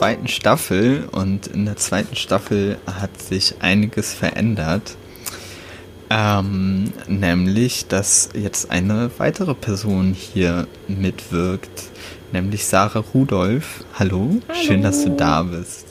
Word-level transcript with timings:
Zweiten 0.00 0.28
Staffel 0.28 1.08
und 1.12 1.48
in 1.48 1.66
der 1.66 1.76
zweiten 1.76 2.16
Staffel 2.16 2.78
hat 2.86 3.20
sich 3.20 3.56
einiges 3.60 4.14
verändert. 4.14 4.96
Ähm, 6.08 6.94
nämlich, 7.06 7.86
dass 7.86 8.30
jetzt 8.32 8.70
eine 8.70 9.10
weitere 9.18 9.52
Person 9.52 10.14
hier 10.14 10.66
mitwirkt, 10.88 11.90
nämlich 12.32 12.64
Sarah 12.64 13.04
Rudolph. 13.12 13.84
Hallo, 13.98 14.40
Hallo. 14.48 14.62
schön, 14.62 14.80
dass 14.80 15.04
du 15.04 15.10
da 15.10 15.42
bist. 15.42 15.88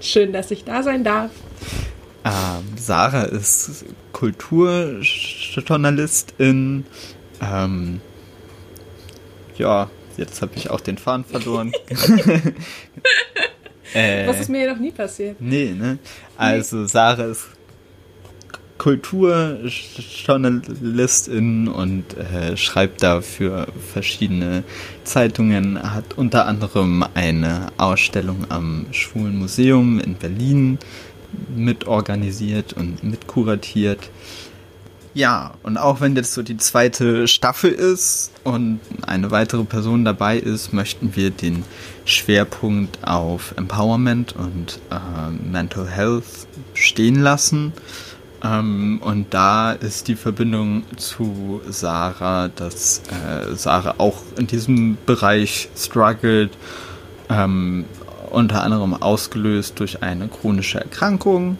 Schön, 0.00 0.32
dass 0.32 0.50
ich 0.50 0.64
da 0.64 0.82
sein 0.82 1.04
darf. 1.04 1.30
Ähm, 2.24 2.76
Sarah 2.76 3.26
ist 3.26 3.84
Kulturjournalistin. 4.12 6.84
Ähm, 7.40 8.00
ja, 9.56 9.88
jetzt 10.16 10.42
habe 10.42 10.50
ich 10.56 10.70
auch 10.70 10.80
den 10.80 10.98
Faden 10.98 11.24
verloren. 11.24 11.70
äh, 13.96 14.26
Was 14.26 14.40
ist 14.40 14.48
mir 14.48 14.60
jedoch 14.60 14.78
nie 14.78 14.92
passiert. 14.92 15.36
Nee, 15.40 15.72
ne? 15.72 15.98
Also 16.36 16.86
Sarah 16.86 17.24
ist 17.24 17.48
Kulturjournalistin 18.78 21.68
und 21.68 22.16
äh, 22.16 22.56
schreibt 22.56 23.02
da 23.02 23.20
für 23.20 23.66
verschiedene 23.92 24.62
Zeitungen, 25.04 25.94
hat 25.94 26.16
unter 26.16 26.46
anderem 26.46 27.04
eine 27.14 27.66
Ausstellung 27.78 28.46
am 28.50 28.86
Schwulen 28.92 29.38
Museum 29.38 29.98
in 29.98 30.14
Berlin 30.14 30.78
mitorganisiert 31.56 32.74
und 32.74 33.02
mitkuratiert. 33.02 34.10
Ja, 35.16 35.54
und 35.62 35.78
auch 35.78 36.02
wenn 36.02 36.14
jetzt 36.14 36.34
so 36.34 36.42
die 36.42 36.58
zweite 36.58 37.26
Staffel 37.26 37.72
ist 37.72 38.32
und 38.44 38.80
eine 39.06 39.30
weitere 39.30 39.64
Person 39.64 40.04
dabei 40.04 40.36
ist, 40.36 40.74
möchten 40.74 41.16
wir 41.16 41.30
den 41.30 41.64
Schwerpunkt 42.04 42.98
auf 43.02 43.54
Empowerment 43.56 44.36
und 44.36 44.78
äh, 44.90 45.30
Mental 45.50 45.88
Health 45.88 46.26
stehen 46.74 47.22
lassen. 47.22 47.72
Ähm, 48.44 49.00
und 49.02 49.32
da 49.32 49.72
ist 49.72 50.08
die 50.08 50.16
Verbindung 50.16 50.82
zu 50.98 51.62
Sarah, 51.66 52.48
dass 52.48 53.00
äh, 53.08 53.54
Sarah 53.54 53.94
auch 53.96 54.18
in 54.36 54.46
diesem 54.46 54.98
Bereich 55.06 55.70
struggelt, 55.74 56.50
ähm, 57.30 57.86
unter 58.28 58.62
anderem 58.62 58.92
ausgelöst 58.92 59.80
durch 59.80 60.02
eine 60.02 60.28
chronische 60.28 60.78
Erkrankung. 60.78 61.56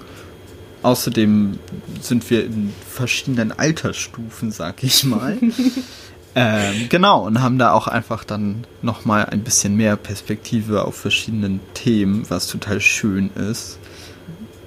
Außerdem 0.83 1.59
sind 2.01 2.29
wir 2.31 2.45
in 2.45 2.73
verschiedenen 2.89 3.53
Altersstufen, 3.53 4.51
sag 4.51 4.83
ich 4.83 5.05
mal. 5.05 5.39
ähm, 6.35 6.87
genau, 6.89 7.27
und 7.27 7.43
haben 7.43 7.59
da 7.59 7.73
auch 7.73 7.89
einfach 7.89 8.25
dann 8.25 8.65
nochmal 8.83 9.27
ein 9.27 9.43
bisschen 9.43 9.77
mehr 9.77 9.97
Perspektive 9.97 10.85
auf 10.85 10.95
verschiedenen 10.97 11.61
Themen, 11.75 12.25
was 12.29 12.47
total 12.47 12.81
schön 12.81 13.31
ist. 13.51 13.79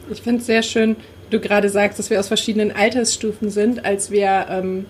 Ich 0.10 0.22
finde 0.22 0.42
es 0.42 0.48
sehr 0.48 0.64
schön, 0.64 0.96
du 1.30 1.40
gerade 1.40 1.70
sagst, 1.70 2.00
dass 2.00 2.10
wir 2.10 2.20
aus 2.20 2.28
verschiedenen 2.28 2.72
Altersstufen 2.72 3.50
sind, 3.50 3.86
als 3.86 4.12
wir 4.12 4.48
ähm, 4.50 4.86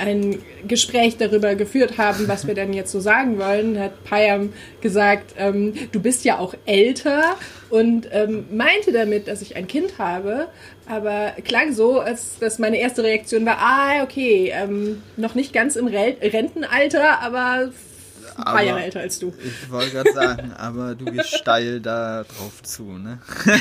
ein 0.00 0.38
Gespräch 0.66 1.16
darüber 1.16 1.54
geführt 1.54 1.98
haben, 1.98 2.28
was 2.28 2.46
wir 2.46 2.54
denn 2.54 2.72
jetzt 2.72 2.92
so 2.92 3.00
sagen 3.00 3.38
wollen, 3.38 3.78
hat 3.78 4.04
Payam 4.04 4.52
gesagt, 4.80 5.34
ähm, 5.38 5.74
du 5.92 6.00
bist 6.00 6.24
ja 6.24 6.38
auch 6.38 6.54
älter 6.66 7.36
und 7.70 8.08
ähm, 8.12 8.46
meinte 8.52 8.92
damit, 8.92 9.28
dass 9.28 9.42
ich 9.42 9.56
ein 9.56 9.66
Kind 9.66 9.98
habe, 9.98 10.48
aber 10.86 11.32
klang 11.44 11.72
so, 11.72 12.00
als 12.00 12.38
dass 12.38 12.58
meine 12.58 12.78
erste 12.78 13.02
Reaktion 13.02 13.44
war, 13.46 13.58
ah, 13.58 14.02
okay, 14.02 14.52
ähm, 14.54 15.02
noch 15.16 15.34
nicht 15.34 15.52
ganz 15.52 15.76
im 15.76 15.86
Re 15.86 16.16
Rentenalter, 16.20 17.20
aber 17.20 17.70
ein 18.36 18.44
paar 18.44 18.54
Aber- 18.54 18.62
Jahre 18.62 18.82
älter 18.84 19.00
als 19.00 19.18
du. 19.18 19.32
Ich 19.44 19.70
wollte 19.70 19.90
gerade 19.92 20.12
sagen, 20.12 20.52
aber 20.56 20.94
du 20.94 21.04
gehst 21.06 21.36
steil 21.36 21.80
da 21.80 22.24
drauf 22.24 22.62
zu, 22.62 22.82
ne? 22.98 23.18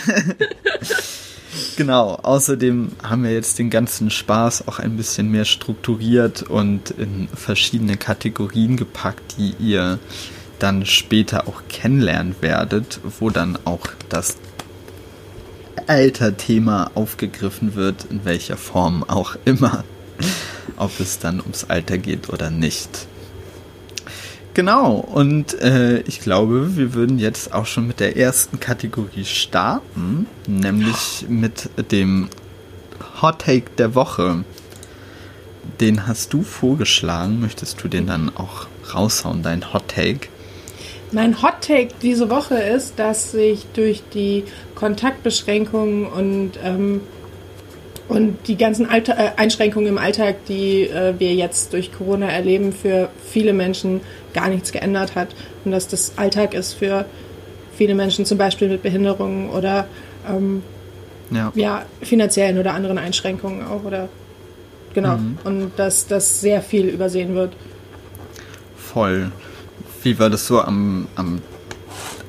genau, 1.76 2.16
außerdem 2.16 2.92
haben 3.04 3.24
wir 3.24 3.32
jetzt 3.32 3.60
den 3.60 3.70
ganzen 3.70 4.10
Spaß 4.10 4.68
auch 4.68 4.80
ein 4.80 4.98
bisschen 4.98 5.30
mehr 5.32 5.46
strukturiert 5.46 6.44
und 6.44 6.92
in 6.92 7.28
verschiedene 7.34 7.98
Kategorien 7.98 8.78
gepackt, 8.78 9.36
die 9.38 9.56
ihr 9.60 10.00
dann 10.60 10.86
später 10.86 11.48
auch 11.48 11.64
kennenlernen 11.70 12.36
werdet, 12.42 13.00
wo 13.20 13.30
dann 13.30 13.58
auch 13.66 13.88
das 14.10 14.38
Alter-Thema 15.88 16.92
aufgegriffen 16.96 17.76
wird, 17.76 18.06
in 18.06 18.24
welcher 18.26 18.58
Form 18.58 19.04
auch 19.04 19.36
immer. 19.46 19.84
Ob 20.78 21.00
es 21.00 21.20
dann 21.20 21.42
ums 21.42 21.66
Alter 21.66 21.98
geht 21.98 22.30
oder 22.30 22.50
nicht. 22.50 23.08
Genau, 24.54 24.98
und 24.98 25.60
äh, 25.62 26.02
ich 26.02 26.20
glaube, 26.20 26.78
wir 26.78 26.94
würden 26.94 27.18
jetzt 27.18 27.54
auch 27.54 27.66
schon 27.66 27.88
mit 27.88 28.00
der 28.00 28.18
ersten 28.18 28.60
Kategorie 28.60 29.26
starten, 29.26 30.28
nämlich 30.46 31.26
mit 31.28 31.70
dem 31.92 32.30
Hot 33.22 33.40
Take 33.40 33.72
der 33.80 33.96
Woche. 33.96 34.44
Den 35.80 36.06
hast 36.06 36.34
du 36.34 36.44
vorgeschlagen. 36.44 37.40
Möchtest 37.40 37.84
du 37.84 37.88
den 37.88 38.06
dann 38.06 38.32
auch 38.36 38.68
raushauen, 38.94 39.42
dein 39.42 39.74
Hot 39.74 39.88
Take? 39.88 40.28
Mein 41.12 41.42
Hot 41.42 41.62
Take 41.62 41.90
diese 42.04 42.30
Woche 42.30 42.56
ist, 42.56 43.00
dass 43.00 43.32
sich 43.32 43.66
durch 43.74 44.04
die 44.14 44.44
Kontaktbeschränkungen 44.76 46.06
und, 46.06 46.52
ähm, 46.64 47.02
und 48.08 48.38
die 48.48 48.58
ganzen 48.58 48.90
Alter, 48.90 49.18
äh, 49.18 49.32
Einschränkungen 49.38 49.88
im 49.88 49.98
Alltag, 49.98 50.46
die 50.48 50.84
äh, 50.84 51.14
wir 51.18 51.34
jetzt 51.34 51.74
durch 51.74 51.92
Corona 51.92 52.28
erleben, 52.28 52.74
für 52.74 53.10
viele 53.30 53.54
Menschen 53.54 54.02
gar 54.34 54.50
nichts 54.50 54.72
geändert 54.72 55.16
hat. 55.16 55.30
Und 55.64 55.72
dass 55.72 55.88
das 55.88 56.14
Alltag 56.18 56.54
ist 56.54 56.74
für 56.74 57.06
viele 57.76 57.96
Menschen, 57.96 58.26
zum 58.26 58.38
Beispiel 58.38 58.68
mit 58.68 58.84
Behinderungen 58.84 59.50
oder 59.50 59.88
ähm, 60.30 60.64
Ja. 61.32 61.52
ja, 61.56 61.86
finanziellen 62.02 62.58
oder 62.58 62.74
anderen 62.74 62.98
Einschränkungen 62.98 63.66
auch. 63.66 63.84
Oder 63.84 64.10
genau. 64.94 65.18
Und 65.44 65.72
dass 65.78 66.06
das 66.06 66.42
sehr 66.42 66.62
viel 66.62 66.88
übersehen 66.88 67.36
wird. 67.36 67.54
Voll. 68.76 69.32
Wie 70.04 70.20
war 70.20 70.30
das 70.30 70.46
so 70.46 70.62
am, 70.62 71.08
am 71.16 71.42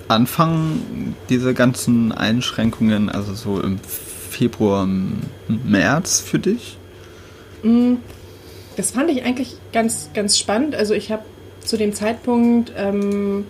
Anfang 0.07 1.15
dieser 1.29 1.53
ganzen 1.53 2.13
Einschränkungen, 2.13 3.11
also 3.11 3.35
so 3.35 3.61
im 3.61 3.81
Februar, 4.37 4.85
m- 4.85 5.21
März 5.65 6.21
für 6.21 6.39
dich? 6.39 6.77
Das 8.77 8.91
fand 8.91 9.11
ich 9.11 9.25
eigentlich 9.25 9.57
ganz, 9.73 10.11
ganz 10.15 10.39
spannend. 10.39 10.75
Also 10.75 10.93
ich 10.95 11.11
habe 11.11 11.23
zu 11.61 11.77
dem 11.77 11.93
Zeitpunkt 11.95 12.73
ähm, 12.77 13.47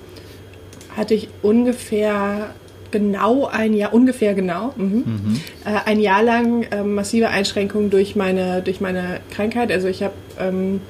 hatte 0.96 1.14
ich 1.14 1.28
ungefähr 1.42 2.54
genau 2.92 3.46
ein 3.46 3.74
Jahr, 3.74 3.92
ungefähr 3.92 4.34
genau, 4.34 4.72
mhm. 4.76 5.40
Äh, 5.64 5.80
ein 5.90 5.98
Jahr 5.98 6.22
lang 6.22 6.64
ähm, 6.70 6.94
massive 6.94 7.28
Einschränkungen 7.28 7.90
durch 7.90 8.14
meine, 8.14 8.62
durch 8.62 8.80
meine 8.80 9.20
Krankheit. 9.30 9.72
Also 9.72 9.88
ich 9.88 10.02
habe 10.04 10.14
ähm, 10.38 10.80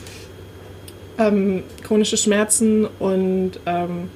ähm, 1.19 1.63
chronische 1.83 2.17
Schmerzen 2.19 2.87
und 2.99 3.53
ähm, 3.65 4.11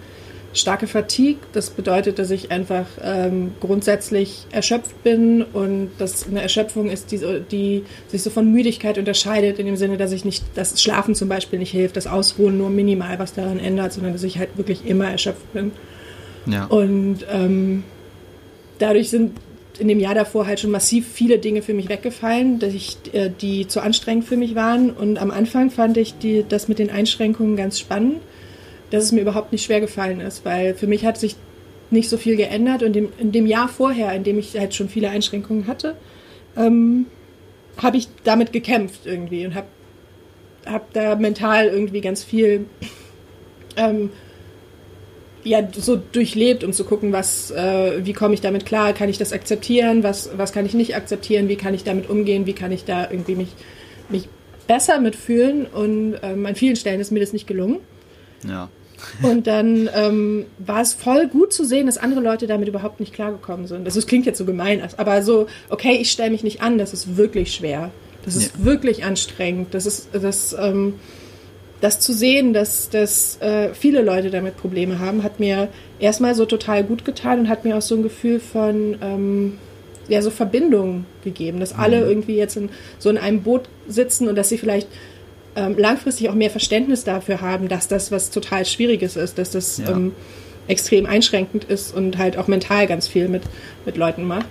starke 0.55 0.87
Fatigue. 0.87 1.39
Das 1.53 1.71
bedeutet, 1.71 2.19
dass 2.19 2.31
ich 2.31 2.51
einfach 2.51 2.87
ähm, 3.03 3.53
grundsätzlich 3.61 4.47
erschöpft 4.51 5.03
bin 5.03 5.43
und 5.43 5.91
das 5.99 6.27
eine 6.27 6.43
Erschöpfung 6.43 6.91
ist, 6.91 7.13
die, 7.13 7.21
die 7.51 7.85
sich 8.09 8.23
so 8.23 8.31
von 8.31 8.51
Müdigkeit 8.51 8.99
unterscheidet, 8.99 9.59
in 9.59 9.67
dem 9.67 9.77
Sinne, 9.77 9.97
dass 9.97 10.13
ich 10.13 10.25
nicht, 10.25 10.45
das 10.55 10.81
Schlafen 10.83 11.15
zum 11.15 11.29
Beispiel 11.29 11.59
nicht 11.59 11.71
hilft, 11.71 11.97
das 11.97 12.07
Ausruhen 12.07 12.59
nur 12.59 12.71
minimal 12.71 13.19
was 13.19 13.35
daran 13.35 13.59
ändert, 13.59 13.93
sondern 13.93 14.13
dass 14.13 14.23
ich 14.23 14.39
halt 14.39 14.57
wirklich 14.57 14.87
immer 14.87 15.11
erschöpft 15.11 15.53
bin. 15.53 15.73
Ja. 16.47 16.65
Und 16.65 17.27
ähm, 17.31 17.85
dadurch 18.79 19.11
sind 19.11 19.33
in 19.79 19.89
dem 19.89 20.01
Jahr 20.01 20.15
davor 20.15 20.47
halt 20.47 20.61
schon 20.61 20.71
massiv 20.71 21.07
viele 21.07 21.39
Dinge 21.39 21.63
für 21.63 21.75
mich 21.75 21.89
weggefallen, 21.89 22.59
dass 22.59 22.75
ich, 22.75 22.97
äh, 23.13 23.31
die 23.31 23.69
zu 23.69 23.81
anstrengend 23.81 24.25
für 24.25 24.37
mich 24.37 24.55
waren. 24.55 24.91
Und 24.91 25.19
am 25.19 25.31
Anfang 25.31 25.71
fand 25.71 25.97
ich 25.97 26.19
die, 26.19 26.45
das 26.49 26.69
mit 26.69 26.79
den 26.79 26.91
Einschränkungen 26.91 27.57
ganz 27.57 27.79
spannend, 27.79 28.17
dass 28.91 29.05
es 29.05 29.13
mir 29.13 29.21
überhaupt 29.21 29.53
nicht 29.53 29.65
schwer 29.65 29.81
gefallen 29.81 30.21
ist, 30.21 30.45
weil 30.45 30.75
für 30.75 30.87
mich 30.87 31.05
hat 31.05 31.19
sich 31.19 31.37
nicht 31.91 32.09
so 32.09 32.17
viel 32.17 32.37
geändert. 32.37 32.83
Und 32.83 32.97
in 32.97 33.33
dem 33.33 33.47
Jahr 33.47 33.69
vorher, 33.69 34.13
in 34.15 34.25
dem 34.25 34.39
ich 34.39 34.59
halt 34.59 34.75
schon 34.75 34.89
viele 34.89 35.11
Einschränkungen 35.11 35.67
hatte, 35.67 35.97
ähm, 36.57 37.07
habe 37.77 37.97
ich 37.97 38.09
damit 38.25 38.53
gekämpft 38.53 39.03
irgendwie 39.05 39.47
und 39.47 39.55
habe 39.55 39.69
hab 40.67 40.93
da 40.93 41.15
mental 41.17 41.67
irgendwie 41.69 42.01
ganz 42.01 42.25
viel 42.25 42.67
ähm, 43.77 44.11
ja 45.45 45.67
so 45.73 45.97
durchlebt, 45.97 46.65
um 46.65 46.73
zu 46.73 46.85
gucken, 46.85 47.13
was, 47.13 47.51
äh, 47.51 48.05
wie 48.05 48.13
komme 48.13 48.35
ich 48.35 48.41
damit 48.41 48.67
klar, 48.67 48.93
kann 48.93 49.09
ich 49.09 49.19
das 49.19 49.33
akzeptieren, 49.33 50.03
was, 50.03 50.31
was 50.37 50.53
kann 50.53 50.67
ich 50.67 50.75
nicht 50.75 50.97
akzeptieren, 50.97 51.49
wie 51.49 51.57
kann 51.57 51.75
ich 51.75 51.85
damit 51.85 52.11
umgehen, 52.11 52.47
wie 52.47 52.53
kann 52.53 52.73
ich 52.73 52.85
da 52.85 53.09
irgendwie 53.11 53.37
mich, 53.37 53.49
mich 54.09 54.29
besser 54.67 55.01
mitfühlen 55.01 55.67
und 55.67 56.17
ähm, 56.23 56.45
an 56.45 56.55
vielen 56.57 56.77
Stellen 56.77 57.01
ist 57.01 57.13
mir 57.13 57.21
das 57.21 57.33
nicht 57.33 57.47
gelungen. 57.47 57.79
Ja. 58.47 58.69
Und 59.23 59.47
dann 59.47 59.89
ähm, 59.95 60.47
war 60.59 60.81
es 60.81 60.95
voll 60.95 61.29
gut 61.29 61.53
zu 61.53 61.65
sehen, 61.65 61.87
dass 61.87 61.99
andere 61.99 62.21
Leute 62.21 62.47
damit 62.47 62.69
überhaupt 62.69 63.01
nicht 63.01 63.13
klargekommen 63.13 63.67
sind. 63.67 63.87
Das, 63.87 64.07
klingt 64.07 64.27
jetzt 64.27 64.39
so 64.39 64.45
gemein, 64.45 64.83
aber 64.97 65.23
so, 65.23 65.47
okay, 65.69 65.99
ich 66.01 66.11
stelle 66.11 66.31
mich 66.31 66.43
nicht 66.43 66.63
an, 66.63 66.79
das 66.79 66.93
ist 66.93 67.17
wirklich 67.17 67.53
schwer. 67.53 67.91
Das 68.25 68.37
ist 68.37 68.57
ja. 68.59 68.65
wirklich 68.65 69.05
anstrengend. 69.05 69.73
Das 69.73 69.87
ist 69.87 70.09
das, 70.13 70.55
ähm, 70.59 70.95
das 71.81 72.01
zu 72.01 72.13
sehen, 72.13 72.53
dass, 72.53 72.91
dass 72.91 73.41
äh, 73.41 73.73
viele 73.75 74.03
Leute 74.03 74.31
damit 74.31 74.57
Probleme 74.57 74.99
haben, 74.99 75.23
hat 75.23 75.41
mir 75.41 75.69
erstmal 75.99 76.35
so 76.35 76.45
total 76.45 76.85
gut 76.85 77.05
getan 77.05 77.41
und 77.41 77.49
hat 77.49 77.65
mir 77.65 77.77
auch 77.77 77.83
so 77.83 77.95
ein 77.95 78.03
Gefühl 78.03 78.41
von 78.41 78.99
ähm, 79.01 79.59
ja 80.09 80.23
so 80.23 80.31
Verbindung 80.31 81.05
gegeben, 81.23 81.61
dass 81.61 81.75
alle 81.75 82.03
mhm. 82.03 82.09
irgendwie 82.09 82.37
jetzt 82.37 82.57
in, 82.57 82.71
so 82.99 83.11
in 83.11 83.19
einem 83.19 83.43
Boot 83.43 83.69
sitzen 83.87 84.29
und 84.29 84.37
dass 84.37 84.49
sie 84.49 84.59
vielleicht 84.59 84.89
ähm, 85.59 85.77
langfristig 85.77 86.29
auch 86.29 86.35
mehr 86.35 86.51
Verständnis 86.51 87.03
dafür 87.03 87.41
haben, 87.41 87.69
dass 87.69 87.89
das 87.89 88.13
was 88.13 88.31
total 88.31 88.65
Schwieriges 88.65 89.17
ist, 89.17 89.39
dass 89.39 89.51
das 89.51 89.79
ja. 89.79 89.91
ähm, 89.91 90.13
extrem 90.69 91.07
einschränkend 91.07 91.65
ist 91.65 91.95
und 91.95 92.17
halt 92.17 92.37
auch 92.37 92.47
mental 92.47 92.87
ganz 92.87 93.09
viel 93.09 93.29
mit, 93.29 93.43
mit 93.85 93.97
Leuten 93.97 94.25
macht. 94.25 94.47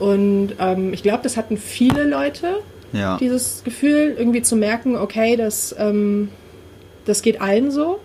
Und 0.00 0.54
ähm, 0.58 0.92
ich 0.92 1.02
glaube, 1.02 1.22
das 1.22 1.36
hatten 1.36 1.56
viele 1.56 2.04
Leute, 2.04 2.56
ja. 2.92 3.16
dieses 3.18 3.62
Gefühl, 3.62 4.16
irgendwie 4.18 4.42
zu 4.42 4.56
merken, 4.56 4.96
okay, 4.96 5.36
das, 5.36 5.74
ähm, 5.78 6.30
das 7.04 7.22
geht 7.22 7.40
allen 7.40 7.70
so. 7.70 8.00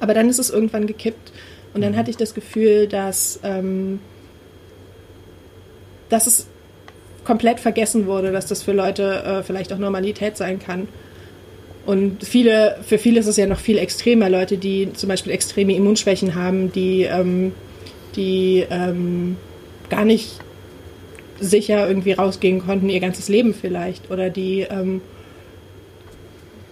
Aber 0.00 0.14
dann 0.14 0.28
ist 0.28 0.40
es 0.40 0.50
irgendwann 0.50 0.86
gekippt. 0.86 1.32
Und 1.74 1.82
dann 1.82 1.92
mhm. 1.92 1.96
hatte 1.96 2.10
ich 2.10 2.16
das 2.16 2.34
Gefühl, 2.34 2.88
dass, 2.88 3.38
ähm, 3.44 4.00
dass 6.08 6.26
es 6.26 6.46
komplett 7.24 7.60
vergessen 7.60 8.06
wurde, 8.06 8.32
dass 8.32 8.46
das 8.46 8.62
für 8.62 8.72
Leute 8.72 9.22
äh, 9.22 9.42
vielleicht 9.44 9.72
auch 9.72 9.78
Normalität 9.78 10.36
sein 10.36 10.58
kann. 10.58 10.88
Und 11.84 12.24
viele, 12.24 12.76
für 12.86 12.98
viele 12.98 13.20
ist 13.20 13.26
es 13.26 13.36
ja 13.36 13.46
noch 13.46 13.58
viel 13.58 13.78
extremer. 13.78 14.28
Leute, 14.28 14.56
die 14.56 14.92
zum 14.92 15.08
Beispiel 15.08 15.32
extreme 15.32 15.74
Immunschwächen 15.74 16.34
haben, 16.34 16.70
die, 16.72 17.02
ähm, 17.02 17.52
die 18.14 18.64
ähm, 18.70 19.36
gar 19.90 20.04
nicht 20.04 20.38
sicher 21.40 21.88
irgendwie 21.88 22.12
rausgehen 22.12 22.64
konnten, 22.64 22.88
ihr 22.88 23.00
ganzes 23.00 23.28
Leben 23.28 23.52
vielleicht. 23.52 24.10
Oder 24.10 24.30
die 24.30 24.60
ähm, 24.60 25.00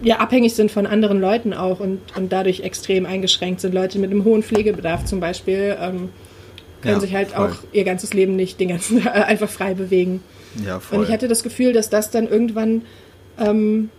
ja 0.01 0.17
abhängig 0.17 0.55
sind 0.55 0.71
von 0.71 0.87
anderen 0.87 1.19
Leuten 1.19 1.53
auch 1.53 1.79
und, 1.79 1.99
und 2.15 2.31
dadurch 2.31 2.61
extrem 2.61 3.05
eingeschränkt 3.05 3.61
sind. 3.61 3.73
Leute 3.73 3.99
mit 3.99 4.11
einem 4.11 4.23
hohen 4.23 4.43
Pflegebedarf 4.43 5.05
zum 5.05 5.19
Beispiel 5.19 5.75
ähm, 5.79 6.09
können 6.81 6.95
ja, 6.95 6.99
sich 6.99 7.13
halt 7.13 7.31
voll. 7.31 7.49
auch 7.49 7.55
ihr 7.73 7.83
ganzes 7.83 8.13
Leben 8.13 8.35
nicht 8.35 8.59
den 8.59 8.69
ganzen 8.69 9.05
einfach 9.07 9.49
frei 9.49 9.73
bewegen. 9.73 10.23
Ja, 10.65 10.79
voll. 10.79 10.99
Und 10.99 11.05
ich 11.05 11.11
hatte 11.11 11.27
das 11.27 11.43
Gefühl, 11.43 11.73
dass 11.73 11.89
das 11.89 12.11
dann 12.11 12.27
irgendwann 12.27 12.83
ähm, 13.39 13.89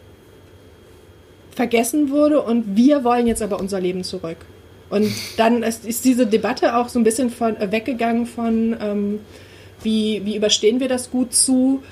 vergessen 1.54 2.10
wurde 2.10 2.40
und 2.40 2.76
wir 2.76 3.04
wollen 3.04 3.26
jetzt 3.26 3.43
aber 3.43 3.60
unser 3.60 3.81
Leben 3.81 4.04
zurück. 4.04 4.38
Und 4.93 5.10
dann 5.38 5.62
ist, 5.62 5.87
ist 5.87 6.04
diese 6.04 6.26
Debatte 6.26 6.76
auch 6.76 6.88
so 6.88 6.99
ein 6.99 7.04
bisschen 7.04 7.31
von, 7.31 7.56
äh, 7.56 7.72
weggegangen 7.72 8.26
von, 8.26 8.76
ähm, 8.81 9.20
wie, 9.82 10.22
wie 10.25 10.37
überstehen 10.37 10.81
wir 10.81 10.88
das 10.88 11.10
gut 11.10 11.32
zu, 11.34 11.82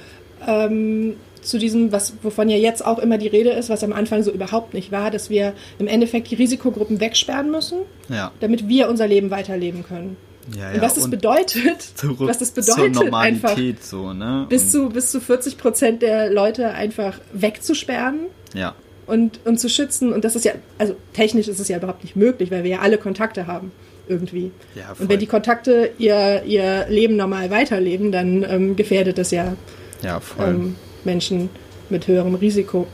ähm, 0.46 1.16
zu 1.40 1.58
diesem, 1.58 1.92
was, 1.92 2.12
wovon 2.22 2.50
ja 2.50 2.58
jetzt 2.58 2.84
auch 2.84 2.98
immer 2.98 3.16
die 3.16 3.28
Rede 3.28 3.50
ist, 3.50 3.70
was 3.70 3.82
am 3.82 3.94
Anfang 3.94 4.22
so 4.22 4.30
überhaupt 4.30 4.74
nicht 4.74 4.92
war, 4.92 5.10
dass 5.10 5.30
wir 5.30 5.54
im 5.78 5.86
Endeffekt 5.86 6.30
die 6.30 6.34
Risikogruppen 6.34 7.00
wegsperren 7.00 7.50
müssen, 7.50 7.78
ja. 8.10 8.32
damit 8.40 8.68
wir 8.68 8.90
unser 8.90 9.06
Leben 9.06 9.30
weiterleben 9.30 9.82
können. 9.82 10.18
Ja, 10.54 10.68
ja. 10.68 10.74
Und 10.74 10.82
was 10.82 10.94
das 10.94 11.04
und 11.04 11.10
bedeutet, 11.10 11.94
was 12.02 12.38
das 12.38 12.50
bedeutet, 12.50 13.14
einfach 13.14 13.56
so, 13.80 14.12
ne? 14.12 14.44
bis, 14.50 14.70
zu, 14.70 14.90
bis 14.90 15.10
zu 15.10 15.20
40 15.22 15.56
Prozent 15.56 16.02
der 16.02 16.30
Leute 16.30 16.72
einfach 16.72 17.18
wegzusperren. 17.32 18.26
Ja 18.52 18.74
und, 19.10 19.40
und 19.44 19.58
zu 19.58 19.68
schützen. 19.68 20.12
Und 20.12 20.24
das 20.24 20.36
ist 20.36 20.44
ja, 20.44 20.52
also 20.78 20.94
technisch 21.12 21.48
ist 21.48 21.58
es 21.60 21.68
ja 21.68 21.76
überhaupt 21.76 22.02
nicht 22.02 22.16
möglich, 22.16 22.50
weil 22.50 22.62
wir 22.62 22.70
ja 22.70 22.78
alle 22.78 22.98
Kontakte 22.98 23.46
haben 23.46 23.72
irgendwie. 24.08 24.50
Ja, 24.74 24.94
und 24.98 25.08
wenn 25.08 25.18
die 25.18 25.26
Kontakte 25.26 25.90
ihr, 25.98 26.42
ihr 26.44 26.86
Leben 26.88 27.16
normal 27.16 27.50
weiterleben, 27.50 28.12
dann 28.12 28.44
ähm, 28.48 28.76
gefährdet 28.76 29.18
das 29.18 29.30
ja, 29.30 29.54
ja 30.02 30.20
ähm, 30.38 30.76
Menschen 31.04 31.50
mit 31.88 32.06
höherem 32.06 32.34
Risiko. 32.34 32.86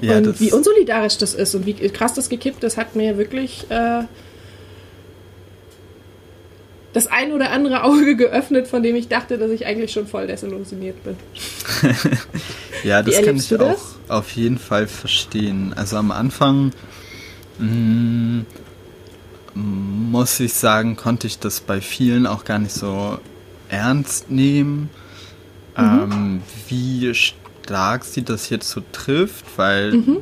Ja, 0.00 0.16
und 0.16 0.40
wie 0.40 0.50
unsolidarisch 0.52 1.18
das 1.18 1.34
ist 1.34 1.54
und 1.54 1.66
wie 1.66 1.74
krass 1.74 2.14
das 2.14 2.28
gekippt 2.28 2.64
ist, 2.64 2.76
hat 2.76 2.96
mir 2.96 3.18
wirklich 3.18 3.66
äh, 3.70 4.04
das 6.92 7.06
ein 7.06 7.32
oder 7.32 7.50
andere 7.50 7.84
Auge 7.84 8.16
geöffnet, 8.16 8.68
von 8.68 8.82
dem 8.82 8.96
ich 8.96 9.08
dachte, 9.08 9.38
dass 9.38 9.50
ich 9.50 9.66
eigentlich 9.66 9.92
schon 9.92 10.06
voll 10.06 10.26
desillusioniert 10.26 11.02
bin. 11.04 11.16
ja, 12.84 13.02
das 13.02 13.22
kann 13.22 13.36
ich 13.36 13.60
auch 13.60 13.80
auf 14.08 14.30
jeden 14.32 14.58
Fall 14.58 14.86
verstehen. 14.86 15.72
Also 15.74 15.96
am 15.96 16.10
Anfang 16.10 16.72
mh, 17.58 17.66
mm, 17.66 18.46
muss 19.54 20.40
ich 20.40 20.54
sagen, 20.54 20.96
konnte 20.96 21.26
ich 21.26 21.38
das 21.38 21.60
bei 21.60 21.80
vielen 21.80 22.26
auch 22.26 22.44
gar 22.44 22.58
nicht 22.58 22.74
so 22.74 23.18
ernst 23.68 24.30
nehmen, 24.30 24.90
mhm. 25.76 26.12
ähm, 26.12 26.42
wie 26.68 27.14
stark 27.14 28.04
sie 28.04 28.22
das 28.22 28.50
jetzt 28.50 28.70
so 28.70 28.82
trifft, 28.92 29.44
weil 29.56 29.92
mhm. 29.92 30.18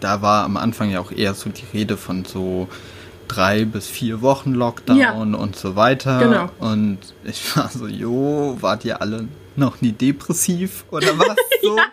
da 0.00 0.22
war 0.22 0.44
am 0.44 0.56
Anfang 0.56 0.90
ja 0.90 1.00
auch 1.00 1.12
eher 1.12 1.34
so 1.34 1.50
die 1.50 1.64
Rede 1.72 1.96
von 1.96 2.24
so 2.24 2.68
drei 3.30 3.64
bis 3.64 3.86
vier 3.86 4.22
Wochen 4.22 4.52
Lockdown 4.52 4.98
ja. 4.98 5.12
und 5.12 5.56
so 5.56 5.76
weiter. 5.76 6.18
Genau. 6.18 6.50
Und 6.58 6.98
ich 7.24 7.56
war 7.56 7.68
so, 7.68 7.86
jo, 7.86 8.56
wart 8.60 8.84
ihr 8.84 9.00
alle 9.00 9.28
noch 9.56 9.80
nie 9.80 9.92
depressiv 9.92 10.84
oder 10.90 11.18
was? 11.18 11.36
So. 11.62 11.76
ja. 11.76 11.84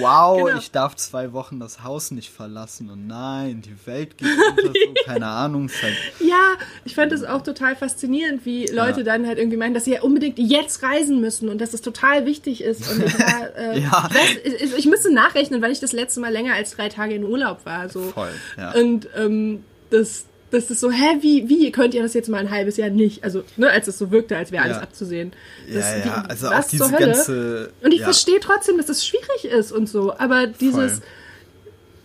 Wow, 0.00 0.44
genau. 0.44 0.58
ich 0.58 0.70
darf 0.70 0.96
zwei 0.96 1.32
Wochen 1.32 1.58
das 1.58 1.82
Haus 1.82 2.10
nicht 2.10 2.30
verlassen 2.30 2.90
und 2.90 3.06
nein, 3.06 3.62
die 3.62 3.74
Welt 3.86 4.18
geht 4.18 4.28
unter, 4.28 4.62
so, 4.66 4.72
keine 5.06 5.26
Ahnung. 5.26 5.70
Halt 5.82 5.94
ja, 6.20 6.56
ich 6.84 6.94
fand 6.94 7.12
es 7.12 7.24
auch 7.24 7.42
total 7.42 7.74
faszinierend, 7.74 8.44
wie 8.44 8.66
Leute 8.66 8.98
ja. 9.00 9.04
dann 9.04 9.26
halt 9.26 9.38
irgendwie 9.38 9.56
meinen, 9.56 9.72
dass 9.72 9.84
sie 9.84 9.92
ja 9.92 10.02
unbedingt 10.02 10.38
jetzt 10.38 10.82
reisen 10.82 11.22
müssen 11.22 11.48
und 11.48 11.58
dass 11.62 11.72
es 11.72 11.80
total 11.80 12.26
wichtig 12.26 12.62
ist. 12.62 12.90
Und 12.90 13.04
ich, 13.04 13.18
war, 13.18 13.56
äh, 13.56 13.80
ja. 13.80 14.10
ich, 14.44 14.62
ich, 14.62 14.78
ich, 14.78 14.86
müsste 14.86 15.12
nachrechnen, 15.12 15.62
weil 15.62 15.72
ich 15.72 15.80
das 15.80 15.92
letzte 15.92 16.20
Mal 16.20 16.32
länger 16.32 16.54
als 16.54 16.72
drei 16.72 16.88
Tage 16.88 17.14
in 17.14 17.24
Urlaub 17.24 17.64
war. 17.64 17.88
So. 17.88 18.02
Voll, 18.02 18.32
ja. 18.58 18.72
Und 18.72 19.08
ähm, 19.16 19.64
das, 19.92 20.24
das 20.50 20.70
ist 20.70 20.80
so, 20.80 20.90
hä, 20.90 21.18
wie, 21.20 21.48
wie 21.48 21.70
könnt 21.72 21.94
ihr 21.94 22.02
das 22.02 22.14
jetzt 22.14 22.28
mal 22.28 22.38
ein 22.38 22.50
halbes 22.50 22.76
Jahr 22.76 22.90
nicht? 22.90 23.24
Also, 23.24 23.42
ne, 23.56 23.70
als 23.70 23.88
es 23.88 23.98
so 23.98 24.10
wirkte, 24.10 24.36
als 24.36 24.52
wäre 24.52 24.64
alles 24.64 24.76
ja. 24.76 24.82
abzusehen. 24.82 25.32
Das, 25.72 25.84
ja, 25.84 25.98
ja, 25.98 26.24
also 26.28 26.48
auch 26.48 26.64
diese 26.64 26.90
ganze... 26.90 27.72
Und 27.82 27.92
ich 27.92 28.00
ja. 28.00 28.04
verstehe 28.04 28.40
trotzdem, 28.40 28.76
dass 28.76 28.86
das 28.86 29.06
schwierig 29.06 29.44
ist 29.44 29.72
und 29.72 29.88
so, 29.88 30.16
aber 30.16 30.46
dieses, 30.46 31.00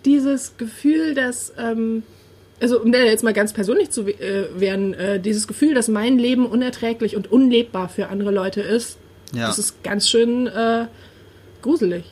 dieses 0.05 0.57
Gefühl, 0.57 1.13
dass, 1.13 1.53
ähm, 1.57 2.03
also 2.61 2.81
um 2.81 2.93
jetzt 2.93 3.23
mal 3.23 3.33
ganz 3.33 3.53
persönlich 3.53 3.91
zu 3.91 4.07
äh, 4.07 4.47
werden, 4.57 4.93
äh, 4.93 5.19
dieses 5.19 5.47
Gefühl, 5.47 5.73
dass 5.73 5.87
mein 5.87 6.17
Leben 6.17 6.45
unerträglich 6.45 7.15
und 7.15 7.31
unlebbar 7.31 7.89
für 7.89 8.07
andere 8.07 8.31
Leute 8.31 8.61
ist, 8.61 8.97
ja. 9.33 9.47
das 9.47 9.59
ist 9.59 9.83
ganz 9.83 10.09
schön 10.09 10.47
äh, 10.47 10.85
gruselig. 11.61 12.05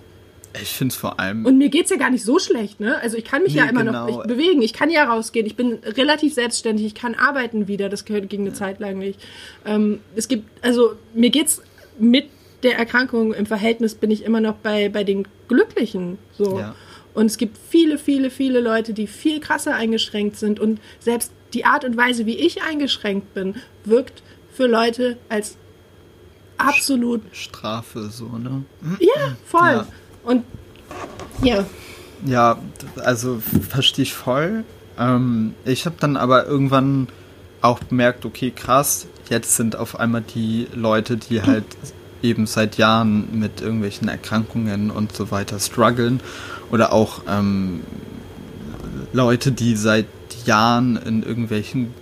Ich 0.62 0.70
finde 0.70 0.94
es 0.94 0.96
vor 0.96 1.20
allem. 1.20 1.46
Und 1.46 1.58
mir 1.58 1.70
geht 1.70 1.86
es 1.86 1.92
ja 1.92 1.98
gar 1.98 2.10
nicht 2.10 2.24
so 2.24 2.40
schlecht, 2.40 2.80
ne? 2.80 3.00
Also 3.02 3.18
ich 3.18 3.26
kann 3.26 3.44
mich 3.44 3.54
nee, 3.54 3.60
ja 3.60 3.66
immer 3.66 3.84
genau. 3.84 4.08
noch 4.08 4.28
bewegen, 4.28 4.62
ich 4.62 4.74
kann 4.74 4.90
ja 4.90 5.06
rausgehen, 5.06 5.46
ich 5.46 5.56
bin 5.56 5.80
relativ 5.84 6.34
selbstständig, 6.34 6.86
ich 6.86 6.96
kann 6.96 7.16
arbeiten 7.16 7.68
wieder, 7.68 7.90
das 7.90 8.06
ging 8.06 8.28
eine 8.32 8.50
ja. 8.50 8.54
Zeit 8.54 8.80
lang 8.80 8.98
nicht. 8.98 9.20
Ähm, 9.66 10.00
es 10.16 10.28
gibt, 10.28 10.46
also 10.64 10.96
mir 11.14 11.30
geht's 11.30 11.62
mit 11.98 12.30
der 12.64 12.78
Erkrankung 12.78 13.34
im 13.34 13.46
Verhältnis 13.46 13.96
bin 13.96 14.12
ich 14.12 14.24
immer 14.24 14.42
noch 14.42 14.56
bei, 14.56 14.90
bei 14.90 15.04
den 15.04 15.28
Glücklichen. 15.48 16.18
So. 16.38 16.60
Ja. 16.60 16.76
Und 17.14 17.28
es 17.28 17.38
gibt 17.38 17.58
viele, 17.58 17.98
viele, 17.98 18.30
viele 18.30 18.60
Leute, 18.60 18.94
die 18.94 19.08
viel 19.08 19.40
krasser 19.40 19.76
eingeschränkt 19.76 20.36
sind. 20.36 20.60
Und 20.60 20.82
selbst 21.00 21.32
die 21.54 21.64
Art 21.64 21.86
und 21.86 21.96
Weise, 21.96 22.26
wie 22.26 22.36
ich 22.36 22.64
eingeschränkt 22.64 23.34
bin, 23.34 23.56
wirkt 23.84 24.24
für 24.52 24.68
Leute 24.68 25.18
als 25.30 25.58
absolut 26.58 27.22
Strafe 27.32 28.10
so, 28.10 28.26
ne? 28.38 28.64
Ja, 29.00 29.36
voll. 29.46 29.62
Ja. 29.62 29.88
Und 30.26 30.44
ja. 31.42 31.66
Ja, 32.26 32.58
also 33.04 33.42
verstehe 33.70 34.04
ich 34.04 34.14
voll. 34.14 34.64
Ähm, 34.98 35.54
ich 35.66 35.86
habe 35.86 35.96
dann 36.00 36.18
aber 36.18 36.46
irgendwann 36.46 37.08
auch 37.62 37.80
bemerkt, 37.80 38.26
okay, 38.26 38.52
krass, 38.52 39.08
jetzt 39.30 39.56
sind 39.56 39.76
auf 39.76 40.00
einmal 40.00 40.22
die 40.22 40.68
Leute, 40.74 41.18
die 41.18 41.42
halt 41.42 41.66
eben 42.22 42.48
seit 42.48 42.78
Jahren 42.78 43.40
mit 43.40 43.62
irgendwelchen 43.62 44.08
Erkrankungen 44.08 44.92
und 44.92 45.16
so 45.16 45.32
weiter 45.32 45.60
strugglen 45.60 46.20
oder 46.72 46.94
auch 46.94 47.22
ähm, 47.28 47.82
Leute, 49.14 49.52
die 49.52 49.76
seit 49.76 50.08
Jahren 50.46 50.98
in 50.98 51.24
irgendwelchen 51.24 51.94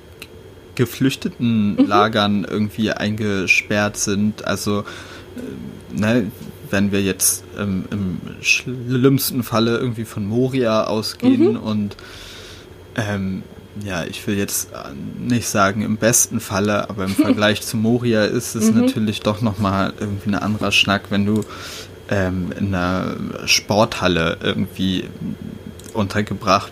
geflüchteten 0.76 1.76
mhm. 1.76 1.88
Lagern 1.88 2.46
irgendwie 2.50 2.92
eingesperrt 2.92 3.98
sind. 3.98 4.46
Also, 4.46 4.82
äh, 5.36 6.00
ne, 6.00 6.32
wenn 6.74 6.92
wir 6.92 7.02
jetzt 7.02 7.44
ähm, 7.58 7.86
im 7.92 8.18
schlimmsten 8.42 9.44
Falle 9.44 9.78
irgendwie 9.78 10.06
von 10.06 10.26
Moria 10.26 10.86
ausgehen 10.86 11.52
mhm. 11.52 11.58
und 11.58 11.96
ähm, 12.96 13.44
ja, 13.86 14.04
ich 14.04 14.26
will 14.28 14.38
jetzt 14.38 14.72
äh, 14.74 14.90
nicht 15.20 15.48
sagen 15.48 15.84
im 15.84 15.98
besten 15.98 16.40
Falle, 16.40 16.90
aber 16.90 17.06
im 17.06 17.16
Vergleich 17.16 17.62
zu 17.62 17.78
Moria 17.78 18.26
ist 18.26 18.56
es 18.56 18.72
mhm. 18.72 18.82
natürlich 18.82 19.22
doch 19.22 19.42
nochmal 19.42 19.94
irgendwie 20.00 20.30
ein 20.30 20.36
anderer 20.36 20.72
Schnack, 20.72 21.04
wenn 21.12 21.26
du 21.28 21.46
ähm, 22.10 22.52
in 22.60 22.74
einer 22.74 23.16
Sporthalle 23.46 24.38
irgendwie 24.42 25.06
untergebracht 25.94 26.72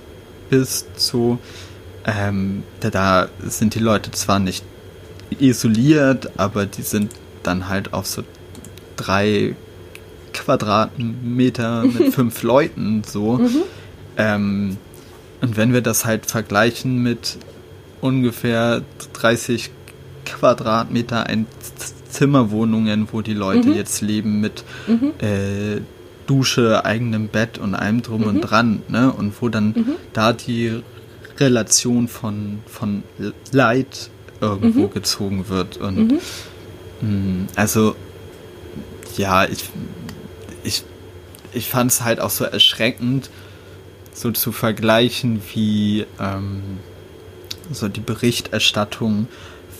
bist, 0.50 1.00
so. 1.00 1.38
Ähm, 2.04 2.64
da, 2.80 2.90
da 2.90 3.30
sind 3.48 3.76
die 3.76 3.80
Leute 3.80 4.10
zwar 4.10 4.40
nicht 4.40 4.66
isoliert, 5.40 6.32
aber 6.38 6.66
die 6.66 6.82
sind 6.82 7.12
dann 7.44 7.70
halt 7.70 7.94
auf 7.94 8.08
so 8.08 8.24
drei 8.96 9.56
Quadratmeter 10.34 11.84
mit 11.84 12.14
fünf 12.14 12.44
Leuten 12.44 13.04
so. 13.06 13.38
Mhm. 13.38 13.62
Ähm, 14.18 14.78
und 15.42 15.58
wenn 15.58 15.74
wir 15.74 15.82
das 15.82 16.06
halt 16.06 16.26
vergleichen 16.28 17.02
mit 17.02 17.38
ungefähr 18.02 18.84
30 19.14 19.72
Quadratmeter 20.26 21.26
Einzimmerwohnungen, 21.28 23.08
wo 23.12 23.22
die 23.22 23.34
Leute 23.34 23.70
mhm. 23.70 23.76
jetzt 23.76 24.02
leben 24.02 24.40
mit 24.40 24.64
mhm. 24.88 25.14
äh, 25.20 25.82
Dusche, 26.28 26.86
eigenem 26.86 27.28
Bett 27.28 27.58
und 27.58 27.76
allem 27.76 28.02
drum 28.02 28.22
mhm. 28.22 28.28
und 28.28 28.42
dran, 28.42 28.82
ne? 28.88 29.12
Und 29.12 29.42
wo 29.42 29.50
dann 29.50 29.68
mhm. 29.68 29.96
da 30.14 30.34
die 30.34 30.82
Relation 31.40 32.08
von, 32.08 32.60
von 32.68 33.04
Leid 33.52 34.10
irgendwo 34.40 34.88
mhm. 34.88 34.92
gezogen 34.92 35.50
wird. 35.50 35.78
Und 35.78 36.14
mh, 37.02 37.08
mm, 37.08 37.48
also 37.56 37.96
ja, 39.18 39.46
ich, 39.46 39.70
ich, 40.64 40.84
ich 41.54 41.68
fand 41.68 41.92
es 41.92 42.02
halt 42.02 42.20
auch 42.20 42.30
so 42.30 42.46
erschreckend, 42.46 43.30
so 44.14 44.32
zu 44.32 44.52
vergleichen, 44.52 45.42
wie 45.54 46.06
ähm, 46.20 46.62
so 47.72 47.88
die 47.88 48.02
Berichterstattung 48.02 49.28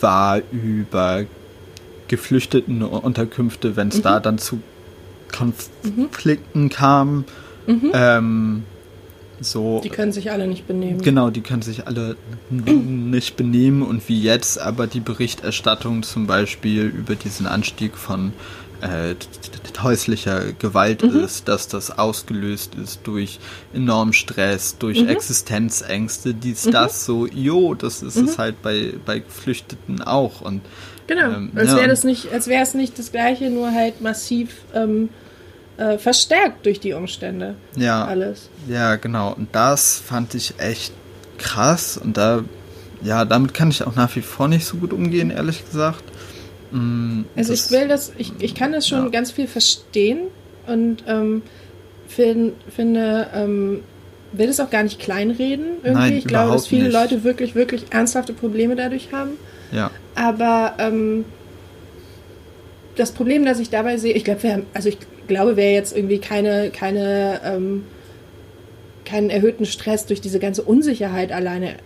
war 0.00 0.40
über 0.50 1.24
geflüchteten 2.08 2.82
Unterkünfte, 2.82 3.76
wenn 3.76 3.88
es 3.88 3.98
mhm. 3.98 4.02
da 4.02 4.20
dann 4.20 4.38
zu 4.38 4.60
Konflikten 5.32 6.64
mhm. 6.64 6.68
kam. 6.68 7.24
Mhm. 7.66 7.90
Ähm, 7.94 8.62
so, 9.40 9.80
die 9.82 9.88
können 9.88 10.12
sich 10.12 10.30
alle 10.30 10.46
nicht 10.46 10.68
benehmen. 10.68 11.00
Genau, 11.00 11.30
die 11.30 11.40
können 11.40 11.62
sich 11.62 11.86
alle 11.86 12.16
nicht 12.50 13.36
benehmen 13.36 13.82
und 13.82 14.08
wie 14.08 14.22
jetzt 14.22 14.60
aber 14.60 14.86
die 14.86 15.00
Berichterstattung 15.00 16.04
zum 16.04 16.26
Beispiel 16.26 16.84
über 16.84 17.16
diesen 17.16 17.46
Anstieg 17.46 17.96
von 17.96 18.32
äh, 18.82 19.14
häuslicher 19.82 20.52
Gewalt 20.52 21.02
mhm. 21.02 21.20
ist, 21.20 21.48
dass 21.48 21.68
das 21.68 21.96
ausgelöst 21.96 22.74
ist 22.74 23.00
durch 23.04 23.38
enormen 23.72 24.12
Stress, 24.12 24.76
durch 24.78 25.02
mhm. 25.02 25.08
Existenzängste, 25.08 26.34
dies, 26.34 26.66
mhm. 26.66 26.72
das, 26.72 27.04
so, 27.04 27.26
jo, 27.26 27.74
das 27.74 28.02
ist 28.02 28.16
es 28.16 28.36
mhm. 28.36 28.38
halt 28.38 28.62
bei, 28.62 28.94
bei 29.04 29.20
Geflüchteten 29.20 30.02
auch. 30.02 30.40
Und, 30.40 30.62
genau, 31.06 31.30
ähm, 31.32 31.52
als 31.54 31.74
wäre 31.74 32.06
nicht, 32.06 32.32
als 32.32 32.46
wäre 32.48 32.62
es 32.62 32.74
nicht 32.74 32.98
das 32.98 33.12
gleiche, 33.12 33.50
nur 33.50 33.72
halt 33.72 34.00
massiv 34.00 34.50
ähm, 34.74 35.08
äh, 35.76 35.98
verstärkt 35.98 36.66
durch 36.66 36.80
die 36.80 36.92
Umstände. 36.92 37.54
Ja. 37.76 38.04
Alles. 38.04 38.48
Ja, 38.68 38.96
genau. 38.96 39.32
Und 39.32 39.54
das 39.54 39.98
fand 39.98 40.34
ich 40.34 40.54
echt 40.58 40.92
krass 41.38 41.98
und 41.98 42.16
da, 42.16 42.44
ja, 43.02 43.24
damit 43.24 43.54
kann 43.54 43.70
ich 43.70 43.84
auch 43.84 43.94
nach 43.94 44.14
wie 44.16 44.22
vor 44.22 44.48
nicht 44.48 44.66
so 44.66 44.76
gut 44.76 44.92
umgehen, 44.92 45.30
ehrlich 45.30 45.64
gesagt. 45.64 46.04
Mm, 46.72 47.22
also 47.36 47.52
ich 47.52 47.70
will 47.70 47.88
das, 47.88 48.12
ich, 48.18 48.32
ich 48.40 48.54
kann 48.54 48.72
das 48.72 48.88
schon 48.88 49.04
ja. 49.04 49.08
ganz 49.10 49.30
viel 49.30 49.46
verstehen 49.46 50.20
und 50.66 51.04
ähm, 51.06 51.42
find, 52.08 52.54
finde, 52.74 53.28
ähm, 53.34 53.80
will 54.32 54.48
es 54.48 54.60
auch 54.60 54.70
gar 54.70 54.82
nicht 54.82 54.98
kleinreden 54.98 55.66
irgendwie. 55.82 55.92
Nein, 55.92 56.12
ich 56.14 56.24
glaube, 56.24 56.52
dass 56.52 56.66
viele 56.66 56.84
nicht. 56.84 56.92
Leute 56.92 57.24
wirklich, 57.24 57.54
wirklich 57.54 57.86
ernsthafte 57.90 58.32
Probleme 58.32 58.76
dadurch 58.76 59.12
haben. 59.12 59.32
Ja. 59.70 59.90
Aber 60.14 60.74
ähm, 60.78 61.24
das 62.96 63.12
Problem, 63.12 63.44
das 63.44 63.58
ich 63.58 63.70
dabei 63.70 63.96
sehe, 63.96 64.12
ich 64.12 64.24
glaube, 64.24 64.62
also 64.74 64.88
ich 64.88 64.98
glaube, 65.28 65.56
wer 65.56 65.72
jetzt 65.72 65.96
irgendwie 65.96 66.18
keine, 66.18 66.70
keine, 66.70 67.40
ähm, 67.44 67.84
keinen 69.04 69.30
erhöhten 69.30 69.66
Stress 69.66 70.06
durch 70.06 70.20
diese 70.20 70.38
ganze 70.38 70.62
Unsicherheit 70.62 71.32
alleine 71.32 71.76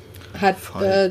hat, 0.41 0.57
äh, 0.83 1.11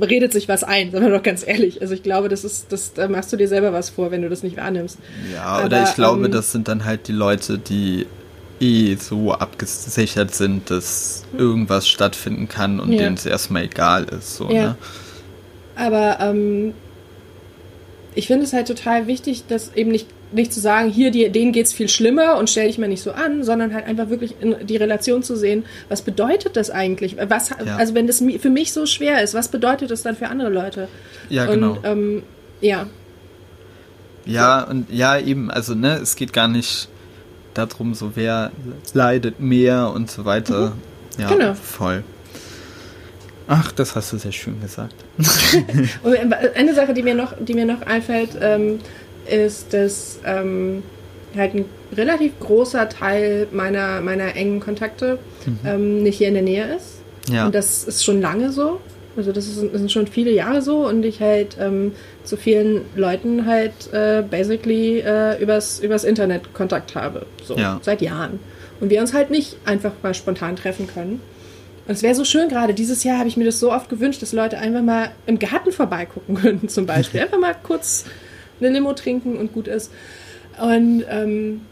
redet 0.00 0.32
sich 0.32 0.48
was 0.48 0.64
ein, 0.64 0.92
wir 0.92 1.00
doch 1.00 1.22
ganz 1.22 1.46
ehrlich. 1.46 1.82
Also 1.82 1.94
ich 1.94 2.02
glaube, 2.02 2.28
das 2.28 2.44
ist, 2.44 2.72
das, 2.72 2.94
da 2.94 3.08
machst 3.08 3.32
du 3.32 3.36
dir 3.36 3.48
selber 3.48 3.72
was 3.72 3.90
vor, 3.90 4.10
wenn 4.10 4.22
du 4.22 4.28
das 4.28 4.42
nicht 4.42 4.56
wahrnimmst. 4.56 4.98
Ja, 5.32 5.42
Aber, 5.42 5.66
oder 5.66 5.84
ich 5.84 5.94
glaube, 5.94 6.24
ähm, 6.24 6.32
das 6.32 6.52
sind 6.52 6.68
dann 6.68 6.84
halt 6.84 7.08
die 7.08 7.12
Leute, 7.12 7.58
die 7.58 8.06
eh 8.60 8.94
so 8.96 9.32
abgesichert 9.32 10.34
sind, 10.34 10.70
dass 10.70 11.24
irgendwas 11.36 11.88
stattfinden 11.88 12.48
kann 12.48 12.80
und 12.80 12.92
ja. 12.92 13.02
denen 13.02 13.16
es 13.16 13.26
erstmal 13.26 13.64
egal 13.64 14.04
ist. 14.04 14.36
So, 14.36 14.50
ja. 14.50 14.62
Ne? 14.62 14.76
Aber 15.74 16.18
ähm, 16.20 16.74
ich 18.14 18.26
finde 18.26 18.44
es 18.44 18.52
halt 18.52 18.68
total 18.68 19.06
wichtig, 19.06 19.44
dass 19.48 19.74
eben 19.74 19.90
nicht 19.90 20.06
nicht 20.32 20.52
zu 20.52 20.60
sagen, 20.60 20.90
hier, 20.90 21.10
die, 21.10 21.30
denen 21.30 21.54
es 21.54 21.72
viel 21.72 21.88
schlimmer 21.88 22.36
und 22.36 22.50
stell 22.50 22.66
dich 22.66 22.78
mal 22.78 22.88
nicht 22.88 23.02
so 23.02 23.12
an, 23.12 23.42
sondern 23.44 23.74
halt 23.74 23.86
einfach 23.86 24.08
wirklich 24.08 24.36
in 24.40 24.66
die 24.66 24.76
Relation 24.76 25.22
zu 25.22 25.36
sehen, 25.36 25.64
was 25.88 26.02
bedeutet 26.02 26.56
das 26.56 26.70
eigentlich? 26.70 27.16
Was, 27.28 27.50
ja. 27.50 27.76
Also 27.76 27.94
wenn 27.94 28.06
das 28.06 28.22
für 28.38 28.50
mich 28.50 28.72
so 28.72 28.86
schwer 28.86 29.22
ist, 29.22 29.34
was 29.34 29.48
bedeutet 29.48 29.90
das 29.90 30.02
dann 30.02 30.16
für 30.16 30.28
andere 30.28 30.50
Leute? 30.50 30.88
Ja, 31.28 31.46
genau. 31.46 31.72
Und, 31.72 31.78
ähm, 31.84 32.22
ja. 32.60 32.86
Ja, 34.24 34.64
so. 34.66 34.70
und 34.70 34.90
ja, 34.90 35.18
eben, 35.18 35.50
also 35.50 35.74
ne, 35.74 35.96
es 35.96 36.16
geht 36.16 36.32
gar 36.32 36.48
nicht 36.48 36.88
darum, 37.54 37.94
so 37.94 38.12
wer 38.14 38.52
leidet 38.94 39.40
mehr 39.40 39.90
und 39.94 40.10
so 40.10 40.24
weiter. 40.24 40.70
Mhm. 41.16 41.22
Ja, 41.22 41.28
genau. 41.28 41.54
voll. 41.54 42.04
Ach, 43.48 43.72
das 43.72 43.96
hast 43.96 44.12
du 44.12 44.18
sehr 44.18 44.32
schön 44.32 44.60
gesagt. 44.60 44.94
eine 46.54 46.74
Sache, 46.74 46.94
die 46.94 47.02
mir 47.02 47.14
noch, 47.14 47.34
die 47.38 47.54
mir 47.54 47.66
noch 47.66 47.82
einfällt, 47.82 48.30
ähm, 48.40 48.78
ist, 49.32 49.72
dass 49.72 50.20
ähm, 50.24 50.82
halt 51.36 51.54
ein 51.54 51.64
relativ 51.96 52.38
großer 52.40 52.88
Teil 52.88 53.48
meiner, 53.52 54.00
meiner 54.00 54.36
engen 54.36 54.60
Kontakte 54.60 55.18
mhm. 55.46 55.58
ähm, 55.64 56.02
nicht 56.02 56.18
hier 56.18 56.28
in 56.28 56.34
der 56.34 56.42
Nähe 56.42 56.74
ist. 56.76 57.00
Ja. 57.28 57.46
Und 57.46 57.54
das 57.54 57.84
ist 57.84 58.04
schon 58.04 58.20
lange 58.20 58.52
so. 58.52 58.80
Also 59.16 59.32
das, 59.32 59.46
ist, 59.46 59.62
das 59.62 59.78
sind 59.78 59.92
schon 59.92 60.06
viele 60.06 60.30
Jahre 60.30 60.62
so 60.62 60.86
und 60.86 61.04
ich 61.04 61.20
halt 61.20 61.56
ähm, 61.60 61.92
zu 62.24 62.36
vielen 62.36 62.82
Leuten 62.96 63.46
halt 63.46 63.92
äh, 63.92 64.22
basically 64.22 65.00
äh, 65.00 65.40
übers, 65.40 65.80
übers 65.80 66.04
Internet 66.04 66.54
Kontakt 66.54 66.94
habe. 66.94 67.26
So, 67.44 67.56
ja. 67.56 67.78
seit 67.82 68.00
Jahren. 68.00 68.40
Und 68.80 68.90
wir 68.90 69.00
uns 69.00 69.12
halt 69.12 69.30
nicht 69.30 69.56
einfach 69.64 69.92
mal 70.02 70.14
spontan 70.14 70.56
treffen 70.56 70.86
können. 70.86 71.20
Und 71.86 71.94
es 71.94 72.02
wäre 72.02 72.14
so 72.14 72.24
schön 72.24 72.48
gerade, 72.48 72.74
dieses 72.74 73.04
Jahr 73.04 73.18
habe 73.18 73.28
ich 73.28 73.36
mir 73.36 73.44
das 73.44 73.60
so 73.60 73.72
oft 73.72 73.88
gewünscht, 73.88 74.22
dass 74.22 74.32
Leute 74.32 74.58
einfach 74.58 74.82
mal 74.82 75.10
im 75.26 75.38
Garten 75.38 75.72
vorbeigucken 75.72 76.34
könnten 76.40 76.68
zum 76.68 76.86
Beispiel. 76.86 77.20
Einfach 77.22 77.38
mal 77.38 77.54
kurz 77.62 78.04
eine 78.64 78.74
Limo 78.74 78.92
trinken 78.92 79.36
und 79.36 79.52
gut 79.52 79.68
ist. 79.68 79.90
Und 80.60 81.04
ähm, 81.08 81.62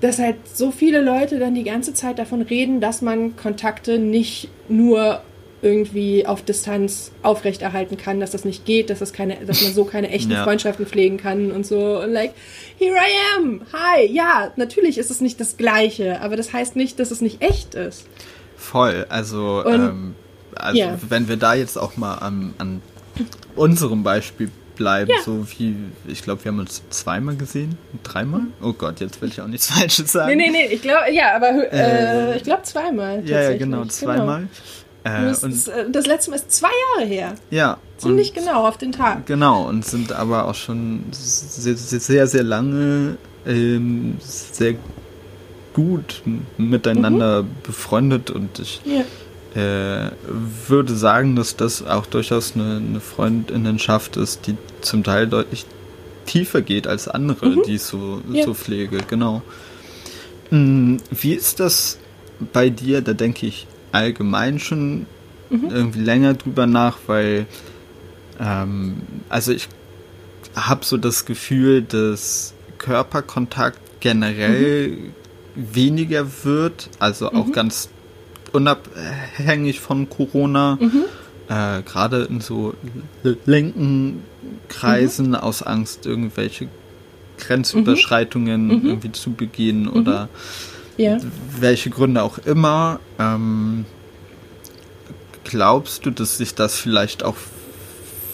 dass 0.00 0.18
halt 0.18 0.36
so 0.52 0.70
viele 0.70 1.00
Leute 1.00 1.38
dann 1.38 1.54
die 1.54 1.64
ganze 1.64 1.94
Zeit 1.94 2.18
davon 2.18 2.42
reden, 2.42 2.80
dass 2.80 3.02
man 3.02 3.36
Kontakte 3.36 3.98
nicht 3.98 4.48
nur 4.68 5.22
irgendwie 5.62 6.26
auf 6.26 6.42
Distanz 6.42 7.12
aufrechterhalten 7.22 7.96
kann, 7.96 8.20
dass 8.20 8.30
das 8.30 8.44
nicht 8.44 8.66
geht, 8.66 8.90
dass 8.90 8.98
das 8.98 9.12
keine, 9.12 9.36
dass 9.46 9.62
man 9.62 9.72
so 9.72 9.84
keine 9.84 10.10
echten 10.10 10.32
ja. 10.32 10.44
Freundschaften 10.44 10.86
pflegen 10.86 11.16
kann 11.16 11.50
und 11.50 11.66
so. 11.66 12.00
Und 12.00 12.12
like, 12.12 12.34
here 12.78 12.94
I 12.94 13.36
am, 13.38 13.62
hi, 13.72 14.06
ja, 14.06 14.52
natürlich 14.56 14.98
ist 14.98 15.10
es 15.10 15.20
nicht 15.20 15.40
das 15.40 15.56
Gleiche, 15.56 16.20
aber 16.20 16.36
das 16.36 16.52
heißt 16.52 16.76
nicht, 16.76 17.00
dass 17.00 17.10
es 17.10 17.22
nicht 17.22 17.42
echt 17.42 17.74
ist. 17.74 18.06
Voll, 18.56 19.06
also, 19.08 19.62
und, 19.64 19.74
ähm, 19.74 20.14
also 20.54 20.78
ja. 20.78 20.98
wenn 21.08 21.28
wir 21.28 21.36
da 21.36 21.54
jetzt 21.54 21.78
auch 21.78 21.96
mal 21.96 22.16
an, 22.16 22.54
an 22.58 22.82
unserem 23.56 24.02
Beispiel 24.02 24.50
bleiben, 24.76 25.10
ja. 25.10 25.22
so 25.24 25.46
wie, 25.50 25.74
ich 26.06 26.22
glaube, 26.22 26.44
wir 26.44 26.52
haben 26.52 26.60
uns 26.60 26.82
zweimal 26.90 27.36
gesehen, 27.36 27.76
dreimal? 28.02 28.42
Mhm. 28.42 28.52
Oh 28.62 28.72
Gott, 28.72 29.00
jetzt 29.00 29.20
will 29.20 29.28
ich 29.28 29.40
auch 29.40 29.48
nichts 29.48 29.66
Falsches 29.72 30.12
sagen. 30.12 30.36
Nee, 30.36 30.50
nee, 30.50 30.50
nee, 30.50 30.74
ich 30.74 30.82
glaube, 30.82 31.12
ja, 31.12 31.34
aber 31.34 31.72
äh, 31.72 32.32
äh, 32.32 32.36
ich 32.36 32.44
glaube 32.44 32.62
zweimal. 32.62 33.28
Ja, 33.28 33.42
ja, 33.42 33.56
genau, 33.56 33.84
zweimal. 33.86 34.48
Genau. 35.04 35.18
Äh, 35.18 35.26
das, 35.28 35.68
äh, 35.68 35.90
das, 35.90 36.06
letzte 36.06 36.30
Mal 36.30 36.36
ist 36.36 36.52
zwei 36.52 36.70
Jahre 36.96 37.08
her. 37.08 37.34
Ja. 37.50 37.78
Ziemlich 37.96 38.34
genau, 38.34 38.66
auf 38.66 38.76
den 38.76 38.92
Tag. 38.92 39.26
Genau, 39.26 39.68
und 39.68 39.84
sind 39.84 40.12
aber 40.12 40.46
auch 40.46 40.54
schon 40.54 41.04
sehr, 41.12 41.76
sehr, 41.76 42.26
sehr 42.26 42.42
lange 42.42 43.16
ähm, 43.46 44.16
sehr 44.20 44.74
gut 45.74 46.22
miteinander 46.56 47.42
mhm. 47.42 47.48
befreundet 47.62 48.30
und 48.30 48.58
ich 48.58 48.80
ja 48.84 49.04
äh, 49.56 50.10
würde 50.68 50.94
sagen, 50.94 51.34
dass 51.34 51.56
das 51.56 51.84
auch 51.84 52.06
durchaus 52.06 52.54
eine, 52.54 52.76
eine 52.76 53.00
Freundinnenschaft 53.00 54.16
ist, 54.16 54.46
die 54.46 54.56
zum 54.82 55.02
Teil 55.02 55.26
deutlich 55.26 55.64
tiefer 56.26 56.60
geht 56.60 56.86
als 56.86 57.08
andere, 57.08 57.46
mhm. 57.46 57.62
die 57.66 57.76
ich 57.76 57.82
so, 57.82 58.20
ja. 58.30 58.44
so 58.44 58.52
pflege, 58.52 58.98
genau. 59.08 59.42
Hm, 60.50 60.98
wie 61.10 61.32
ist 61.32 61.60
das 61.60 61.98
bei 62.52 62.68
dir? 62.68 63.00
Da 63.00 63.14
denke 63.14 63.46
ich 63.46 63.66
allgemein 63.92 64.58
schon 64.58 65.06
mhm. 65.48 65.70
irgendwie 65.70 66.00
länger 66.00 66.34
drüber 66.34 66.66
nach, 66.66 66.98
weil 67.06 67.46
ähm, 68.38 68.96
also 69.30 69.52
ich 69.52 69.68
habe 70.54 70.84
so 70.84 70.98
das 70.98 71.24
Gefühl, 71.24 71.82
dass 71.82 72.52
Körperkontakt 72.76 73.80
generell 74.00 74.88
mhm. 74.88 75.12
weniger 75.54 76.26
wird, 76.44 76.90
also 76.98 77.32
auch 77.32 77.46
mhm. 77.46 77.52
ganz 77.52 77.88
unabhängig 78.56 79.80
von 79.80 80.08
Corona. 80.08 80.78
Mhm. 80.80 81.04
Äh, 81.48 81.82
Gerade 81.82 82.24
in 82.24 82.40
so 82.40 82.74
linken 83.44 84.22
Kreisen 84.68 85.28
mhm. 85.28 85.34
aus 85.36 85.62
Angst, 85.62 86.06
irgendwelche 86.06 86.68
Grenzüberschreitungen 87.38 88.66
mhm. 88.66 88.86
irgendwie 88.86 89.12
zu 89.12 89.32
begehen 89.32 89.82
mhm. 89.82 89.90
oder 89.90 90.28
ja. 90.96 91.18
welche 91.58 91.90
Gründe 91.90 92.22
auch 92.22 92.38
immer. 92.38 93.00
Ähm, 93.18 93.84
glaubst 95.44 96.06
du, 96.06 96.10
dass 96.10 96.38
sich 96.38 96.54
das 96.54 96.78
vielleicht 96.78 97.22
auch 97.22 97.36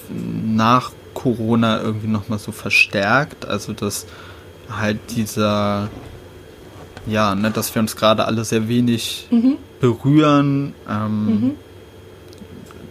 nach 0.08 0.92
Corona 1.14 1.80
irgendwie 1.80 2.08
nochmal 2.08 2.38
so 2.38 2.52
verstärkt? 2.52 3.46
Also, 3.46 3.72
dass 3.72 4.06
halt 4.70 4.98
dieser, 5.16 5.90
ja, 7.06 7.34
ne, 7.34 7.50
dass 7.50 7.74
wir 7.74 7.80
uns 7.80 7.96
gerade 7.96 8.24
alle 8.24 8.44
sehr 8.44 8.68
wenig 8.68 9.26
mhm. 9.30 9.56
berühren, 9.80 10.74
ähm, 10.88 11.26
mhm. 11.26 11.50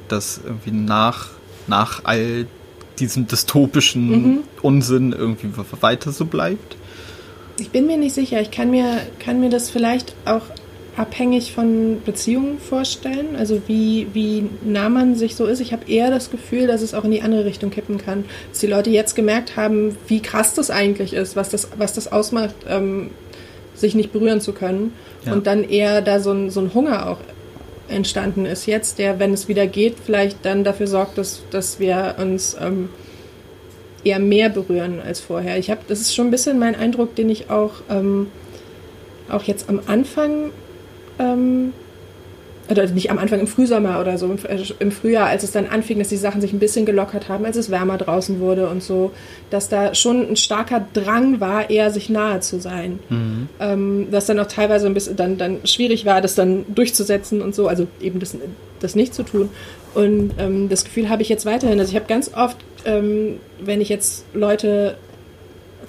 dass 0.07 0.41
irgendwie 0.43 0.71
nach, 0.71 1.29
nach 1.67 2.01
all 2.03 2.47
diesem 2.99 3.27
dystopischen 3.27 4.09
mhm. 4.09 4.39
Unsinn 4.61 5.11
irgendwie 5.11 5.49
weiter 5.81 6.11
so 6.11 6.25
bleibt? 6.25 6.75
Ich 7.57 7.69
bin 7.69 7.87
mir 7.87 7.97
nicht 7.97 8.13
sicher. 8.13 8.41
Ich 8.41 8.51
kann 8.51 8.69
mir, 8.71 9.01
kann 9.19 9.39
mir 9.39 9.49
das 9.49 9.69
vielleicht 9.69 10.15
auch 10.25 10.43
abhängig 10.97 11.53
von 11.53 12.01
Beziehungen 12.03 12.59
vorstellen, 12.59 13.35
also 13.37 13.61
wie, 13.67 14.07
wie 14.13 14.49
nah 14.63 14.89
man 14.89 15.15
sich 15.15 15.35
so 15.35 15.45
ist. 15.45 15.61
Ich 15.61 15.71
habe 15.71 15.89
eher 15.89 16.09
das 16.09 16.31
Gefühl, 16.31 16.67
dass 16.67 16.81
es 16.81 16.93
auch 16.93 17.05
in 17.05 17.11
die 17.11 17.21
andere 17.21 17.45
Richtung 17.45 17.69
kippen 17.71 17.97
kann. 17.97 18.25
Dass 18.49 18.59
die 18.59 18.67
Leute 18.67 18.89
jetzt 18.89 19.15
gemerkt 19.15 19.55
haben, 19.55 19.95
wie 20.07 20.21
krass 20.21 20.53
das 20.53 20.69
eigentlich 20.69 21.13
ist, 21.13 21.35
was 21.35 21.49
das, 21.49 21.69
was 21.77 21.93
das 21.93 22.11
ausmacht, 22.11 22.55
ähm, 22.67 23.11
sich 23.73 23.95
nicht 23.95 24.11
berühren 24.11 24.41
zu 24.41 24.53
können. 24.53 24.93
Ja. 25.25 25.33
Und 25.33 25.47
dann 25.47 25.63
eher 25.63 26.01
da 26.01 26.19
so 26.19 26.31
ein, 26.31 26.49
so 26.49 26.59
ein 26.59 26.73
Hunger 26.73 27.09
auch 27.09 27.17
entstanden 27.87 28.45
ist 28.45 28.65
jetzt, 28.65 28.99
der, 28.99 29.19
wenn 29.19 29.33
es 29.33 29.47
wieder 29.47 29.67
geht, 29.67 29.97
vielleicht 30.03 30.45
dann 30.45 30.63
dafür 30.63 30.87
sorgt, 30.87 31.17
dass, 31.17 31.43
dass 31.51 31.79
wir 31.79 32.15
uns 32.19 32.55
ähm, 32.59 32.89
eher 34.03 34.19
mehr 34.19 34.49
berühren 34.49 34.99
als 35.05 35.19
vorher. 35.19 35.57
Ich 35.57 35.69
habe, 35.69 35.81
das 35.87 36.01
ist 36.01 36.15
schon 36.15 36.27
ein 36.27 36.31
bisschen 36.31 36.57
mein 36.57 36.75
Eindruck, 36.75 37.15
den 37.15 37.29
ich 37.29 37.49
auch, 37.49 37.73
ähm, 37.89 38.27
auch 39.29 39.43
jetzt 39.43 39.69
am 39.69 39.81
Anfang 39.85 40.51
ähm, 41.19 41.73
oder 42.71 42.87
nicht 42.87 43.11
am 43.11 43.17
Anfang 43.17 43.39
im 43.39 43.47
Frühsommer 43.47 43.99
oder 43.99 44.17
so, 44.17 44.33
im, 44.79 44.91
Frühjahr, 44.91 45.27
als 45.27 45.43
es 45.43 45.51
dann 45.51 45.67
anfing, 45.67 45.99
dass 45.99 46.09
die 46.09 46.17
Sachen 46.17 46.41
sich 46.41 46.53
ein 46.53 46.59
bisschen 46.59 46.85
gelockert 46.85 47.29
haben, 47.29 47.45
als 47.45 47.57
es 47.57 47.69
wärmer 47.69 47.97
draußen 47.97 48.39
wurde 48.39 48.69
und 48.69 48.81
so, 48.81 49.11
dass 49.49 49.69
da 49.69 49.93
schon 49.93 50.29
ein 50.29 50.35
starker 50.35 50.85
Drang 50.93 51.39
war, 51.39 51.69
eher 51.69 51.91
sich 51.91 52.09
nahe 52.09 52.39
zu 52.39 52.59
sein. 52.59 52.99
Mhm. 53.09 53.49
Ähm, 53.59 54.07
was 54.11 54.25
dann 54.25 54.39
auch 54.39 54.47
teilweise 54.47 54.87
ein 54.87 54.93
bisschen 54.93 55.15
dann, 55.15 55.37
dann 55.37 55.57
schwierig 55.65 56.05
war, 56.05 56.21
das 56.21 56.35
dann 56.35 56.65
durchzusetzen 56.73 57.41
und 57.41 57.53
so, 57.53 57.67
also 57.67 57.87
eben 57.99 58.19
das, 58.19 58.35
das 58.79 58.95
nicht 58.95 59.13
zu 59.13 59.23
tun. 59.23 59.49
Und 59.93 60.31
ähm, 60.39 60.69
das 60.69 60.85
Gefühl 60.85 61.09
habe 61.09 61.21
ich 61.21 61.29
jetzt 61.29 61.45
weiterhin. 61.45 61.79
Also 61.79 61.91
ich 61.91 61.95
habe 61.95 62.07
ganz 62.07 62.31
oft, 62.33 62.57
ähm, 62.85 63.39
wenn 63.59 63.81
ich 63.81 63.89
jetzt 63.89 64.25
Leute 64.33 64.95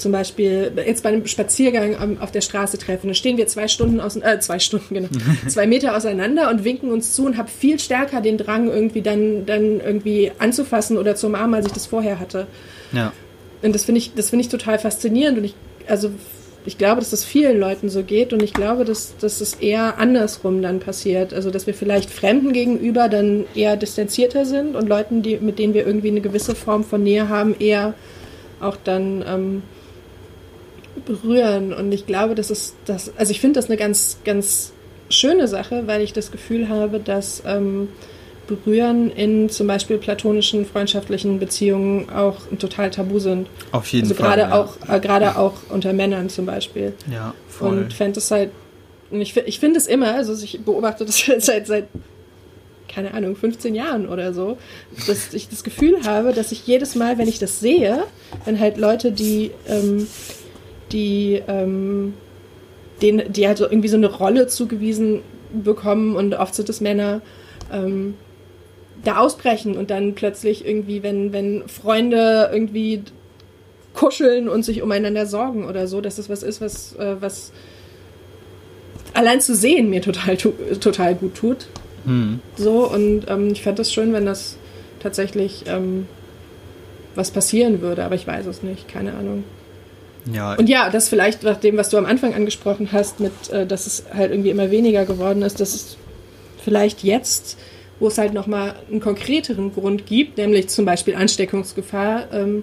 zum 0.03 0.13
Beispiel 0.13 0.73
jetzt 0.87 1.03
bei 1.03 1.11
einem 1.11 1.27
Spaziergang 1.27 2.19
auf 2.21 2.31
der 2.31 2.41
Straße 2.41 2.77
treffen, 2.79 3.07
dann 3.07 3.15
stehen 3.15 3.37
wir 3.37 3.47
zwei 3.47 3.69
Stunden 3.69 4.01
aus, 4.01 4.17
äh, 4.17 4.39
zwei 4.41 4.59
Stunden, 4.59 4.95
genau, 4.95 5.09
zwei 5.49 5.67
Meter 5.67 5.97
auseinander 5.97 6.51
und 6.51 6.65
winken 6.65 6.91
uns 6.91 7.13
zu 7.13 7.25
und 7.25 7.39
habe 7.39 7.49
viel 7.49 7.79
stärker 7.79 8.21
den 8.21 8.37
Drang, 8.37 8.69
irgendwie 8.69 9.03
dann, 9.03 9.47
dann 9.47 9.81
irgendwie 9.81 10.33
anzufassen 10.39 10.99
oder 10.99 11.15
zu 11.15 11.29
umarmen, 11.29 11.55
als 11.55 11.67
ich 11.67 11.73
das 11.73 11.87
vorher 11.87 12.19
hatte. 12.19 12.47
Ja. 12.93 13.13
Und 13.63 13.75
das 13.75 13.85
finde 13.85 14.01
ich, 14.01 14.15
das 14.15 14.31
finde 14.31 14.45
ich 14.45 14.49
total 14.51 14.79
faszinierend 14.79 15.39
und 15.39 15.45
ich, 15.45 15.55
also 15.89 16.11
ich 16.65 16.79
glaube, 16.79 17.01
dass 17.01 17.11
das 17.11 17.25
vielen 17.25 17.59
Leuten 17.59 17.89
so 17.89 18.03
geht 18.03 18.33
und 18.33 18.43
ich 18.43 18.53
glaube, 18.53 18.85
dass, 18.85 19.17
dass 19.19 19.41
es 19.41 19.55
eher 19.55 19.99
andersrum 19.99 20.63
dann 20.63 20.79
passiert. 20.79 21.35
Also, 21.35 21.51
dass 21.51 21.67
wir 21.67 21.75
vielleicht 21.75 22.11
Fremden 22.11 22.53
gegenüber 22.53 23.09
dann 23.09 23.47
eher 23.55 23.77
distanzierter 23.77 24.45
sind 24.45 24.77
und 24.77 24.89
Leuten, 24.89 25.23
die, 25.23 25.39
mit 25.39 25.59
denen 25.59 25.75
wir 25.75 25.87
irgendwie 25.87 26.09
eine 26.09 26.21
gewisse 26.21 26.55
Form 26.55 26.85
von 26.85 27.03
Nähe 27.03 27.29
haben, 27.29 27.57
eher 27.59 27.95
auch 28.61 28.77
dann 28.77 29.25
ähm, 29.27 29.63
berühren. 31.07 31.73
Und 31.73 31.93
ich 31.93 32.07
glaube, 32.07 32.35
das 32.35 32.51
ist 32.51 32.77
das, 32.85 33.13
also 33.17 33.31
ich 33.31 33.41
finde 33.41 33.59
das 33.59 33.69
eine 33.69 33.77
ganz, 33.77 34.19
ganz 34.25 34.73
schöne 35.09 35.49
Sache, 35.49 35.87
weil 35.87 36.03
ich 36.03 36.13
das 36.13 36.31
Gefühl 36.31 36.69
habe, 36.69 37.01
dass 37.01 37.43
ähm, 37.47 37.89
Berühren 38.47 39.11
in 39.11 39.49
zum 39.49 39.67
Beispiel 39.67 39.99
platonischen 39.99 40.67
freundschaftlichen 40.67 41.39
Beziehungen 41.39 42.11
auch 42.11 42.37
total 42.59 42.91
tabu 42.91 43.19
sind. 43.19 43.49
Auf 43.71 43.89
jeden 43.89 44.09
also 44.09 44.15
Fall. 44.15 44.37
Gerade 44.37 44.43
ja. 44.43 44.61
auch, 44.61 44.77
äh, 44.89 45.01
gerade 45.01 45.37
auch 45.37 45.55
unter 45.69 45.93
Männern 45.93 46.29
zum 46.29 46.47
Beispiel. 46.47 46.95
Ja, 47.11 47.35
voll. 47.49 47.79
Und 47.79 47.93
fände 47.93 48.19
es 48.19 48.31
halt, 48.31 48.51
ich, 49.11 49.37
ich 49.37 49.61
finde 49.61 49.79
es 49.79 49.87
immer, 49.87 50.15
also 50.15 50.35
ich 50.43 50.61
beobachte 50.65 51.05
das 51.05 51.25
seit, 51.39 51.67
seit 51.67 51.85
keine 52.89 53.15
Ahnung, 53.15 53.37
15 53.37 53.75
Jahren 53.75 54.07
oder 54.07 54.35
so, 54.35 54.59
dass 55.07 55.33
ich 55.33 55.49
das 55.49 55.65
Gefühl 55.65 56.05
habe, 56.05 56.33
dass 56.33 56.53
ich 56.53 56.67
jedes 56.67 56.95
Mal, 56.95 57.17
wenn 57.17 57.29
ich 57.29 57.39
das 57.39 57.61
sehe, 57.61 58.05
wenn 58.45 58.61
halt 58.61 58.77
Leute, 58.77 59.13
die 59.13 59.51
ähm, 59.67 60.07
die, 60.93 61.43
ähm, 61.49 62.15
denen, 63.01 63.33
die 63.33 63.47
halt 63.47 63.59
so 63.59 63.65
irgendwie 63.65 63.89
so 63.89 63.97
eine 63.97 64.11
Rolle 64.11 64.47
zugewiesen 64.47 65.21
bekommen 65.53 66.17
und 66.17 66.35
oft 66.35 66.55
sind 66.55 66.69
es 66.69 66.81
Männer, 66.81 67.21
ähm, 67.73 68.15
da 69.05 69.19
ausbrechen 69.19 69.77
und 69.77 69.91
dann 69.91 70.15
plötzlich 70.15 70.67
irgendwie, 70.67 71.03
wenn, 71.03 71.33
wenn 71.33 71.69
Freunde 71.69 72.51
irgendwie 72.53 73.03
kuscheln 73.95 74.49
und 74.49 74.65
sich 74.65 74.83
umeinander 74.83 75.27
sorgen 75.27 75.67
oder 75.67 75.87
so, 75.87 76.01
dass 76.01 76.17
das 76.17 76.29
was 76.29 76.43
ist, 76.43 76.61
was, 76.61 76.95
äh, 76.97 77.17
was 77.21 77.53
allein 79.13 79.41
zu 79.41 79.55
sehen 79.55 79.91
mir 79.91 80.03
total, 80.03 80.37
total 80.37 81.15
gut 81.15 81.35
tut. 81.35 81.67
Hm. 82.05 82.41
So, 82.57 82.89
und 82.89 83.25
ähm, 83.29 83.51
ich 83.53 83.63
fände 83.63 83.79
das 83.79 83.93
schön, 83.93 84.13
wenn 84.13 84.27
das 84.27 84.57
tatsächlich 85.01 85.65
ähm, 85.67 86.07
was 87.15 87.31
passieren 87.31 87.81
würde, 87.81 88.05
aber 88.05 88.15
ich 88.15 88.27
weiß 88.27 88.47
es 88.47 88.63
nicht, 88.63 88.89
keine 88.89 89.15
Ahnung. 89.15 89.45
Ja. 90.31 90.55
Und 90.55 90.69
ja, 90.69 90.91
das 90.91 91.09
vielleicht 91.09 91.43
nach 91.43 91.57
dem, 91.57 91.77
was 91.77 91.89
du 91.89 91.97
am 91.97 92.07
Anfang 92.07 92.35
angesprochen 92.35 92.91
hast, 92.93 93.21
mit, 93.21 93.33
äh, 93.51 93.67
dass 93.67 93.87
es 93.87 94.05
halt 94.15 94.31
irgendwie 94.31 94.51
immer 94.51 94.71
weniger 94.71 95.05
geworden 95.05 95.43
ist, 95.43 95.61
dass 95.61 95.75
es 95.75 95.97
vielleicht 96.63 97.03
jetzt, 97.03 97.59
wo 97.99 98.09
es 98.09 98.19
halt 98.19 98.33
nochmal 98.33 98.75
einen 98.91 99.01
konkreteren 99.01 99.73
Grund 99.75 100.07
gibt, 100.07 100.39
nämlich 100.39 100.69
zum 100.69 100.85
Beispiel 100.85 101.15
Ansteckungsgefahr, 101.15 102.33
ähm, 102.33 102.63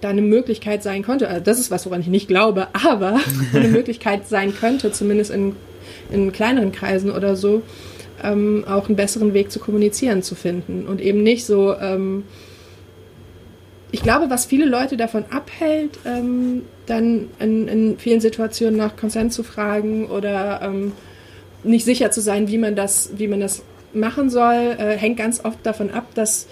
da 0.00 0.08
eine 0.08 0.22
Möglichkeit 0.22 0.82
sein 0.82 1.02
könnte, 1.02 1.28
also 1.28 1.42
das 1.42 1.58
ist 1.58 1.70
was, 1.70 1.84
woran 1.84 2.00
ich 2.00 2.06
nicht 2.06 2.28
glaube, 2.28 2.68
aber 2.86 3.18
eine 3.54 3.68
Möglichkeit 3.68 4.28
sein 4.28 4.54
könnte, 4.54 4.92
zumindest 4.92 5.30
in, 5.30 5.56
in 6.10 6.32
kleineren 6.32 6.72
Kreisen 6.72 7.10
oder 7.10 7.36
so, 7.36 7.62
ähm, 8.22 8.64
auch 8.68 8.88
einen 8.88 8.96
besseren 8.96 9.32
Weg 9.32 9.50
zu 9.50 9.58
kommunizieren 9.58 10.22
zu 10.22 10.34
finden 10.34 10.86
und 10.86 11.00
eben 11.00 11.22
nicht 11.22 11.46
so, 11.46 11.74
ähm, 11.76 12.24
ich 13.92 14.02
glaube, 14.02 14.30
was 14.30 14.44
viele 14.44 14.66
Leute 14.66 14.96
davon 14.96 15.24
abhält, 15.30 15.98
ähm, 16.04 16.62
dann 16.86 17.28
in, 17.38 17.68
in, 17.68 17.98
vielen 17.98 18.20
Situationen 18.20 18.76
nach 18.76 18.96
Konsent 18.96 19.32
zu 19.32 19.42
fragen 19.42 20.06
oder 20.06 20.60
ähm, 20.62 20.92
nicht 21.64 21.84
sicher 21.84 22.10
zu 22.10 22.20
sein, 22.20 22.48
wie 22.48 22.58
man 22.58 22.76
das, 22.76 23.10
wie 23.16 23.28
man 23.28 23.40
das 23.40 23.62
machen 23.92 24.30
soll, 24.30 24.76
äh, 24.78 24.96
hängt 24.96 25.16
ganz 25.16 25.44
oft 25.44 25.58
davon 25.64 25.90
ab, 25.90 26.06
dass 26.14 26.46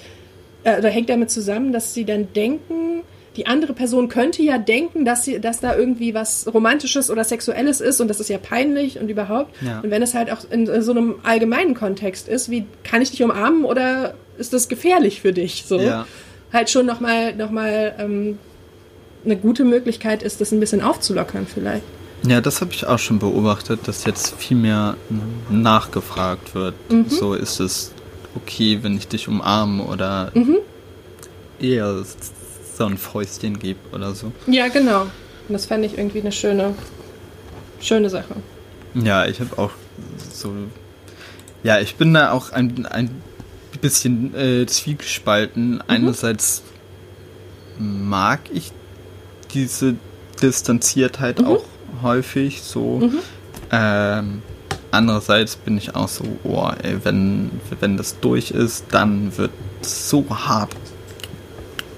äh, 0.65 0.79
oder 0.79 0.89
hängt 0.89 1.09
damit 1.09 1.31
zusammen, 1.31 1.73
dass 1.73 1.95
sie 1.95 2.05
dann 2.05 2.33
denken, 2.33 3.03
die 3.37 3.47
andere 3.47 3.73
Person 3.73 4.09
könnte 4.09 4.43
ja 4.43 4.59
denken, 4.59 5.05
dass, 5.05 5.25
sie, 5.25 5.41
dass 5.41 5.61
da 5.61 5.77
irgendwie 5.77 6.13
was 6.13 6.53
Romantisches 6.53 7.09
oder 7.09 7.23
Sexuelles 7.23 7.81
ist 7.81 8.01
und 8.01 8.09
das 8.09 8.19
ist 8.19 8.31
ja 8.31 8.39
peinlich 8.39 8.99
und 8.99 9.09
überhaupt. 9.09 9.55
Ja. 9.63 9.79
Und 9.81 9.93
wenn 9.93 10.03
es 10.03 10.15
halt 10.15 10.33
auch 10.33 10.39
in, 10.51 10.67
in, 10.67 10.83
so 10.83 10.91
einem 10.91 11.17
allgemeinen 11.23 11.75
Kontext 11.75 12.27
ist, 12.27 12.51
wie 12.51 12.67
kann 12.83 13.01
ich 13.01 13.13
dich 13.13 13.23
umarmen 13.23 13.65
oder 13.65 14.15
ist 14.39 14.53
das 14.53 14.69
gefährlich 14.69 15.21
für 15.21 15.33
dich? 15.33 15.65
So. 15.67 15.79
Ja 15.79 16.07
halt 16.53 16.71
schon 16.71 16.87
nochmal 16.87 17.35
noch 17.35 17.51
mal, 17.51 17.95
ähm, 17.99 18.39
eine 19.25 19.37
gute 19.37 19.65
Möglichkeit 19.65 20.23
ist, 20.23 20.41
das 20.41 20.53
ein 20.53 20.61
bisschen 20.61 20.81
aufzulockern 20.81 21.47
vielleicht. 21.47 21.83
Ja, 22.27 22.41
das 22.41 22.61
habe 22.61 22.73
ich 22.73 22.87
auch 22.87 22.99
schon 22.99 23.19
beobachtet, 23.19 23.87
dass 23.87 24.05
jetzt 24.05 24.35
viel 24.37 24.57
mehr 24.57 24.97
nachgefragt 25.51 26.55
wird. 26.55 26.75
Mhm. 26.91 27.09
So 27.09 27.35
ist 27.35 27.61
es 27.61 27.93
okay, 28.35 28.81
wenn 28.83 28.97
ich 28.97 29.07
dich 29.09 29.29
umarme 29.29 29.85
oder 29.85 30.33
mhm. 30.35 30.59
eher 31.61 32.03
so 32.77 32.85
ein 32.87 32.99
Fäustchen 32.99 33.59
gebe 33.59 33.79
oder 33.93 34.15
so. 34.15 34.33
Ja, 34.47 34.69
genau. 34.69 35.03
Und 35.03 35.55
das 35.55 35.67
fände 35.67 35.87
ich 35.87 35.97
irgendwie 35.97 36.21
eine 36.21 36.33
schöne, 36.33 36.75
schöne 37.81 38.11
Sache. 38.11 38.37
Ja, 38.95 39.27
ich 39.27 39.41
habe 39.41 39.57
auch 39.59 39.71
so. 40.33 40.53
Ja, 41.63 41.81
ich 41.81 41.97
bin 41.97 42.15
da 42.15 42.33
auch 42.33 42.53
ein, 42.53 42.87
ein 42.87 43.23
bisschen 43.81 44.35
äh, 44.35 44.67
zwiegespalten. 44.67 45.75
Mhm. 45.75 45.83
Einerseits 45.87 46.63
mag 47.79 48.41
ich 48.53 48.73
diese 49.53 49.97
Distanziertheit 50.41 51.41
mhm. 51.41 51.47
auch 51.47 51.65
häufig 52.03 52.63
so. 52.63 52.99
Mhm. 52.99 53.19
Ähm, 53.71 54.43
andererseits 54.91 55.57
bin 55.57 55.77
ich 55.77 55.95
auch 55.95 56.09
so, 56.09 56.25
oh, 56.45 56.71
ey, 56.83 57.05
wenn, 57.05 57.51
wenn 57.81 57.97
das 57.97 58.19
durch 58.21 58.51
ist, 58.51 58.87
dann 58.91 59.37
wird 59.37 59.53
so 59.83 60.25
hart 60.31 60.75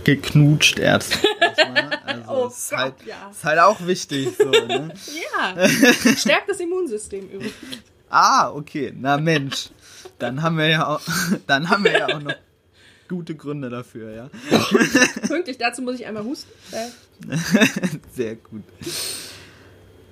geknutscht 0.04 0.78
erst. 0.78 1.18
Also 2.02 2.44
oh 2.44 2.48
ist, 2.48 2.70
Gott, 2.70 2.78
halt, 2.78 2.94
ja. 3.06 3.30
ist 3.30 3.44
halt 3.44 3.58
auch 3.60 3.86
wichtig. 3.86 4.28
So, 4.36 4.50
ne? 4.50 4.92
ja, 5.56 5.68
stärkt 6.16 6.48
das 6.48 6.58
Immunsystem 6.58 7.28
übrigens. 7.28 7.54
Ah, 8.08 8.50
okay. 8.50 8.92
Na 8.96 9.18
Mensch. 9.18 9.70
Dann 10.20 10.42
haben 10.42 10.58
wir 10.58 10.68
ja 10.68 10.86
auch, 10.86 11.00
dann 11.46 11.68
haben 11.70 11.84
wir 11.84 11.92
ja 11.92 12.06
auch 12.06 12.22
noch 12.22 12.34
gute 13.08 13.34
Gründe 13.34 13.70
dafür, 13.70 14.12
ja. 14.14 14.30
Pünktlich 15.26 15.58
dazu 15.58 15.82
muss 15.82 15.96
ich 15.96 16.06
einmal 16.06 16.24
husten. 16.24 16.50
Äh. 16.70 17.36
Sehr 18.12 18.36
gut. 18.36 18.62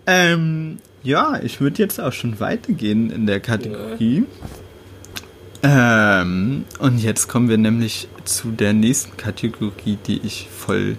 Ähm, 0.07 0.79
ja, 1.03 1.38
ich 1.42 1.61
würde 1.61 1.81
jetzt 1.81 2.01
auch 2.01 2.12
schon 2.12 2.40
weitergehen 2.40 3.11
in 3.11 3.27
der 3.27 3.40
Kategorie. 3.40 4.25
Ja. 5.62 6.21
Ähm, 6.23 6.64
und 6.79 6.99
jetzt 6.99 7.29
kommen 7.29 7.49
wir 7.49 7.59
nämlich 7.59 8.09
zu 8.25 8.51
der 8.51 8.73
nächsten 8.73 9.16
Kategorie, 9.16 9.99
die 10.07 10.21
ich 10.25 10.49
voll 10.49 10.97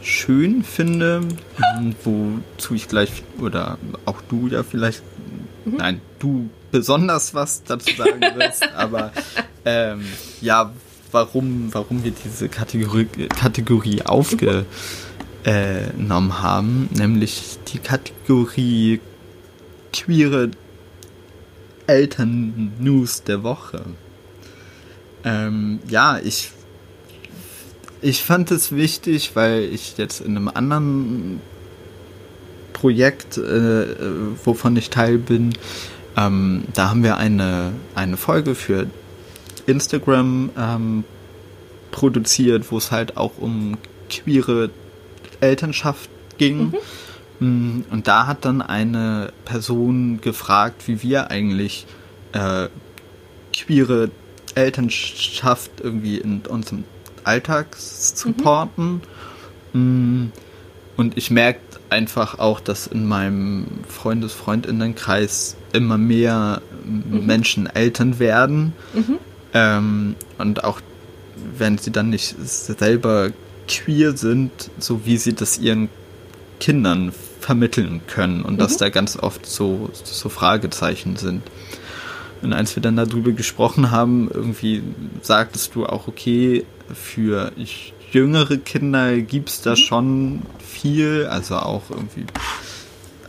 schön 0.00 0.62
finde, 0.62 1.22
wozu 2.04 2.74
ich 2.74 2.88
gleich, 2.88 3.24
oder 3.40 3.78
auch 4.04 4.20
du 4.22 4.46
ja 4.46 4.62
vielleicht, 4.62 5.02
mhm. 5.66 5.76
nein, 5.76 6.00
du 6.18 6.48
besonders 6.70 7.34
was 7.34 7.62
dazu 7.64 7.94
sagen 7.96 8.20
wirst, 8.36 8.66
aber 8.74 9.12
ähm, 9.64 10.04
ja, 10.40 10.72
warum, 11.12 11.72
warum 11.72 12.04
wir 12.04 12.12
diese 12.12 12.48
Kategorie, 12.48 13.06
Kategorie 13.28 14.02
aufgenommen 14.02 14.66
haben, 16.42 16.88
nämlich 16.92 17.58
die 17.68 17.78
Kategorie 17.78 19.00
queere 19.92 20.50
Eltern-News 21.86 23.22
der 23.22 23.42
Woche. 23.42 23.84
Ähm, 25.24 25.80
ja, 25.88 26.18
ich, 26.22 26.50
ich 28.00 28.22
fand 28.22 28.50
es 28.50 28.72
wichtig, 28.72 29.32
weil 29.34 29.62
ich 29.62 29.96
jetzt 29.98 30.20
in 30.20 30.36
einem 30.36 30.48
anderen 30.48 31.40
Projekt, 32.76 33.38
äh, 33.38 33.86
wovon 34.44 34.76
ich 34.76 34.90
Teil 34.90 35.16
bin, 35.16 35.54
ähm, 36.14 36.64
da 36.74 36.90
haben 36.90 37.02
wir 37.02 37.16
eine, 37.16 37.72
eine 37.94 38.18
Folge 38.18 38.54
für 38.54 38.86
Instagram 39.66 40.50
ähm, 40.58 41.04
produziert, 41.90 42.70
wo 42.70 42.76
es 42.76 42.90
halt 42.90 43.16
auch 43.16 43.38
um 43.38 43.78
queere 44.10 44.68
Elternschaft 45.40 46.10
ging. 46.36 46.74
Mhm. 47.40 47.78
Mm, 47.80 47.84
und 47.90 48.06
da 48.08 48.26
hat 48.26 48.44
dann 48.44 48.60
eine 48.60 49.32
Person 49.46 50.20
gefragt, 50.20 50.86
wie 50.86 51.02
wir 51.02 51.30
eigentlich 51.30 51.86
äh, 52.32 52.68
queere 53.54 54.10
Elternschaft 54.54 55.70
irgendwie 55.80 56.18
in 56.18 56.42
unserem 56.46 56.84
Alltag 57.24 57.74
supporten. 57.78 59.00
Mhm. 59.72 60.32
Und 60.98 61.16
ich 61.16 61.30
merke 61.30 61.60
einfach 61.90 62.38
auch, 62.38 62.60
dass 62.60 62.86
in 62.86 63.06
meinem 63.06 63.66
Freundes-Freundinnenkreis 63.88 65.56
immer 65.72 65.98
mehr 65.98 66.62
mhm. 66.84 67.26
Menschen 67.26 67.66
Eltern 67.66 68.18
werden. 68.18 68.72
Mhm. 68.94 69.18
Ähm, 69.54 70.14
und 70.38 70.64
auch 70.64 70.80
wenn 71.58 71.78
sie 71.78 71.90
dann 71.90 72.10
nicht 72.10 72.34
selber 72.38 73.30
queer 73.68 74.16
sind, 74.16 74.50
so 74.78 75.04
wie 75.04 75.16
sie 75.16 75.34
das 75.34 75.58
ihren 75.58 75.88
Kindern 76.60 77.12
vermitteln 77.40 78.00
können 78.06 78.42
und 78.42 78.54
mhm. 78.54 78.58
dass 78.58 78.76
da 78.76 78.88
ganz 78.88 79.16
oft 79.16 79.46
so, 79.46 79.90
so 79.92 80.28
Fragezeichen 80.28 81.16
sind. 81.16 81.42
Und 82.42 82.52
als 82.52 82.76
wir 82.76 82.82
dann 82.82 82.96
darüber 82.96 83.32
gesprochen 83.32 83.90
haben, 83.90 84.30
irgendwie 84.32 84.82
sagtest 85.22 85.74
du 85.74 85.86
auch, 85.86 86.06
okay, 86.06 86.64
für 86.92 87.52
jüngere 88.12 88.56
Kinder 88.58 89.16
gibt 89.18 89.48
es 89.48 89.62
da 89.62 89.70
mhm. 89.70 89.76
schon 89.76 90.42
viel, 90.58 91.26
also 91.26 91.56
auch 91.56 91.82
irgendwie 91.90 92.24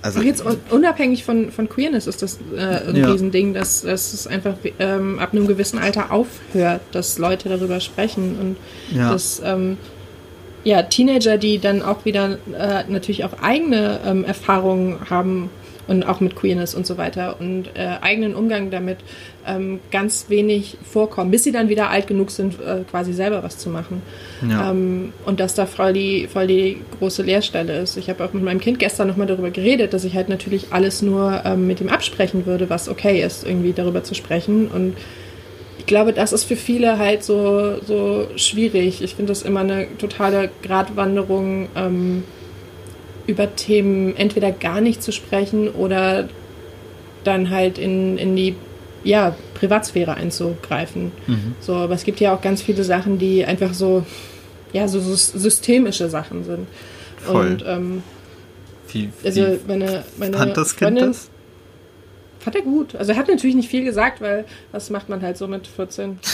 also, 0.01 0.19
Auch 0.19 0.23
jetzt 0.23 0.43
unabhängig 0.69 1.23
von, 1.23 1.51
von 1.51 1.67
Queerness 1.67 2.07
ist 2.07 2.21
das 2.21 2.39
äh, 2.55 2.59
ein 2.87 2.95
ja. 2.95 3.11
Riesending, 3.11 3.53
dass, 3.53 3.81
dass 3.81 4.13
es 4.13 4.27
einfach 4.27 4.53
ähm, 4.79 5.19
ab 5.19 5.33
einem 5.33 5.47
gewissen 5.47 5.79
Alter 5.79 6.11
aufhört, 6.11 6.81
dass 6.91 7.17
Leute 7.17 7.49
darüber 7.49 7.79
sprechen 7.79 8.37
und 8.39 8.95
ja. 8.95 9.11
dass 9.11 9.41
ähm, 9.43 9.77
ja, 10.63 10.83
Teenager, 10.83 11.37
die 11.37 11.59
dann 11.59 11.81
auch 11.81 12.05
wieder 12.05 12.37
äh, 12.57 12.83
natürlich 12.87 13.25
auch 13.25 13.41
eigene 13.41 13.99
ähm, 14.05 14.23
Erfahrungen 14.23 15.09
haben 15.09 15.49
und 15.87 16.03
auch 16.07 16.19
mit 16.19 16.35
Queerness 16.35 16.75
und 16.75 16.85
so 16.85 16.97
weiter 16.97 17.39
und 17.39 17.67
äh, 17.75 17.97
eigenen 18.01 18.35
Umgang 18.35 18.69
damit 18.69 18.99
ähm, 19.47 19.79
ganz 19.91 20.25
wenig 20.29 20.77
vorkommen, 20.83 21.31
bis 21.31 21.43
sie 21.43 21.51
dann 21.51 21.69
wieder 21.69 21.89
alt 21.89 22.07
genug 22.07 22.31
sind, 22.31 22.59
äh, 22.59 22.83
quasi 22.89 23.13
selber 23.13 23.43
was 23.43 23.57
zu 23.57 23.69
machen. 23.69 24.01
Ja. 24.47 24.71
Ähm, 24.71 25.13
und 25.25 25.39
dass 25.39 25.55
da 25.55 25.65
voll 25.65 25.93
die, 25.93 26.27
voll 26.27 26.47
die 26.47 26.77
große 26.99 27.23
Leerstelle 27.23 27.79
ist. 27.79 27.97
Ich 27.97 28.09
habe 28.09 28.23
auch 28.23 28.33
mit 28.33 28.43
meinem 28.43 28.59
Kind 28.59 28.79
gestern 28.79 29.07
nochmal 29.07 29.27
darüber 29.27 29.49
geredet, 29.49 29.93
dass 29.93 30.03
ich 30.03 30.15
halt 30.15 30.29
natürlich 30.29 30.67
alles 30.71 31.01
nur 31.01 31.41
ähm, 31.45 31.67
mit 31.67 31.81
ihm 31.81 31.89
absprechen 31.89 32.45
würde, 32.45 32.69
was 32.69 32.89
okay 32.89 33.21
ist, 33.23 33.45
irgendwie 33.45 33.73
darüber 33.73 34.03
zu 34.03 34.13
sprechen. 34.13 34.67
Und 34.67 34.95
ich 35.79 35.85
glaube, 35.85 36.13
das 36.13 36.33
ist 36.33 36.43
für 36.43 36.55
viele 36.55 36.97
halt 36.97 37.23
so, 37.23 37.81
so 37.85 38.27
schwierig. 38.35 39.01
Ich 39.01 39.15
finde 39.15 39.31
das 39.31 39.43
immer 39.43 39.61
eine 39.61 39.87
totale 39.97 40.49
Gratwanderung, 40.61 41.69
ähm, 41.75 42.23
über 43.27 43.55
Themen 43.55 44.15
entweder 44.15 44.51
gar 44.51 44.81
nicht 44.81 45.03
zu 45.03 45.11
sprechen 45.11 45.69
oder 45.69 46.29
dann 47.23 47.49
halt 47.49 47.77
in, 47.77 48.17
in 48.17 48.35
die 48.35 48.55
ja, 49.07 49.35
Privatsphäre 49.53 50.15
einzugreifen. 50.15 51.11
Mhm. 51.27 51.55
So, 51.61 51.75
aber 51.75 51.93
es 51.93 52.03
gibt 52.03 52.19
ja 52.19 52.35
auch 52.35 52.41
ganz 52.41 52.61
viele 52.61 52.83
Sachen, 52.83 53.17
die 53.17 53.45
einfach 53.45 53.73
so, 53.73 54.05
ja, 54.73 54.87
so, 54.87 54.99
systemische 54.99 56.09
Sachen 56.09 56.43
sind. 56.43 56.67
Voll. 57.17 57.47
Und 57.47 57.63
ähm, 57.65 58.03
wie, 58.91 59.09
also 59.23 59.41
wie 59.41 59.59
meine, 59.67 60.03
meine 60.17 60.37
fand 60.37 60.57
das 60.57 60.75
Kind 60.75 60.79
Freundin, 60.79 61.07
das? 61.07 61.29
Fand 62.39 62.55
er 62.57 62.61
gut. 62.61 62.95
Also 62.95 63.13
er 63.13 63.17
hat 63.17 63.29
natürlich 63.29 63.55
nicht 63.55 63.69
viel 63.69 63.85
gesagt, 63.85 64.21
weil 64.21 64.45
was 64.71 64.89
macht 64.89 65.09
man 65.09 65.21
halt 65.21 65.37
so 65.37 65.47
mit 65.47 65.67
14? 65.67 66.19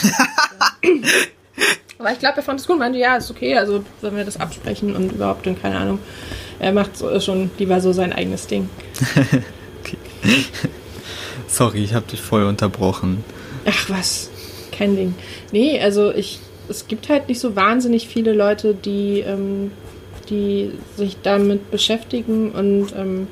aber 2.00 2.12
ich 2.12 2.20
glaube, 2.20 2.38
er 2.38 2.44
fand 2.44 2.60
es 2.60 2.68
gut. 2.68 2.80
Meinte, 2.80 2.98
ja, 2.98 3.18
ist 3.18 3.30
okay, 3.30 3.56
also 3.56 3.84
wenn 4.02 4.16
wir 4.16 4.26
das 4.26 4.40
absprechen 4.40 4.96
und 4.96 5.12
überhaupt, 5.12 5.46
und 5.46 5.62
keine 5.62 5.78
Ahnung. 5.78 6.00
Er 6.60 6.72
macht 6.72 6.98
so, 6.98 7.20
schon 7.20 7.52
lieber 7.60 7.80
so 7.82 7.94
sein 7.94 8.14
eigenes 8.14 8.48
Ding. 8.48 8.68
okay. 9.82 9.98
Sorry, 11.54 11.84
ich 11.84 11.94
habe 11.94 12.08
dich 12.08 12.20
voll 12.20 12.46
unterbrochen. 12.46 13.24
Ach 13.68 13.88
was, 13.88 14.32
kein 14.72 14.96
Ding. 14.96 15.14
Nee, 15.52 15.80
also 15.80 16.12
ich, 16.12 16.40
es 16.68 16.88
gibt 16.88 17.10
halt 17.10 17.30
nicht 17.30 17.40
so 17.40 17.56
wahnsinnig 17.56 18.08
viele 18.08 18.34
Leute, 18.34 18.74
die, 18.74 19.20
ähm, 19.20 19.70
die 20.32 20.72
sich 20.98 21.18
damit 21.22 21.70
beschäftigen 21.70 22.50
und 22.50 22.88
ähm, 22.98 23.28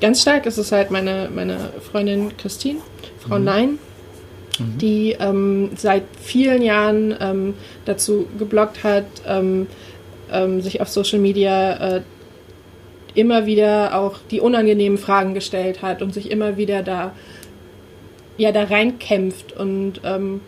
ganz 0.00 0.22
stark 0.22 0.46
ist 0.46 0.58
es 0.58 0.72
halt 0.72 0.90
meine, 0.90 1.30
meine 1.32 1.70
Freundin 1.88 2.36
Christine, 2.36 2.80
Frau 3.20 3.38
mhm. 3.38 3.44
Nein, 3.44 3.78
mhm. 4.58 4.78
die 4.78 5.16
ähm, 5.20 5.70
seit 5.76 6.02
vielen 6.20 6.62
Jahren 6.62 7.14
ähm, 7.20 7.54
dazu 7.84 8.26
geblockt 8.40 8.82
hat, 8.82 9.06
ähm, 9.24 9.68
ähm, 10.32 10.60
sich 10.62 10.80
auf 10.80 10.88
Social 10.88 11.20
Media 11.20 11.98
äh, 11.98 12.02
immer 13.16 13.46
wieder 13.46 13.98
auch 13.98 14.18
die 14.30 14.40
unangenehmen 14.40 14.98
Fragen 14.98 15.34
gestellt 15.34 15.82
hat 15.82 16.02
und 16.02 16.12
sich 16.12 16.30
immer 16.30 16.56
wieder 16.56 16.82
da 16.82 17.12
ja 18.36 18.52
da 18.52 18.64
reinkämpft 18.64 19.56
und 19.56 20.00
ähm, 20.04 20.40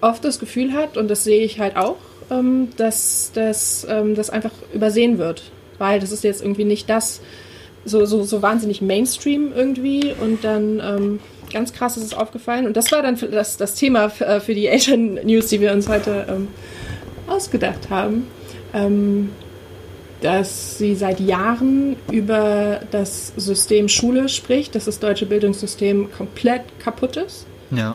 oft 0.00 0.24
das 0.24 0.38
Gefühl 0.38 0.72
hat, 0.72 0.96
und 0.96 1.08
das 1.08 1.24
sehe 1.24 1.42
ich 1.42 1.58
halt 1.58 1.76
auch, 1.76 1.96
ähm, 2.30 2.68
dass, 2.76 3.32
dass 3.34 3.86
ähm, 3.88 4.14
das 4.14 4.30
einfach 4.30 4.52
übersehen 4.72 5.18
wird. 5.18 5.50
Weil 5.78 5.98
das 5.98 6.12
ist 6.12 6.22
jetzt 6.24 6.42
irgendwie 6.42 6.64
nicht 6.64 6.88
das, 6.88 7.20
so, 7.84 8.04
so, 8.04 8.22
so 8.22 8.42
wahnsinnig 8.42 8.80
Mainstream 8.80 9.52
irgendwie 9.54 10.14
und 10.20 10.44
dann 10.44 10.80
ähm, 10.80 11.20
ganz 11.52 11.72
krass 11.72 11.96
ist 11.96 12.04
es 12.04 12.14
aufgefallen. 12.14 12.66
Und 12.66 12.76
das 12.76 12.92
war 12.92 13.02
dann 13.02 13.18
das, 13.30 13.56
das 13.56 13.74
Thema 13.74 14.10
für, 14.10 14.26
äh, 14.26 14.40
für 14.40 14.54
die 14.54 14.70
Asian 14.70 15.14
News, 15.24 15.48
die 15.48 15.60
wir 15.60 15.72
uns 15.72 15.88
heute 15.88 16.26
ähm, 16.28 16.48
ausgedacht 17.26 17.90
haben. 17.90 18.26
Ähm, 18.72 19.30
dass 20.24 20.78
sie 20.78 20.94
seit 20.94 21.20
Jahren 21.20 21.96
über 22.10 22.80
das 22.90 23.34
System 23.36 23.90
Schule 23.90 24.30
spricht, 24.30 24.74
dass 24.74 24.86
das 24.86 24.98
deutsche 24.98 25.26
Bildungssystem 25.26 26.10
komplett 26.12 26.62
kaputt 26.78 27.18
ist. 27.18 27.44
Ja. 27.70 27.94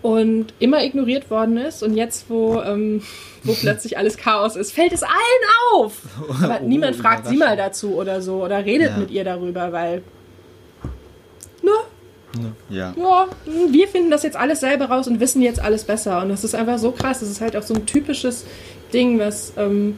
Und 0.00 0.54
immer 0.60 0.84
ignoriert 0.84 1.32
worden 1.32 1.56
ist. 1.56 1.82
Und 1.82 1.96
jetzt, 1.96 2.30
wo, 2.30 2.62
ähm, 2.62 3.02
wo 3.42 3.54
plötzlich 3.60 3.98
alles 3.98 4.16
Chaos 4.16 4.54
ist, 4.54 4.70
fällt 4.70 4.92
es 4.92 5.02
allen 5.02 5.12
auf. 5.74 6.02
Aber 6.40 6.60
oh, 6.62 6.64
niemand 6.64 6.94
fragt 6.94 7.26
sie 7.26 7.36
mal 7.36 7.56
dazu 7.56 7.96
oder 7.96 8.22
so 8.22 8.44
oder 8.44 8.64
redet 8.64 8.90
ja. 8.90 8.96
mit 8.96 9.10
ihr 9.10 9.24
darüber, 9.24 9.72
weil. 9.72 10.02
Ne? 11.60 12.44
Ja. 12.70 12.94
ja, 12.96 13.26
wir 13.68 13.88
finden 13.88 14.12
das 14.12 14.22
jetzt 14.22 14.36
alles 14.36 14.60
selber 14.60 14.84
raus 14.84 15.08
und 15.08 15.18
wissen 15.18 15.42
jetzt 15.42 15.58
alles 15.58 15.82
besser. 15.82 16.22
Und 16.22 16.28
das 16.28 16.44
ist 16.44 16.54
einfach 16.54 16.78
so 16.78 16.92
krass. 16.92 17.18
Das 17.18 17.28
ist 17.28 17.40
halt 17.40 17.56
auch 17.56 17.64
so 17.64 17.74
ein 17.74 17.84
typisches 17.84 18.44
Ding, 18.92 19.18
was. 19.18 19.54
Ähm, 19.56 19.96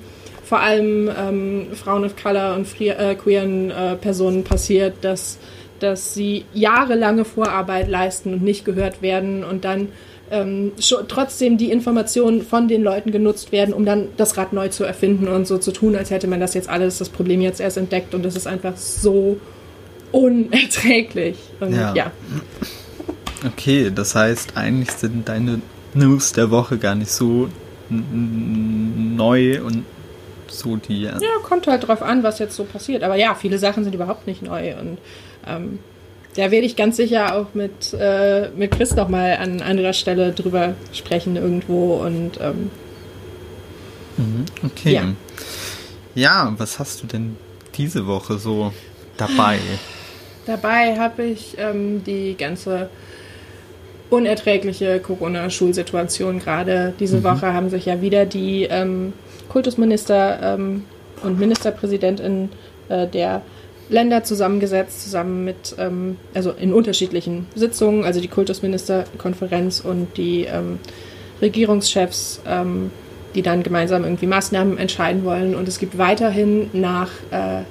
vor 0.51 0.59
allem 0.59 1.09
ähm, 1.17 1.67
Frauen 1.75 2.05
of 2.05 2.17
Color 2.21 2.57
und 2.57 2.67
äh, 2.81 3.15
queeren 3.15 3.71
äh, 3.71 3.95
Personen 3.95 4.43
passiert, 4.43 4.95
dass, 5.03 5.39
dass 5.79 6.13
sie 6.13 6.45
jahrelange 6.53 7.25
Vorarbeit 7.25 7.89
leisten 7.89 8.35
und 8.35 8.43
nicht 8.43 8.65
gehört 8.65 9.01
werden 9.01 9.45
und 9.45 9.65
dann 9.65 9.91
ähm, 10.33 10.73
trotzdem 11.07 11.57
die 11.57 11.71
Informationen 11.71 12.43
von 12.43 12.67
den 12.67 12.83
Leuten 12.83 13.13
genutzt 13.13 13.53
werden, 13.53 13.73
um 13.73 13.85
dann 13.85 14.09
das 14.17 14.37
Rad 14.37 14.53
neu 14.53 14.67
zu 14.71 14.83
erfinden 14.83 15.29
und 15.29 15.47
so 15.47 15.57
zu 15.57 15.71
tun, 15.71 15.95
als 15.95 16.11
hätte 16.11 16.27
man 16.27 16.41
das 16.41 16.55
jetzt 16.55 16.69
alles, 16.69 16.99
das 16.99 17.11
Problem 17.11 17.41
jetzt 17.41 17.61
erst 17.61 17.77
entdeckt 17.77 18.13
und 18.13 18.25
das 18.25 18.35
ist 18.35 18.49
einfach 18.49 18.77
so 18.77 19.39
unerträglich. 20.11 21.37
Und 21.61 21.77
ja. 21.77 21.95
ja. 21.95 22.11
Okay, 23.47 23.93
das 23.95 24.17
heißt, 24.17 24.57
eigentlich 24.57 24.91
sind 24.91 25.29
deine 25.29 25.61
News 25.95 26.33
der 26.33 26.51
Woche 26.51 26.77
gar 26.77 26.97
nicht 26.97 27.13
so 27.13 27.49
neu 27.89 29.63
und 29.63 29.85
so 30.51 30.77
die. 30.77 31.03
Ja, 31.03 31.19
kommt 31.43 31.67
halt 31.67 31.87
drauf 31.87 32.03
an, 32.03 32.23
was 32.23 32.39
jetzt 32.39 32.57
so 32.57 32.65
passiert. 32.65 33.03
Aber 33.03 33.17
ja, 33.17 33.35
viele 33.35 33.59
Sachen 33.59 33.85
sind 33.85 33.95
überhaupt 33.95 34.27
nicht 34.27 34.43
neu 34.43 34.75
und 34.79 34.99
ähm, 35.47 35.79
da 36.37 36.51
werde 36.51 36.67
ich 36.67 36.77
ganz 36.77 36.97
sicher 36.97 37.35
auch 37.35 37.55
mit, 37.55 37.93
äh, 37.99 38.51
mit 38.57 38.71
Chris 38.71 38.95
nochmal 38.95 39.37
an 39.37 39.63
anderer 39.63 39.93
Stelle 39.93 40.33
drüber 40.33 40.75
sprechen 40.93 41.37
irgendwo 41.37 41.97
und 41.97 42.39
ähm, 42.41 42.71
mhm, 44.17 44.45
okay. 44.65 44.93
Ja. 44.95 45.15
ja, 46.15 46.55
was 46.57 46.79
hast 46.79 47.03
du 47.03 47.07
denn 47.07 47.37
diese 47.77 48.07
Woche 48.07 48.39
so 48.39 48.73
dabei? 49.17 49.59
Dabei 50.47 50.99
habe 50.99 51.25
ich 51.25 51.57
ähm, 51.59 52.05
die 52.05 52.37
ganze 52.37 52.89
unerträgliche 54.09 55.01
Corona-Schulsituation 55.01 56.41
gerade. 56.41 56.95
Diese 56.99 57.19
mhm. 57.19 57.25
Woche 57.25 57.53
haben 57.53 57.71
sich 57.71 57.87
ja 57.87 58.01
wieder 58.01 58.27
die 58.27 58.65
ähm, 58.65 59.13
Kultusminister 59.51 60.39
ähm, 60.43 60.85
und 61.23 61.39
Ministerpräsidentin 61.39 62.49
äh, 62.89 63.07
der 63.07 63.43
Länder 63.91 64.23
zusammengesetzt, 64.23 65.03
zusammen 65.03 65.45
mit, 65.45 65.75
ähm, 65.79 66.17
also 66.33 66.53
in 66.53 66.73
unterschiedlichen 66.73 67.47
Sitzungen, 67.55 68.05
also 68.05 68.21
die 68.21 68.29
Kultusministerkonferenz 68.29 69.81
und 69.81 70.17
die 70.17 70.45
ähm, 70.45 70.79
Regierungschefs, 71.43 72.41
ähm, 72.47 72.91
die 73.35 73.43
dann 73.43 73.63
gemeinsam 73.63 74.05
irgendwie 74.05 74.27
Maßnahmen 74.27 74.79
entscheiden 74.79 75.25
wollen. 75.25 75.55
Und 75.55 75.69
es 75.69 75.79
gibt 75.79 75.99
weiterhin 75.99 76.71
nach, 76.73 77.11
äh, 77.31 77.63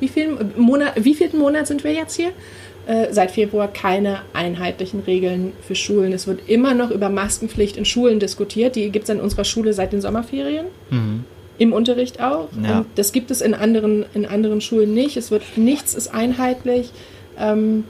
wie 0.00 0.08
vielen 0.08 0.52
Monat, 0.56 0.92
wie 0.96 1.14
vierten 1.14 1.38
Monat 1.38 1.66
sind 1.66 1.84
wir 1.84 1.92
jetzt 1.92 2.14
hier? 2.14 2.32
Äh, 2.86 3.12
seit 3.12 3.32
Februar 3.32 3.68
keine 3.68 4.20
einheitlichen 4.32 5.00
Regeln 5.00 5.52
für 5.60 5.74
Schulen. 5.74 6.12
Es 6.12 6.26
wird 6.26 6.48
immer 6.48 6.72
noch 6.72 6.90
über 6.90 7.08
Maskenpflicht 7.08 7.76
in 7.76 7.84
Schulen 7.84 8.20
diskutiert. 8.20 8.76
Die 8.76 8.90
gibt 8.90 9.04
es 9.04 9.10
an 9.10 9.20
unserer 9.20 9.44
Schule 9.44 9.72
seit 9.72 9.92
den 9.92 10.00
Sommerferien. 10.00 10.66
Mhm 10.90 11.24
im 11.58 11.72
Unterricht 11.72 12.20
auch. 12.20 12.48
Ja. 12.62 12.78
Und 12.78 12.86
das 12.96 13.12
gibt 13.12 13.30
es 13.30 13.40
in 13.40 13.54
anderen, 13.54 14.04
in 14.14 14.26
anderen 14.26 14.60
Schulen 14.60 14.94
nicht. 14.94 15.16
Es 15.16 15.30
wird 15.30 15.42
nichts 15.56 15.94
ist 15.94 16.08
einheitlich. 16.08 16.92
Ähm, 17.38 17.84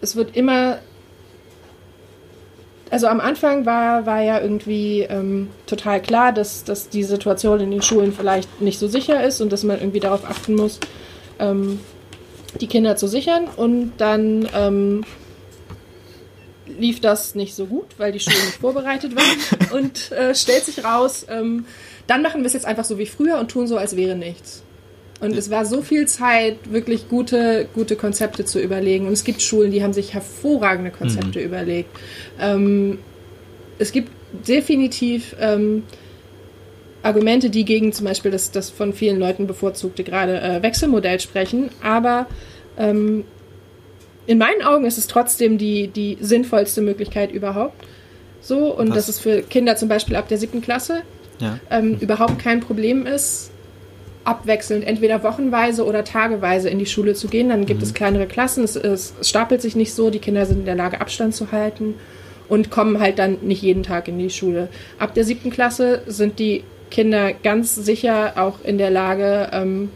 es 0.00 0.16
wird 0.16 0.36
immer. 0.36 0.78
Also 2.90 3.06
am 3.06 3.20
Anfang 3.20 3.66
war, 3.66 4.06
war 4.06 4.22
ja 4.22 4.40
irgendwie 4.40 5.02
ähm, 5.02 5.48
total 5.66 6.00
klar, 6.00 6.32
dass, 6.32 6.64
dass 6.64 6.88
die 6.88 7.04
Situation 7.04 7.60
in 7.60 7.70
den 7.70 7.82
Schulen 7.82 8.12
vielleicht 8.12 8.62
nicht 8.62 8.78
so 8.78 8.88
sicher 8.88 9.22
ist 9.22 9.42
und 9.42 9.52
dass 9.52 9.62
man 9.62 9.78
irgendwie 9.78 10.00
darauf 10.00 10.24
achten 10.24 10.54
muss, 10.54 10.80
ähm, 11.38 11.80
die 12.60 12.66
Kinder 12.66 12.96
zu 12.96 13.06
sichern. 13.06 13.46
Und 13.56 13.92
dann 13.98 14.48
ähm, 14.54 15.04
lief 16.66 17.00
das 17.00 17.34
nicht 17.34 17.54
so 17.54 17.66
gut, 17.66 17.86
weil 17.98 18.12
die 18.12 18.20
Schulen 18.20 18.44
nicht 18.46 18.56
vorbereitet 18.60 19.14
waren. 19.16 19.72
Und 19.72 20.12
äh, 20.12 20.34
stellt 20.34 20.64
sich 20.64 20.84
raus, 20.84 21.26
ähm, 21.28 21.66
dann 22.06 22.22
machen 22.22 22.42
wir 22.42 22.46
es 22.46 22.52
jetzt 22.52 22.66
einfach 22.66 22.84
so 22.84 22.98
wie 22.98 23.06
früher 23.06 23.38
und 23.38 23.50
tun 23.50 23.66
so, 23.66 23.76
als 23.76 23.96
wäre 23.96 24.16
nichts. 24.16 24.62
Und 25.20 25.36
es 25.36 25.50
war 25.50 25.66
so 25.66 25.82
viel 25.82 26.06
Zeit, 26.06 26.70
wirklich 26.70 27.08
gute, 27.08 27.68
gute 27.74 27.96
Konzepte 27.96 28.44
zu 28.44 28.60
überlegen. 28.60 29.06
Und 29.06 29.12
es 29.12 29.24
gibt 29.24 29.42
Schulen, 29.42 29.72
die 29.72 29.82
haben 29.82 29.92
sich 29.92 30.14
hervorragende 30.14 30.92
Konzepte 30.92 31.40
mhm. 31.40 31.44
überlegt. 31.44 31.90
Ähm, 32.40 32.98
es 33.78 33.90
gibt 33.90 34.10
definitiv 34.46 35.34
ähm, 35.40 35.82
Argumente, 37.02 37.50
die 37.50 37.64
gegen 37.64 37.92
zum 37.92 38.06
Beispiel 38.06 38.30
das, 38.30 38.50
das 38.50 38.70
von 38.70 38.92
vielen 38.92 39.18
Leuten 39.18 39.46
bevorzugte 39.46 40.04
gerade 40.04 40.40
äh, 40.40 40.62
Wechselmodell 40.62 41.20
sprechen. 41.20 41.70
Aber 41.82 42.26
ähm, 42.76 43.24
in 44.26 44.38
meinen 44.38 44.62
Augen 44.62 44.84
ist 44.84 44.98
es 44.98 45.06
trotzdem 45.06 45.58
die, 45.58 45.88
die 45.88 46.18
sinnvollste 46.20 46.82
Möglichkeit 46.82 47.32
überhaupt. 47.32 47.84
So, 48.40 48.74
und 48.74 48.90
Was? 48.90 48.96
das 48.96 49.08
ist 49.08 49.20
für 49.20 49.42
Kinder 49.42 49.76
zum 49.76 49.88
Beispiel 49.88 50.16
ab 50.16 50.28
der 50.28 50.38
siebten 50.38 50.60
Klasse 50.60 51.02
ja. 51.40 51.58
ähm, 51.70 51.96
überhaupt 52.00 52.38
kein 52.38 52.60
Problem 52.60 53.06
ist, 53.06 53.50
abwechselnd, 54.24 54.86
entweder 54.86 55.22
wochenweise 55.22 55.86
oder 55.86 56.04
tageweise 56.04 56.68
in 56.68 56.78
die 56.78 56.86
Schule 56.86 57.14
zu 57.14 57.28
gehen. 57.28 57.48
Dann 57.48 57.64
gibt 57.64 57.80
mhm. 57.80 57.86
es 57.86 57.94
kleinere 57.94 58.26
Klassen, 58.26 58.64
es, 58.64 58.76
es, 58.76 59.14
stapelt 59.22 59.62
sich 59.62 59.74
nicht 59.74 59.94
so, 59.94 60.10
die 60.10 60.18
Kinder 60.18 60.44
sind 60.44 60.60
in 60.60 60.64
der 60.66 60.74
Lage, 60.74 61.00
Abstand 61.00 61.34
zu 61.34 61.50
halten 61.52 61.94
und 62.48 62.70
kommen 62.70 63.00
halt 63.00 63.18
dann 63.18 63.38
nicht 63.42 63.62
jeden 63.62 63.82
Tag 63.82 64.08
in 64.08 64.18
die 64.18 64.30
Schule. 64.30 64.68
Ab 64.98 65.14
der 65.14 65.24
siebten 65.24 65.50
Klasse 65.50 66.02
sind 66.06 66.38
die 66.38 66.62
Kinder 66.90 67.32
ganz 67.32 67.74
sicher 67.74 68.34
auch 68.36 68.64
in 68.64 68.78
der 68.78 68.90
Lage, 68.90 69.48
ähm, 69.52 69.90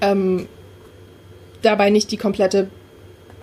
ähm, 0.00 0.46
dabei 1.62 1.90
nicht 1.90 2.10
die 2.10 2.16
komplette 2.16 2.68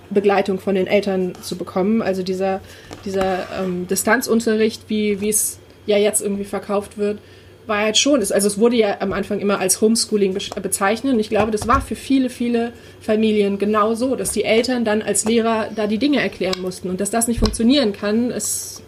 Begleitung 0.10 0.60
von 0.60 0.76
den 0.76 0.88
Eltern 0.88 1.34
zu 1.42 1.58
bekommen. 1.58 2.02
Also 2.02 2.24
dieser, 2.24 2.62
dieser 3.06 3.48
ähm, 3.60 3.88
Distanzunterricht, 3.88 4.84
wie 4.88 5.28
es 5.28 5.60
ja 5.86 5.98
jetzt 5.98 6.22
irgendwie 6.22 6.46
verkauft 6.46 6.98
wird, 6.98 7.20
war 7.66 7.80
halt 7.80 7.98
schon, 7.98 8.20
also 8.20 8.34
es 8.34 8.58
wurde 8.58 8.76
ja 8.76 8.98
am 9.00 9.14
Anfang 9.14 9.40
immer 9.40 9.60
als 9.60 9.82
Homeschooling 9.82 10.34
bezeichnet 10.62 11.14
und 11.14 11.20
ich 11.20 11.30
glaube, 11.30 11.52
das 11.52 11.68
war 11.68 11.82
für 11.82 11.96
viele, 11.96 12.30
viele 12.30 12.74
Familien 13.00 13.58
genau 13.58 13.94
so, 13.94 14.16
dass 14.16 14.32
die 14.32 14.44
Eltern 14.44 14.84
dann 14.84 15.02
als 15.02 15.26
Lehrer 15.26 15.70
da 15.74 15.88
die 15.88 15.98
Dinge 15.98 16.20
erklären 16.20 16.62
mussten 16.62 16.90
und 16.90 17.00
dass 17.00 17.10
das 17.10 17.28
nicht 17.28 17.40
funktionieren 17.40 17.94
kann, 17.94 18.32
ist 18.32 18.83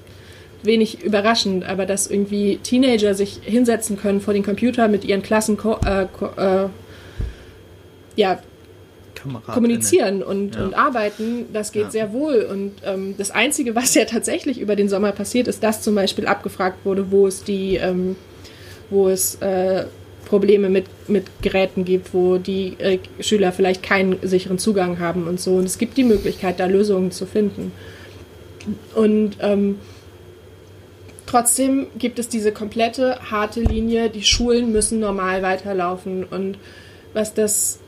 wenig 0.65 1.03
überraschend, 1.03 1.65
aber 1.65 1.85
dass 1.85 2.07
irgendwie 2.07 2.57
Teenager 2.57 3.13
sich 3.13 3.39
hinsetzen 3.43 3.97
können 3.97 4.21
vor 4.21 4.33
den 4.33 4.43
Computer 4.43 4.87
mit 4.87 5.05
ihren 5.05 5.21
Klassen 5.21 5.57
äh, 5.85 6.03
äh, 6.03 6.69
ja, 8.15 8.39
kommunizieren 9.47 10.23
und, 10.23 10.55
ja. 10.55 10.63
und 10.63 10.73
arbeiten, 10.73 11.45
das 11.53 11.71
geht 11.71 11.85
ja. 11.85 11.91
sehr 11.91 12.13
wohl. 12.13 12.47
Und 12.49 12.73
ähm, 12.85 13.15
das 13.17 13.31
Einzige, 13.31 13.75
was 13.75 13.93
ja 13.95 14.05
tatsächlich 14.05 14.59
über 14.59 14.75
den 14.75 14.89
Sommer 14.89 15.11
passiert, 15.11 15.47
ist, 15.47 15.63
dass 15.63 15.81
zum 15.81 15.95
Beispiel 15.95 16.27
abgefragt 16.27 16.85
wurde, 16.85 17.11
wo 17.11 17.27
es 17.27 17.43
die, 17.43 17.75
ähm, 17.75 18.15
wo 18.89 19.09
es 19.09 19.35
äh, 19.35 19.85
Probleme 20.25 20.69
mit, 20.69 20.85
mit 21.07 21.25
Geräten 21.41 21.85
gibt, 21.85 22.13
wo 22.13 22.37
die 22.37 22.75
äh, 22.79 22.99
Schüler 23.19 23.51
vielleicht 23.51 23.83
keinen 23.83 24.17
sicheren 24.21 24.57
Zugang 24.57 24.99
haben 24.99 25.27
und 25.27 25.39
so. 25.39 25.55
Und 25.55 25.65
es 25.65 25.77
gibt 25.77 25.97
die 25.97 26.03
Möglichkeit, 26.03 26.59
da 26.59 26.65
Lösungen 26.65 27.11
zu 27.11 27.25
finden. 27.25 27.71
Und 28.95 29.37
ähm, 29.41 29.77
trotzdem 31.35 31.87
gibt 31.97 32.17
es 32.17 32.29
diese 32.29 32.53
komplette 32.53 33.19
harte 33.29 33.59
Linie, 33.59 34.09
die 34.09 34.23
Schulen 34.23 34.71
müssen 34.71 34.99
normal 34.99 35.41
weiterlaufen. 35.41 36.23
Und 36.23 36.57
was 37.13 37.33
das 37.33 37.79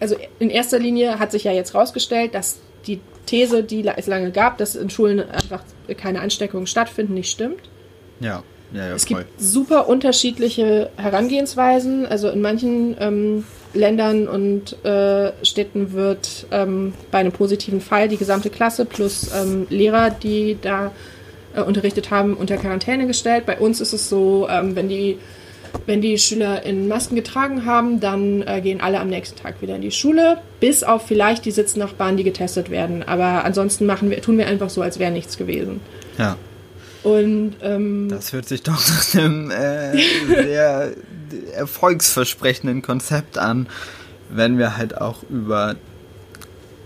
also 0.00 0.16
in 0.38 0.48
erster 0.48 0.78
Linie 0.78 1.18
hat 1.18 1.32
sich 1.32 1.44
ja 1.44 1.52
jetzt 1.52 1.74
rausgestellt, 1.74 2.34
dass 2.34 2.58
die 2.86 3.00
These, 3.26 3.64
die 3.64 3.84
es 3.96 4.06
lange 4.06 4.30
gab, 4.30 4.58
dass 4.58 4.76
in 4.76 4.90
Schulen 4.90 5.28
einfach 5.28 5.62
keine 5.96 6.20
Ansteckungen 6.20 6.68
stattfinden, 6.68 7.14
nicht 7.14 7.30
stimmt. 7.30 7.68
Ja. 8.20 8.42
Ja, 8.70 8.86
ja, 8.86 8.94
es 8.94 9.06
gibt 9.06 9.24
super 9.38 9.88
unterschiedliche 9.88 10.90
Herangehensweisen. 10.96 12.04
Also 12.04 12.28
in 12.28 12.42
manchen 12.42 12.96
ähm, 13.00 13.44
Ländern 13.72 14.28
und 14.28 14.84
äh, 14.84 15.32
Städten 15.42 15.94
wird 15.94 16.46
ähm, 16.50 16.92
bei 17.10 17.18
einem 17.18 17.32
positiven 17.32 17.80
Fall 17.80 18.08
die 18.08 18.18
gesamte 18.18 18.50
Klasse 18.50 18.84
plus 18.84 19.30
ähm, 19.34 19.66
Lehrer, 19.70 20.10
die 20.10 20.58
da 20.60 20.92
äh, 21.58 21.62
unterrichtet 21.62 22.10
haben, 22.10 22.34
unter 22.34 22.56
Quarantäne 22.56 23.06
gestellt. 23.06 23.46
Bei 23.46 23.58
uns 23.58 23.80
ist 23.80 23.92
es 23.92 24.08
so, 24.08 24.48
ähm, 24.50 24.76
wenn 24.76 24.88
die 24.88 25.18
wenn 25.86 26.00
die 26.00 26.18
Schüler 26.18 26.62
in 26.64 26.88
Masken 26.88 27.14
getragen 27.14 27.66
haben, 27.66 28.00
dann 28.00 28.42
äh, 28.42 28.60
gehen 28.60 28.80
alle 28.80 29.00
am 29.00 29.08
nächsten 29.08 29.38
Tag 29.38 29.60
wieder 29.60 29.76
in 29.76 29.82
die 29.82 29.90
Schule, 29.90 30.38
bis 30.60 30.82
auf 30.82 31.06
vielleicht 31.06 31.44
die 31.44 31.50
Sitznachbarn, 31.50 32.16
die 32.16 32.24
getestet 32.24 32.70
werden. 32.70 33.02
Aber 33.02 33.44
ansonsten 33.44 33.86
machen 33.86 34.10
wir, 34.10 34.20
tun 34.22 34.38
wir 34.38 34.46
einfach 34.46 34.70
so, 34.70 34.82
als 34.82 34.98
wäre 34.98 35.10
nichts 35.10 35.36
gewesen. 35.36 35.80
Ja. 36.16 36.36
Und 37.02 37.56
ähm, 37.62 38.08
das 38.08 38.32
hört 38.32 38.48
sich 38.48 38.62
doch 38.62 38.80
nach 38.88 39.14
einem 39.14 39.50
äh, 39.50 39.96
sehr 40.28 40.92
erfolgsversprechenden 41.54 42.82
Konzept 42.82 43.38
an, 43.38 43.68
wenn 44.30 44.58
wir 44.58 44.76
halt 44.76 45.00
auch 45.00 45.22
über 45.30 45.76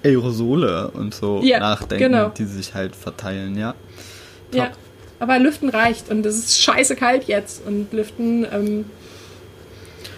Aerosole 0.05 0.91
und 0.91 1.15
so 1.15 1.41
ja, 1.43 1.61
nachdenken, 1.61 2.13
genau. 2.13 2.29
die 2.31 2.45
sich 2.45 2.75
halt 2.75 2.95
verteilen, 2.97 3.57
ja. 3.57 3.75
Top. 4.53 4.61
Ja. 4.61 4.73
Aber 5.19 5.39
Lüften 5.39 5.69
reicht 5.69 6.11
und 6.11 6.27
es 6.27 6.39
ist 6.39 6.61
scheiße 6.63 6.97
kalt 6.97 7.25
jetzt 7.25 7.65
und 7.67 7.93
Lüften, 7.93 8.47
ähm, 8.53 8.85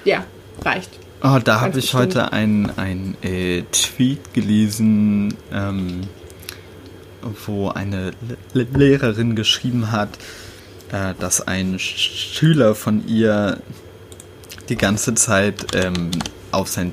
ja, 0.05 0.25
reicht. 0.63 0.91
Oh, 1.23 1.39
da 1.43 1.61
habe 1.61 1.79
ich 1.79 1.95
heute 1.95 2.33
ein, 2.33 2.71
ein 2.77 3.17
äh, 3.23 3.63
Tweet 3.73 4.35
gelesen, 4.35 5.35
ähm, 5.53 6.03
wo 7.47 7.69
eine 7.69 8.13
Le 8.53 8.67
Lehrerin 8.75 9.35
geschrieben 9.35 9.91
hat, 9.91 10.11
äh, 10.93 11.15
dass 11.19 11.41
ein 11.47 11.79
Schüler 11.79 12.75
von 12.75 13.07
ihr 13.09 13.59
die 14.69 14.77
ganze 14.77 15.15
Zeit 15.15 15.75
ähm, 15.75 16.11
auf 16.51 16.69
sein 16.69 16.93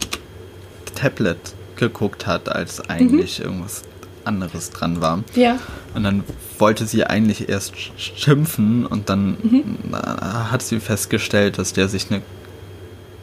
Tablet 0.96 1.38
geguckt 1.76 2.28
hat, 2.28 2.50
als 2.50 2.90
eigentlich 2.90 3.40
mhm. 3.40 3.46
irgendwas 3.46 3.84
anderes 4.24 4.70
dran 4.70 5.02
war. 5.02 5.24
Ja. 5.36 5.60
Und 5.94 6.04
dann 6.04 6.24
wollte 6.62 6.86
sie 6.86 7.04
eigentlich 7.04 7.50
erst 7.50 7.74
schimpfen 7.97 8.86
und 8.86 9.10
dann 9.10 9.38
mhm. 9.41 9.93
hat 9.93 10.62
sie 10.62 10.80
festgestellt, 10.80 11.58
dass 11.58 11.74
der 11.74 11.89
sich 11.89 12.10
eine 12.10 12.21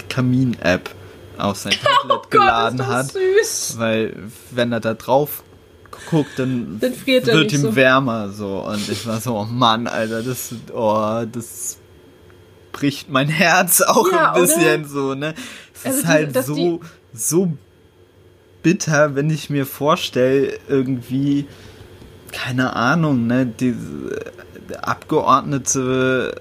Kamin-App 0.08 0.90
auf 1.38 1.56
sein 1.56 1.72
Tablet 1.82 2.18
Oh 2.24 2.28
geladen 2.30 2.78
Gott, 2.78 2.86
hat. 2.88 3.12
süß. 3.12 3.76
Weil 3.78 4.14
wenn 4.50 4.72
er 4.72 4.80
da 4.80 4.94
drauf 4.94 5.42
guckt, 6.10 6.30
dann, 6.38 6.78
Dann 6.80 6.92
wird 7.06 7.52
ihm 7.52 7.60
so. 7.62 7.76
wärmer 7.76 8.30
so. 8.30 8.58
Und 8.66 8.88
ich 8.88 9.06
war 9.06 9.20
so, 9.20 9.36
oh 9.36 9.44
Mann, 9.44 9.86
Alter, 9.86 10.22
das, 10.22 10.54
oh, 10.72 11.24
das 11.30 11.78
bricht 12.72 13.08
mein 13.10 13.28
Herz 13.28 13.80
auch 13.82 14.10
Ja, 14.12 14.32
ein 14.32 14.40
bisschen 14.42 14.80
oder? 14.82 14.88
so, 14.88 15.14
ne? 15.14 15.34
Es 15.74 15.84
Also 15.86 15.96
ist 15.98 16.04
die- 16.04 16.08
halt 16.08 16.44
so, 16.44 16.80
so 17.12 17.52
bitter, 18.62 19.14
wenn 19.14 19.30
ich 19.30 19.50
mir 19.50 19.66
vorstelle, 19.66 20.58
irgendwie, 20.68 21.46
keine 22.32 22.74
Ahnung, 22.76 23.26
ne, 23.26 23.46
diese 23.46 24.20
Abgeordnete, 24.82 26.34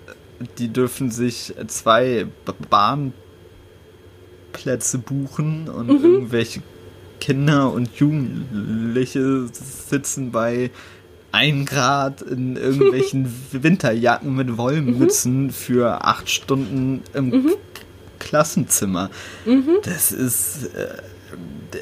die 0.57 0.67
dürfen 0.69 1.11
sich 1.11 1.53
zwei 1.67 2.27
Bahnplätze 2.69 3.13
buchen 4.99 5.69
und 5.69 5.87
Mhm. 5.87 6.03
irgendwelche 6.03 6.61
Kinder 7.19 7.71
und 7.73 7.89
Jugendliche 7.95 9.47
sitzen 9.47 10.31
bei 10.31 10.69
1 11.31 11.67
Grad 11.69 12.21
in 12.21 12.55
irgendwelchen 12.55 13.27
Winterjacken 13.51 14.35
mit 14.35 14.47
Mhm. 14.49 14.57
Wollmützen 14.57 15.51
für 15.51 16.05
acht 16.05 16.29
Stunden 16.29 17.01
im 17.13 17.53
Klassenzimmer. 18.19 19.09
Mhm. 19.45 19.77
Das 19.83 20.11
ist 20.11 20.65
äh, 20.75 20.87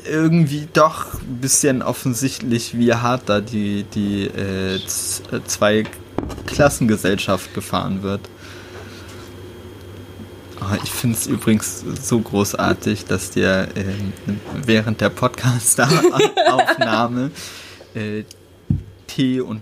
irgendwie 0.10 0.68
doch 0.74 1.16
ein 1.22 1.38
bisschen 1.42 1.82
offensichtlich, 1.82 2.78
wie 2.78 2.94
hart 2.94 3.24
da 3.28 3.42
die, 3.42 3.84
die 3.94 4.26
äh, 4.28 4.76
äh, 4.76 4.80
zwei 5.46 5.84
Klassengesellschaft 6.46 7.54
gefahren 7.54 8.02
wird. 8.04 8.22
Ah, 10.60 10.78
Ich 10.84 10.92
finde 10.92 11.18
es 11.18 11.28
übrigens 11.28 11.84
so 12.02 12.20
großartig, 12.20 13.06
dass 13.06 13.32
dir 13.32 13.68
ähm, 13.76 14.14
während 14.66 15.00
der 15.02 15.10
Podcast-Aufnahme 15.10 17.32
äh, 17.94 18.24
Tee 19.08 19.42
und 19.42 19.62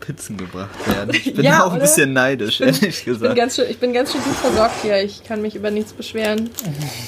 Pizzen 0.00 0.36
gebracht 0.36 0.74
werden. 0.86 1.14
Ich 1.14 1.32
bin 1.34 1.44
Ja, 1.44 1.62
auch 1.62 1.68
ein 1.70 1.76
oder? 1.76 1.82
bisschen 1.82 2.12
neidisch, 2.12 2.58
bin- 2.58 2.68
ehrlich 2.68 2.82
Ich 2.98 3.04
bin, 3.04 3.14
gesagt. 3.14 3.36
ganz 3.36 3.54
schön, 3.56 3.70
ich 3.70 3.78
bin 3.78 3.92
ganz 3.94 4.12
schön 4.12 4.20
gut 4.22 4.34
versorgt 4.36 4.74
hier. 4.82 5.02
Ich 5.02 5.24
kann 5.24 5.40
mich 5.40 5.54
über 5.54 5.70
nichts 5.70 5.92
beschweren. 5.94 6.50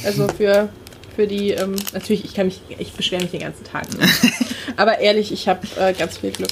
Also 0.04 0.28
für, 0.28 0.70
für 1.16 1.26
die, 1.26 1.50
ähm, 1.50 1.74
natürlich, 1.92 2.24
ich 2.24 2.34
kann 2.34 2.46
mich, 2.46 2.60
ich 2.78 2.92
beschwere 2.92 3.22
mich 3.22 3.32
den 3.32 3.40
ganzen 3.40 3.64
Tag. 3.64 3.86
Aber 4.76 4.98
ehrlich, 4.98 5.32
ich 5.32 5.48
habe 5.48 5.66
äh, 5.78 5.92
ganz 5.94 6.18
viel 6.18 6.30
Glück. 6.30 6.50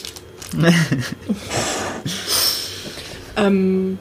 ähm, 3.37 3.99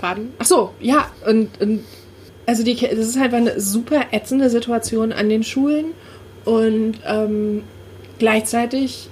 Faden? 0.00 0.32
Ach 0.38 0.46
so, 0.46 0.72
ja, 0.80 1.10
und, 1.26 1.60
und 1.60 1.84
also 2.46 2.64
die, 2.64 2.76
das 2.76 2.98
ist 2.98 3.18
halt 3.18 3.34
eine 3.34 3.60
super 3.60 4.06
ätzende 4.10 4.48
Situation 4.48 5.12
an 5.12 5.28
den 5.28 5.44
Schulen 5.44 5.92
und 6.44 6.94
ähm, 7.04 7.64
gleichzeitig 8.18 9.10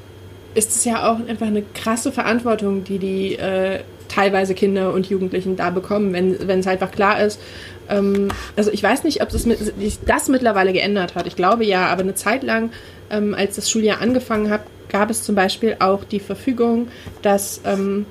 ist 0.54 0.74
es 0.74 0.84
ja 0.86 1.10
auch 1.10 1.18
einfach 1.28 1.46
eine 1.46 1.62
krasse 1.62 2.12
Verantwortung, 2.12 2.84
die 2.84 2.98
die 2.98 3.36
äh, 3.36 3.80
teilweise 4.08 4.54
Kinder 4.54 4.92
und 4.92 5.08
Jugendlichen 5.08 5.56
da 5.56 5.70
bekommen, 5.70 6.12
wenn 6.12 6.48
wenn 6.48 6.60
es 6.60 6.66
einfach 6.66 6.90
klar 6.90 7.20
ist. 7.20 7.40
Ähm, 7.88 8.28
also 8.56 8.70
ich 8.70 8.82
weiß 8.82 9.04
nicht, 9.04 9.22
ob 9.22 9.28
das, 9.30 9.46
mit, 9.46 9.58
sich 9.58 9.98
das 10.04 10.28
mittlerweile 10.28 10.72
geändert 10.72 11.14
hat. 11.14 11.26
Ich 11.26 11.36
glaube 11.36 11.64
ja, 11.64 11.86
aber 11.86 12.02
eine 12.02 12.14
Zeit 12.14 12.42
lang, 12.42 12.70
ähm, 13.10 13.34
als 13.34 13.56
das 13.56 13.70
Schuljahr 13.70 14.00
angefangen 14.00 14.50
hat, 14.50 14.62
gab 14.88 15.10
es 15.10 15.22
zum 15.22 15.34
Beispiel 15.34 15.76
auch 15.78 16.04
die 16.04 16.20
Verfügung, 16.20 16.88
dass, 17.22 17.60
ähm, 17.64 18.06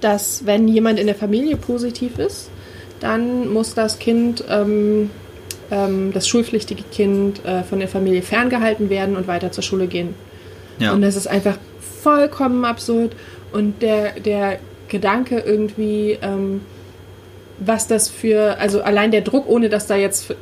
dass 0.00 0.46
wenn 0.46 0.68
jemand 0.68 0.98
in 0.98 1.06
der 1.06 1.16
Familie 1.16 1.56
positiv 1.56 2.18
ist, 2.18 2.50
dann 3.00 3.52
muss 3.52 3.74
das 3.74 3.98
Kind, 3.98 4.44
ähm, 4.48 5.10
ähm, 5.70 6.12
das 6.12 6.26
schulpflichtige 6.26 6.82
Kind, 6.90 7.44
äh, 7.44 7.62
von 7.62 7.78
der 7.78 7.88
Familie 7.88 8.22
ferngehalten 8.22 8.90
werden 8.90 9.16
und 9.16 9.28
weiter 9.28 9.52
zur 9.52 9.62
Schule 9.62 9.86
gehen. 9.86 10.14
Ja. 10.78 10.92
Und 10.92 11.02
das 11.02 11.16
ist 11.16 11.26
einfach 11.26 11.58
vollkommen 12.02 12.64
absurd. 12.64 13.14
Und 13.52 13.82
der, 13.82 14.20
der 14.20 14.58
Gedanke 14.88 15.38
irgendwie, 15.40 16.18
ähm, 16.22 16.62
was 17.58 17.86
das 17.86 18.08
für, 18.08 18.58
also 18.58 18.82
allein 18.82 19.10
der 19.10 19.22
Druck, 19.22 19.48
ohne 19.48 19.68
dass 19.68 19.86
da 19.86 19.96
jetzt 19.96 20.34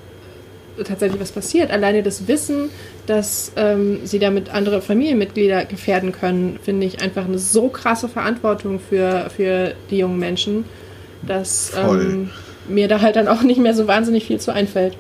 tatsächlich 0.85 1.21
was 1.21 1.33
passiert, 1.33 1.71
alleine 1.71 2.03
das 2.03 2.29
Wissen, 2.29 2.71
dass 3.07 3.53
ähm, 3.57 4.01
sie 4.05 4.19
damit 4.19 4.51
andere 4.51 4.83
Familienmitglieder 4.83 5.65
gefährden 5.65 6.13
können, 6.13 6.59
finde 6.63 6.87
ich 6.87 7.01
einfach 7.01 7.25
eine 7.25 7.39
so 7.39 7.69
krasse 7.69 8.09
Verantwortung 8.09 8.81
für, 8.81 9.31
für 9.35 9.75
die 9.91 9.99
jungen 9.99 10.19
Menschen, 10.19 10.65
dass 11.27 11.73
ähm, 11.77 12.31
mir 12.69 12.89
da 12.89 13.01
halt 13.01 13.17
dann 13.17 13.29
auch 13.29 13.43
nicht 13.43 13.59
mehr 13.59 13.75
so 13.75 13.87
wahnsinnig 13.87 14.27
viel 14.27 14.41
zu 14.41 14.53
einfällt. 14.53 14.97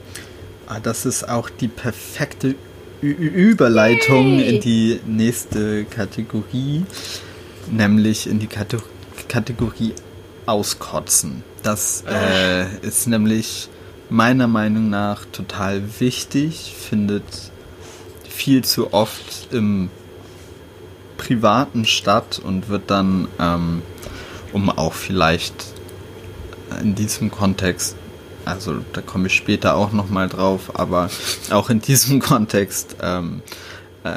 Ah, 0.66 0.80
das 0.82 1.06
ist 1.06 1.28
auch 1.28 1.50
die 1.50 1.68
perfekte 1.68 2.54
Ü 3.02 3.12
Überleitung 3.12 4.38
Yay. 4.38 4.54
in 4.54 4.61
die 4.61 5.00
nächste 5.06 5.85
Kategorie, 5.85 6.85
nämlich 7.70 8.26
in 8.26 8.38
die 8.38 8.46
Kate 8.46 8.78
Kategorie 9.29 9.95
Auskotzen. 10.47 11.43
Das 11.62 12.05
äh, 12.09 12.79
ist 12.87 13.09
nämlich 13.09 13.69
meiner 14.09 14.47
Meinung 14.47 14.89
nach 14.89 15.25
total 15.33 15.83
wichtig, 16.01 16.75
findet 16.79 17.25
viel 18.29 18.65
zu 18.65 18.93
oft 18.93 19.49
im 19.53 19.91
Privaten 21.17 21.85
statt 21.85 22.41
und 22.43 22.69
wird 22.69 22.91
dann, 22.91 23.27
ähm, 23.41 23.83
um 24.53 24.71
auch 24.71 24.93
vielleicht 24.93 25.55
in 26.81 26.95
diesem 26.95 27.31
Kontext, 27.31 27.97
also 28.45 28.77
da 28.93 29.01
komme 29.01 29.27
ich 29.27 29.35
später 29.35 29.75
auch 29.75 29.93
nochmal 29.93 30.29
drauf, 30.29 30.79
aber 30.79 31.11
auch 31.51 31.71
in 31.71 31.81
diesem 31.81 32.21
Kontext 32.21 32.97
ähm, 33.03 33.43
äh, 34.05 34.11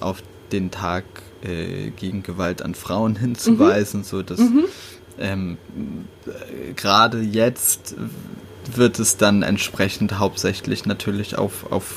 auf 0.00 0.22
den 0.50 0.70
Tag 0.70 1.04
äh, 1.46 1.90
gegen 1.90 2.22
Gewalt 2.22 2.62
an 2.62 2.74
Frauen 2.74 3.16
hinzuweisen, 3.20 4.04
so 4.04 4.22
dass 4.22 4.40
ähm, 5.18 5.56
äh, 6.26 6.72
gerade 6.74 7.20
jetzt 7.20 7.94
wird 8.74 8.98
es 8.98 9.16
dann 9.16 9.42
entsprechend 9.42 10.18
hauptsächlich 10.18 10.86
natürlich 10.86 11.38
auf, 11.38 11.70
auf 11.70 11.94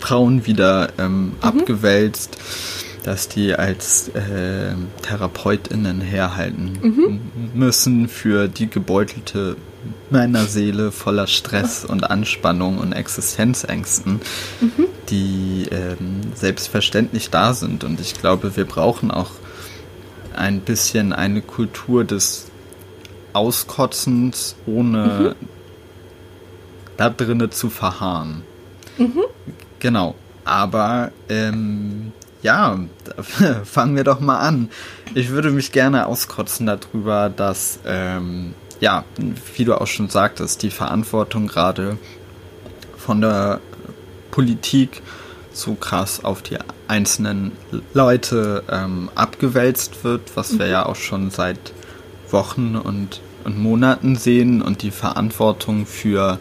Frauen 0.00 0.46
wieder 0.46 0.90
ähm, 0.98 1.32
abgewälzt, 1.40 2.38
dass 3.02 3.28
die 3.28 3.54
als 3.54 4.08
äh, 4.08 4.72
TherapeutInnen 5.02 6.00
herhalten 6.00 6.78
m- 6.82 7.20
müssen 7.54 8.08
für 8.08 8.48
die 8.48 8.68
gebeutelte 8.68 9.56
Männerseele 10.10 10.92
voller 10.92 11.26
Stress 11.26 11.84
und 11.84 12.10
Anspannung 12.10 12.78
und 12.78 12.92
Existenzängsten, 12.92 14.20
die 15.08 15.68
ähm, 15.70 16.20
selbstverständlich 16.34 17.30
da 17.30 17.54
sind. 17.54 17.84
Und 17.84 18.00
ich 18.00 18.14
glaube, 18.14 18.56
wir 18.56 18.64
brauchen 18.64 19.10
auch 19.10 19.30
ein 20.34 20.60
bisschen 20.60 21.12
eine 21.12 21.42
Kultur 21.42 22.04
des 22.04 22.46
Auskotzens, 23.32 24.56
ohne 24.66 25.36
da 26.96 27.10
drinne 27.10 27.50
zu 27.50 27.70
verharren. 27.70 28.42
Genau. 29.78 30.14
Aber 30.44 31.10
ähm, 31.28 32.12
ja, 32.42 32.78
fangen 33.64 33.96
wir 33.96 34.04
doch 34.04 34.20
mal 34.20 34.38
an. 34.38 34.70
Ich 35.14 35.30
würde 35.30 35.50
mich 35.50 35.72
gerne 35.72 36.06
auskotzen 36.06 36.66
darüber, 36.66 37.28
dass, 37.28 37.80
ähm, 37.84 38.54
ja, 38.80 39.04
wie 39.56 39.64
du 39.64 39.80
auch 39.80 39.86
schon 39.86 40.08
sagtest, 40.08 40.62
die 40.62 40.70
Verantwortung 40.70 41.46
gerade 41.46 41.98
von 42.96 43.20
der 43.20 43.60
Politik 44.30 45.02
so 45.52 45.74
krass 45.74 46.22
auf 46.22 46.42
die 46.42 46.58
einzelnen 46.86 47.52
Leute 47.94 48.62
ähm, 48.70 49.10
abgewälzt 49.14 50.04
wird, 50.04 50.36
was 50.36 50.58
wir 50.58 50.66
ja 50.66 50.86
auch 50.86 50.96
schon 50.96 51.30
seit 51.30 51.58
Wochen 52.30 52.76
und, 52.76 53.20
und 53.44 53.58
Monaten 53.58 54.16
sehen 54.16 54.60
und 54.60 54.82
die 54.82 54.90
Verantwortung 54.90 55.86
für 55.86 56.38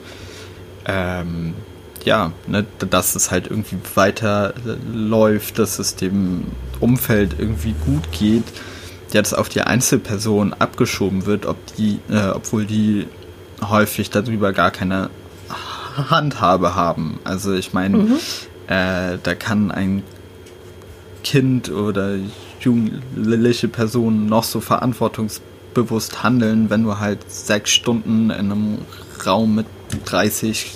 ähm, 0.86 1.54
ja, 2.04 2.32
ne, 2.48 2.66
dass 2.90 3.16
es 3.16 3.32
halt 3.32 3.48
irgendwie 3.48 3.78
weiter 3.96 4.54
läuft, 4.94 5.58
dass 5.60 5.80
es 5.80 5.96
dem 5.96 6.46
Umfeld 6.80 7.36
irgendwie 7.40 7.74
gut 7.86 8.12
geht, 8.12 8.44
jetzt 9.16 9.36
auf 9.36 9.50
die 9.50 9.62
Einzelperson 9.62 10.54
abgeschoben 10.54 11.26
wird, 11.26 11.46
ob 11.46 11.58
die, 11.78 12.00
äh, 12.10 12.30
obwohl 12.34 12.66
die 12.66 13.08
häufig 13.68 14.10
darüber 14.10 14.52
gar 14.52 14.72
keine 14.72 15.10
Handhabe 16.10 16.76
haben. 16.76 17.20
Also 17.24 17.54
ich 17.54 17.74
meine, 17.74 18.20
äh, 18.68 19.18
da 19.24 19.36
kann 19.36 19.72
ein 19.72 20.04
Kind 21.24 21.72
oder 21.72 22.18
jugendliche 22.60 23.70
Person 23.70 24.28
noch 24.28 24.44
so 24.44 24.60
verantwortungsbewusst 24.60 26.22
handeln, 26.22 26.70
wenn 26.70 26.84
du 26.84 27.00
halt 27.00 27.20
sechs 27.32 27.72
Stunden 27.72 28.30
in 28.30 28.52
einem 28.52 28.78
Raum 29.26 29.56
mit 29.56 29.66
30 30.06 30.72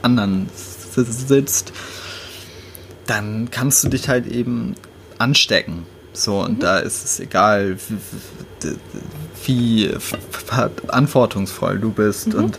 anderen 0.00 0.48
sitzt, 0.94 1.72
dann 3.06 3.50
kannst 3.50 3.84
du 3.84 3.88
dich 3.88 4.08
halt 4.08 4.26
eben 4.26 4.74
anstecken. 5.18 5.84
So, 6.16 6.40
und 6.40 6.62
da 6.62 6.78
ist 6.78 7.04
es 7.04 7.20
egal, 7.20 7.76
wie, 9.44 9.90
verantwortungsvoll 10.00 11.78
du 11.78 11.90
bist. 11.90 12.34
Und 12.34 12.58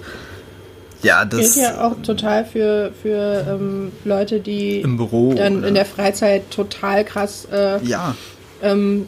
Ja, 1.04 1.26
das 1.26 1.56
gilt 1.56 1.66
ja 1.68 1.88
auch 1.88 1.96
total 2.04 2.46
für, 2.46 2.92
für 3.02 3.46
ähm, 3.50 3.92
Leute, 4.04 4.40
die 4.40 4.82
im 4.82 4.98
Büro 4.98 5.34
dann 5.34 5.60
oder- 5.60 5.68
in 5.70 5.74
der 5.76 5.86
Freizeit 5.86 6.50
total 6.52 7.04
krass 7.06 7.48
äh, 7.52 7.84
ja, 7.84 8.16
ähm, 8.62 9.06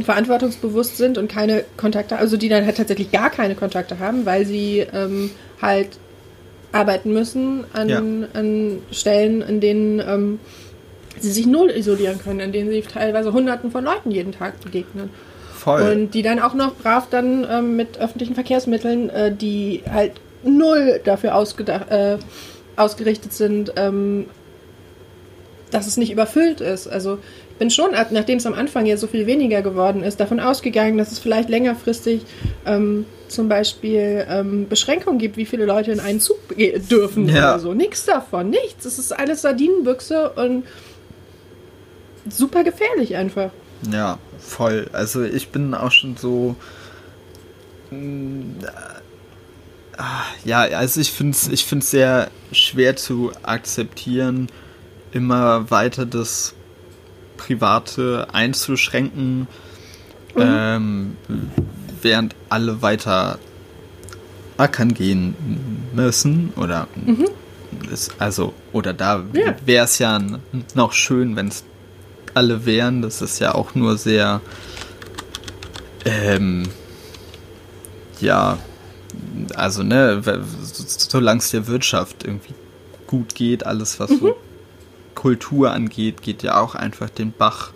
verantwortungsbewusst 0.00 0.96
sind 0.96 1.18
und 1.18 1.28
keine 1.28 1.64
Kontakte, 1.76 2.16
also 2.18 2.36
die 2.36 2.48
dann 2.48 2.64
halt 2.66 2.76
tatsächlich 2.76 3.12
gar 3.12 3.30
keine 3.30 3.54
Kontakte 3.54 3.98
haben, 4.00 4.26
weil 4.26 4.44
sie 4.46 4.80
ähm, 4.92 5.30
halt 5.62 5.98
arbeiten 6.72 7.12
müssen 7.12 7.64
an, 7.72 7.88
Ja. 7.88 7.98
an 7.98 8.78
Stellen, 8.90 9.40
in 9.42 9.60
denen 9.60 10.00
ähm, 10.00 10.40
sie 11.24 11.32
sich 11.32 11.46
null 11.46 11.70
isolieren 11.70 12.18
können, 12.22 12.40
in 12.40 12.52
denen 12.52 12.70
sie 12.70 12.80
teilweise 12.82 13.32
hunderten 13.32 13.70
von 13.70 13.84
Leuten 13.84 14.10
jeden 14.10 14.32
Tag 14.32 14.60
begegnen. 14.62 15.10
voll. 15.56 15.82
Und 15.82 16.14
die 16.14 16.22
dann 16.22 16.38
auch 16.38 16.54
noch 16.54 16.74
brav 16.76 17.08
dann 17.10 17.46
ähm, 17.50 17.76
mit 17.76 17.98
öffentlichen 17.98 18.34
Verkehrsmitteln, 18.34 19.10
äh, 19.10 19.34
die 19.34 19.82
halt 19.90 20.12
null 20.42 21.00
dafür 21.04 21.34
ausgedacht, 21.34 21.90
äh, 21.90 22.18
ausgerichtet 22.76 23.32
sind, 23.32 23.72
ähm, 23.76 24.26
dass 25.70 25.86
es 25.86 25.96
nicht 25.96 26.12
überfüllt 26.12 26.60
ist. 26.60 26.86
Also 26.86 27.18
ich 27.50 27.56
bin 27.58 27.70
schon, 27.70 27.92
nachdem 28.10 28.38
es 28.38 28.46
am 28.46 28.54
Anfang 28.54 28.84
jetzt 28.86 29.00
so 29.00 29.06
viel 29.06 29.26
weniger 29.26 29.62
geworden 29.62 30.02
ist, 30.02 30.20
davon 30.20 30.38
ausgegangen, 30.40 30.98
dass 30.98 31.12
es 31.12 31.18
vielleicht 31.18 31.48
längerfristig 31.48 32.22
ähm, 32.66 33.06
zum 33.28 33.48
Beispiel 33.48 34.26
ähm, 34.28 34.68
Beschränkungen 34.68 35.18
gibt, 35.18 35.36
wie 35.36 35.46
viele 35.46 35.64
Leute 35.64 35.90
in 35.92 36.00
einen 36.00 36.20
Zug 36.20 36.38
dürfen 36.90 37.28
Ja. 37.28 37.52
oder 37.54 37.58
so. 37.60 37.72
Nichts 37.74 38.04
davon, 38.04 38.50
nichts. 38.50 38.84
Es 38.84 38.98
ist 38.98 39.12
alles 39.12 39.42
Sardinenbüchse 39.42 40.30
und 40.30 40.64
super 42.28 42.64
gefährlich 42.64 43.16
einfach. 43.16 43.50
Ja, 43.90 44.18
voll. 44.38 44.88
Also 44.92 45.22
ich 45.22 45.48
bin 45.48 45.74
auch 45.74 45.90
schon 45.90 46.16
so. 46.16 46.56
mm, 47.90 48.64
ah, 49.96 50.22
Ja, 50.44 50.60
also 50.60 51.00
ich 51.00 51.12
finde 51.12 51.32
es 51.32 51.48
ich 51.48 51.64
find's 51.64 51.90
sehr 51.90 52.30
schwer 52.52 52.96
zu 52.96 53.32
akzeptieren, 53.42 54.48
immer 55.12 55.70
weiter 55.70 56.06
das 56.06 56.54
Private 57.36 58.28
einzuschränken, 58.32 59.48
ähm, 60.36 61.16
während 62.00 62.34
alle 62.48 62.80
weiter 62.82 63.38
ackern 64.56 64.94
gehen 64.94 65.34
müssen 65.94 66.52
oder 66.56 66.86
es, 67.92 68.10
also 68.18 68.52
oder 68.72 68.92
da 68.92 69.24
wäre 69.32 69.84
es 69.84 69.98
ja 69.98 70.20
noch 70.74 70.92
schön, 70.92 71.34
wenn 71.36 71.48
es 71.48 71.64
alle 72.34 72.66
wären. 72.66 73.02
Das 73.02 73.22
ist 73.22 73.38
ja 73.38 73.54
auch 73.54 73.74
nur 73.74 73.96
sehr 73.98 74.40
ähm, 76.04 76.68
ja 78.20 78.58
also 79.54 79.82
ne, 79.82 80.22
solange 80.72 81.38
es 81.38 81.50
der 81.50 81.66
Wirtschaft 81.66 82.24
irgendwie 82.24 82.54
gut 83.06 83.34
geht, 83.34 83.66
alles 83.66 84.00
was 84.00 84.10
so 84.10 84.36
Kultur 85.14 85.72
angeht, 85.72 86.22
geht 86.22 86.42
ja 86.42 86.60
auch 86.60 86.74
einfach 86.74 87.10
den 87.10 87.32
Bach 87.32 87.70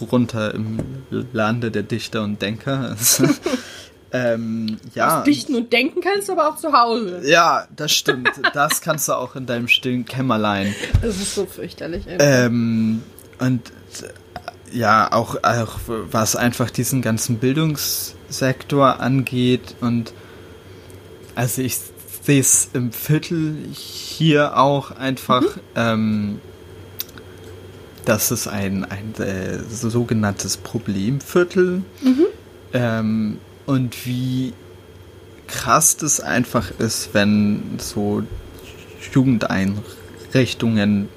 runter 0.00 0.54
im 0.54 0.78
Lande 1.10 1.70
der 1.70 1.82
Dichter 1.82 2.22
und 2.22 2.40
Denker. 2.40 2.96
ähm, 4.12 4.78
ja. 4.94 5.18
Was 5.18 5.24
dichten 5.24 5.54
und 5.54 5.72
denken 5.72 6.00
kannst, 6.00 6.30
aber 6.30 6.48
auch 6.48 6.56
zu 6.56 6.72
Hause. 6.72 7.22
Ja, 7.24 7.66
das 7.74 7.92
stimmt. 7.92 8.30
Das 8.52 8.80
kannst 8.80 9.08
du 9.08 9.12
auch 9.12 9.36
in 9.36 9.46
deinem 9.46 9.68
stillen 9.68 10.04
Kämmerlein. 10.04 10.74
Das 11.02 11.16
ist 11.16 11.34
so 11.34 11.46
fürchterlich. 11.46 12.04
Ähm, 12.08 13.02
und 13.38 13.62
äh, 14.02 14.76
ja, 14.76 15.12
auch, 15.12 15.36
auch 15.42 15.78
was 15.86 16.36
einfach 16.36 16.70
diesen 16.70 17.02
ganzen 17.02 17.38
Bildungssektor 17.38 19.00
angeht. 19.00 19.76
Und 19.80 20.12
also 21.34 21.62
ich 21.62 21.78
sehe 22.22 22.40
es 22.40 22.70
im 22.72 22.92
Viertel 22.92 23.56
hier 23.72 24.56
auch 24.56 24.90
einfach, 24.90 25.44
ähm, 25.76 26.40
dass 28.04 28.30
es 28.30 28.48
ein, 28.48 28.84
ein 28.84 29.14
äh, 29.18 29.58
so 29.70 29.90
sogenanntes 29.90 30.56
Problemviertel 30.56 31.82
ähm, 32.72 33.38
und 33.70 34.04
wie 34.04 34.52
krass 35.46 35.96
das 35.96 36.20
einfach 36.20 36.72
ist, 36.80 37.10
wenn 37.14 37.78
so 37.78 38.24
Jugendeinrichtungen, 39.12 41.08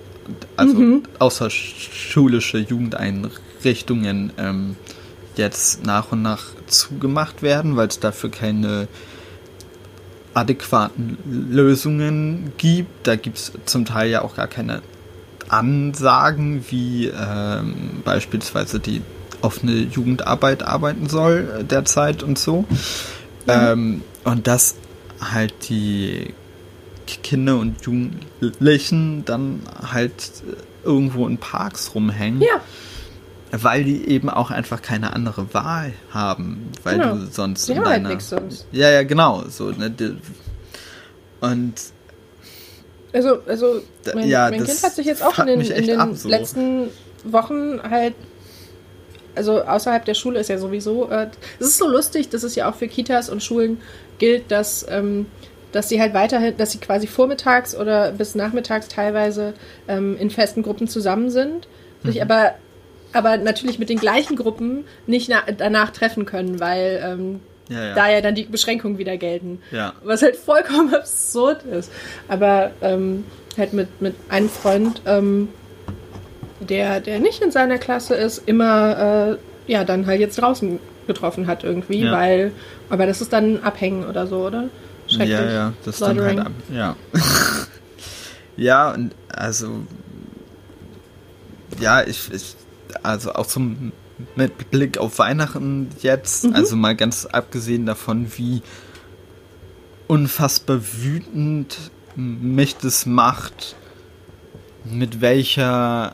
also 0.55 1.01
außerschulische 1.17 2.59
Jugendeinrichtungen 2.59 4.33
ähm, 4.37 4.75
jetzt 5.35 5.83
nach 5.83 6.11
und 6.11 6.21
nach 6.21 6.43
zugemacht 6.67 7.41
werden, 7.41 7.75
weil 7.75 7.87
es 7.87 7.99
dafür 7.99 8.29
keine 8.29 8.87
adäquaten 10.35 11.17
Lösungen 11.49 12.53
gibt. 12.57 13.07
Da 13.07 13.15
gibt 13.15 13.39
es 13.39 13.51
zum 13.65 13.85
Teil 13.85 14.11
ja 14.11 14.21
auch 14.21 14.35
gar 14.35 14.47
keine 14.47 14.83
Ansagen, 15.49 16.63
wie 16.69 17.07
ähm, 17.07 18.03
beispielsweise 18.05 18.79
die 18.79 19.01
offene 19.43 19.73
Jugendarbeit 19.73 20.63
arbeiten 20.63 21.07
soll 21.09 21.59
äh, 21.59 21.63
derzeit 21.63 22.23
und 22.23 22.39
so. 22.39 22.65
Ähm, 23.47 24.01
und 24.23 24.47
dass 24.47 24.75
halt 25.19 25.53
die 25.69 26.33
Kinder 27.21 27.57
und 27.57 27.85
Jugendlichen 27.85 29.25
dann 29.25 29.61
halt 29.91 30.13
äh, 30.49 30.87
irgendwo 30.87 31.27
in 31.27 31.37
Parks 31.37 31.93
rumhängen, 31.93 32.41
ja, 32.41 32.61
weil 33.51 33.83
die 33.83 34.07
eben 34.07 34.29
auch 34.29 34.49
einfach 34.49 34.81
keine 34.81 35.13
andere 35.13 35.53
Wahl 35.53 35.93
haben, 36.11 36.71
weil 36.83 36.97
Genau. 36.97 37.15
du 37.15 37.25
sonst 37.27 37.67
die 37.67 37.73
in 37.73 37.79
halt 37.79 37.87
deiner 37.97 38.09
nichts 38.09 38.29
sonst. 38.29 38.65
ja 38.71 38.89
ja 38.89 39.03
genau 39.03 39.43
so 39.49 39.69
ne 39.71 39.93
und 41.41 41.73
Also, 43.11 43.39
also 43.45 43.81
mein, 44.15 44.27
ja, 44.27 44.49
mein 44.49 44.63
Kind 44.63 44.81
hat 44.83 44.93
sich 44.95 45.05
jetzt 45.05 45.21
auch 45.21 45.37
in 45.39 45.45
den, 45.47 45.61
in 45.61 45.85
den 45.85 46.15
so. 46.15 46.29
letzten 46.29 46.87
Wochen 47.25 47.79
halt, 47.83 48.15
also 49.35 49.63
außerhalb 49.63 50.05
der 50.05 50.13
Schule 50.13 50.39
ist 50.39 50.49
ja 50.49 50.57
sowieso, 50.57 51.09
äh, 51.09 51.27
es 51.59 51.67
ist 51.67 51.77
so 51.77 51.87
lustig, 51.87 52.29
dass 52.29 52.43
es 52.43 52.55
ja 52.55 52.69
auch 52.69 52.75
für 52.75 52.87
Kitas 52.87 53.29
und 53.29 53.41
Schulen 53.43 53.79
gilt, 54.19 54.51
dass, 54.51 54.85
ähm, 54.89 55.25
dass 55.71 55.89
sie 55.89 55.99
halt 55.99 56.13
weiterhin, 56.13 56.55
dass 56.57 56.71
sie 56.71 56.77
quasi 56.77 57.07
vormittags 57.07 57.75
oder 57.75 58.11
bis 58.11 58.35
nachmittags 58.35 58.87
teilweise 58.87 59.53
ähm, 59.87 60.17
in 60.17 60.29
festen 60.29 60.61
Gruppen 60.63 60.87
zusammen 60.87 61.29
sind, 61.29 61.67
sich 62.03 62.15
Mhm. 62.17 62.21
aber 62.21 62.55
aber 63.15 63.37
natürlich 63.37 63.77
mit 63.77 63.89
den 63.89 63.99
gleichen 63.99 64.35
Gruppen 64.35 64.85
nicht 65.05 65.29
na 65.29 65.43
danach 65.55 65.91
treffen 65.91 66.25
können, 66.25 66.59
weil 66.59 66.99
ähm, 67.05 67.39
ja 67.69 67.83
ja 67.89 67.93
da 67.95 68.09
ja 68.09 68.21
dann 68.21 68.33
die 68.33 68.43
Beschränkungen 68.45 68.97
wieder 68.97 69.17
gelten. 69.17 69.61
Ja. 69.71 69.93
Was 70.03 70.23
halt 70.23 70.35
vollkommen 70.35 70.93
absurd 70.95 71.63
ist. 71.63 71.91
Aber 72.27 72.71
ähm, 72.81 73.23
halt 73.55 73.73
mit, 73.73 74.01
mit 74.01 74.15
einem 74.29 74.49
Freund, 74.49 75.01
ähm, 75.05 75.49
der, 76.59 76.99
der 76.99 77.19
nicht 77.19 77.41
in 77.41 77.51
seiner 77.51 77.77
Klasse 77.77 78.15
ist, 78.15 78.43
immer 78.45 79.37
äh, 79.67 79.71
ja 79.71 79.83
dann 79.83 80.05
halt 80.05 80.19
jetzt 80.19 80.35
draußen 80.41 80.79
getroffen 81.07 81.47
hat 81.47 81.63
irgendwie, 81.63 82.01
Ja. 82.03 82.11
weil, 82.13 82.51
aber 82.89 83.05
das 83.05 83.21
ist 83.21 83.33
dann 83.33 83.61
Abhängen 83.63 84.05
oder 84.05 84.27
so, 84.27 84.45
oder? 84.47 84.65
Schrecklich. 85.07 85.29
Ja, 85.31 85.51
ja, 85.51 85.73
das 85.83 85.99
dann 85.99 86.21
halt 86.21 86.39
ab. 86.39 86.51
Ja. 86.71 86.95
ja, 88.57 88.91
und 88.93 89.13
also 89.29 89.81
ja, 91.79 92.03
ich, 92.03 92.31
ich 92.31 92.55
also 93.01 93.33
auch 93.33 93.47
zum 93.47 93.91
mit 94.35 94.69
Blick 94.71 94.97
auf 94.99 95.19
Weihnachten 95.19 95.89
jetzt, 96.01 96.45
Mhm. 96.45 96.55
also 96.55 96.75
mal 96.75 96.95
ganz 96.95 97.25
abgesehen 97.25 97.85
davon, 97.85 98.31
wie 98.37 98.61
unfassbar 100.07 100.79
wütend 100.81 101.77
mich 102.15 102.77
das 102.77 103.05
macht, 103.05 103.75
mit 104.85 105.19
welcher 105.21 106.13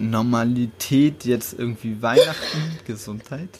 Normalität 0.00 1.24
jetzt 1.24 1.58
irgendwie 1.58 2.00
Weihnachten, 2.00 2.78
Gesundheit, 2.86 3.50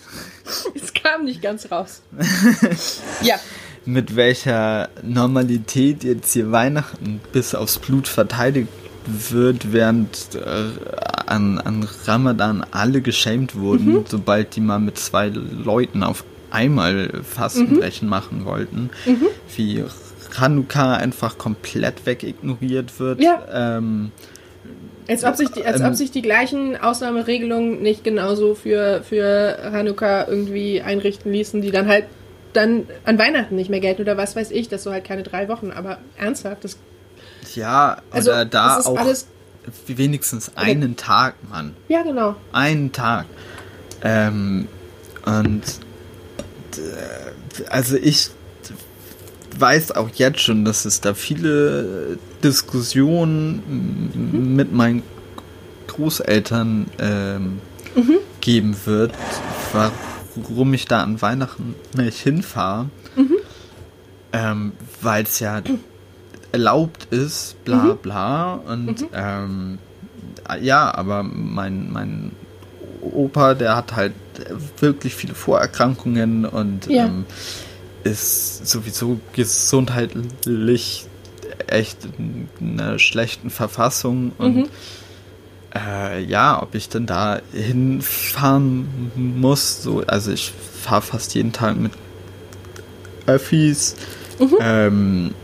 Es 0.75 0.93
kam 0.93 1.25
nicht 1.25 1.43
ganz 1.43 1.71
raus. 1.71 2.03
ja, 3.23 3.37
mit 3.85 4.17
welcher 4.17 4.89
Normalität 5.03 6.05
jetzt 6.05 6.33
hier 6.33 6.51
Weihnachten 6.53 7.21
bis 7.33 7.55
aufs 7.55 7.79
Blut 7.79 8.09
verteidigt 8.09 8.69
wird, 9.07 9.73
während 9.73 10.35
äh, 10.35 10.71
an, 11.27 11.59
an 11.59 11.89
Ramadan 12.07 12.65
alle 12.71 13.01
geschämt 13.01 13.57
wurden, 13.57 14.05
sobald 14.07 14.57
die 14.57 14.61
mal 14.61 14.79
mit 14.79 14.99
zwei 14.99 15.29
Leuten 15.29 16.03
auf 16.03 16.25
einmal 16.51 17.23
Fastenbrechen 17.23 18.09
machen 18.09 18.45
wollten, 18.45 18.91
wie 19.57 19.85
Hanukkah 20.37 20.95
einfach 20.95 21.39
komplett 21.39 22.07
wegignoriert 22.07 22.99
wird. 23.01 23.21
Ja. 23.21 23.43
Ähm, 23.79 24.13
als 25.09 25.25
ob 25.25 25.37
sich 25.37 25.51
die, 25.51 25.65
als 25.65 25.81
Ähm, 25.81 25.87
ob 25.87 25.95
sich 25.95 26.11
die 26.11 26.23
gleichen 26.23 26.77
Ausnahmeregelungen 26.77 27.83
nicht 27.83 28.05
genauso 28.05 28.55
für, 28.55 29.03
für 29.03 29.59
Hanukkah 29.73 30.27
irgendwie 30.29 30.83
einrichten 30.83 31.33
ließen, 31.33 31.61
die 31.63 31.71
dann 31.71 31.89
halt 31.89 32.05
dann 32.53 32.87
an 33.05 33.19
Weihnachten 33.19 33.55
nicht 33.55 33.71
mehr 33.71 33.81
gelten 33.81 34.03
oder 34.03 34.17
was 34.17 34.35
weiß 34.35 34.51
ich, 34.51 34.69
das 34.69 34.83
so 34.83 34.91
halt 34.93 35.05
keine 35.05 35.23
drei 35.23 35.49
Wochen, 35.49 35.71
aber 35.71 35.99
ernsthaft, 36.17 36.65
das 36.65 36.77
ja, 37.55 37.99
Also, 38.11 38.31
oder 38.31 38.45
da 38.45 38.81
auch 38.81 38.99
alles- 38.99 39.27
wenigstens 39.87 40.53
einen 40.57 40.97
Tag, 40.97 41.35
Mann. 41.49 41.75
Ja, 41.89 42.03
genau. 42.03 42.35
einen 42.53 42.93
Tag. 42.93 43.27
Ähm, 44.03 44.67
und 45.25 45.63
äh, 46.77 47.69
also 47.69 47.97
ich 47.97 48.31
weiß 49.59 49.93
auch 49.93 50.11
jetzt 50.15 50.41
schon, 50.41 50.65
dass 50.65 50.85
es 50.85 51.01
da 51.01 51.15
viele 51.15 52.19
Diskussionen 52.43 53.63
mhm. 54.23 54.55
mit 54.57 54.73
meinen 54.73 55.03
Großeltern 55.87 56.87
ähm, 56.99 57.61
mhm. 57.95 58.19
geben 58.41 58.77
wird, 58.85 59.13
warum 59.73 60.75
ich 60.75 60.87
da 60.87 61.03
an 61.03 61.21
Weihnachten 61.21 61.75
nicht 61.97 62.19
hinfahre. 62.19 62.89
Mhm. 63.17 63.37
Ähm, 64.33 64.73
Weil 65.03 65.25
es 65.25 65.41
ja 65.41 65.61
erlaubt 66.53 67.09
ist, 67.11 67.63
bla 67.65 67.85
mhm. 67.85 67.97
bla. 67.99 68.55
Und 68.55 69.01
mhm. 69.03 69.09
ähm, 69.13 69.79
ja, 70.61 70.95
aber 70.95 71.23
mein, 71.23 71.93
mein 71.93 72.33
Opa, 73.03 73.55
der 73.55 73.77
hat 73.77 73.95
halt 73.97 74.13
wirklich 74.79 75.15
viele 75.15 75.35
Vorerkrankungen 75.35 76.45
und 76.45 76.87
ja. 76.87 77.07
ähm, 77.07 77.25
ist 78.05 78.67
sowieso 78.67 79.21
gesundheitlich 79.33 81.07
echt 81.67 81.99
in 82.19 82.49
einer 82.81 82.99
schlechten 82.99 83.51
Verfassung 83.51 84.33
und 84.39 84.57
mhm. 84.57 84.69
äh, 85.75 86.23
ja, 86.23 86.63
ob 86.63 86.75
ich 86.75 86.89
denn 86.89 87.07
da 87.07 87.41
hinfahren 87.53 89.11
muss, 89.17 89.83
so, 89.83 90.03
also 90.07 90.33
ich 90.33 90.53
fahre 90.83 91.03
fast 91.03 91.35
jeden 91.35 91.53
Tag 91.53 91.77
mit 91.77 91.93
Öffis. 93.27 93.97
Mhm. 94.39 94.57
Ähm, 94.61 95.35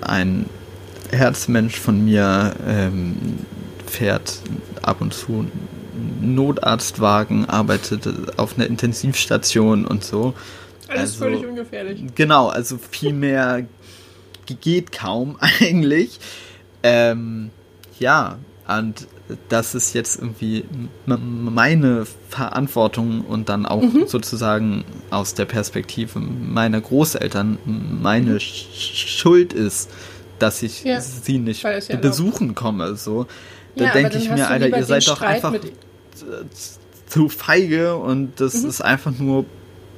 ein 0.00 0.46
Herzmensch 1.10 1.78
von 1.78 2.04
mir 2.04 2.54
ähm, 2.66 3.16
fährt 3.86 4.40
ab 4.82 5.00
und 5.00 5.14
zu 5.14 5.46
Notarztwagen, 6.20 7.48
arbeitet 7.48 8.38
auf 8.38 8.56
einer 8.56 8.66
Intensivstation 8.66 9.86
und 9.86 10.04
so. 10.04 10.34
Alles 10.88 11.00
also, 11.00 11.18
völlig 11.24 11.46
ungefährlich. 11.46 12.02
Genau, 12.14 12.48
also 12.48 12.78
viel 12.78 13.12
mehr 13.12 13.66
geht 14.60 14.92
kaum 14.92 15.36
eigentlich. 15.40 16.18
Ähm, 16.82 17.50
ja, 17.98 18.38
und 18.68 19.08
das 19.48 19.74
ist 19.74 19.94
jetzt 19.94 20.20
irgendwie 20.20 20.64
meine 21.06 22.06
Verantwortung 22.28 23.22
und 23.22 23.48
dann 23.48 23.66
auch 23.66 23.82
mhm. 23.82 24.06
sozusagen 24.06 24.84
aus 25.10 25.34
der 25.34 25.46
Perspektive 25.46 26.20
meiner 26.20 26.80
Großeltern 26.80 27.58
meine 27.64 28.32
mhm. 28.32 28.40
Schuld 28.40 29.52
ist, 29.52 29.90
dass 30.38 30.62
ich 30.62 30.84
ja. 30.84 31.00
sie 31.00 31.38
nicht 31.38 31.64
ja 31.64 31.96
besuchen 31.96 32.54
komme. 32.54 32.94
So, 32.96 33.26
da 33.74 33.86
ja, 33.86 33.92
denke 33.92 34.18
ich 34.18 34.30
mir, 34.30 34.48
Alter, 34.48 34.76
ihr 34.76 34.84
seid 34.84 35.08
doch 35.08 35.22
einfach 35.22 35.54
zu 37.06 37.28
feige 37.28 37.96
und 37.96 38.40
das 38.40 38.62
mhm. 38.62 38.68
ist 38.68 38.80
einfach 38.80 39.12
nur 39.18 39.44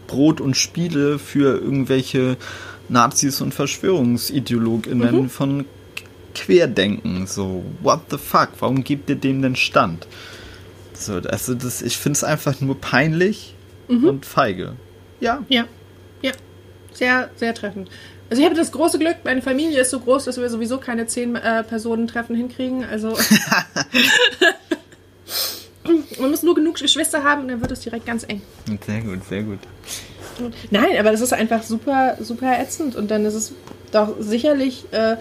Brot 0.09 0.41
und 0.41 0.57
Spiele 0.57 1.21
für 1.21 1.61
irgendwelche 1.61 2.37
Nazis 2.89 3.41
und 3.41 3.55
Verschwörungsideologinnen 3.55 5.23
mhm. 5.23 5.31
von 5.31 5.65
Querdenken. 6.35 7.29
So, 7.29 7.65
what 7.81 8.01
the 8.11 8.19
fuck? 8.19 8.49
Warum 8.59 8.83
gibt 8.83 9.09
ihr 9.09 9.17
dem 9.17 9.43
den 9.43 9.55
Stand? 9.55 10.09
So, 10.95 11.15
also 11.15 11.55
das, 11.55 11.83
ich 11.83 11.97
finde 11.97 12.17
es 12.17 12.25
einfach 12.25 12.61
nur 12.61 12.81
peinlich 12.81 13.55
mhm. 13.87 14.09
und 14.09 14.27
feige. 14.27 14.75
Ja. 15.21 15.45
Ja. 15.49 15.67
Ja. 16.23 16.33
Sehr, 16.93 17.31
sehr 17.37 17.55
treffend. 17.55 17.89
Also 18.31 18.43
ich 18.43 18.47
habe 18.47 18.59
das 18.59 18.73
große 18.73 18.99
Glück, 18.99 19.19
meine 19.25 19.41
Familie 19.41 19.81
ist 19.81 19.91
so 19.91 20.01
groß, 20.01 20.25
dass 20.25 20.39
wir 20.39 20.51
sowieso 20.51 20.79
keine 20.79 21.07
zehn 21.07 21.37
äh, 21.37 21.63
Personen-Treffen 21.63 22.37
hinkriegen. 22.37 22.85
Also 22.85 23.17
man 26.21 26.31
muss 26.31 26.43
nur 26.43 26.55
genug 26.55 26.77
Geschwister 26.77 27.25
haben 27.25 27.43
und 27.43 27.49
dann 27.49 27.61
wird 27.61 27.71
es 27.71 27.81
direkt 27.81 28.07
ganz 28.07 28.25
eng. 28.25 28.43
Sehr 28.87 29.01
gut, 29.01 29.25
sehr 29.29 29.43
gut. 29.43 29.61
Nein, 30.71 30.97
aber 30.99 31.11
das 31.11 31.21
ist 31.21 31.33
einfach 31.33 31.63
super, 31.63 32.17
super 32.21 32.59
ätzend 32.61 32.97
und 32.97 33.11
dann 33.11 33.25
ist 33.25 33.35
es 33.35 33.53
doch 33.91 34.15
sicherlich 34.21 34.85
äh, 34.93 35.17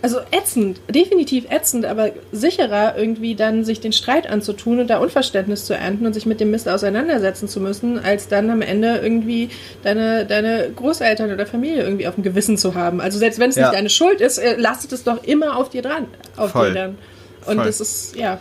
also 0.00 0.18
ätzend, 0.30 0.80
definitiv 0.88 1.50
ätzend, 1.50 1.84
aber 1.84 2.10
sicherer 2.30 2.96
irgendwie 2.96 3.34
dann 3.34 3.64
sich 3.64 3.80
den 3.80 3.92
Streit 3.92 4.28
anzutun 4.28 4.80
und 4.80 4.88
da 4.88 4.98
Unverständnis 4.98 5.64
zu 5.64 5.74
ernten 5.74 6.06
und 6.06 6.12
sich 6.12 6.24
mit 6.24 6.40
dem 6.40 6.50
Mist 6.52 6.68
auseinandersetzen 6.68 7.48
zu 7.48 7.60
müssen, 7.60 7.98
als 7.98 8.28
dann 8.28 8.48
am 8.50 8.62
Ende 8.62 9.00
irgendwie 9.02 9.50
deine, 9.82 10.24
deine 10.24 10.70
Großeltern 10.74 11.32
oder 11.32 11.46
Familie 11.46 11.82
irgendwie 11.82 12.06
auf 12.06 12.14
dem 12.14 12.22
Gewissen 12.22 12.56
zu 12.56 12.74
haben. 12.74 13.00
Also 13.00 13.18
selbst 13.18 13.40
wenn 13.40 13.50
es 13.50 13.56
ja. 13.56 13.64
nicht 13.64 13.74
deine 13.76 13.90
Schuld 13.90 14.20
ist, 14.20 14.38
äh, 14.38 14.54
lastet 14.56 14.92
es 14.92 15.02
doch 15.02 15.24
immer 15.24 15.56
auf 15.56 15.68
dir 15.68 15.82
dran, 15.82 16.06
auf 16.36 16.52
Voll. 16.52 16.68
dir 16.68 16.74
dann. 16.74 16.98
Und 17.46 17.56
Voll. 17.56 17.66
das 17.66 17.80
ist, 17.80 18.16
ja. 18.16 18.40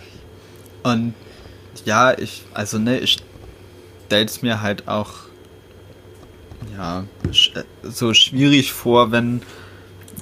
Und 0.84 1.14
ja, 1.86 2.18
ich, 2.18 2.44
also 2.54 2.78
ne, 2.78 3.00
ich 3.00 3.18
stell's 4.08 4.42
mir 4.42 4.62
halt 4.62 4.88
auch 4.88 5.12
ja, 6.76 7.06
so 7.84 8.14
schwierig 8.14 8.72
vor, 8.72 9.12
wenn 9.12 9.42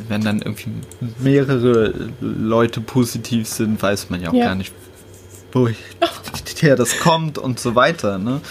wenn 0.09 0.21
dann 0.21 0.41
irgendwie 0.41 0.71
mehrere 1.19 2.11
Leute 2.19 2.81
positiv 2.81 3.47
sind, 3.47 3.81
weiß 3.81 4.09
man 4.09 4.21
ja 4.21 4.29
auch 4.29 4.33
ja. 4.33 4.45
gar 4.47 4.55
nicht, 4.55 4.73
woher 5.53 6.75
das 6.75 6.99
kommt 6.99 7.37
und 7.37 7.59
so 7.59 7.75
weiter. 7.75 8.17
Ne? 8.17 8.41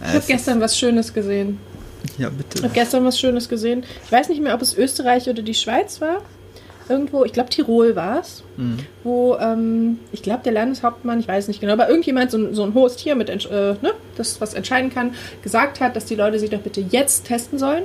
Ich 0.00 0.14
habe 0.14 0.24
gestern 0.26 0.60
was 0.60 0.78
Schönes 0.78 1.12
gesehen. 1.12 1.58
Ja, 2.18 2.28
bitte. 2.30 2.58
Ich 2.58 2.64
habe 2.64 2.74
gestern 2.74 3.04
was 3.04 3.18
Schönes 3.18 3.48
gesehen. 3.48 3.84
Ich 4.04 4.12
weiß 4.12 4.28
nicht 4.28 4.42
mehr, 4.42 4.54
ob 4.54 4.62
es 4.62 4.76
Österreich 4.76 5.28
oder 5.28 5.42
die 5.42 5.54
Schweiz 5.54 6.00
war. 6.00 6.22
Irgendwo, 6.88 7.24
ich 7.24 7.32
glaube 7.32 7.50
Tirol 7.50 7.96
war 7.96 8.20
es, 8.20 8.42
mhm. 8.56 8.78
wo 9.02 9.36
ähm, 9.36 9.98
ich 10.12 10.22
glaube 10.22 10.42
der 10.44 10.52
Landeshauptmann, 10.52 11.20
ich 11.20 11.28
weiß 11.28 11.48
nicht 11.48 11.60
genau, 11.60 11.72
aber 11.72 11.88
irgendjemand, 11.88 12.30
so, 12.30 12.52
so 12.52 12.62
ein 12.62 12.74
hohes 12.74 12.96
Tier 12.96 13.14
mit, 13.14 13.28
äh, 13.28 13.36
ne, 13.80 13.92
das 14.16 14.40
was 14.40 14.54
entscheiden 14.54 14.92
kann, 14.92 15.14
gesagt 15.42 15.80
hat, 15.80 15.96
dass 15.96 16.04
die 16.04 16.14
Leute 16.14 16.38
sich 16.38 16.50
doch 16.50 16.60
bitte 16.60 16.80
jetzt 16.80 17.26
testen 17.26 17.58
sollen 17.58 17.84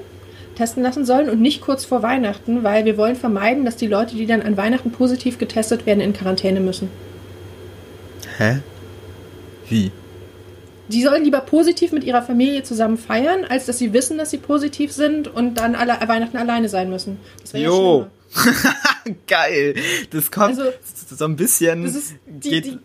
testen 0.60 0.84
lassen 0.84 1.06
sollen 1.06 1.30
und 1.30 1.40
nicht 1.40 1.62
kurz 1.62 1.86
vor 1.86 2.04
Weihnachten, 2.04 2.66
weil 2.66 2.84
wir 2.84 2.98
wollen 2.98 3.16
vermeiden, 3.16 3.64
dass 3.64 3.78
die 3.78 3.88
Leute, 3.88 4.18
die 4.18 4.26
dann 4.26 4.42
an 4.42 4.58
Weihnachten 4.58 4.92
positiv 4.92 5.38
getestet 5.38 5.86
werden, 5.86 6.02
in 6.02 6.12
Quarantäne 6.12 6.60
müssen. 6.60 6.90
Hä? 8.38 8.60
Wie? 9.70 9.92
Die 10.90 11.02
sollen 11.02 11.24
lieber 11.24 11.40
positiv 11.40 11.94
mit 11.94 12.04
ihrer 12.04 12.22
Familie 12.22 12.64
zusammen 12.64 12.98
feiern, 12.98 13.46
als 13.48 13.68
dass 13.68 13.78
sie 13.78 13.94
wissen, 13.94 14.18
dass 14.18 14.32
sie 14.32 14.38
positiv 14.38 14.92
sind 14.92 15.34
und 15.34 15.56
dann 15.60 15.76
alle 15.76 15.94
Weihnachten 16.08 16.36
alleine 16.36 16.68
sein 16.68 16.90
müssen. 16.90 17.20
Das 17.42 17.54
jo. 17.54 18.02
Ja 18.02 18.08
Geil. 19.28 19.76
Das 20.12 20.32
kommt 20.32 20.60
also, 20.60 20.72
so 21.10 21.26
ein 21.26 21.36
bisschen. 21.36 21.84
Das 21.84 21.96
ist 21.96 22.16
die, 22.28 22.50
geht, 22.50 22.66
die, 22.66 22.80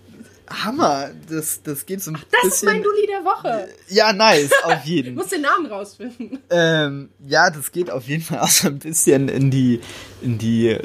Hammer. 0.49 1.11
Das, 1.29 1.63
das 1.63 1.87
geht 1.87 2.03
so 2.03 2.11
ein 2.11 2.17
Ach, 2.19 2.25
das 2.25 2.31
bisschen. 2.31 2.49
Das 2.51 2.57
ist 2.57 2.65
mein 2.65 2.83
Dulli 2.83 3.07
der 3.07 3.25
Woche. 3.25 3.69
Ja, 3.89 4.13
nice, 4.13 4.51
auf 4.65 4.85
jeden. 4.85 5.15
du 5.15 5.21
musst 5.21 5.33
den 5.33 5.43
Namen 5.43 5.67
rausfinden. 5.67 6.39
Ähm, 6.51 7.11
ja, 7.27 7.51
das 7.51 7.73
geht 7.73 7.91
auf 7.91 8.07
jeden 8.07 8.23
Fall 8.23 8.39
auch 8.41 8.49
so 8.49 8.69
ein 8.69 8.79
bisschen 8.79 9.29
in 9.29 9.51
die, 9.51 9.81
in 10.23 10.39
die 10.39 10.77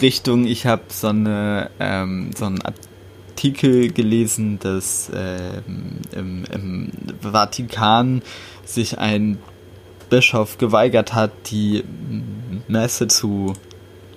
Richtung. 0.00 0.46
Ich 0.46 0.66
habe 0.66 0.82
so, 0.88 1.08
eine, 1.08 1.70
ähm, 1.78 2.30
so 2.36 2.46
einen 2.46 2.60
Artikel 2.62 3.92
gelesen, 3.92 4.58
dass 4.58 5.10
ähm, 5.14 6.00
im, 6.12 6.44
im 6.52 6.90
Vatikan 7.20 8.22
sich 8.64 8.98
ein 8.98 9.38
Bischof 10.10 10.58
geweigert 10.58 11.14
hat, 11.14 11.32
die 11.50 11.84
Messe 12.68 13.08
zu 13.08 13.54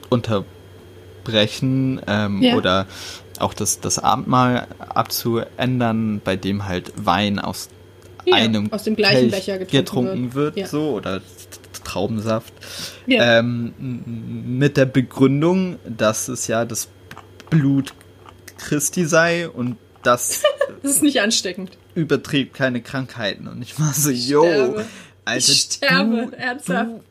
unterbrechen 0.10 2.02
ähm, 2.08 2.42
ja. 2.42 2.56
oder 2.56 2.88
auch 3.40 3.54
das, 3.54 3.80
das 3.80 4.00
Abendmahl 4.00 4.68
abzuändern, 4.80 6.22
bei 6.24 6.36
dem 6.36 6.68
halt 6.68 6.92
Wein 6.96 7.40
aus 7.40 7.70
ja, 8.26 8.36
einem 8.36 8.72
aus 8.72 8.84
dem 8.84 8.96
gleichen 8.96 9.32
Becher 9.32 9.58
getrunken, 9.60 9.78
getrunken 9.78 10.34
wird, 10.34 10.56
wird 10.56 10.66
ja. 10.66 10.68
so 10.68 10.92
oder 10.92 11.22
Traubensaft. 11.84 12.54
Ähm, 13.08 13.74
mit 14.58 14.78
der 14.78 14.86
Begründung, 14.86 15.78
dass 15.86 16.28
es 16.28 16.48
ja 16.48 16.66
das 16.66 16.90
Blut 17.50 17.94
Christi 18.58 19.06
sei 19.06 19.50
und 19.50 19.78
das 20.04 20.44
das 20.84 20.92
ist 20.92 21.04
nicht 21.04 21.22
ansteckend. 21.22 21.78
überträgt 21.96 22.54
keine 22.54 22.82
Krankheiten. 22.82 23.48
Und 23.48 23.62
ich 23.62 23.80
war 23.80 23.94
so 23.94 24.12
yo 24.12 24.44
Alter, 25.26 25.38
ich 25.38 25.62
sterbe 25.62 26.28
du, 26.28 26.38
ernsthaft. 26.38 26.90
du 26.92 27.04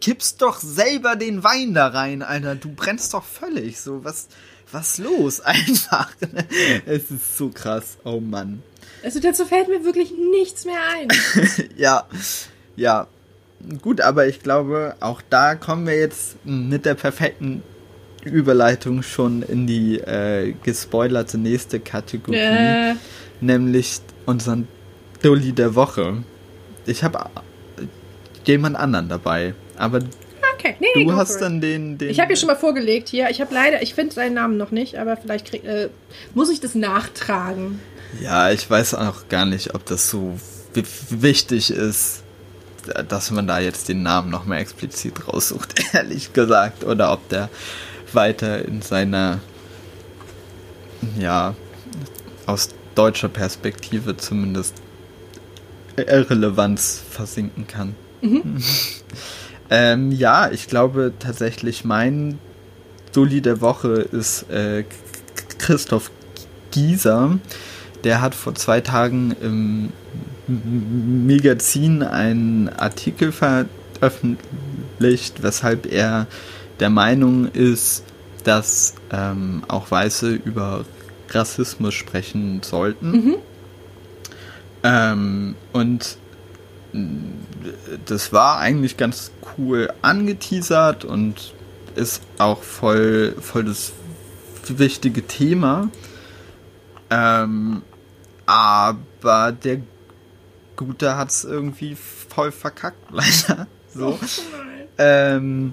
kippst 0.00 0.42
doch 0.42 0.60
selber 0.60 1.16
den 1.16 1.42
Wein 1.44 1.74
da 1.74 1.88
rein, 1.88 2.22
Alter. 2.22 2.54
Du 2.54 2.70
brennst 2.70 3.14
doch 3.14 3.24
völlig. 3.24 3.80
So, 3.80 4.04
was, 4.04 4.28
was 4.72 4.98
los? 4.98 5.40
Einfach. 5.44 6.10
Es 6.84 7.10
ist 7.10 7.36
so 7.36 7.50
krass. 7.50 7.98
Oh 8.04 8.20
Mann. 8.20 8.62
Also 9.02 9.20
dazu 9.20 9.44
fällt 9.44 9.68
mir 9.68 9.84
wirklich 9.84 10.12
nichts 10.32 10.64
mehr 10.64 10.80
ein. 10.94 11.08
ja, 11.76 12.06
ja. 12.76 13.06
Gut, 13.80 14.00
aber 14.00 14.26
ich 14.26 14.40
glaube, 14.40 14.96
auch 15.00 15.22
da 15.30 15.54
kommen 15.54 15.86
wir 15.86 15.98
jetzt 15.98 16.36
mit 16.44 16.84
der 16.84 16.94
perfekten 16.94 17.62
Überleitung 18.24 19.02
schon 19.02 19.42
in 19.42 19.66
die 19.66 19.98
äh, 19.98 20.54
gespoilerte 20.62 21.38
nächste 21.38 21.80
Kategorie, 21.80 22.36
äh. 22.36 22.94
nämlich 23.40 24.00
unseren 24.26 24.68
Dulli 25.22 25.52
der 25.52 25.74
Woche. 25.74 26.22
Ich 26.84 27.02
habe 27.02 27.30
jemand 28.44 28.76
anderen 28.76 29.08
dabei, 29.08 29.54
aber 29.76 30.00
Okay, 30.58 30.74
nee, 30.80 31.04
Du 31.04 31.12
hast 31.12 31.38
dann 31.38 31.60
den, 31.60 31.98
den. 31.98 32.08
Ich 32.08 32.18
habe 32.18 32.28
hier 32.28 32.36
schon 32.36 32.46
mal 32.46 32.56
vorgelegt 32.56 33.08
hier. 33.08 33.28
Ich 33.30 33.40
habe 33.40 33.52
leider, 33.52 33.82
ich 33.82 33.94
finde 33.94 34.14
seinen 34.14 34.34
Namen 34.34 34.56
noch 34.56 34.70
nicht, 34.70 34.96
aber 34.96 35.16
vielleicht 35.16 35.50
krieg, 35.50 35.64
äh, 35.64 35.90
muss 36.34 36.48
ich 36.50 36.60
das 36.60 36.74
nachtragen. 36.74 37.80
Ja, 38.22 38.50
ich 38.50 38.68
weiß 38.68 38.94
auch 38.94 39.28
gar 39.28 39.44
nicht, 39.44 39.74
ob 39.74 39.84
das 39.86 40.08
so 40.08 40.38
wichtig 41.10 41.70
ist. 41.70 42.22
dass 43.08 43.30
man 43.32 43.46
da 43.48 43.58
jetzt 43.58 43.88
den 43.88 44.02
Namen 44.02 44.30
noch 44.30 44.46
mal 44.46 44.58
explizit 44.58 45.26
raussucht, 45.28 45.74
ehrlich 45.92 46.32
gesagt. 46.32 46.84
Oder 46.84 47.12
ob 47.12 47.28
der 47.28 47.48
weiter 48.12 48.64
in 48.64 48.80
seiner, 48.80 49.40
ja, 51.18 51.54
aus 52.46 52.70
deutscher 52.94 53.28
Perspektive 53.28 54.16
zumindest 54.16 54.74
Relevanz 55.98 57.02
versinken 57.10 57.66
kann. 57.66 57.94
Mhm. 58.22 58.62
ähm, 59.70 60.12
ja, 60.12 60.50
ich 60.50 60.68
glaube 60.68 61.12
tatsächlich, 61.18 61.84
mein 61.84 62.38
Dulli 63.12 63.40
der 63.40 63.60
Woche 63.60 63.88
ist 63.88 64.50
äh, 64.50 64.84
Christoph 65.58 66.10
Gieser. 66.70 67.38
Der 68.04 68.20
hat 68.20 68.34
vor 68.34 68.54
zwei 68.54 68.80
Tagen 68.80 69.34
im 69.40 69.88
Magazin 71.26 72.02
einen 72.02 72.68
Artikel 72.68 73.32
veröffentlicht, 73.32 75.42
weshalb 75.42 75.90
er 75.90 76.26
der 76.78 76.90
Meinung 76.90 77.46
ist, 77.46 78.04
dass 78.44 78.94
ähm, 79.10 79.64
auch 79.66 79.90
Weiße 79.90 80.32
über 80.32 80.84
Rassismus 81.30 81.94
sprechen 81.94 82.60
sollten. 82.62 83.10
Mhm. 83.10 83.34
Ähm, 84.84 85.54
und 85.72 86.18
das 88.06 88.32
war 88.32 88.58
eigentlich 88.58 88.96
ganz 88.96 89.32
cool 89.56 89.92
angeteasert 90.02 91.04
und 91.04 91.54
ist 91.94 92.22
auch 92.38 92.62
voll, 92.62 93.34
voll 93.40 93.64
das 93.64 93.92
wichtige 94.68 95.26
Thema. 95.26 95.88
Ähm, 97.10 97.82
aber 98.44 99.52
der 99.52 99.80
Gute 100.76 101.16
hat 101.16 101.30
es 101.30 101.44
irgendwie 101.44 101.96
voll 101.96 102.52
verkackt, 102.52 102.98
leider. 103.10 103.66
So. 103.94 104.18
Oh 104.20 104.26
ähm, 104.98 105.72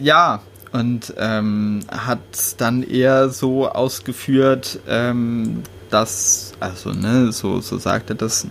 ja, 0.00 0.42
und 0.72 1.14
ähm, 1.16 1.80
hat 1.90 2.20
dann 2.58 2.82
eher 2.82 3.28
so 3.28 3.68
ausgeführt, 3.68 4.80
ähm, 4.86 5.62
dass, 5.90 6.52
also 6.60 6.92
ne, 6.92 7.32
so, 7.32 7.60
so 7.60 7.78
sagt 7.78 8.10
er 8.10 8.16
das 8.16 8.46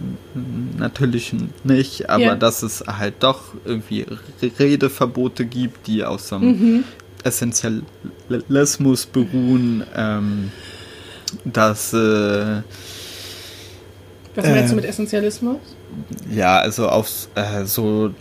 natürlich 0.77 1.33
nicht, 1.63 2.09
aber 2.09 2.23
ja. 2.23 2.35
dass 2.35 2.63
es 2.63 2.83
halt 2.85 3.15
doch 3.21 3.53
irgendwie 3.65 4.05
Redeverbote 4.41 5.45
gibt, 5.45 5.87
die 5.87 6.03
aus 6.03 6.29
so 6.29 6.35
einem 6.35 6.49
mhm. 6.49 6.83
Essentialismus 7.23 9.05
beruhen, 9.05 9.83
ähm, 9.95 10.51
dass 11.45 11.93
äh, 11.93 12.61
was 14.35 14.45
meinst 14.45 14.71
du 14.71 14.75
mit 14.75 14.85
Essentialismus? 14.85 15.57
Ja, 16.31 16.59
also 16.59 16.87
auf 16.87 17.27
äh, 17.35 17.65
so 17.65 18.11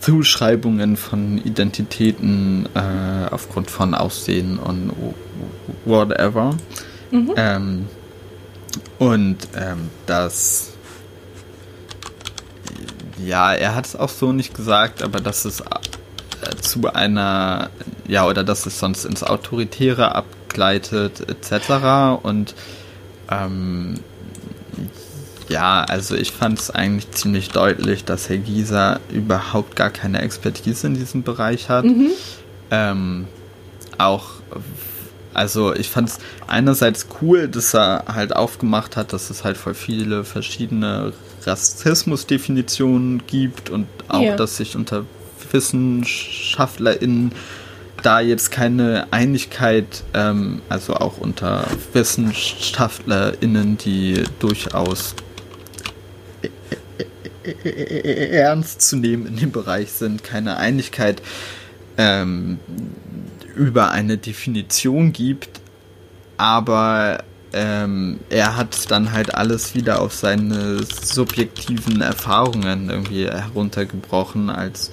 Zuschreibungen 0.00 0.96
von 0.96 1.38
Identitäten 1.38 2.68
äh, 2.74 3.28
aufgrund 3.30 3.70
von 3.70 3.94
Aussehen 3.94 4.58
und 4.58 4.92
whatever. 5.84 6.56
Mhm. 7.12 7.32
Ähm, 7.36 7.86
und 8.98 9.36
ähm, 9.56 9.90
das, 10.06 10.72
ja, 13.24 13.52
er 13.52 13.74
hat 13.74 13.86
es 13.86 13.96
auch 13.96 14.08
so 14.08 14.32
nicht 14.32 14.54
gesagt, 14.54 15.02
aber 15.02 15.20
dass 15.20 15.44
es 15.44 15.60
äh, 15.60 15.64
zu 16.60 16.92
einer, 16.92 17.70
ja, 18.08 18.26
oder 18.26 18.44
dass 18.44 18.66
es 18.66 18.78
sonst 18.78 19.04
ins 19.04 19.22
Autoritäre 19.22 20.14
abgleitet, 20.14 21.20
etc. 21.28 22.22
Und 22.22 22.54
ähm, 23.30 24.00
ja, 25.48 25.84
also 25.84 26.14
ich 26.14 26.32
fand 26.32 26.58
es 26.58 26.70
eigentlich 26.70 27.10
ziemlich 27.10 27.50
deutlich, 27.50 28.04
dass 28.04 28.28
Herr 28.28 28.38
Gieser 28.38 29.00
überhaupt 29.10 29.76
gar 29.76 29.90
keine 29.90 30.22
Expertise 30.22 30.86
in 30.86 30.94
diesem 30.94 31.22
Bereich 31.22 31.68
hat. 31.68 31.84
Mhm. 31.84 32.08
Ähm, 32.70 33.28
auch, 33.98 34.30
also 35.34 35.74
ich 35.74 35.88
fand 35.88 36.08
es 36.08 36.18
einerseits 36.46 37.06
cool, 37.20 37.48
dass 37.48 37.74
er 37.74 38.04
halt 38.08 38.34
aufgemacht 38.34 38.96
hat, 38.96 39.12
dass 39.12 39.30
es 39.30 39.44
halt 39.44 39.56
voll 39.56 39.74
viele 39.74 40.24
verschiedene 40.24 41.12
Rassismusdefinitionen 41.44 43.26
gibt 43.26 43.70
und 43.70 43.86
auch, 44.08 44.22
ja. 44.22 44.36
dass 44.36 44.56
sich 44.56 44.76
unter 44.76 45.04
WissenschaftlerInnen 45.50 47.32
da 48.02 48.20
jetzt 48.20 48.50
keine 48.50 49.06
Einigkeit, 49.12 50.02
ähm, 50.12 50.60
also 50.68 50.94
auch 50.94 51.18
unter 51.18 51.64
WissenschaftlerInnen, 51.92 53.78
die 53.78 54.24
durchaus 54.40 55.14
ernst 57.64 58.82
zu 58.82 58.96
nehmen 58.96 59.26
in 59.26 59.36
dem 59.36 59.52
Bereich 59.52 59.92
sind, 59.92 60.22
keine 60.24 60.56
Einigkeit 60.58 61.22
ähm, 61.96 62.58
über 63.54 63.90
eine 63.90 64.18
Definition 64.18 65.12
gibt, 65.12 65.60
aber 66.36 67.24
ähm, 67.52 68.20
er 68.30 68.56
hat 68.56 68.90
dann 68.90 69.12
halt 69.12 69.34
alles 69.34 69.74
wieder 69.74 70.00
auf 70.00 70.14
seine 70.14 70.82
subjektiven 70.82 72.00
Erfahrungen 72.00 72.88
irgendwie 72.88 73.26
heruntergebrochen 73.26 74.48
als 74.50 74.90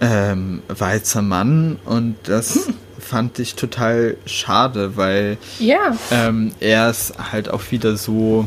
ähm, 0.00 0.62
weißer 0.68 1.22
Mann 1.22 1.78
und 1.84 2.16
das 2.24 2.66
hm. 2.66 2.74
fand 2.98 3.38
ich 3.38 3.54
total 3.54 4.16
schade, 4.26 4.96
weil 4.96 5.38
ja. 5.58 5.96
ähm, 6.10 6.52
er 6.60 6.88
es 6.88 7.12
halt 7.30 7.48
auch 7.48 7.62
wieder 7.70 7.96
so 7.96 8.46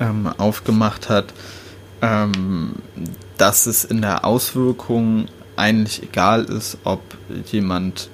ähm, 0.00 0.28
aufgemacht 0.38 1.08
hat, 1.08 1.32
ähm, 2.02 2.74
dass 3.36 3.66
es 3.66 3.84
in 3.84 4.02
der 4.02 4.24
Auswirkung 4.24 5.26
eigentlich 5.56 6.02
egal 6.02 6.44
ist, 6.44 6.78
ob 6.84 7.00
jemand 7.46 8.08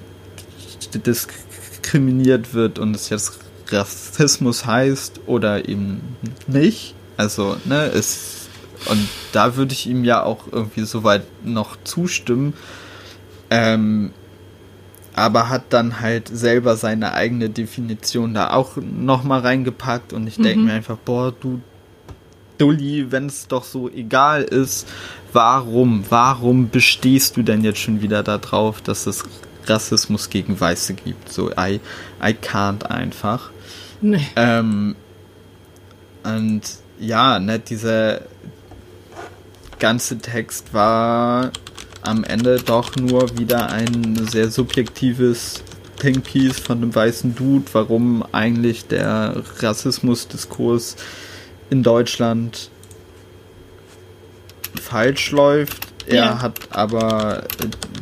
diskriminiert 0.93 2.53
wird 2.53 2.79
und 2.79 2.95
es 2.95 3.09
jetzt 3.09 3.39
Rassismus 3.69 4.65
heißt 4.65 5.21
oder 5.25 5.67
eben 5.67 6.01
nicht. 6.47 6.93
Also, 7.17 7.57
ne, 7.65 7.85
es 7.85 8.45
und 8.89 9.07
da 9.31 9.55
würde 9.55 9.73
ich 9.73 9.87
ihm 9.87 10.03
ja 10.03 10.23
auch 10.23 10.51
irgendwie 10.51 10.83
soweit 10.83 11.23
noch 11.43 11.77
zustimmen. 11.83 12.53
Ähm, 13.49 14.11
aber 15.13 15.49
hat 15.49 15.65
dann 15.69 16.01
halt 16.01 16.27
selber 16.27 16.75
seine 16.75 17.13
eigene 17.13 17.49
Definition 17.49 18.33
da 18.33 18.51
auch 18.51 18.75
nochmal 18.77 19.39
reingepackt 19.41 20.11
und 20.11 20.27
ich 20.27 20.35
denke 20.35 20.59
mhm. 20.59 20.65
mir 20.65 20.73
einfach, 20.73 20.97
boah, 20.97 21.31
du 21.31 21.61
Dulli, 22.57 23.11
wenn 23.11 23.27
es 23.27 23.47
doch 23.47 23.63
so 23.63 23.89
egal 23.89 24.43
ist, 24.43 24.87
warum, 25.33 26.05
warum 26.09 26.69
bestehst 26.69 27.37
du 27.37 27.43
denn 27.43 27.63
jetzt 27.63 27.79
schon 27.79 28.01
wieder 28.01 28.23
darauf, 28.23 28.81
dass 28.81 29.07
es 29.07 29.23
Rassismus 29.65 30.29
gegen 30.29 30.59
Weiße 30.59 30.93
gibt? 30.93 31.31
So, 31.31 31.51
I, 31.51 31.79
I 32.23 32.31
can't 32.31 32.85
einfach. 32.85 33.51
Nee. 34.01 34.25
Ähm, 34.35 34.95
und 36.23 36.61
ja, 36.99 37.39
ne, 37.39 37.59
dieser 37.59 38.21
ganze 39.79 40.17
Text 40.17 40.73
war 40.73 41.51
am 42.01 42.23
Ende 42.23 42.57
doch 42.57 42.95
nur 42.95 43.37
wieder 43.37 43.69
ein 43.71 44.15
sehr 44.29 44.49
subjektives 44.49 45.63
Thinkpiece 45.99 46.59
von 46.59 46.77
einem 46.77 46.93
weißen 46.93 47.35
Dude, 47.35 47.65
warum 47.73 48.23
eigentlich 48.31 48.87
der 48.87 49.43
Rassismusdiskurs 49.59 50.95
in 51.69 51.83
Deutschland 51.83 52.69
falsch 54.81 55.31
läuft. 55.31 55.87
Er 56.07 56.15
ja. 56.15 56.41
hat 56.41 56.59
aber 56.69 57.43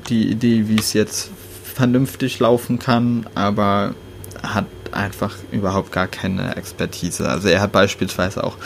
die 0.10 0.30
Idee, 0.30 0.68
wie 0.68 0.78
es 0.78 0.94
jetzt 0.94 1.30
vernünftig 1.64 2.40
laufen 2.40 2.80
kann, 2.80 3.28
aber 3.36 3.96
hat 4.42 4.66
einfach 4.92 5.36
überhaupt 5.52 5.92
gar 5.92 6.08
keine 6.08 6.56
Expertise. 6.56 7.28
Also 7.28 7.48
er 7.48 7.62
hat 7.62 7.72
beispielsweise 7.72 8.44
auch 8.44 8.58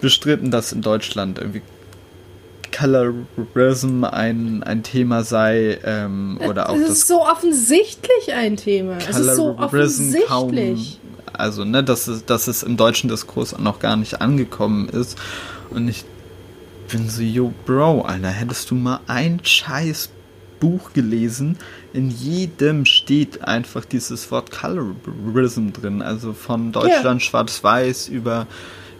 bestritten, 0.00 0.50
dass 0.50 0.72
in 0.72 0.82
Deutschland 0.82 1.38
irgendwie 1.38 1.62
Colorism 2.76 4.04
ein, 4.04 4.62
ein 4.64 4.82
Thema 4.82 5.22
sei 5.22 5.78
ähm, 5.84 6.38
oder 6.46 6.68
auch 6.70 6.76
das 6.76 6.90
ist 6.90 7.08
so 7.08 7.22
offensichtlich 7.22 8.34
ein 8.34 8.56
Thema. 8.56 8.98
Colorism 8.98 9.20
es 9.20 9.26
ist 9.26 9.36
so 9.36 9.58
offensichtlich. 9.58 11.00
Also, 11.38 11.64
ne, 11.64 11.84
dass 11.84 12.08
es, 12.08 12.24
dass 12.24 12.48
es 12.48 12.62
im 12.62 12.76
deutschen 12.76 13.08
Diskurs 13.08 13.58
noch 13.58 13.78
gar 13.78 13.96
nicht 13.96 14.20
angekommen 14.20 14.88
ist. 14.88 15.18
Und 15.70 15.88
ich 15.88 16.04
bin 16.90 17.08
so, 17.08 17.22
yo, 17.22 17.52
Bro, 17.66 18.02
Alter, 18.02 18.28
hättest 18.28 18.70
du 18.70 18.74
mal 18.74 19.00
ein 19.06 19.40
scheiß 19.42 20.10
Buch 20.60 20.92
gelesen, 20.94 21.58
in 21.92 22.10
jedem 22.10 22.86
steht 22.86 23.44
einfach 23.44 23.84
dieses 23.84 24.30
Wort 24.30 24.50
Colorism 24.50 25.72
drin. 25.72 26.00
Also 26.00 26.32
von 26.32 26.72
Deutschland 26.72 27.20
ja. 27.20 27.28
schwarz-weiß 27.28 28.08
über 28.08 28.46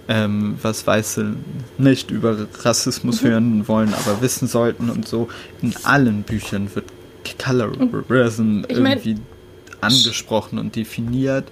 ähm, 0.07 0.59
was 0.61 0.87
Weiße 0.87 1.35
nicht 1.78 2.11
über 2.11 2.37
Rassismus 2.62 3.22
mhm. 3.22 3.28
hören 3.28 3.68
wollen, 3.68 3.95
aber 3.95 4.20
wissen 4.20 4.47
sollten 4.49 4.91
und 4.91 5.09
so. 5.09 5.28
In 5.62 5.74
allen 5.85 6.22
Büchern 6.22 6.68
wird 6.74 6.85
Colorism 7.43 8.64
ich 8.68 8.78
mein, 8.78 8.99
irgendwie 8.99 9.16
angesprochen 9.80 10.59
und 10.59 10.76
definiert. 10.76 11.51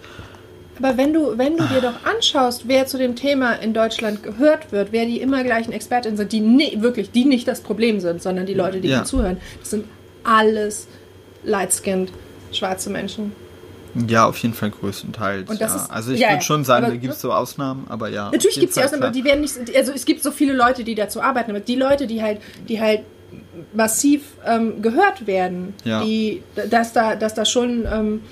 Aber 0.83 0.97
wenn 0.97 1.13
du, 1.13 1.39
wenn 1.39 1.57
du 1.57 1.65
dir 1.65 1.81
doch 1.81 2.05
anschaust, 2.05 2.65
wer 2.67 2.87
zu 2.87 2.99
dem 2.99 3.15
Thema 3.15 3.53
in 3.53 3.73
Deutschland 3.73 4.23
gehört 4.23 4.73
wird, 4.73 4.91
wer 4.91 5.07
die 5.07 5.21
immer 5.21 5.45
gleichen 5.45 5.73
Expertinnen 5.73 6.17
sind, 6.17 6.33
die 6.33 6.41
nie, 6.41 6.83
wirklich, 6.83 7.13
die 7.13 7.25
nicht 7.25 7.47
das 7.47 7.61
Problem 7.61 8.01
sind, 8.01 8.21
sondern 8.21 8.47
die 8.47 8.55
Leute, 8.55 8.81
die 8.81 8.89
ja. 8.89 9.05
zuhören, 9.05 9.39
das 9.61 9.71
sind 9.71 9.85
alles 10.25 10.89
light-skinned 11.45 12.11
schwarze 12.51 12.91
Menschen. 12.91 13.33
Ja, 14.09 14.27
auf 14.27 14.39
jeden 14.39 14.55
Fall 14.55 14.71
größtenteils. 14.71 15.51
Und 15.51 15.61
das 15.61 15.73
ja. 15.73 15.83
ist, 15.83 15.91
also 15.91 16.13
ich 16.13 16.21
ja, 16.21 16.31
würde 16.31 16.43
schon 16.43 16.65
sagen, 16.65 16.87
aber, 16.87 16.95
da 16.95 17.01
gibt 17.01 17.13
es 17.13 17.21
so 17.21 17.33
Ausnahmen, 17.33 17.87
aber 17.89 18.09
ja. 18.09 18.31
Natürlich 18.31 18.59
gibt 18.59 18.71
es 18.71 18.75
die 18.75 18.83
Ausnahmen, 18.83 19.03
aber 19.05 19.13
die 19.13 19.25
werden 19.25 19.43
nicht. 19.43 19.55
Also 19.77 19.93
es 19.93 20.05
gibt 20.05 20.23
so 20.23 20.31
viele 20.31 20.55
Leute, 20.55 20.83
die 20.83 20.95
dazu 20.95 21.21
arbeiten, 21.21 21.51
aber 21.51 21.61
die 21.61 21.77
Leute, 21.77 22.07
die 22.07 22.23
halt, 22.23 22.41
die 22.69 22.81
halt 22.81 23.01
massiv 23.75 24.23
ähm, 24.47 24.81
gehört 24.81 25.27
werden, 25.27 25.75
ja. 25.85 26.03
die, 26.03 26.43
dass 26.71 26.93
da, 26.93 27.17
dass 27.17 27.35
da 27.35 27.45
schon, 27.45 27.87
ähm, 27.87 28.23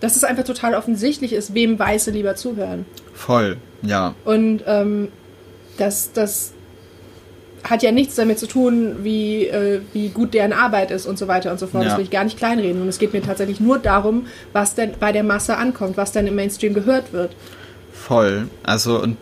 dass 0.00 0.16
es 0.16 0.24
einfach 0.24 0.44
total 0.44 0.74
offensichtlich 0.74 1.32
ist, 1.32 1.54
wem 1.54 1.78
Weiße 1.78 2.10
lieber 2.10 2.34
zuhören. 2.34 2.86
Voll, 3.14 3.58
ja. 3.82 4.14
Und 4.24 4.62
ähm, 4.66 5.08
das, 5.76 6.12
das 6.12 6.52
hat 7.64 7.82
ja 7.82 7.92
nichts 7.92 8.14
damit 8.14 8.38
zu 8.38 8.46
tun, 8.46 8.96
wie, 9.02 9.46
äh, 9.46 9.80
wie 9.92 10.08
gut 10.08 10.34
deren 10.34 10.52
Arbeit 10.52 10.90
ist 10.90 11.06
und 11.06 11.18
so 11.18 11.28
weiter 11.28 11.50
und 11.52 11.60
so 11.60 11.66
fort. 11.66 11.84
Ja. 11.84 11.90
Das 11.90 11.98
will 11.98 12.04
ich 12.04 12.10
gar 12.10 12.24
nicht 12.24 12.38
kleinreden. 12.38 12.80
Und 12.80 12.88
es 12.88 12.98
geht 12.98 13.12
mir 13.12 13.22
tatsächlich 13.22 13.60
nur 13.60 13.78
darum, 13.78 14.26
was 14.52 14.74
denn 14.74 14.92
bei 14.98 15.12
der 15.12 15.22
Masse 15.22 15.56
ankommt, 15.56 15.96
was 15.96 16.12
dann 16.12 16.26
im 16.26 16.34
Mainstream 16.34 16.74
gehört 16.74 17.12
wird. 17.12 17.32
Voll. 17.92 18.48
Also, 18.62 19.02
und 19.02 19.18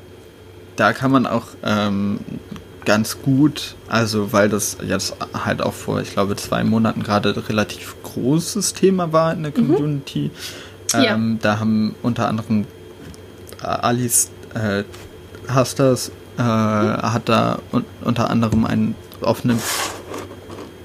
da 0.76 0.92
kann 0.92 1.10
man 1.10 1.26
auch 1.26 1.46
ähm, 1.64 2.20
ganz 2.84 3.20
gut, 3.20 3.74
also 3.88 4.32
weil 4.32 4.48
das 4.48 4.78
jetzt 4.86 5.16
halt 5.44 5.60
auch 5.60 5.74
vor, 5.74 6.00
ich 6.00 6.12
glaube, 6.12 6.36
zwei 6.36 6.62
Monaten 6.62 7.02
gerade 7.02 7.48
relativ 7.48 7.96
großes 8.04 8.74
Thema 8.74 9.12
war 9.12 9.32
in 9.32 9.42
der 9.42 9.52
mhm. 9.52 9.56
Community. 9.56 10.30
Mhm. 10.32 10.67
Ähm, 10.94 11.32
ja. 11.34 11.38
Da 11.42 11.58
haben 11.58 11.94
unter 12.02 12.28
anderem 12.28 12.66
äh, 13.62 13.66
Alice 13.66 14.30
äh, 14.54 14.84
Hasters 15.48 16.10
äh, 16.38 16.42
hat 16.42 17.28
da 17.28 17.58
un 17.72 17.84
unter 18.02 18.30
anderem 18.30 18.64
einen 18.64 18.94
offenen 19.20 19.58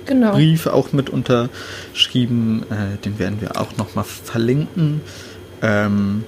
genau. 0.06 0.34
Brief 0.34 0.68
auch 0.68 0.92
mit 0.92 1.10
unterschrieben, 1.10 2.64
äh, 2.70 2.98
den 3.04 3.20
werden 3.20 3.42
wir 3.42 3.60
auch 3.60 3.78
nochmal 3.78 4.06
verlinken, 4.06 5.02
ähm, 5.62 6.26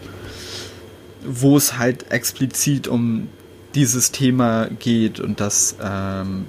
wo 1.26 1.58
es 1.58 1.78
halt 1.78 2.12
explizit 2.12 2.88
um 2.88 3.30
dieses 3.74 4.12
Thema 4.12 4.68
geht 4.80 5.20
und 5.20 5.42
das 5.42 5.76
ähm, 5.82 6.46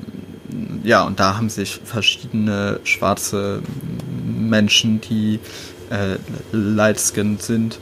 ja 0.85 1.03
und 1.05 1.19
da 1.19 1.37
haben 1.37 1.49
sich 1.49 1.81
verschiedene 1.83 2.81
schwarze 2.85 3.63
Menschen, 4.25 5.01
die 5.01 5.41
äh, 5.91 6.17
light 6.53 6.99
skinned 6.99 7.43
sind, 7.43 7.79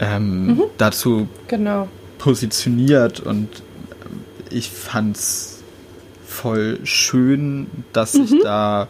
ähm, 0.00 0.46
mhm. 0.46 0.62
dazu 0.78 1.28
genau. 1.48 1.88
positioniert 2.18 3.20
und 3.20 3.48
ich 4.50 4.70
fand's 4.70 5.62
voll 6.26 6.80
schön, 6.84 7.66
dass 7.92 8.14
mhm. 8.14 8.26
sich 8.26 8.42
da 8.42 8.88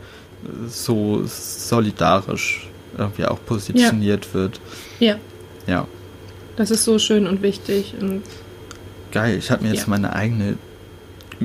so 0.69 1.23
solidarisch 1.27 2.69
irgendwie 2.97 3.27
auch 3.27 3.39
positioniert 3.45 4.27
ja. 4.27 4.35
wird. 4.35 4.61
Ja. 5.01 5.17
Ja. 5.67 5.87
Das 6.57 6.71
ist 6.71 6.85
so 6.85 6.99
schön 6.99 7.27
und 7.27 7.43
wichtig. 7.43 7.95
Und 8.01 8.23
Geil, 9.13 9.39
ich 9.39 9.51
habe 9.51 9.63
mir 9.63 9.71
jetzt 9.71 9.83
ja. 9.83 9.91
meine 9.91 10.15
eigene 10.15 10.57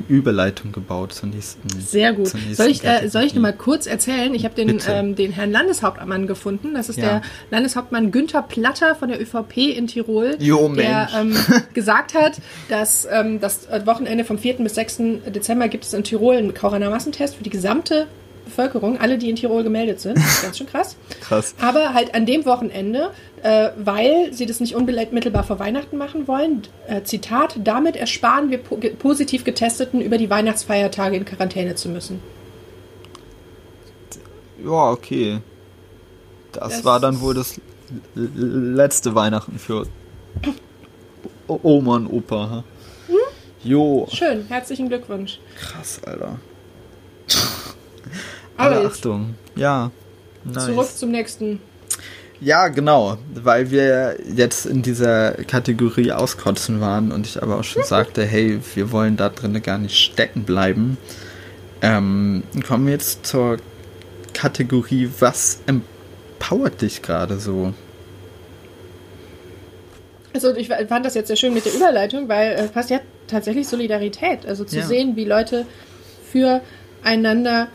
Überleitung 0.08 0.72
gebaut 0.72 1.12
zur 1.12 1.28
nächsten. 1.28 1.68
Sehr 1.80 2.12
gut. 2.12 2.34
Nächsten 2.34 2.54
soll 2.54 2.66
ich, 2.68 2.84
äh, 2.84 3.08
soll 3.08 3.22
ich 3.22 3.34
nur 3.34 3.42
mal 3.42 3.52
kurz 3.52 3.86
erzählen? 3.86 4.34
Ich 4.34 4.44
habe 4.44 4.54
den, 4.54 4.80
ähm, 4.88 5.14
den 5.14 5.32
Herrn 5.32 5.50
Landeshauptmann 5.50 6.26
gefunden. 6.26 6.74
Das 6.74 6.88
ist 6.88 6.98
ja. 6.98 7.04
der 7.04 7.22
Landeshauptmann 7.50 8.10
Günther 8.10 8.42
Platter 8.42 8.94
von 8.94 9.08
der 9.08 9.20
ÖVP 9.20 9.76
in 9.76 9.86
Tirol, 9.86 10.36
jo, 10.38 10.68
der 10.74 11.08
ähm, 11.16 11.36
gesagt 11.74 12.14
hat, 12.14 12.40
dass 12.68 13.06
ähm, 13.10 13.40
das 13.40 13.68
Wochenende 13.84 14.24
vom 14.24 14.38
4. 14.38 14.54
bis 14.58 14.74
6. 14.74 14.96
Dezember 15.26 15.68
gibt 15.68 15.84
es 15.84 15.92
in 15.92 16.04
Tirol 16.04 16.36
einen 16.36 16.54
Corona-Massentest 16.54 17.36
für 17.36 17.44
die 17.44 17.50
gesamte 17.50 18.06
Bevölkerung, 18.48 18.98
alle, 19.00 19.18
die 19.18 19.30
in 19.30 19.36
Tirol 19.36 19.62
gemeldet 19.62 20.00
sind. 20.00 20.16
Ganz 20.42 20.58
schön 20.58 20.66
krass. 20.66 20.96
krass. 21.20 21.54
Aber 21.60 21.94
halt 21.94 22.14
an 22.14 22.26
dem 22.26 22.44
Wochenende, 22.44 23.10
äh, 23.42 23.70
weil 23.76 24.32
sie 24.32 24.46
das 24.46 24.60
nicht 24.60 24.74
unmittelbar 24.74 25.44
vor 25.44 25.58
Weihnachten 25.58 25.96
machen 25.96 26.26
wollen. 26.26 26.62
Äh, 26.86 27.02
Zitat, 27.02 27.56
damit 27.62 27.96
ersparen 27.96 28.50
wir 28.50 28.58
po 28.58 28.78
positiv 28.98 29.44
Getesteten 29.44 30.00
über 30.00 30.18
die 30.18 30.30
Weihnachtsfeiertage 30.30 31.16
in 31.16 31.24
Quarantäne 31.24 31.74
zu 31.74 31.88
müssen. 31.88 32.20
Ja, 34.62 34.90
okay. 34.90 35.38
Das, 36.52 36.68
das 36.68 36.84
war 36.84 37.00
dann 37.00 37.20
wohl 37.20 37.34
das 37.34 37.60
letzte 38.14 39.14
Weihnachten 39.14 39.58
für 39.58 39.86
Oma 41.46 41.96
und 41.96 42.06
Opa. 42.08 42.64
Hm? 43.06 43.14
Jo. 43.62 44.08
Schön, 44.12 44.46
herzlichen 44.48 44.88
Glückwunsch. 44.88 45.38
Krass, 45.56 46.00
Alter. 46.04 46.38
Aber 48.58 48.84
Achtung, 48.84 49.34
ja. 49.56 49.90
Nice. 50.44 50.66
Zurück 50.66 50.88
zum 50.94 51.10
nächsten. 51.10 51.60
Ja, 52.40 52.68
genau, 52.68 53.18
weil 53.34 53.70
wir 53.70 54.16
jetzt 54.32 54.66
in 54.66 54.82
dieser 54.82 55.32
Kategorie 55.32 56.12
auskotzen 56.12 56.80
waren 56.80 57.10
und 57.10 57.26
ich 57.26 57.42
aber 57.42 57.58
auch 57.58 57.64
schon 57.64 57.82
sagte, 57.82 58.24
hey, 58.24 58.60
wir 58.74 58.92
wollen 58.92 59.16
da 59.16 59.28
drin 59.28 59.60
gar 59.62 59.78
nicht 59.78 59.96
stecken 59.96 60.44
bleiben. 60.44 60.98
Ähm, 61.82 62.44
kommen 62.66 62.86
wir 62.86 62.92
jetzt 62.92 63.26
zur 63.26 63.58
Kategorie, 64.34 65.10
was 65.18 65.60
empowert 65.66 66.80
dich 66.80 67.02
gerade 67.02 67.40
so? 67.40 67.72
Also 70.32 70.54
ich 70.54 70.68
fand 70.68 71.04
das 71.04 71.14
jetzt 71.14 71.28
sehr 71.28 71.36
schön 71.36 71.54
mit 71.54 71.64
der 71.64 71.74
Überleitung, 71.74 72.28
weil 72.28 72.52
es 72.52 72.66
äh, 72.66 72.68
passt 72.68 72.90
ja 72.90 73.00
tatsächlich 73.26 73.66
Solidarität. 73.66 74.46
Also 74.46 74.64
zu 74.64 74.76
ja. 74.76 74.86
sehen, 74.86 75.16
wie 75.16 75.24
Leute 75.24 75.66
füreinander 76.30 77.68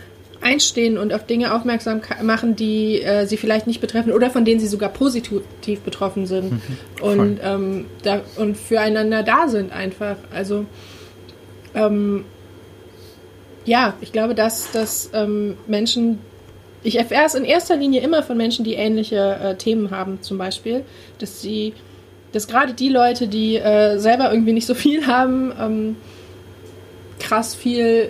einstehen 0.43 0.97
und 0.97 1.13
auf 1.13 1.25
Dinge 1.25 1.53
aufmerksam 1.53 2.01
machen, 2.21 2.55
die 2.55 3.01
äh, 3.01 3.25
sie 3.25 3.37
vielleicht 3.37 3.67
nicht 3.67 3.81
betreffen 3.81 4.11
oder 4.11 4.29
von 4.29 4.45
denen 4.45 4.59
sie 4.59 4.67
sogar 4.67 4.89
positiv 4.89 5.41
betroffen 5.83 6.25
sind 6.25 6.51
mhm, 6.51 6.59
und, 7.01 7.39
ähm, 7.43 7.85
da, 8.03 8.21
und 8.37 8.57
füreinander 8.57 9.23
da 9.23 9.47
sind 9.47 9.71
einfach. 9.71 10.17
Also 10.33 10.65
ähm, 11.73 12.25
ja, 13.65 13.93
ich 14.01 14.11
glaube, 14.11 14.35
dass, 14.35 14.71
dass 14.71 15.09
ähm, 15.13 15.57
Menschen, 15.67 16.19
ich 16.83 16.97
erfahre 16.97 17.25
es 17.25 17.33
in 17.33 17.45
erster 17.45 17.77
Linie 17.77 18.01
immer 18.01 18.23
von 18.23 18.37
Menschen, 18.37 18.65
die 18.65 18.73
ähnliche 18.73 19.39
äh, 19.41 19.55
Themen 19.55 19.91
haben, 19.91 20.21
zum 20.21 20.37
Beispiel, 20.37 20.83
dass 21.19 21.41
sie, 21.41 21.73
dass 22.33 22.47
gerade 22.47 22.73
die 22.73 22.89
Leute, 22.89 23.27
die 23.27 23.55
äh, 23.55 23.97
selber 23.97 24.31
irgendwie 24.31 24.53
nicht 24.53 24.67
so 24.67 24.73
viel 24.73 25.07
haben, 25.07 25.53
ähm, 25.59 25.95
krass 27.19 27.55
viel 27.55 28.09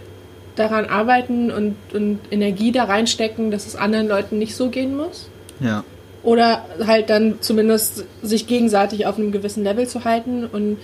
daran 0.55 0.85
arbeiten 0.85 1.51
und, 1.51 1.75
und 1.93 2.19
Energie 2.31 2.71
da 2.71 2.85
reinstecken, 2.85 3.51
dass 3.51 3.65
es 3.65 3.75
anderen 3.75 4.07
Leuten 4.07 4.37
nicht 4.37 4.55
so 4.55 4.69
gehen 4.69 4.95
muss. 4.95 5.29
Ja. 5.59 5.83
Oder 6.21 6.65
halt 6.85 7.09
dann 7.09 7.35
zumindest 7.41 8.05
sich 8.21 8.47
gegenseitig 8.47 9.05
auf 9.05 9.17
einem 9.17 9.31
gewissen 9.31 9.63
Level 9.63 9.87
zu 9.87 10.05
halten 10.05 10.45
und 10.45 10.77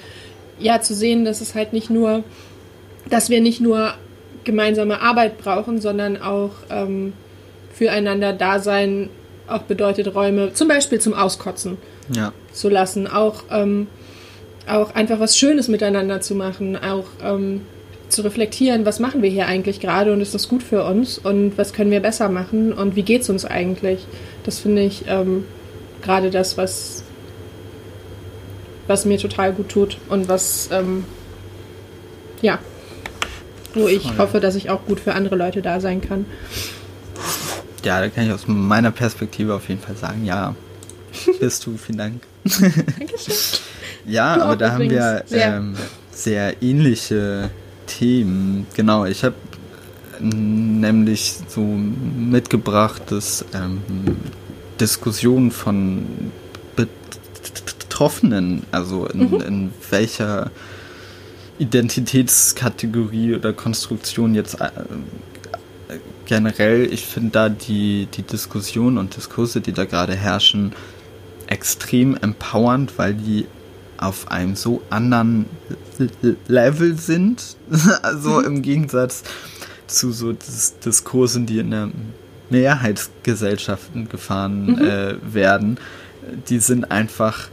ja, 0.59 0.81
zu 0.81 0.93
sehen, 0.93 1.23
dass 1.23 1.39
es 1.39 1.55
halt 1.55 1.71
nicht 1.71 1.89
nur, 1.89 2.23
dass 3.09 3.29
wir 3.29 3.39
nicht 3.39 3.61
nur 3.61 3.93
gemeinsame 4.43 5.01
Arbeit 5.01 5.37
brauchen, 5.37 5.79
sondern 5.79 6.21
auch 6.21 6.51
ähm, 6.69 7.13
füreinander 7.73 8.33
Dasein 8.33 9.09
auch 9.47 9.63
bedeutet, 9.63 10.13
Räume 10.13 10.53
zum 10.53 10.67
Beispiel 10.67 10.99
zum 10.99 11.13
Auskotzen 11.13 11.77
ja. 12.13 12.33
zu 12.51 12.69
lassen, 12.69 13.07
auch, 13.07 13.43
ähm, 13.49 13.87
auch 14.67 14.93
einfach 14.93 15.19
was 15.19 15.37
Schönes 15.37 15.67
miteinander 15.67 16.21
zu 16.21 16.35
machen, 16.35 16.77
auch 16.77 17.05
ähm, 17.23 17.61
zu 18.09 18.23
reflektieren, 18.23 18.85
was 18.85 18.99
machen 18.99 19.21
wir 19.21 19.29
hier 19.29 19.47
eigentlich 19.47 19.79
gerade 19.79 20.11
und 20.13 20.21
ist 20.21 20.33
das 20.33 20.49
gut 20.49 20.63
für 20.63 20.83
uns 20.83 21.17
und 21.17 21.57
was 21.57 21.73
können 21.73 21.91
wir 21.91 21.99
besser 21.99 22.29
machen 22.29 22.73
und 22.73 22.95
wie 22.95 23.03
geht 23.03 23.21
es 23.21 23.29
uns 23.29 23.45
eigentlich. 23.45 24.05
Das 24.43 24.59
finde 24.59 24.81
ich 24.81 25.05
ähm, 25.07 25.45
gerade 26.01 26.29
das, 26.29 26.57
was, 26.57 27.03
was 28.87 29.05
mir 29.05 29.17
total 29.17 29.53
gut 29.53 29.69
tut 29.69 29.97
und 30.09 30.27
was, 30.27 30.69
ähm, 30.71 31.05
ja, 32.41 32.59
wo 33.73 33.87
ich 33.87 34.03
Voll. 34.03 34.17
hoffe, 34.17 34.39
dass 34.39 34.55
ich 34.55 34.69
auch 34.69 34.85
gut 34.85 34.99
für 34.99 35.13
andere 35.13 35.35
Leute 35.35 35.61
da 35.61 35.79
sein 35.79 36.01
kann. 36.01 36.25
Ja, 37.83 38.01
da 38.01 38.09
kann 38.09 38.25
ich 38.25 38.33
aus 38.33 38.47
meiner 38.47 38.91
Perspektive 38.91 39.53
auf 39.53 39.69
jeden 39.69 39.81
Fall 39.81 39.95
sagen, 39.95 40.25
ja, 40.25 40.55
bist 41.39 41.65
du, 41.65 41.77
vielen 41.77 41.97
Dank. 41.97 42.21
Dankeschön. 42.43 43.35
ja, 44.05 44.35
du 44.35 44.41
aber 44.41 44.55
da 44.55 44.71
haben 44.71 44.89
wir 44.89 45.23
ähm, 45.31 45.75
sehr 46.11 46.61
ähnliche 46.61 47.51
Themen. 47.89 48.67
Genau, 48.75 49.05
ich 49.05 49.23
habe 49.23 49.35
nämlich 50.19 51.35
so 51.47 51.61
mitgebracht, 51.61 53.03
dass 53.07 53.45
ähm, 53.53 53.81
Diskussionen 54.79 55.51
von 55.51 56.31
Betroffenen, 56.75 58.63
also 58.71 59.07
in, 59.07 59.29
mhm. 59.29 59.41
in 59.41 59.71
welcher 59.89 60.51
Identitätskategorie 61.57 63.35
oder 63.35 63.51
Konstruktion 63.51 64.35
jetzt 64.35 64.61
äh, 64.61 64.69
generell, 66.25 66.87
ich 66.93 67.05
finde 67.05 67.31
da 67.31 67.49
die, 67.49 68.07
die 68.13 68.21
Diskussion 68.21 68.97
und 68.97 69.17
Diskurse, 69.17 69.59
die 69.59 69.73
da 69.73 69.85
gerade 69.85 70.15
herrschen, 70.15 70.73
extrem 71.47 72.15
empowernd, 72.15 72.97
weil 72.97 73.15
die 73.15 73.47
auf 73.97 74.31
einem 74.31 74.55
so 74.55 74.81
anderen 74.89 75.45
Level 76.47 76.97
sind. 76.97 77.57
also 78.01 78.39
im 78.41 78.61
Gegensatz 78.61 79.23
zu 79.87 80.11
so 80.11 80.33
Dis 80.33 80.77
Diskursen, 80.79 81.45
die 81.45 81.59
in 81.59 81.71
der 81.71 81.89
Mehrheitsgesellschaften 82.49 84.09
gefahren 84.09 84.65
mhm. 84.65 84.81
äh, 84.81 85.33
werden. 85.33 85.77
Die 86.47 86.59
sind 86.59 86.91
einfach 86.91 87.49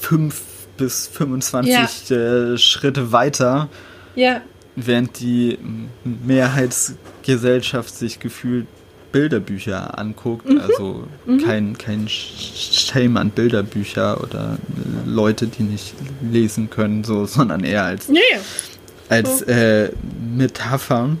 fünf 0.00 0.42
bis 0.76 1.06
25 1.08 2.08
ja. 2.08 2.16
äh, 2.16 2.58
Schritte 2.58 3.12
weiter. 3.12 3.68
Ja. 4.14 4.40
Während 4.76 5.20
die 5.20 5.58
Mehrheitsgesellschaft 6.04 7.94
sich 7.94 8.20
gefühlt 8.20 8.66
Bilderbücher 9.12 9.98
anguckt. 9.98 10.48
Mhm. 10.48 10.60
Also 10.60 11.04
mhm. 11.26 11.44
kein, 11.44 11.78
kein 11.78 12.08
Shame 12.08 13.16
an 13.16 13.30
Bilderbücher 13.30 14.22
oder 14.22 14.58
Leute, 15.04 15.46
die 15.46 15.62
nicht 15.62 15.94
lesen 16.22 16.70
können, 16.70 17.04
so, 17.04 17.26
sondern 17.26 17.64
eher 17.64 17.84
als, 17.84 18.08
ja. 18.08 18.20
als 19.08 19.42
äh, 19.42 19.90
Metapher. 20.36 21.16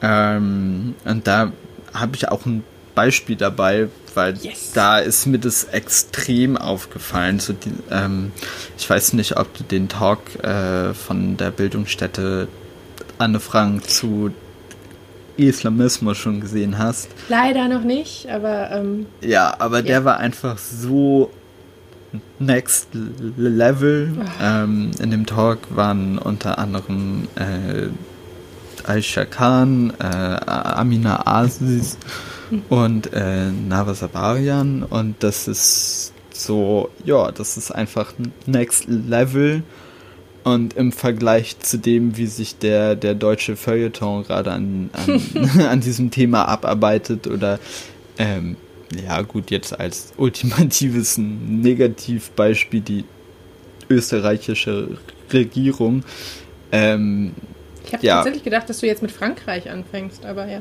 Ähm, 0.00 0.94
und 1.04 1.26
da 1.26 1.52
habe 1.94 2.16
ich 2.16 2.28
auch 2.28 2.46
ein 2.46 2.64
Beispiel 2.94 3.36
dabei, 3.36 3.88
weil 4.14 4.36
yes. 4.36 4.72
da 4.74 4.98
ist 4.98 5.26
mir 5.26 5.38
das 5.38 5.64
extrem 5.64 6.56
aufgefallen. 6.56 7.40
So 7.40 7.52
die, 7.52 7.72
ähm, 7.90 8.32
ich 8.76 8.88
weiß 8.88 9.14
nicht, 9.14 9.36
ob 9.36 9.56
du 9.56 9.64
den 9.64 9.88
Talk 9.88 10.20
äh, 10.42 10.92
von 10.92 11.36
der 11.36 11.50
Bildungsstätte 11.50 12.48
Anne 13.18 13.40
Frank 13.40 13.88
zu 13.88 14.32
Islamismus 15.36 16.18
schon 16.18 16.40
gesehen 16.40 16.78
hast. 16.78 17.08
Leider 17.28 17.68
noch 17.68 17.82
nicht, 17.82 18.28
aber. 18.28 18.70
Ähm, 18.70 19.06
ja, 19.20 19.54
aber 19.58 19.78
ja. 19.78 19.82
der 19.82 20.04
war 20.04 20.18
einfach 20.18 20.58
so 20.58 21.30
next 22.38 22.88
level. 23.36 24.12
Ähm, 24.40 24.90
in 25.00 25.10
dem 25.10 25.26
Talk 25.26 25.58
waren 25.70 26.18
unter 26.18 26.58
anderem 26.58 27.28
äh, 27.36 27.88
Aisha 28.88 29.24
Khan, 29.24 29.92
äh, 29.98 30.04
Amina 30.04 31.26
Aziz 31.26 31.96
mhm. 32.50 32.62
und 32.68 33.12
äh, 33.12 33.50
Navasabarian 33.50 34.82
und 34.82 35.22
das 35.22 35.48
ist 35.48 36.12
so, 36.32 36.90
ja, 37.04 37.30
das 37.30 37.56
ist 37.56 37.70
einfach 37.70 38.12
next 38.46 38.86
level 38.88 39.62
und 40.44 40.74
im 40.74 40.92
Vergleich 40.92 41.58
zu 41.60 41.78
dem, 41.78 42.16
wie 42.16 42.26
sich 42.26 42.58
der, 42.58 42.96
der 42.96 43.14
deutsche 43.14 43.56
Feuilleton 43.56 44.24
gerade 44.24 44.50
an, 44.50 44.90
an, 44.92 45.60
an 45.68 45.80
diesem 45.80 46.10
Thema 46.10 46.46
abarbeitet 46.46 47.26
oder 47.26 47.58
ähm, 48.18 48.56
ja 49.06 49.22
gut, 49.22 49.50
jetzt 49.50 49.78
als 49.78 50.12
ultimatives 50.16 51.18
Negativbeispiel 51.18 52.80
die 52.80 53.04
österreichische 53.88 54.98
Regierung. 55.32 56.04
Ähm, 56.72 57.32
ich 57.86 57.92
habe 57.92 58.06
ja. 58.06 58.16
tatsächlich 58.16 58.44
gedacht, 58.44 58.68
dass 58.68 58.78
du 58.78 58.86
jetzt 58.86 59.02
mit 59.02 59.12
Frankreich 59.12 59.70
anfängst, 59.70 60.24
aber 60.24 60.46
ja. 60.46 60.60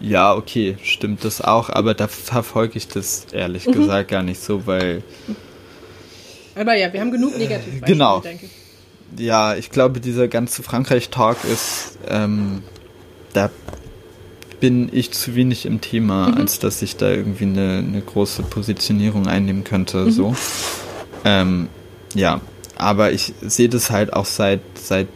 Ja, 0.00 0.34
okay, 0.34 0.76
stimmt 0.82 1.24
das 1.24 1.40
auch, 1.40 1.70
aber 1.70 1.94
da 1.94 2.08
verfolge 2.08 2.76
ich 2.76 2.88
das 2.88 3.26
ehrlich 3.32 3.66
mhm. 3.66 3.72
gesagt 3.72 4.10
gar 4.10 4.22
nicht 4.22 4.40
so, 4.40 4.66
weil. 4.66 5.02
Aber 6.54 6.74
ja, 6.74 6.92
wir 6.92 7.00
haben 7.00 7.12
genug 7.12 7.38
Negativbeispiele, 7.38 7.86
genau. 7.86 8.20
denke 8.20 8.46
ich 8.46 8.61
ja, 9.18 9.54
ich 9.54 9.70
glaube, 9.70 10.00
dieser 10.00 10.28
ganze 10.28 10.62
Frankreich-Talk 10.62 11.38
ist, 11.44 11.98
ähm, 12.08 12.62
da 13.32 13.50
bin 14.60 14.88
ich 14.92 15.10
zu 15.10 15.34
wenig 15.34 15.66
im 15.66 15.80
Thema, 15.80 16.28
mhm. 16.28 16.34
als 16.34 16.58
dass 16.58 16.82
ich 16.82 16.96
da 16.96 17.10
irgendwie 17.10 17.44
eine, 17.44 17.78
eine 17.78 18.00
große 18.00 18.42
Positionierung 18.44 19.26
einnehmen 19.26 19.64
könnte. 19.64 20.04
Mhm. 20.04 20.10
So. 20.10 20.36
Ähm, 21.24 21.68
ja, 22.14 22.40
aber 22.76 23.12
ich 23.12 23.34
sehe 23.40 23.68
das 23.68 23.90
halt 23.90 24.12
auch 24.12 24.26
seit, 24.26 24.60
seit 24.74 25.08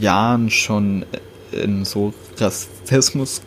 Jahren 0.00 0.50
schon 0.50 1.04
in 1.52 1.84
so 1.84 2.14
Rassismus 2.38 3.42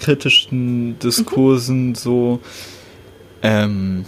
kritischen 0.00 0.98
Diskursen 0.98 1.88
mhm. 1.88 1.94
so 1.94 2.40
ähm, 3.42 4.04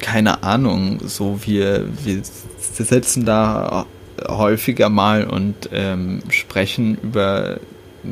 keine 0.00 0.42
Ahnung, 0.42 1.00
so 1.04 1.40
wir, 1.44 1.86
wir 2.04 2.22
sitzen 2.70 3.24
da 3.24 3.86
häufiger 4.26 4.88
mal 4.88 5.24
und 5.24 5.70
ähm, 5.72 6.22
sprechen 6.30 6.96
über 7.02 7.58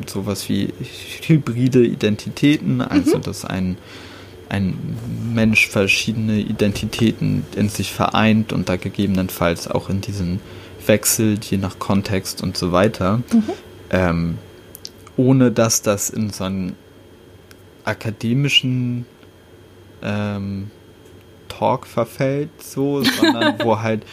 sowas 0.07 0.49
wie 0.49 0.73
hybride 1.21 1.85
Identitäten, 1.85 2.81
also 2.81 3.17
mhm. 3.17 3.21
dass 3.21 3.45
ein, 3.45 3.77
ein 4.49 4.75
Mensch 5.33 5.67
verschiedene 5.67 6.39
Identitäten 6.39 7.45
in 7.55 7.69
sich 7.69 7.91
vereint 7.91 8.53
und 8.53 8.69
da 8.69 8.75
gegebenenfalls 8.75 9.67
auch 9.67 9.89
in 9.89 10.01
diesen 10.01 10.39
wechselt, 10.85 11.45
je 11.45 11.57
nach 11.57 11.79
Kontext 11.79 12.43
und 12.43 12.57
so 12.57 12.71
weiter, 12.71 13.17
mhm. 13.31 13.43
ähm, 13.91 14.37
ohne 15.15 15.51
dass 15.51 15.81
das 15.81 16.09
in 16.09 16.31
so 16.31 16.43
einen 16.43 16.75
akademischen 17.85 19.05
ähm, 20.01 20.71
Talk 21.57 21.87
verfällt, 21.87 22.49
so, 22.61 23.03
sondern 23.03 23.55
wo 23.63 23.79
halt 23.81 24.03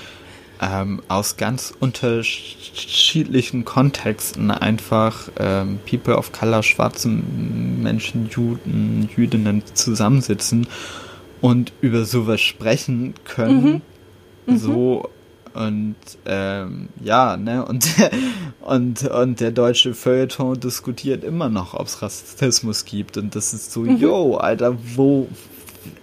ähm, 0.60 1.02
aus 1.08 1.36
ganz 1.36 1.72
unterschiedlichen 1.78 3.64
Kontexten 3.64 4.50
einfach 4.50 5.30
ähm, 5.38 5.78
People 5.88 6.16
of 6.16 6.32
Color, 6.32 6.62
schwarze 6.62 7.08
Menschen, 7.08 8.28
Juden, 8.30 9.08
Jüdinnen 9.16 9.62
zusammensitzen 9.74 10.66
und 11.40 11.72
über 11.80 12.04
sowas 12.04 12.40
sprechen 12.40 13.14
können. 13.24 13.82
Mhm. 14.46 14.54
Mhm. 14.54 14.58
So 14.58 15.10
und 15.52 15.96
ähm, 16.26 16.90
ja, 17.02 17.36
ne, 17.36 17.64
und, 17.64 17.88
und, 18.60 19.02
und 19.08 19.40
der 19.40 19.50
deutsche 19.50 19.94
Feuilleton 19.94 20.60
diskutiert 20.60 21.24
immer 21.24 21.48
noch, 21.48 21.74
ob 21.74 21.86
es 21.86 22.02
Rassismus 22.02 22.84
gibt. 22.84 23.16
Und 23.16 23.34
das 23.34 23.52
ist 23.52 23.72
so, 23.72 23.80
mhm. 23.80 23.96
yo, 23.96 24.36
Alter, 24.36 24.76
wo, 24.94 25.28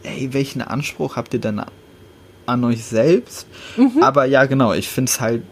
ey, 0.04 0.34
welchen 0.34 0.62
Anspruch 0.62 1.16
habt 1.16 1.34
ihr 1.34 1.40
denn 1.40 1.62
an 2.46 2.64
euch 2.64 2.84
selbst? 2.84 3.48
Mhm. 3.76 4.02
Aber 4.02 4.26
ja, 4.26 4.46
genau, 4.46 4.74
ich 4.74 4.88
finde 4.88 5.10
es 5.10 5.20
halt 5.20 5.44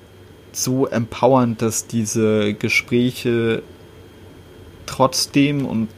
so 0.51 0.87
empowernd, 0.87 1.61
dass 1.61 1.87
diese 1.87 2.53
Gespräche 2.53 3.61
trotzdem 4.85 5.65
und 5.65 5.89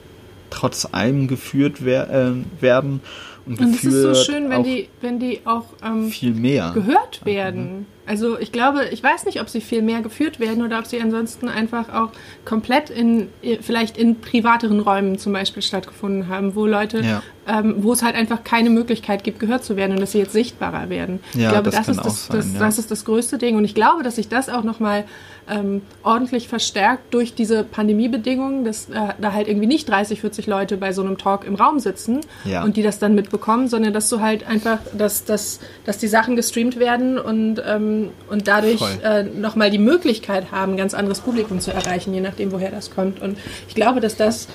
trotz 0.50 0.88
allem 0.92 1.28
geführt 1.28 1.86
wer 1.86 2.10
äh, 2.10 2.62
werden. 2.62 3.02
Und, 3.46 3.60
und 3.60 3.76
es 3.76 3.84
ist 3.84 4.02
so 4.02 4.14
schön, 4.16 4.50
wenn 4.50 4.64
die, 4.64 4.90
wenn 5.02 5.20
die 5.20 5.42
auch 5.46 5.66
ähm, 5.84 6.10
viel 6.10 6.34
mehr 6.34 6.72
gehört 6.74 7.26
werden. 7.26 7.80
Mhm. 7.80 7.86
Also 8.08 8.40
ich 8.40 8.54
glaube, 8.54 8.86
ich 8.92 9.04
weiß 9.04 9.26
nicht, 9.26 9.42
ob 9.42 9.50
sie 9.50 9.60
viel 9.60 9.82
mehr 9.82 10.02
geführt 10.02 10.40
werden 10.40 10.64
oder 10.64 10.80
ob 10.80 10.88
sie 10.88 11.02
ansonsten 11.02 11.50
einfach 11.50 11.94
auch 11.94 12.10
komplett 12.46 12.90
in, 12.90 13.28
vielleicht 13.60 13.98
in 13.98 14.22
privateren 14.22 14.80
Räumen 14.80 15.20
zum 15.20 15.34
Beispiel 15.34 15.62
stattgefunden 15.62 16.30
haben, 16.30 16.56
wo 16.56 16.66
Leute, 16.66 17.02
ja. 17.02 17.22
ähm, 17.48 17.76
wo 17.80 17.92
es 17.92 18.04
halt 18.04 18.16
einfach 18.16 18.46
keine 18.46 18.70
Möglichkeit 18.70 19.26
gibt, 19.26 19.40
gehört 19.40 19.66
zu 19.66 19.76
werden 19.76 19.92
und 19.92 20.00
dass 20.00 20.14
sie 20.14 20.20
jetzt 20.20 20.32
sichtbarer 20.32 20.90
werden. 20.90 21.20
Ja, 21.34 21.48
ich 21.48 21.50
glaube, 21.50 21.70
das, 21.70 21.76
das 21.76 21.88
ist 21.90 22.06
das, 22.06 22.28
sein, 22.28 22.38
das, 22.38 22.54
ja. 22.54 22.60
das 22.60 22.80
ist 22.80 22.92
das 22.92 23.04
größte 23.04 23.38
Ding 23.38 23.58
und 23.58 23.66
ich 23.66 23.76
glaube, 23.76 24.04
dass 24.04 24.16
sich 24.16 24.30
das 24.30 24.48
auch 24.48 24.64
nochmal 24.64 25.04
ähm, 25.50 25.82
ordentlich 26.04 26.48
verstärkt 26.48 27.14
durch 27.14 27.34
diese 27.34 27.64
Pandemiebedingungen, 27.64 28.64
dass 28.64 28.90
äh, 28.90 29.14
da 29.20 29.34
halt 29.34 29.48
irgendwie 29.48 29.68
nicht 29.68 29.90
30, 29.90 30.22
40 30.22 30.48
Leute 30.48 30.78
bei 30.78 30.94
so 30.94 31.02
einem 31.02 31.18
Talk 31.18 31.46
im 31.46 31.56
Raum 31.56 31.80
sitzen 31.80 32.22
ja. 32.46 32.64
und 32.64 32.78
die 32.78 32.84
das 32.84 33.00
dann 33.00 33.16
mitbekommen, 33.16 33.68
sondern 33.68 33.94
dass 33.94 34.10
du 34.10 34.22
halt 34.22 34.48
einfach, 34.48 34.80
dass, 34.98 35.26
dass, 35.26 35.60
dass 35.86 35.98
die 35.98 36.08
Sachen 36.08 36.36
gestreamt 36.36 36.80
werden 36.80 37.18
und, 37.18 37.62
ähm, 37.66 37.97
und 38.30 38.48
dadurch 38.48 38.82
äh, 39.04 39.24
nochmal 39.24 39.70
die 39.70 39.78
Möglichkeit 39.78 40.52
haben, 40.52 40.74
ein 40.74 40.78
ganz 40.78 40.94
anderes 40.94 41.20
Publikum 41.20 41.60
zu 41.60 41.72
erreichen, 41.72 42.14
je 42.14 42.22
nachdem, 42.22 42.52
woher 42.52 42.72
das 42.72 42.92
kommt. 42.92 43.22
Und 43.22 43.38
ich 43.68 43.76
glaube, 43.76 44.00
dass 44.00 44.16
das 44.16 44.48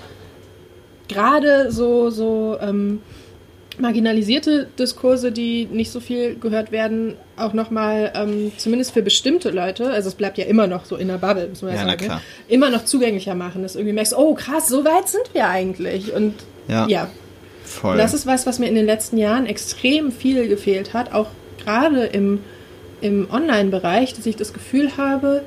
gerade 1.09 1.71
so, 1.71 2.11
so 2.11 2.57
ähm, 2.61 3.01
marginalisierte 3.79 4.69
Diskurse, 4.79 5.33
die 5.33 5.67
nicht 5.71 5.91
so 5.91 6.01
viel 6.01 6.37
gehört 6.37 6.73
werden, 6.73 7.17
auch 7.37 7.53
nochmal, 7.53 8.13
ähm, 8.15 8.53
zumindest 8.57 8.93
für 8.93 9.03
bestimmte 9.03 9.51
Leute, 9.51 9.91
also 9.91 10.09
es 10.09 10.15
bleibt 10.15 10.39
ja 10.39 10.45
immer 10.45 10.67
noch 10.67 10.85
so 10.85 10.97
in 10.97 11.09
der 11.09 11.19
Bubble, 11.19 11.49
muss 11.49 11.63
man 11.63 11.75
ja, 11.75 11.85
sagen, 11.85 12.07
ne? 12.07 12.21
immer 12.49 12.71
noch 12.71 12.85
zugänglicher 12.85 13.35
machen, 13.35 13.63
dass 13.63 13.73
du 13.73 13.79
irgendwie 13.79 13.95
merkst, 13.95 14.17
oh 14.17 14.35
krass, 14.35 14.69
so 14.69 14.85
weit 14.85 15.09
sind 15.09 15.25
wir 15.33 15.49
eigentlich. 15.49 16.13
Und 16.13 16.35
ja, 16.69 16.87
ja. 16.87 17.11
Voll. 17.65 17.97
das 17.97 18.13
ist 18.13 18.27
was, 18.27 18.47
was 18.47 18.59
mir 18.59 18.67
in 18.67 18.75
den 18.75 18.87
letzten 18.87 19.17
Jahren 19.17 19.47
extrem 19.47 20.13
viel 20.13 20.49
gefehlt 20.49 20.93
hat, 20.93 21.13
auch 21.13 21.29
gerade 21.65 22.05
im, 22.05 22.41
im 23.03 23.29
Online-Bereich, 23.31 24.15
dass 24.15 24.27
ich 24.27 24.37
das 24.37 24.53
Gefühl 24.53 24.97
habe, 24.97 25.43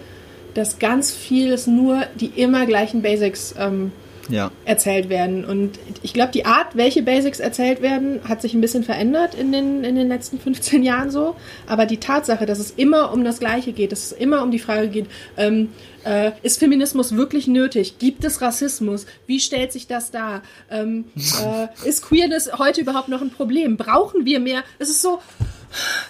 dass 0.53 0.79
ganz 0.79 1.13
vieles 1.13 1.67
nur 1.67 2.03
die 2.15 2.27
immer 2.27 2.65
gleichen 2.65 3.01
Basics 3.01 3.55
ähm, 3.57 3.91
ja. 4.29 4.51
erzählt 4.65 5.09
werden. 5.09 5.45
Und 5.45 5.79
ich 6.01 6.13
glaube, 6.13 6.31
die 6.31 6.45
Art, 6.45 6.75
welche 6.75 7.03
Basics 7.03 7.39
erzählt 7.39 7.81
werden, 7.81 8.21
hat 8.27 8.41
sich 8.41 8.53
ein 8.53 8.61
bisschen 8.61 8.83
verändert 8.83 9.35
in 9.35 9.51
den, 9.51 9.83
in 9.83 9.95
den 9.95 10.07
letzten 10.07 10.39
15 10.39 10.83
Jahren 10.83 11.11
so. 11.11 11.35
Aber 11.67 11.85
die 11.85 11.97
Tatsache, 11.97 12.45
dass 12.45 12.59
es 12.59 12.71
immer 12.71 13.11
um 13.13 13.23
das 13.23 13.39
Gleiche 13.39 13.73
geht, 13.73 13.91
dass 13.91 14.05
es 14.05 14.11
immer 14.11 14.41
um 14.41 14.51
die 14.51 14.59
Frage 14.59 14.87
geht, 14.87 15.07
ähm, 15.37 15.69
äh, 16.05 16.31
ist 16.43 16.59
Feminismus 16.59 17.15
wirklich 17.15 17.47
nötig? 17.47 17.97
Gibt 17.99 18.23
es 18.23 18.41
Rassismus? 18.41 19.05
Wie 19.27 19.39
stellt 19.39 19.71
sich 19.71 19.87
das 19.87 20.11
dar? 20.11 20.41
Ähm, 20.69 21.05
äh, 21.15 21.87
ist 21.87 22.03
Queerness 22.03 22.51
heute 22.57 22.81
überhaupt 22.81 23.09
noch 23.09 23.21
ein 23.21 23.31
Problem? 23.31 23.77
Brauchen 23.77 24.25
wir 24.25 24.39
mehr? 24.39 24.63
Es 24.79 24.89
ist 24.89 25.01
so. 25.01 25.19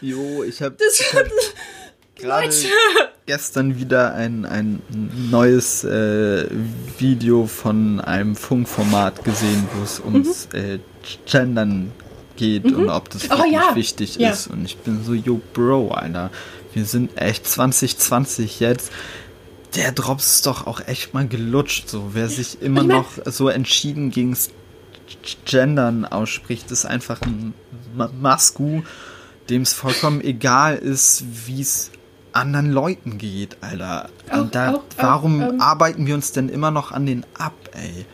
Jo, 0.01 0.43
ich 0.43 0.61
habe 0.61 0.78
hab 1.13 1.26
gerade 2.16 2.49
gestern 3.26 3.78
wieder 3.78 4.13
ein, 4.13 4.45
ein 4.45 4.82
neues 5.32 5.84
äh, 5.84 6.47
Video 6.97 7.47
von 7.47 7.99
einem 7.99 8.36
Funkformat 8.36 9.24
gesehen, 9.24 9.68
wo 9.74 9.84
es 9.84 9.99
ums 9.99 10.47
mhm. 10.53 10.59
äh, 10.59 10.80
Gendern 11.26 11.91
geht 12.36 12.66
mhm. 12.66 12.76
und 12.76 12.89
ob 12.89 13.09
das 13.09 13.30
oh, 13.32 13.43
ja. 13.49 13.76
wichtig 13.76 14.18
ja. 14.18 14.32
ist. 14.32 14.47
Und 14.47 14.66
ich 14.66 14.78
bin 14.78 15.03
so, 15.03 15.13
yo, 15.13 15.41
Bro, 15.53 15.91
Alter, 15.91 16.30
wir 16.74 16.86
sind 16.86 17.18
echt 17.18 17.47
2020 17.47 18.59
jetzt. 18.59 18.91
Der 19.76 19.91
Drops 19.91 20.36
ist 20.36 20.45
doch 20.45 20.68
auch 20.68 20.86
echt 20.88 21.13
mal 21.13 21.28
gelutscht, 21.28 21.89
so. 21.89 22.11
Wer 22.13 22.30
sich 22.30 22.61
immer 22.61 22.82
ich 22.82 22.88
mein, 22.88 22.97
noch 22.97 23.11
so 23.26 23.49
entschieden 23.49 24.09
gegen 24.11 24.38
Gendern 25.45 26.05
ausspricht, 26.05 26.72
ist 26.72 26.86
einfach 26.86 27.22
ein 27.22 27.53
Masku, 28.22 28.84
dem 29.50 29.62
es 29.62 29.74
vollkommen 29.74 30.22
egal 30.22 30.78
ist, 30.78 31.24
wie 31.46 31.62
es 31.62 31.91
anderen 32.36 32.72
Leuten 32.72 33.18
geht, 33.18 33.58
Alter. 33.62 34.10
Auch, 34.30 34.39
Und 34.39 34.56
da, 34.56 34.76
auch, 34.76 34.82
warum 34.98 35.41
auch, 35.41 35.50
ähm, 35.50 35.62
arbeiten 35.62 36.06
wir 36.06 36.16
uns 36.16 36.32
denn 36.32 36.50
immer 36.50 36.72
noch 36.72 36.91
an 36.91 37.06
den 37.06 37.26
ab, 37.38 37.54
ey? 37.74 38.06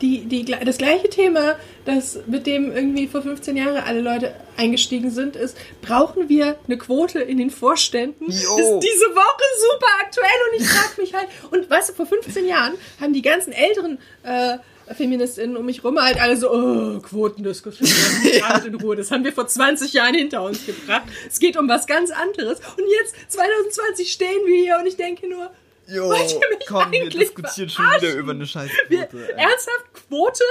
Die, 0.00 0.24
die, 0.24 0.46
das 0.46 0.78
gleiche 0.78 1.10
Thema, 1.10 1.56
das 1.84 2.20
mit 2.26 2.46
dem 2.46 2.72
irgendwie 2.72 3.06
vor 3.06 3.20
15 3.20 3.54
Jahren 3.54 3.76
alle 3.76 4.00
Leute 4.00 4.32
eingestiegen 4.56 5.10
sind, 5.10 5.36
ist, 5.36 5.58
brauchen 5.82 6.30
wir 6.30 6.56
eine 6.66 6.78
Quote 6.78 7.20
in 7.20 7.36
den 7.36 7.50
Vorständen? 7.50 8.24
Jo. 8.24 8.32
Ist 8.32 8.80
diese 8.80 9.04
Woche 9.14 9.44
super 9.60 9.92
aktuell 10.00 10.26
und 10.50 10.60
ich 10.62 10.68
frage 10.68 11.00
mich 11.02 11.12
halt, 11.12 11.28
und 11.50 11.68
weißt 11.68 11.90
du, 11.90 11.92
vor 11.92 12.06
15 12.06 12.46
Jahren 12.46 12.72
haben 12.98 13.12
die 13.12 13.20
ganzen 13.20 13.52
älteren 13.52 13.98
äh, 14.22 14.56
Feministinnen 14.94 15.56
um 15.56 15.66
mich 15.66 15.84
rum 15.84 15.98
halt 16.00 16.20
alle 16.20 16.36
so, 16.36 16.52
oh, 16.52 17.00
Quotendiskussion, 17.00 17.88
ja. 18.38 18.58
in 18.58 18.74
Ruhe. 18.74 18.96
Das 18.96 19.10
haben 19.10 19.24
wir 19.24 19.32
vor 19.32 19.46
20 19.46 19.92
Jahren 19.92 20.14
hinter 20.14 20.42
uns 20.42 20.66
gebracht. 20.66 21.04
Es 21.28 21.38
geht 21.38 21.56
um 21.56 21.68
was 21.68 21.86
ganz 21.86 22.10
anderes. 22.10 22.58
Und 22.58 22.84
jetzt, 23.00 23.32
2020, 23.32 24.12
stehen 24.12 24.46
wir 24.46 24.62
hier 24.62 24.78
und 24.78 24.86
ich 24.86 24.96
denke 24.96 25.28
nur, 25.28 25.50
Jo, 25.86 26.14
komm, 26.68 26.92
wir 26.92 27.08
diskutieren 27.08 27.68
schon 27.68 27.84
wieder 27.84 28.14
über 28.14 28.30
eine 28.32 28.46
scheiß 28.46 28.70
Quote. 28.88 29.36
ernsthaft, 29.36 29.86
Quote? 30.08 30.44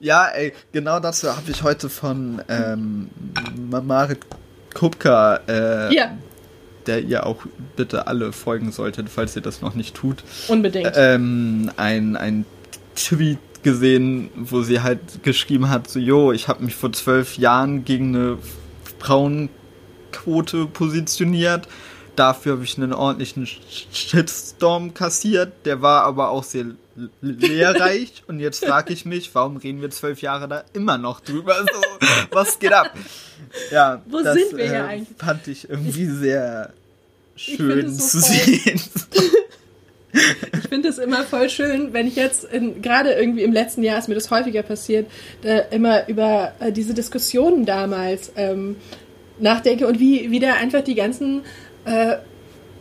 Ja, 0.00 0.28
ey, 0.28 0.52
genau 0.72 0.98
dazu 0.98 1.36
habe 1.36 1.50
ich 1.50 1.62
heute 1.62 1.88
von 1.88 2.42
ähm, 2.48 3.10
Marit 3.84 4.20
Kupka, 4.74 5.40
äh, 5.46 5.94
ja. 5.94 6.16
der 6.86 7.00
ihr 7.02 7.26
auch 7.26 7.44
bitte 7.76 8.06
alle 8.06 8.32
folgen 8.32 8.72
solltet, 8.72 9.08
falls 9.08 9.36
ihr 9.36 9.42
das 9.42 9.60
noch 9.60 9.74
nicht 9.74 9.94
tut. 9.94 10.24
Unbedingt. 10.48 10.92
Ähm, 10.96 11.70
ein, 11.76 12.16
ein 12.16 12.44
Tweet 12.94 13.38
gesehen, 13.62 14.30
wo 14.36 14.62
sie 14.62 14.80
halt 14.80 15.22
geschrieben 15.22 15.68
hat, 15.68 15.88
so, 15.88 15.98
jo, 15.98 16.32
ich 16.32 16.48
habe 16.48 16.64
mich 16.64 16.74
vor 16.74 16.92
zwölf 16.92 17.36
Jahren 17.36 17.84
gegen 17.84 18.14
eine 18.14 18.38
Frauenquote 18.98 20.66
positioniert. 20.66 21.68
Dafür 22.16 22.52
habe 22.52 22.64
ich 22.64 22.76
einen 22.76 22.92
ordentlichen 22.92 23.46
Shitstorm 23.46 24.94
kassiert. 24.94 25.52
Der 25.64 25.80
war 25.80 26.04
aber 26.04 26.30
auch 26.30 26.44
sehr 26.44 26.66
lehrreich. 27.20 28.24
Und 28.26 28.40
jetzt 28.40 28.64
frage 28.64 28.92
ich 28.92 29.04
mich, 29.04 29.34
warum 29.34 29.56
reden 29.56 29.80
wir 29.80 29.90
zwölf 29.90 30.20
Jahre 30.20 30.48
da 30.48 30.64
immer 30.72 30.98
noch 30.98 31.20
drüber? 31.20 31.54
So, 31.60 31.80
was 32.32 32.58
geht 32.58 32.72
ab? 32.72 32.94
Ja, 33.70 34.02
wo 34.06 34.22
das, 34.22 34.34
sind 34.34 34.56
wir 34.56 34.64
hier 34.64 34.74
äh, 34.74 34.82
eigentlich? 34.82 35.18
Fand 35.18 35.48
ich 35.48 35.70
irgendwie 35.70 36.06
sehr 36.06 36.72
schön 37.36 37.90
so 37.90 38.06
zu 38.06 38.20
sehen. 38.20 38.80
ich 40.12 40.68
finde 40.68 40.88
es 40.88 40.98
immer 40.98 41.22
voll 41.22 41.48
schön, 41.48 41.92
wenn 41.92 42.06
ich 42.06 42.16
jetzt, 42.16 42.48
gerade 42.82 43.12
irgendwie 43.12 43.42
im 43.42 43.52
letzten 43.52 43.82
Jahr 43.82 43.98
ist 43.98 44.08
mir 44.08 44.14
das 44.14 44.30
häufiger 44.30 44.62
passiert, 44.62 45.10
immer 45.70 46.08
über 46.08 46.52
äh, 46.60 46.72
diese 46.72 46.94
Diskussionen 46.94 47.64
damals 47.64 48.32
ähm, 48.36 48.76
nachdenke 49.38 49.86
und 49.86 50.00
wie 50.00 50.30
wieder 50.30 50.54
einfach 50.56 50.82
die 50.82 50.94
ganzen 50.94 51.42
äh, 51.84 52.16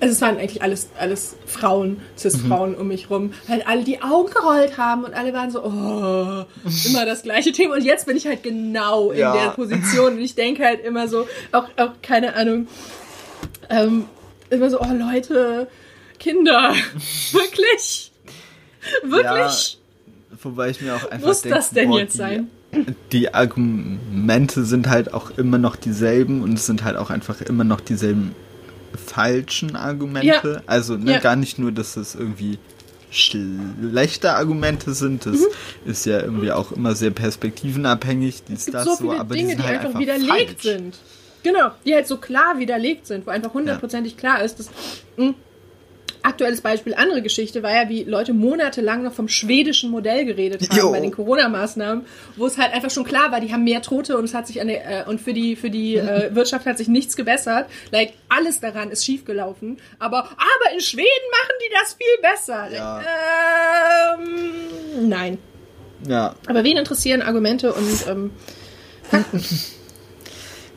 also 0.01 0.13
es 0.13 0.21
waren 0.21 0.37
eigentlich 0.37 0.61
alles, 0.61 0.89
alles 0.97 1.35
Frauen, 1.45 1.99
Cis-Frauen 2.17 2.71
mhm. 2.71 2.77
um 2.77 2.87
mich 2.87 3.09
rum, 3.09 3.33
halt 3.47 3.67
alle 3.67 3.83
die 3.83 4.01
Augen 4.01 4.31
gerollt 4.31 4.77
haben 4.77 5.03
und 5.03 5.13
alle 5.13 5.33
waren 5.33 5.51
so, 5.51 5.63
oh, 5.63 6.45
immer 6.87 7.05
das 7.05 7.23
gleiche 7.23 7.51
Thema. 7.51 7.75
Und 7.75 7.83
jetzt 7.83 8.05
bin 8.05 8.15
ich 8.15 8.25
halt 8.25 8.43
genau 8.43 9.11
in 9.11 9.19
ja. 9.19 9.33
der 9.33 9.49
Position 9.51 10.13
und 10.13 10.19
ich 10.19 10.35
denke 10.35 10.63
halt 10.63 10.83
immer 10.85 11.07
so, 11.07 11.27
auch, 11.51 11.65
auch 11.77 11.91
keine 12.01 12.35
Ahnung, 12.35 12.67
ähm, 13.69 14.05
immer 14.49 14.69
so, 14.69 14.79
oh 14.79 14.93
Leute, 14.93 15.67
Kinder. 16.19 16.73
Wirklich? 17.31 18.11
Wirklich? 19.03 19.77
Ja, 20.31 20.37
wobei 20.43 20.69
ich 20.69 20.81
mir 20.81 20.95
auch 20.95 21.09
einfach 21.09 21.27
Muss 21.27 21.41
denke, 21.41 21.57
das 21.57 21.69
denn 21.71 21.89
boah, 21.89 21.99
jetzt 21.99 22.13
die, 22.13 22.17
sein? 22.17 22.49
Die 23.11 23.33
Argumente 23.33 24.63
sind 24.63 24.89
halt 24.89 25.13
auch 25.13 25.31
immer 25.37 25.57
noch 25.57 25.75
dieselben 25.75 26.43
und 26.43 26.53
es 26.53 26.65
sind 26.65 26.83
halt 26.83 26.97
auch 26.97 27.09
einfach 27.09 27.41
immer 27.41 27.63
noch 27.63 27.81
dieselben 27.81 28.35
falschen 29.05 29.75
Argumente. 29.75 30.27
Ja. 30.27 30.61
Also 30.65 30.95
ne, 30.95 31.13
ja. 31.13 31.19
gar 31.19 31.35
nicht 31.35 31.59
nur, 31.59 31.71
dass 31.71 31.97
es 31.97 32.15
irgendwie 32.15 32.59
schlechte 33.11 34.33
Argumente 34.33 34.93
sind. 34.93 35.25
Das 35.25 35.39
mhm. 35.39 35.45
ist 35.85 36.05
ja 36.05 36.19
irgendwie 36.21 36.51
auch 36.51 36.71
immer 36.71 36.95
sehr 36.95 37.11
perspektivenabhängig, 37.11 38.43
dies, 38.47 38.65
das 38.65 38.85
so, 38.85 38.95
so, 38.95 39.11
aber 39.11 39.35
Dinge, 39.35 39.55
die, 39.55 39.61
die 39.61 39.63
halt 39.63 39.79
einfach, 39.79 39.87
einfach 39.89 39.99
widerlegt 39.99 40.61
falsch. 40.61 40.61
sind. 40.61 40.97
Genau, 41.41 41.71
die 41.85 41.95
halt 41.95 42.07
so 42.07 42.17
klar 42.17 42.59
widerlegt 42.59 43.07
sind, 43.07 43.25
wo 43.25 43.31
einfach 43.31 43.53
hundertprozentig 43.53 44.13
ja. 44.13 44.19
klar 44.19 44.43
ist, 44.43 44.59
dass 44.59 44.67
mh, 45.17 45.27
hm, 45.27 45.35
aktuelles 46.23 46.61
Beispiel, 46.61 46.93
andere 46.95 47.21
Geschichte, 47.21 47.63
war 47.63 47.73
ja, 47.73 47.89
wie 47.89 48.03
Leute 48.03 48.33
monatelang 48.33 49.03
noch 49.03 49.13
vom 49.13 49.27
schwedischen 49.27 49.89
Modell 49.89 50.25
geredet 50.25 50.69
haben 50.69 50.77
jo. 50.77 50.91
bei 50.91 50.99
den 50.99 51.11
Corona-Maßnahmen, 51.11 52.05
wo 52.35 52.45
es 52.45 52.57
halt 52.57 52.73
einfach 52.73 52.89
schon 52.89 53.03
klar 53.03 53.31
war, 53.31 53.39
die 53.41 53.51
haben 53.53 53.63
mehr 53.63 53.81
Tote 53.81 54.17
und 54.17 54.25
es 54.25 54.33
hat 54.33 54.47
sich 54.47 54.61
an 54.61 54.67
der, 54.67 55.07
äh, 55.07 55.09
und 55.09 55.21
für 55.21 55.33
die, 55.33 55.55
für 55.55 55.69
die 55.69 55.95
äh, 55.95 56.29
Wirtschaft 56.35 56.65
hat 56.65 56.77
sich 56.77 56.87
nichts 56.87 57.15
gebessert. 57.15 57.67
Like, 57.91 58.13
alles 58.27 58.59
daran 58.59 58.91
ist 58.91 59.05
schiefgelaufen. 59.05 59.77
Aber, 59.97 60.19
aber 60.19 60.73
in 60.73 60.81
Schweden 60.81 61.07
machen 61.31 61.55
die 61.61 61.73
das 61.73 61.93
viel 61.93 62.21
besser. 62.21 62.71
Ja. 62.73 63.01
Ähm, 64.19 65.09
nein. 65.09 65.37
Ja. 66.07 66.35
Aber 66.47 66.63
wen 66.63 66.77
interessieren 66.77 67.21
Argumente 67.21 67.73
und 67.73 68.07
ähm, 68.07 68.31
Fakten? 69.03 69.43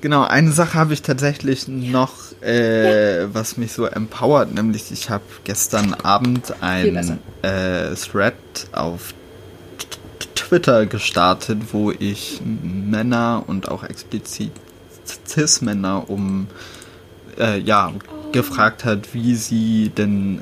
Genau, 0.03 0.25
eine 0.25 0.51
Sache 0.51 0.75
habe 0.75 0.95
ich 0.95 1.03
tatsächlich 1.03 1.69
noch, 1.69 2.13
äh, 2.43 3.33
was 3.33 3.57
mich 3.57 3.73
so 3.73 3.87
empowert, 3.87 4.53
nämlich 4.53 4.91
ich 4.91 5.11
habe 5.11 5.23
gestern 5.45 5.95
Abend 5.95 6.55
ein 6.61 7.21
äh, 7.43 7.95
Thread 7.95 8.35
auf 8.73 9.15
Twitter 10.35 10.87
gestartet, 10.87 11.61
wo 11.71 11.93
ich 11.93 12.43
Männer 12.45 13.45
und 13.47 13.69
auch 13.69 13.85
explizit 13.85 14.51
Cis-Männer 15.29 16.11
um 16.11 16.49
äh, 17.39 17.61
ja 17.61 17.93
oh. 17.95 18.33
gefragt 18.33 18.85
hat, 18.85 19.15
wie 19.15 19.37
sie 19.37 19.91
den 19.97 20.41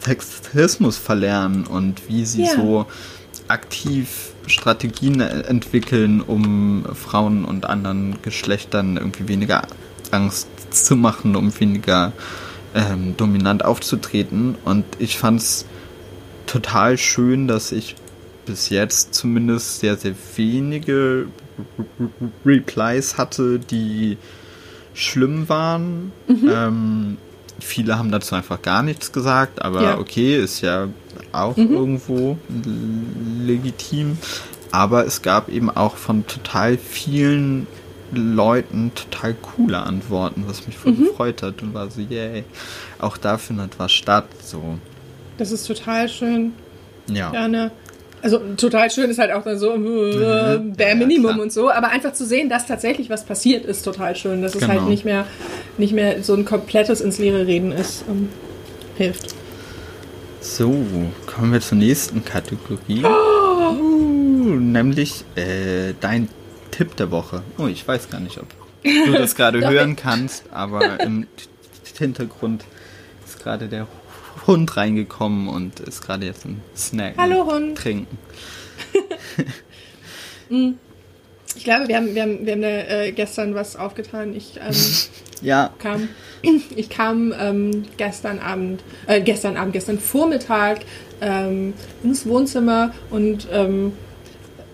Sexismus 0.00 0.96
verlernen 0.96 1.66
und 1.66 2.08
wie 2.08 2.24
sie 2.24 2.44
ja. 2.44 2.54
so 2.54 2.86
aktiv 3.48 4.32
Strategien 4.46 5.20
entwickeln, 5.20 6.20
um 6.20 6.84
Frauen 6.94 7.44
und 7.44 7.66
anderen 7.66 8.18
Geschlechtern 8.22 8.96
irgendwie 8.96 9.28
weniger 9.28 9.66
Angst 10.10 10.48
zu 10.70 10.96
machen, 10.96 11.36
um 11.36 11.58
weniger 11.58 12.12
ähm, 12.74 13.16
dominant 13.16 13.64
aufzutreten. 13.64 14.56
Und 14.64 14.84
ich 14.98 15.18
fand 15.18 15.40
es 15.40 15.66
total 16.46 16.98
schön, 16.98 17.48
dass 17.48 17.72
ich 17.72 17.96
bis 18.44 18.68
jetzt 18.68 19.14
zumindest 19.14 19.80
sehr, 19.80 19.96
sehr 19.96 20.14
wenige 20.36 21.26
Replies 22.44 23.18
hatte, 23.18 23.58
die 23.58 24.18
schlimm 24.94 25.48
waren. 25.48 26.12
Mhm. 26.28 26.50
Ähm, 26.52 27.16
viele 27.58 27.98
haben 27.98 28.10
dazu 28.10 28.34
einfach 28.34 28.60
gar 28.62 28.82
nichts 28.82 29.12
gesagt, 29.12 29.62
aber 29.62 29.82
ja. 29.82 29.98
okay, 29.98 30.36
ist 30.36 30.60
ja 30.60 30.88
auch 31.32 31.56
mhm. 31.56 31.72
irgendwo 31.72 32.38
legitim. 33.44 34.18
Aber 34.72 35.06
es 35.06 35.22
gab 35.22 35.48
eben 35.48 35.70
auch 35.70 35.96
von 35.96 36.26
total 36.26 36.76
vielen 36.76 37.66
Leuten 38.12 38.92
total 38.94 39.34
coole 39.34 39.78
Antworten, 39.78 40.44
was 40.46 40.66
mich 40.66 40.76
voll 40.76 40.92
mhm. 40.92 41.06
gefreut 41.06 41.42
hat 41.42 41.62
und 41.62 41.74
war 41.74 41.90
so, 41.90 42.00
yay, 42.00 42.44
auch 42.98 43.16
da 43.16 43.38
findet 43.38 43.78
was 43.78 43.92
statt. 43.92 44.26
So. 44.42 44.78
Das 45.38 45.50
ist 45.50 45.66
total 45.66 46.08
schön. 46.08 46.52
Ja. 47.08 47.30
Gerne. 47.30 47.70
Also 48.22 48.38
total 48.56 48.90
schön 48.90 49.10
ist 49.10 49.18
halt 49.18 49.30
auch 49.30 49.44
dann 49.44 49.58
so 49.58 49.74
äh, 49.74 50.58
mhm. 50.58 50.72
bare 50.72 50.94
Minimum 50.94 51.36
ja, 51.36 51.42
und 51.42 51.52
so, 51.52 51.70
aber 51.70 51.88
einfach 51.88 52.12
zu 52.12 52.24
sehen, 52.26 52.48
dass 52.48 52.66
tatsächlich 52.66 53.10
was 53.10 53.24
passiert, 53.24 53.64
ist 53.64 53.82
total 53.82 54.16
schön. 54.16 54.42
Dass 54.42 54.52
genau. 54.52 54.64
es 54.64 54.72
halt 54.72 54.88
nicht 54.88 55.04
mehr, 55.04 55.26
nicht 55.78 55.92
mehr 55.92 56.22
so 56.22 56.34
ein 56.34 56.44
komplettes 56.44 57.00
ins 57.00 57.18
Leere 57.18 57.46
reden 57.46 57.72
ist, 57.72 58.04
um, 58.08 58.28
hilft. 58.96 59.34
So, 60.40 60.74
kommen 61.26 61.52
wir 61.52 61.60
zur 61.60 61.78
nächsten 61.78 62.24
Kategorie. 62.24 63.04
Oh. 63.04 63.72
Uh, 63.72 64.54
nämlich 64.54 65.24
äh, 65.34 65.94
dein 66.00 66.28
Tipp 66.70 66.96
der 66.96 67.10
Woche. 67.10 67.42
Oh, 67.58 67.66
ich 67.66 67.86
weiß 67.86 68.10
gar 68.10 68.20
nicht, 68.20 68.38
ob 68.38 68.46
du 68.82 69.12
das 69.12 69.34
gerade 69.36 69.68
hören 69.68 69.96
kannst, 69.96 70.44
aber 70.52 71.00
im 71.00 71.26
Hintergrund 71.98 72.64
ist 73.26 73.42
gerade 73.42 73.68
der 73.68 73.86
Hund 74.46 74.76
reingekommen 74.76 75.48
und 75.48 75.80
ist 75.80 76.02
gerade 76.02 76.26
jetzt 76.26 76.44
ein 76.44 76.62
Snack 76.76 77.16
Hallo 77.16 77.46
Hund. 77.46 77.76
trinken. 77.76 78.18
Hm. 80.48 80.78
ich 81.56 81.64
glaube, 81.64 81.88
wir 81.88 81.96
haben, 81.96 82.14
wir 82.14 82.22
haben, 82.22 82.46
wir 82.46 82.52
haben 82.52 82.62
äh, 82.62 83.12
gestern 83.12 83.54
was 83.54 83.76
aufgetan. 83.76 84.34
Ich 84.34 84.56
ähm, 84.56 84.74
ja. 85.42 85.72
kam, 85.78 86.08
ich 86.76 86.88
kam 86.88 87.34
ähm, 87.38 87.84
gestern 87.96 88.38
Abend, 88.38 88.82
äh, 89.06 89.20
gestern 89.20 89.56
Abend, 89.56 89.72
gestern 89.72 89.98
Vormittag 89.98 90.80
ähm, 91.20 91.74
ins 92.02 92.26
Wohnzimmer 92.26 92.92
und 93.10 93.48
ähm, 93.50 93.92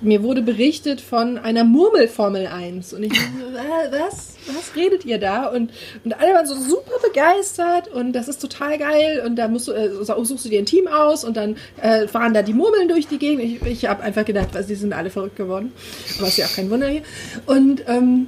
mir 0.03 0.23
wurde 0.23 0.43
berichtet 0.43 1.01
von 1.01 1.39
einer 1.39 1.65
Murmelformel 1.65 2.49
1. 2.49 2.93
Und 2.93 3.05
ich 3.05 3.13
äh, 3.13 3.93
was? 3.93 4.32
Was 4.47 4.75
redet 4.77 5.05
ihr 5.05 5.19
da? 5.19 5.47
Und, 5.47 5.71
und 6.05 6.19
alle 6.19 6.35
waren 6.35 6.47
so 6.47 6.55
super 6.55 6.93
begeistert 7.03 7.89
und 7.89 8.13
das 8.13 8.29
ist 8.29 8.41
total 8.41 8.79
geil. 8.79 9.23
Und 9.25 9.37
da 9.37 9.49
musst 9.49 9.69
du, 9.69 9.73
äh, 9.73 9.91
suchst 10.05 10.45
du 10.45 10.49
dir 10.49 10.59
ein 10.59 10.67
Team 10.67 10.89
aus 10.89 11.25
und 11.25 11.37
dann 11.37 11.57
äh, 11.81 12.09
fahren 12.09 12.35
da 12.35 12.43
die 12.43 12.55
Murmeln 12.55 12.89
durch 12.89 13.07
die 13.07 13.19
Gegend. 13.19 13.45
Ich, 13.45 13.63
ich 13.63 13.87
habe 13.87 14.03
einfach 14.03 14.25
gedacht, 14.25 14.49
was, 14.53 14.67
die 14.67 14.75
sind 14.75 14.93
alle 14.93 15.11
verrückt 15.11 15.37
geworden. 15.37 15.73
Aber 16.19 16.29
ist 16.29 16.39
ja 16.39 16.47
auch 16.47 16.55
kein 16.55 16.71
Wunder 16.71 16.89
hier. 16.89 17.03
Und 17.47 17.85
ähm, 17.87 18.27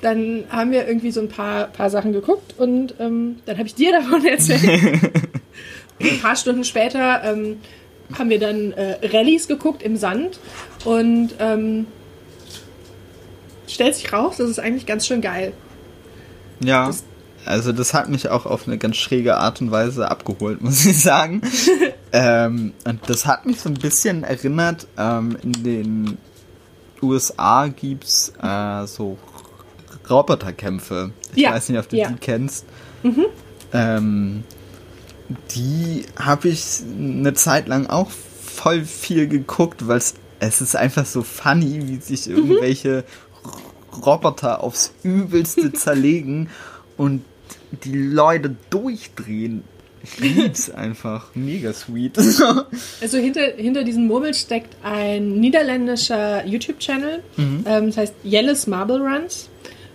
dann 0.00 0.44
haben 0.48 0.70
wir 0.70 0.86
irgendwie 0.86 1.10
so 1.10 1.20
ein 1.20 1.28
paar, 1.28 1.66
paar 1.66 1.90
Sachen 1.90 2.12
geguckt 2.12 2.54
und 2.58 2.94
ähm, 2.98 3.40
dann 3.46 3.58
habe 3.58 3.66
ich 3.66 3.74
dir 3.74 3.92
davon 3.92 4.24
erzählt. 4.26 4.62
ein 6.00 6.20
paar 6.20 6.36
Stunden 6.36 6.64
später 6.64 7.22
ähm, 7.24 7.60
haben 8.18 8.30
wir 8.30 8.38
dann 8.38 8.72
äh, 8.72 8.96
Rallyes 9.06 9.46
geguckt 9.46 9.82
im 9.82 9.96
Sand 9.96 10.40
und 10.84 11.30
ähm, 11.38 11.86
stellt 13.74 13.94
sich 13.94 14.12
raus, 14.12 14.36
das 14.38 14.50
ist 14.50 14.60
eigentlich 14.60 14.86
ganz 14.86 15.06
schön 15.06 15.20
geil. 15.20 15.52
Ja. 16.62 16.86
Das, 16.86 17.04
also 17.46 17.72
das 17.72 17.94
hat 17.94 18.08
mich 18.08 18.28
auch 18.28 18.46
auf 18.46 18.66
eine 18.66 18.78
ganz 18.78 18.96
schräge 18.96 19.36
Art 19.36 19.60
und 19.60 19.70
Weise 19.70 20.10
abgeholt, 20.10 20.60
muss 20.62 20.84
ich 20.84 21.00
sagen. 21.00 21.42
ähm, 22.12 22.72
und 22.84 23.00
das 23.08 23.26
hat 23.26 23.46
mich 23.46 23.60
so 23.60 23.68
ein 23.68 23.74
bisschen 23.74 24.24
erinnert, 24.24 24.86
ähm, 24.98 25.36
in 25.42 25.52
den 25.52 26.18
USA 27.02 27.68
gibt 27.68 28.04
es 28.04 28.32
äh, 28.42 28.86
so 28.86 29.16
Roboterkämpfe. 30.08 31.12
Ich 31.34 31.42
ja. 31.42 31.52
weiß 31.52 31.68
nicht, 31.70 31.78
ob 31.78 31.88
du 31.88 31.96
ja. 31.96 32.08
die 32.08 32.16
kennst. 32.16 32.66
Mhm. 33.02 33.26
Ähm, 33.72 34.44
die 35.54 36.04
habe 36.18 36.48
ich 36.48 36.82
eine 36.98 37.32
Zeit 37.34 37.68
lang 37.68 37.86
auch 37.86 38.10
voll 38.10 38.84
viel 38.84 39.28
geguckt, 39.28 39.86
weil 39.86 40.00
es 40.40 40.60
ist 40.60 40.74
einfach 40.74 41.06
so 41.06 41.22
funny, 41.22 41.86
wie 41.86 41.96
sich 41.96 42.26
mhm. 42.26 42.36
irgendwelche. 42.36 43.04
Roboter 44.04 44.62
aufs 44.62 44.92
Übelste 45.02 45.72
zerlegen 45.74 46.48
und 46.96 47.22
die 47.84 47.96
Leute 47.96 48.56
durchdrehen. 48.70 49.64
Ich 50.02 50.18
lieb's 50.18 50.70
einfach. 50.74 51.34
Mega 51.34 51.72
sweet. 51.72 52.18
also 53.00 53.18
hinter, 53.18 53.52
hinter 53.56 53.84
diesem 53.84 54.06
Murmel 54.06 54.34
steckt 54.34 54.76
ein 54.82 55.40
niederländischer 55.40 56.44
YouTube-Channel. 56.46 57.22
Mhm. 57.36 57.64
Ähm, 57.66 57.86
das 57.86 57.96
heißt 57.96 58.14
Yellows 58.24 58.66
Marble 58.66 58.98
Runs. 58.98 59.48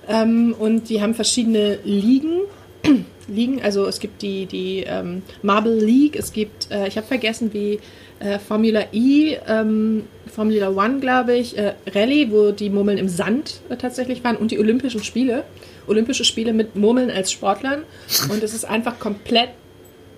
Ähm, 0.07 0.55
und 0.57 0.89
die 0.89 1.01
haben 1.01 1.15
verschiedene 1.15 1.79
Ligen. 1.83 2.41
Ligen, 3.27 3.61
also 3.63 3.87
es 3.87 3.99
gibt 3.99 4.21
die, 4.21 4.45
die 4.45 4.83
ähm, 4.87 5.23
Marble 5.41 5.73
League, 5.73 6.15
es 6.15 6.31
gibt, 6.31 6.69
äh, 6.69 6.87
ich 6.87 6.95
habe 6.97 7.07
vergessen, 7.07 7.51
wie 7.53 7.79
äh, 8.19 8.39
Formula 8.39 8.85
E, 8.91 9.37
ähm, 9.47 10.03
Formula 10.27 10.69
One, 10.69 10.99
glaube 10.99 11.35
ich, 11.35 11.57
äh, 11.57 11.73
Rallye, 11.93 12.31
wo 12.31 12.51
die 12.51 12.69
Murmeln 12.69 12.97
im 12.97 13.09
Sand 13.09 13.61
äh, 13.69 13.75
tatsächlich 13.77 14.23
waren 14.23 14.37
und 14.37 14.51
die 14.51 14.59
Olympischen 14.59 15.03
Spiele. 15.03 15.43
Olympische 15.87 16.25
Spiele 16.25 16.53
mit 16.53 16.75
Murmeln 16.75 17.11
als 17.11 17.31
Sportlern. 17.31 17.83
Und 18.29 18.41
es 18.41 18.53
ist 18.53 18.65
einfach 18.65 18.99
komplett 18.99 19.49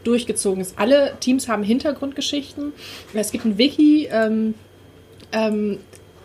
durchgezogen. 0.04 0.66
Alle 0.78 1.14
Teams 1.20 1.50
haben 1.50 1.64
Hintergrundgeschichten. 1.64 2.72
Es 3.14 3.32
gibt 3.32 3.46
ein 3.46 3.58
Wiki. 3.58 4.08
Ähm, 4.10 4.54
ähm, 5.34 5.80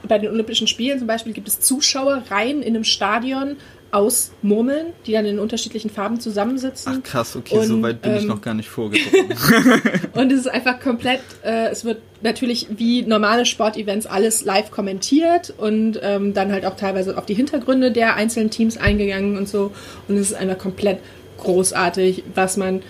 bei 0.06 0.18
den 0.18 0.30
Olympischen 0.30 0.66
Spielen 0.66 0.98
zum 0.98 1.06
Beispiel 1.06 1.32
gibt 1.32 1.48
es 1.48 1.60
Zuschauerreihen 1.60 2.62
in 2.62 2.74
einem 2.74 2.84
Stadion 2.84 3.56
aus 3.92 4.32
Murmeln, 4.40 4.86
die 5.06 5.12
dann 5.12 5.26
in 5.26 5.38
unterschiedlichen 5.38 5.90
Farben 5.90 6.18
zusammensitzen. 6.18 6.94
Ach 6.96 7.02
krass, 7.02 7.36
okay, 7.36 7.58
und, 7.58 7.66
so 7.66 7.82
weit 7.82 8.00
bin 8.00 8.12
ähm, 8.12 8.18
ich 8.18 8.26
noch 8.26 8.40
gar 8.40 8.54
nicht 8.54 8.70
vorgedrungen. 8.70 9.36
und 10.14 10.32
es 10.32 10.40
ist 10.40 10.48
einfach 10.48 10.80
komplett, 10.80 11.20
äh, 11.44 11.68
es 11.68 11.84
wird 11.84 11.98
natürlich 12.22 12.68
wie 12.70 13.02
normale 13.02 13.44
Sportevents 13.44 14.06
alles 14.06 14.44
live 14.44 14.70
kommentiert 14.70 15.52
und 15.58 16.00
ähm, 16.02 16.32
dann 16.32 16.52
halt 16.52 16.64
auch 16.64 16.76
teilweise 16.76 17.18
auf 17.18 17.26
die 17.26 17.34
Hintergründe 17.34 17.92
der 17.92 18.16
einzelnen 18.16 18.48
Teams 18.48 18.78
eingegangen 18.78 19.36
und 19.36 19.46
so. 19.46 19.72
Und 20.08 20.16
es 20.16 20.30
ist 20.30 20.34
einfach 20.34 20.56
komplett 20.56 20.98
großartig, 21.38 22.24
was 22.34 22.56
man, 22.56 22.82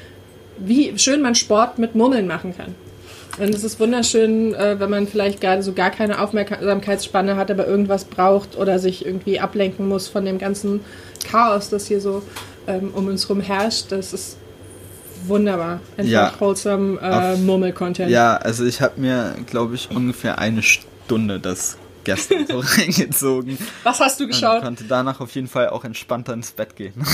wie 0.59 0.97
schön 0.99 1.21
man 1.21 1.35
Sport 1.35 1.81
mit 1.81 1.97
Murmeln 1.97 2.29
machen 2.29 2.57
kann. 2.57 2.77
Und 3.39 3.55
es 3.55 3.65
ist 3.65 3.81
wunderschön, 3.81 4.55
äh, 4.55 4.79
wenn 4.79 4.91
man 4.91 5.07
vielleicht 5.07 5.41
gerade 5.41 5.63
so 5.63 5.73
gar 5.73 5.91
keine 5.91 6.21
Aufmerksamkeitsspanne 6.21 7.37
hat, 7.37 7.51
aber 7.51 7.67
irgendwas 7.67 8.05
braucht 8.05 8.57
oder 8.57 8.79
sich 8.79 9.07
irgendwie 9.07 9.41
ablenken 9.41 9.89
muss 9.89 10.09
von 10.09 10.25
dem 10.25 10.39
ganzen 10.39 10.81
Chaos, 11.31 11.71
das 11.71 11.87
hier 11.87 12.01
so 12.01 12.23
ähm, 12.67 12.91
um 12.95 13.07
uns 13.07 13.29
herum 13.29 13.41
herrscht. 13.41 13.87
Das 13.91 14.13
ist 14.13 14.37
wunderbar. 15.27 15.81
Einfach 15.97 16.13
ja, 16.13 16.33
wholesome 16.39 16.99
äh, 17.01 17.37
Murmel-Content. 17.37 18.11
Ja, 18.11 18.37
also 18.37 18.67
ich 18.67 18.81
habe 18.81 19.01
mir, 19.01 19.35
glaube 19.47 19.77
ich, 19.77 19.91
ungefähr 19.91 20.39
eine 20.39 20.63
Stunde 20.63 21.41
das 21.41 21.79
gestern 22.05 22.47
so 22.47 22.59
reingezogen. 22.65 23.57
Was 23.83 24.01
hast 24.01 24.21
du 24.21 24.27
geschaut? 24.27 24.59
Und 24.59 24.65
konnte 24.65 24.85
danach 24.85 25.21
auf 25.21 25.35
jeden 25.35 25.49
Fall 25.49 25.71
auch 25.71 25.85
entspannter 25.85 26.35
ins 26.35 26.51
Bett 26.51 26.77
gehen. 26.77 26.95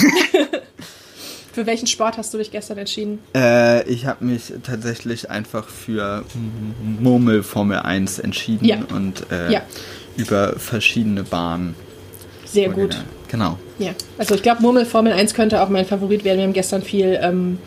Für 1.53 1.66
welchen 1.66 1.86
Sport 1.86 2.18
hast 2.18 2.32
du 2.34 2.38
dich 2.38 2.51
gestern 2.51 2.78
entschieden? 2.78 3.18
Äh, 3.34 3.88
ich 3.88 4.07
habe 4.07 4.24
mich 4.24 4.53
tatsächlich 4.62 5.30
einfach 5.30 5.68
für 5.68 6.24
Murmel 7.01 7.42
Formel 7.42 7.78
1 7.78 8.18
entschieden 8.18 8.64
ja. 8.64 8.78
und 8.94 9.30
äh, 9.30 9.53
ja. 9.53 9.62
über 10.16 10.59
verschiedene 10.59 11.24
Bahnen. 11.24 11.74
Sehr 12.44 12.70
gut. 12.70 12.96
Genau. 13.28 13.59
Ja, 13.78 13.90
also 14.16 14.34
ich 14.34 14.42
glaube, 14.42 14.62
Murmel 14.62 14.86
Formel 14.86 15.12
1 15.12 15.34
könnte 15.34 15.62
auch 15.62 15.68
mein 15.68 15.84
Favorit 15.84 16.24
werden. 16.24 16.38
Wir 16.38 16.44
haben 16.44 16.53
gestern 16.53 16.82
viel 16.82 17.18
ähm, 17.20 17.59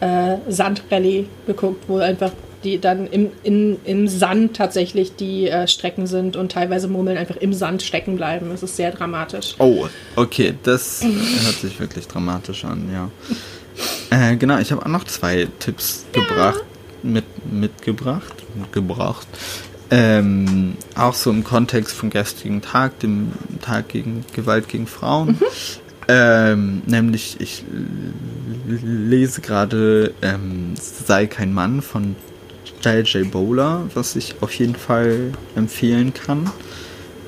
äh, 0.00 0.36
Sandrallye 0.48 1.26
geguckt, 1.46 1.84
wo 1.88 1.98
einfach 1.98 2.32
die 2.64 2.78
dann 2.78 3.06
im, 3.06 3.30
in, 3.42 3.78
im 3.84 4.08
Sand 4.08 4.56
tatsächlich 4.56 5.16
die 5.16 5.48
äh, 5.48 5.66
Strecken 5.68 6.06
sind 6.06 6.36
und 6.36 6.52
teilweise 6.52 6.88
Murmeln 6.88 7.16
einfach 7.16 7.36
im 7.36 7.52
Sand 7.52 7.82
stecken 7.82 8.16
bleiben. 8.16 8.48
Das 8.50 8.62
ist 8.62 8.76
sehr 8.76 8.90
dramatisch. 8.90 9.54
Oh, 9.58 9.86
okay, 10.16 10.54
das 10.62 11.02
hört 11.02 11.56
sich 11.60 11.78
wirklich 11.78 12.06
dramatisch 12.08 12.64
an, 12.64 12.90
ja. 12.92 13.10
Äh, 14.10 14.36
genau, 14.36 14.58
ich 14.58 14.72
habe 14.72 14.82
auch 14.84 14.90
noch 14.90 15.04
zwei 15.04 15.48
Tipps 15.58 16.06
ja. 16.14 16.22
gebracht, 16.22 16.64
mit, 17.02 17.24
mitgebracht, 17.50 18.34
gebracht. 18.72 19.28
Ähm, 19.90 20.76
auch 20.96 21.14
so 21.14 21.30
im 21.30 21.44
Kontext 21.44 21.94
vom 21.94 22.10
gestrigen 22.10 22.60
Tag, 22.60 22.98
dem 23.00 23.32
Tag 23.62 23.88
gegen 23.88 24.24
Gewalt 24.34 24.68
gegen 24.68 24.86
Frauen. 24.86 25.28
Mhm. 25.28 25.38
Ähm, 26.10 26.82
nämlich, 26.86 27.36
ich 27.38 27.64
lese 28.66 29.42
gerade 29.42 30.14
ähm, 30.22 30.74
Sei 30.76 31.26
kein 31.26 31.52
Mann 31.52 31.82
von 31.82 32.16
J.J. 32.82 33.30
Bowler, 33.30 33.88
was 33.94 34.16
ich 34.16 34.36
auf 34.40 34.52
jeden 34.54 34.74
Fall 34.74 35.32
empfehlen 35.56 36.14
kann. 36.14 36.50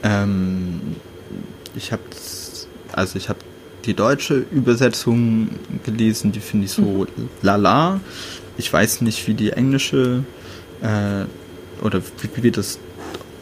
Ähm, 0.03 0.81
ich 1.75 1.93
habe 1.93 2.03
also 2.93 3.19
ich 3.19 3.29
habe 3.29 3.39
die 3.85 3.95
deutsche 3.95 4.45
Übersetzung 4.51 5.51
gelesen, 5.85 6.33
die 6.33 6.41
finde 6.41 6.67
ich 6.67 6.73
so 6.73 6.83
mhm. 6.83 7.07
lala. 7.43 8.01
Ich 8.57 8.73
weiß 8.73 9.01
nicht, 9.03 9.27
wie 9.27 9.35
die 9.35 9.53
englische 9.53 10.25
äh, 10.83 11.25
oder 11.85 12.03
wie, 12.03 12.43
wie, 12.43 12.51
das 12.51 12.79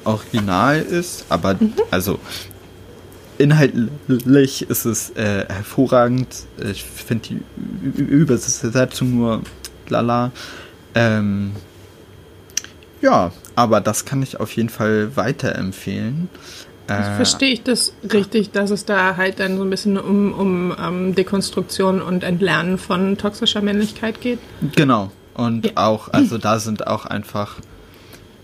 Original 0.04 0.80
ist, 0.80 1.24
aber 1.28 1.54
mhm. 1.54 1.72
also 1.90 2.18
inhaltlich 3.38 4.68
ist 4.68 4.84
es 4.84 5.10
äh, 5.10 5.46
hervorragend. 5.48 6.28
Ich 6.70 6.84
finde 6.84 7.28
die 7.28 8.00
Übersetzung 8.00 9.16
nur 9.16 9.42
lala. 9.88 10.30
Ähm, 10.94 11.52
ja, 13.00 13.32
aber 13.54 13.80
das 13.80 14.04
kann 14.04 14.22
ich 14.22 14.40
auf 14.40 14.52
jeden 14.52 14.68
Fall 14.68 15.16
weiterempfehlen. 15.16 16.28
Also 16.86 17.10
verstehe 17.12 17.52
ich 17.52 17.62
das 17.62 17.92
richtig, 18.12 18.50
dass 18.52 18.70
es 18.70 18.86
da 18.86 19.16
halt 19.16 19.40
dann 19.40 19.58
so 19.58 19.64
ein 19.64 19.70
bisschen 19.70 19.98
um, 19.98 20.32
um, 20.32 20.70
um 20.70 21.14
Dekonstruktion 21.14 22.00
und 22.00 22.24
Entlernen 22.24 22.78
von 22.78 23.18
toxischer 23.18 23.60
Männlichkeit 23.60 24.20
geht? 24.20 24.38
Genau. 24.74 25.10
Und 25.34 25.66
ja. 25.66 25.72
auch, 25.76 26.08
also 26.08 26.38
da 26.38 26.58
sind 26.58 26.86
auch 26.86 27.04
einfach 27.04 27.56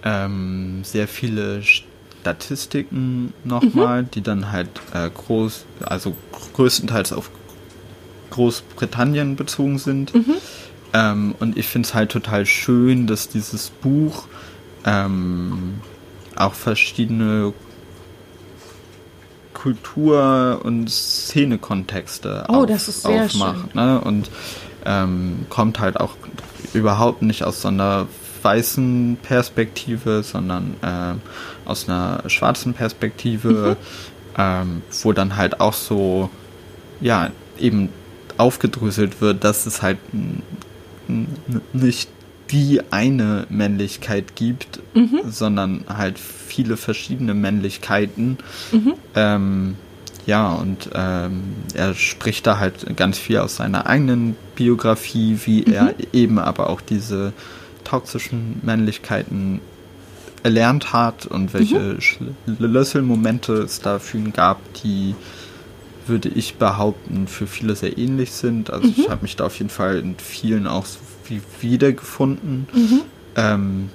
ähm, 0.05 0.83
sehr 0.85 1.09
viele 1.09 1.63
Statistiken 1.63 3.33
nochmal, 3.45 4.03
mhm. 4.03 4.11
die 4.11 4.21
dann 4.21 4.53
halt 4.53 4.69
äh, 4.93 5.09
groß, 5.09 5.65
also 5.81 6.15
größtenteils 6.55 7.13
auf 7.13 7.31
Großbritannien 8.31 9.37
bezogen 9.37 9.79
sind. 9.79 10.15
Mhm. 10.15 10.35
Ähm, 10.95 11.35
und 11.41 11.59
ich 11.59 11.67
finde 11.67 11.87
es 11.87 11.95
halt 11.95 12.13
total 12.13 12.47
schön, 12.47 13.07
dass 13.07 13.29
dieses 13.29 13.69
Buch 13.69 14.27
ähm, 14.87 15.81
auch 16.37 16.55
verschiedene 16.55 17.53
Kultur- 19.53 20.61
und 20.63 20.89
Szenekontexte 20.89 22.45
oh, 22.49 22.63
auf, 22.63 22.67
das 22.67 22.89
ist 22.89 23.03
sehr 23.03 23.25
aufmacht. 23.25 23.75
Ne? 23.75 24.01
Und 24.01 24.31
ähm, 24.87 25.47
kommt 25.51 25.81
halt 25.81 25.99
auch 25.99 26.17
überhaupt 26.73 27.23
nicht 27.23 27.43
aus 27.45 27.63
so 27.63 27.69
einer 27.69 28.07
weißen 28.43 29.19
Perspektive, 29.23 30.23
sondern 30.23 30.75
äh, 30.83 31.15
aus 31.69 31.89
einer 31.89 32.23
schwarzen 32.29 32.75
Perspektive, 32.75 33.77
mhm. 33.81 34.35
ähm, 34.39 34.83
wo 35.03 35.13
dann 35.13 35.37
halt 35.37 35.61
auch 35.61 35.73
so, 35.73 36.31
ja, 37.01 37.31
eben 37.59 37.89
aufgedröselt 38.37 39.21
wird, 39.21 39.45
dass 39.45 39.67
es 39.67 39.81
halt 39.83 39.99
nicht 41.73 42.09
die 42.51 42.81
eine 42.91 43.47
Männlichkeit 43.49 44.37
gibt, 44.37 44.81
mhm. 44.95 45.23
sondern 45.27 45.85
halt 45.89 46.19
viele 46.19 46.77
verschiedene 46.77 47.35
Männlichkeiten. 47.35 48.39
Mhm. 48.71 48.95
Ähm, 49.15 49.77
ja, 50.27 50.53
und 50.53 50.91
ähm, 50.95 51.43
er 51.75 51.95
spricht 51.95 52.47
da 52.47 52.59
halt 52.59 52.97
ganz 52.97 53.19
viel 53.19 53.39
aus 53.39 53.57
seiner 53.57 53.87
eigenen 53.87 54.37
Biografie, 54.55 55.39
wie 55.45 55.63
mhm. 55.67 55.73
er 55.73 55.95
eben 56.13 56.39
aber 56.39 56.71
auch 56.71 56.81
diese 56.81 57.33
toxischen 57.85 58.61
Männlichkeiten 58.63 59.61
erlernt 60.43 60.93
hat 60.93 61.27
und 61.27 61.55
welche 61.55 61.79
mhm. 61.79 62.01
Schlüsselmomente 62.01 63.55
es 63.55 63.81
da 63.81 63.99
für 63.99 64.19
ihn 64.19 64.33
gab, 64.33 64.59
die 64.83 65.15
würde 66.07 66.29
ich 66.29 66.57
behaupten, 66.57 67.27
für 67.27 67.47
viele 67.47 67.75
sehr 67.77 67.97
ähnlich 67.99 68.33
sind. 68.33 68.71
Also 68.71 68.89
mhm. 68.89 68.95
ich 68.97 69.11
habe 69.11 69.23
mich 69.23 69.37
da 69.37 69.47
auf 69.47 69.59
jeden 69.59 69.71
Fall 69.71 69.99
in 69.99 70.17
vielen 70.17 70.67
auch 70.67 70.87
so 70.87 70.99
wie 71.29 71.41
wiedergefunden. 71.61 72.67
Mhm. 72.73 73.01
Ähm, 73.37 73.91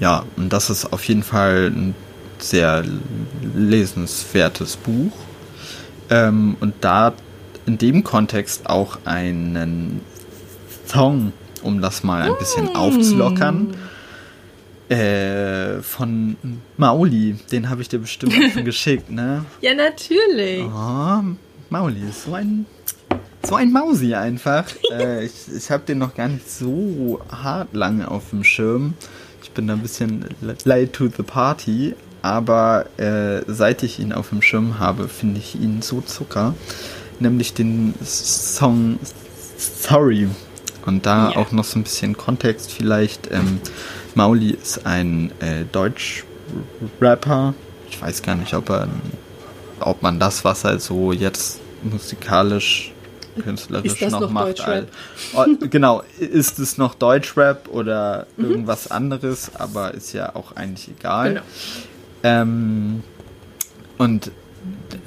ja, 0.00 0.24
und 0.36 0.52
das 0.52 0.70
ist 0.70 0.92
auf 0.92 1.04
jeden 1.04 1.22
Fall 1.22 1.70
ein 1.74 1.94
sehr 2.38 2.84
lesenswertes 3.54 4.76
Buch. 4.76 5.12
Ähm, 6.10 6.56
und 6.60 6.74
da 6.80 7.12
in 7.66 7.78
dem 7.78 8.02
Kontext 8.02 8.68
auch 8.68 8.98
einen 9.04 10.00
Song, 10.86 11.32
um 11.62 11.80
das 11.80 12.02
mal 12.02 12.22
ein 12.22 12.38
bisschen 12.38 12.66
mm. 12.66 12.76
aufzulockern, 12.76 13.76
äh, 14.88 15.80
von 15.82 16.36
Mauli. 16.76 17.36
Den 17.50 17.70
habe 17.70 17.82
ich 17.82 17.88
dir 17.88 17.98
bestimmt 17.98 18.34
schon 18.52 18.64
geschickt, 18.64 19.10
ne? 19.10 19.44
Ja, 19.60 19.74
natürlich. 19.74 20.64
Oh, 20.64 21.22
Mauli 21.70 22.08
ist 22.08 22.24
so 22.24 22.34
ein 22.34 22.66
so 23.44 23.56
ein 23.56 23.72
Mausi 23.72 24.14
einfach. 24.14 24.64
äh, 24.92 25.24
ich 25.24 25.32
ich 25.54 25.70
habe 25.70 25.84
den 25.84 25.98
noch 25.98 26.14
gar 26.14 26.28
nicht 26.28 26.50
so 26.50 27.20
hart 27.30 27.74
lange 27.74 28.10
auf 28.10 28.30
dem 28.30 28.44
Schirm. 28.44 28.94
Ich 29.42 29.50
bin 29.50 29.66
da 29.66 29.74
ein 29.74 29.80
bisschen 29.80 30.26
late 30.40 30.92
to 30.92 31.08
the 31.08 31.22
party. 31.22 31.94
Aber 32.22 32.86
äh, 32.98 33.42
seit 33.48 33.82
ich 33.82 33.98
ihn 33.98 34.12
auf 34.12 34.28
dem 34.28 34.42
Schirm 34.42 34.78
habe, 34.78 35.08
finde 35.08 35.40
ich 35.40 35.56
ihn 35.56 35.82
so 35.82 36.00
zucker. 36.00 36.54
Nämlich 37.18 37.52
den 37.52 37.94
Song 38.04 38.98
Sorry. 39.58 40.28
Und 40.84 41.06
da 41.06 41.30
yeah. 41.30 41.38
auch 41.38 41.52
noch 41.52 41.64
so 41.64 41.78
ein 41.78 41.84
bisschen 41.84 42.16
Kontext 42.16 42.72
vielleicht. 42.72 43.30
Ähm, 43.30 43.60
Mauli 44.14 44.50
ist 44.50 44.84
ein 44.86 45.32
äh, 45.40 45.64
Deutsch-Rapper. 45.70 47.54
Ich 47.90 48.00
weiß 48.00 48.22
gar 48.22 48.34
nicht, 48.34 48.54
ob 48.54 48.70
er, 48.70 48.88
ob 49.80 50.02
man 50.02 50.18
das, 50.18 50.44
was 50.44 50.64
er 50.64 50.78
so 50.78 51.12
jetzt 51.12 51.60
musikalisch 51.82 52.92
künstlerisch 53.42 54.00
noch, 54.02 54.20
noch 54.20 54.30
macht. 54.30 54.60
All, 54.60 54.86
oh, 55.34 55.46
genau, 55.70 56.02
ist 56.18 56.58
es 56.58 56.78
noch 56.78 56.94
Deutschrap 56.94 57.68
oder 57.68 58.26
mhm. 58.36 58.50
irgendwas 58.50 58.90
anderes, 58.90 59.54
aber 59.54 59.94
ist 59.94 60.12
ja 60.12 60.34
auch 60.34 60.52
eigentlich 60.56 60.88
egal. 60.88 61.28
Genau. 61.28 61.42
Ähm, 62.22 63.02
und 63.98 64.30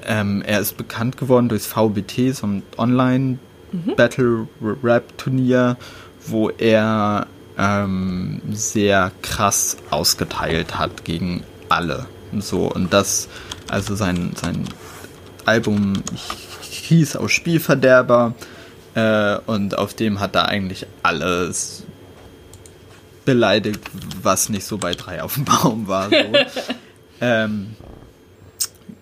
ähm, 0.06 0.44
er 0.46 0.60
ist 0.60 0.78
bekannt 0.78 1.18
geworden 1.18 1.50
durch 1.50 1.64
VBT, 1.64 2.36
so 2.36 2.48
ein 2.48 2.64
Online-Battle-Rap-Turnier, 3.76 5.78
wo 6.28 6.50
er 6.50 7.28
ähm, 7.58 8.42
sehr 8.52 9.12
krass 9.22 9.78
ausgeteilt 9.90 10.78
hat 10.78 11.06
gegen 11.06 11.44
alle. 11.70 12.06
So, 12.40 12.72
und 12.72 12.94
das, 12.94 13.30
also 13.70 13.96
sein, 13.96 14.34
sein 14.36 14.66
Album 15.46 16.04
hieß 16.62 17.18
auch 17.18 17.30
Spielverderber 17.30 18.34
äh, 18.96 19.38
und 19.46 19.78
auf 19.78 19.94
dem 19.94 20.20
hat 20.20 20.36
er 20.36 20.48
eigentlich 20.48 20.88
alles 21.04 21.84
beleidigt, 23.24 23.80
was 24.22 24.50
nicht 24.50 24.66
so 24.66 24.78
bei 24.78 24.94
drei 24.94 25.24
auf 25.24 25.36
dem 25.36 25.46
Baum 25.46 25.88
war. 25.88 26.10
So. 26.10 26.16
ähm, 27.22 27.76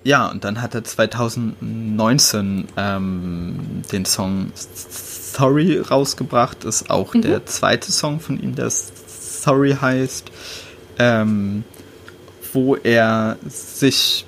ja, 0.04 0.30
und 0.30 0.44
dann 0.44 0.62
hat 0.62 0.76
er 0.76 0.84
2019 0.84 2.68
ähm, 2.76 3.56
den 3.92 4.06
Song 4.06 4.52
Sorry 4.56 5.80
rausgebracht. 5.80 6.66
Ist 6.66 6.90
auch 6.90 7.14
mhm. 7.14 7.22
der 7.22 7.46
zweite 7.46 7.92
Song 7.92 8.20
von 8.20 8.42
ihm, 8.42 8.56
der 8.56 8.70
Sorry 8.70 9.78
heißt. 9.80 10.32
Ähm, 11.00 11.64
wo 12.54 12.76
er 12.76 13.38
sich 13.48 14.26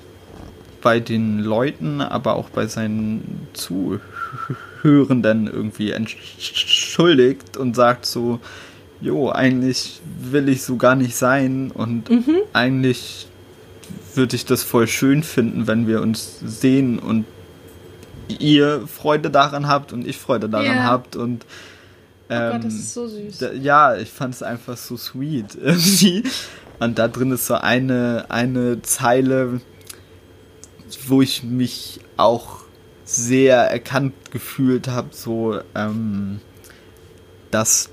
bei 0.82 1.00
den 1.00 1.40
Leuten, 1.40 2.00
aber 2.00 2.34
auch 2.36 2.50
bei 2.50 2.66
seinen 2.66 3.48
Zuhörenden 3.52 5.46
irgendwie 5.46 5.92
entschuldigt 5.92 7.56
und 7.56 7.76
sagt 7.76 8.06
so, 8.06 8.40
jo, 9.00 9.30
eigentlich 9.30 10.00
will 10.20 10.48
ich 10.48 10.62
so 10.62 10.76
gar 10.76 10.96
nicht 10.96 11.16
sein 11.16 11.70
und 11.72 12.10
mhm. 12.10 12.36
eigentlich 12.52 13.28
würde 14.14 14.36
ich 14.36 14.44
das 14.44 14.62
voll 14.62 14.86
schön 14.86 15.22
finden, 15.22 15.66
wenn 15.66 15.86
wir 15.86 16.00
uns 16.00 16.38
sehen 16.40 16.98
und 16.98 17.24
ihr 18.28 18.86
Freude 18.86 19.30
daran 19.30 19.68
habt 19.68 19.92
und 19.92 20.06
ich 20.06 20.18
Freude 20.18 20.48
daran 20.48 20.66
yeah. 20.66 20.84
habt 20.84 21.16
und 21.16 21.46
ähm, 22.28 22.48
oh 22.48 22.52
Gott, 22.54 22.64
das 22.64 22.72
ähm, 22.72 22.80
ist 22.80 22.94
so 22.94 23.06
süß. 23.06 23.38
Da, 23.38 23.52
ja, 23.52 23.96
ich 23.96 24.10
fand 24.10 24.34
es 24.34 24.42
einfach 24.42 24.76
so 24.76 24.96
sweet 24.96 25.54
irgendwie. 25.60 26.24
Und 26.78 26.98
da 26.98 27.08
drin 27.08 27.30
ist 27.30 27.46
so 27.46 27.54
eine, 27.54 28.26
eine 28.28 28.82
Zeile, 28.82 29.60
wo 31.06 31.22
ich 31.22 31.42
mich 31.42 32.00
auch 32.16 32.60
sehr 33.04 33.58
erkannt 33.70 34.14
gefühlt 34.32 34.88
habe, 34.88 35.08
so 35.12 35.60
ähm, 35.74 36.40
dass 37.50 37.90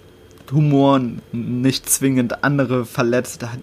Humor 0.53 1.01
nicht 1.31 1.89
zwingend 1.89 2.43
andere 2.43 2.85
verletzt, 2.85 3.43
hat 3.43 3.59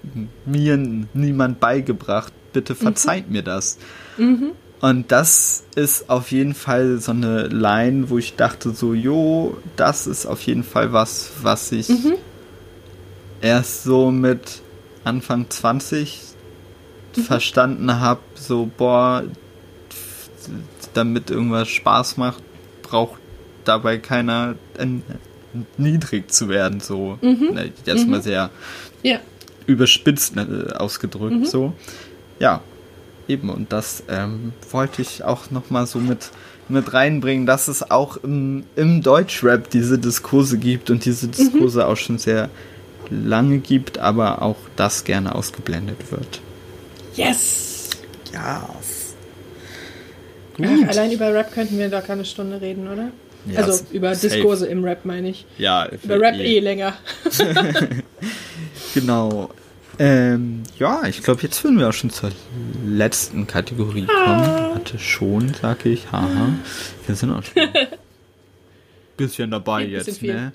mir 0.47 0.77
niemand 0.77 1.61
beigebracht. 1.61 2.33
Bitte 2.53 2.75
verzeiht 2.75 3.29
mhm. 3.29 3.33
mir 3.33 3.43
das. 3.43 3.79
Mhm. 4.19 4.53
Und 4.81 5.13
das 5.13 5.65
ist 5.75 6.09
auf 6.09 6.33
jeden 6.33 6.55
Fall 6.55 6.99
so 6.99 7.13
eine 7.13 7.49
Line, 7.49 8.09
wo 8.09 8.17
ich 8.17 8.37
dachte 8.37 8.71
so, 8.71 8.95
jo, 8.95 9.59
das 9.77 10.07
ist 10.07 10.25
auf 10.25 10.41
jeden 10.43 10.65
Fall 10.65 10.93
was, 10.93 11.33
was 11.43 11.71
ich 11.71 11.91
mhm. 11.91 12.15
erst 13.43 13.85
so 13.85 14.11
mit 14.11 14.63
Anfang 15.05 15.51
20 15.51 16.21
mhm. 17.15 17.21
verstanden 17.21 18.01
habe, 18.01 18.21
so, 18.35 18.71
boah, 18.77 19.23
damit 20.95 21.31
irgendwas 21.31 21.69
Spaß 21.69 22.17
macht, 22.17 22.43
braucht 22.83 23.21
dabei 23.65 23.99
keiner 23.99 24.55
niedrig 25.77 26.31
zu 26.31 26.49
werden, 26.49 26.81
so. 26.81 27.19
Mhm. 27.21 27.51
Ne, 27.55 27.73
jetzt 27.85 28.05
mhm. 28.05 28.11
mal 28.11 28.23
sehr 28.23 28.51
ja. 29.03 29.19
überspitzt 29.67 30.37
ne, 30.37 30.75
ausgedrückt, 30.79 31.37
mhm. 31.37 31.45
so. 31.45 31.73
Ja, 32.39 32.63
eben, 33.29 33.51
und 33.51 33.73
das 33.73 34.03
ähm, 34.09 34.53
wollte 34.71 35.03
ich 35.03 35.25
auch 35.25 35.51
nochmal 35.51 35.87
so 35.87 35.99
mit, 35.99 36.31
mit 36.69 36.93
reinbringen, 36.93 37.47
dass 37.47 37.69
es 37.69 37.91
auch 37.91 38.17
im, 38.19 38.65
im 38.77 39.03
Deutschrap 39.03 39.71
diese 39.71 39.99
Diskurse 39.99 40.59
gibt 40.59 40.91
und 40.91 41.05
diese 41.05 41.29
Diskurse 41.29 41.87
auch 41.87 41.97
schon 41.97 42.19
sehr 42.19 42.51
lange 43.11 43.59
gibt, 43.59 43.99
aber 43.99 44.43
auch 44.43 44.57
das 44.77 45.05
gerne 45.05 45.35
ausgeblendet 45.35 46.11
wird. 46.11 46.41
Yes! 47.17 47.91
Ja. 48.33 48.69
Ach, 50.63 50.89
allein 50.89 51.13
über 51.13 51.33
Rap 51.33 51.53
könnten 51.53 51.79
wir 51.79 51.89
da 51.89 52.01
keine 52.01 52.25
Stunde 52.25 52.61
reden, 52.61 52.89
oder? 52.89 53.11
Ja, 53.47 53.61
also 53.61 53.85
über 53.93 54.15
safe. 54.15 54.29
Diskurse 54.29 54.67
im 54.67 54.85
Rap 54.85 55.05
meine 55.05 55.31
ich. 55.31 55.47
Ja, 55.59 55.89
über 56.03 56.21
Rap 56.21 56.35
eh, 56.35 56.57
eh 56.57 56.61
länger. 56.61 56.95
genau. 58.95 59.51
Ähm, 59.99 60.63
ja, 60.79 61.03
ich 61.07 61.23
glaube, 61.23 61.43
jetzt 61.43 61.63
würden 61.63 61.79
wir 61.79 61.89
auch 61.89 61.93
schon 61.93 62.09
zur 62.09 62.31
letzten 62.87 63.47
Kategorie 63.47 64.07
kommen. 64.07 64.45
Ah. 64.45 64.75
Hatte 64.75 64.99
schon, 64.99 65.53
sag 65.61 65.85
ich. 65.85 66.11
Haha. 66.11 66.55
Wir 67.07 67.15
sind 67.15 67.31
auch 67.33 67.43
schon 67.43 67.63
ein 67.63 67.89
bisschen 69.19 69.51
dabei 69.51 69.83
ja, 69.83 69.99
jetzt, 69.99 70.23
ne? 70.23 70.53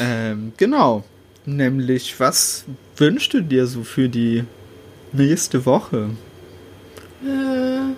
ähm, 0.00 0.52
genau. 0.56 1.04
Nämlich, 1.46 2.18
was 2.18 2.64
wünschst 2.96 3.34
du 3.34 3.40
dir 3.40 3.66
so 3.66 3.84
für 3.84 4.08
die 4.08 4.44
nächste 5.12 5.64
Woche? 5.64 6.10
Äh, 7.24 7.94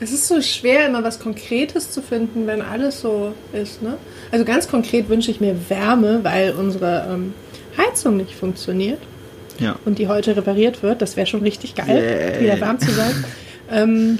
Es 0.00 0.12
ist 0.12 0.26
so 0.28 0.40
schwer, 0.42 0.86
immer 0.88 1.02
was 1.04 1.20
Konkretes 1.20 1.90
zu 1.90 2.02
finden, 2.02 2.46
wenn 2.46 2.60
alles 2.62 3.00
so 3.00 3.32
ist. 3.52 3.80
Ne? 3.82 3.96
Also 4.32 4.44
ganz 4.44 4.68
konkret 4.68 5.08
wünsche 5.08 5.30
ich 5.30 5.40
mir 5.40 5.56
Wärme, 5.68 6.20
weil 6.22 6.52
unsere 6.52 7.08
ähm, 7.10 7.32
Heizung 7.78 8.16
nicht 8.16 8.34
funktioniert 8.34 8.98
Ja. 9.60 9.76
und 9.84 9.98
die 9.98 10.08
heute 10.08 10.36
repariert 10.36 10.82
wird. 10.82 11.00
Das 11.00 11.16
wäre 11.16 11.26
schon 11.26 11.40
richtig 11.42 11.74
geil, 11.74 12.34
Yay. 12.34 12.40
wieder 12.42 12.60
warm 12.60 12.78
zu 12.80 12.90
sein. 12.90 13.24
ähm, 13.70 14.18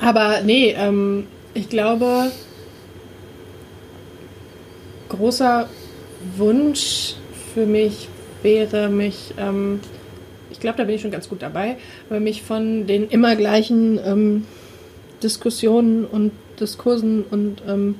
aber 0.00 0.40
nee, 0.44 0.74
ähm, 0.78 1.26
ich 1.54 1.68
glaube, 1.68 2.30
großer 5.08 5.68
Wunsch 6.36 7.14
für 7.54 7.66
mich 7.66 8.08
wäre 8.42 8.88
mich, 8.88 9.34
ähm, 9.38 9.80
ich 10.50 10.60
glaube, 10.60 10.78
da 10.78 10.84
bin 10.84 10.94
ich 10.94 11.02
schon 11.02 11.10
ganz 11.10 11.28
gut 11.28 11.42
dabei, 11.42 11.76
aber 12.08 12.20
mich 12.20 12.42
von 12.42 12.86
den 12.86 13.08
immer 13.08 13.36
gleichen 13.36 13.98
ähm, 14.04 14.44
Diskussionen 15.22 16.04
und 16.04 16.32
Diskursen 16.60 17.24
und 17.30 17.62
ähm, 17.66 17.96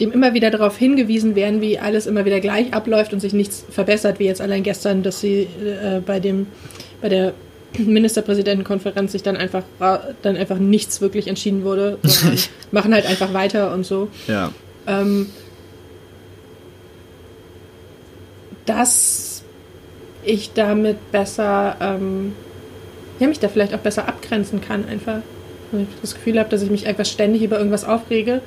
dem 0.00 0.12
immer 0.12 0.34
wieder 0.34 0.50
darauf 0.50 0.76
hingewiesen 0.76 1.34
werden, 1.34 1.60
wie 1.60 1.78
alles 1.78 2.06
immer 2.06 2.24
wieder 2.24 2.40
gleich 2.40 2.72
abläuft 2.74 3.12
und 3.12 3.20
sich 3.20 3.32
nichts 3.32 3.64
verbessert, 3.70 4.18
wie 4.18 4.24
jetzt 4.24 4.40
allein 4.40 4.62
gestern, 4.62 5.02
dass 5.02 5.20
sie 5.20 5.42
äh, 5.42 6.00
bei 6.04 6.18
dem 6.18 6.46
bei 7.00 7.08
der 7.08 7.34
Ministerpräsidentenkonferenz 7.78 9.12
sich 9.12 9.22
dann 9.22 9.36
einfach 9.36 9.64
dann 10.22 10.36
einfach 10.36 10.58
nichts 10.58 11.00
wirklich 11.00 11.28
entschieden 11.28 11.64
wurde, 11.64 11.98
sondern 12.02 12.38
machen 12.70 12.94
halt 12.94 13.06
einfach 13.06 13.32
weiter 13.32 13.72
und 13.72 13.84
so. 13.84 14.08
Ja. 14.26 14.52
Ähm, 14.86 15.28
dass 18.66 19.42
ich 20.24 20.52
damit 20.52 21.10
besser, 21.10 21.76
ähm, 21.80 22.32
ja, 23.18 23.28
mich 23.28 23.38
da 23.38 23.48
vielleicht 23.48 23.74
auch 23.74 23.78
besser 23.78 24.08
abgrenzen 24.08 24.60
kann, 24.60 24.84
einfach. 24.86 25.18
Wenn 25.70 25.82
ich 25.82 25.88
das 26.00 26.14
Gefühl 26.14 26.38
habe, 26.38 26.50
dass 26.50 26.62
ich 26.62 26.70
mich 26.70 26.86
einfach 26.86 27.06
ständig 27.06 27.42
über 27.42 27.56
irgendwas 27.56 27.84
aufrege. 27.84 28.40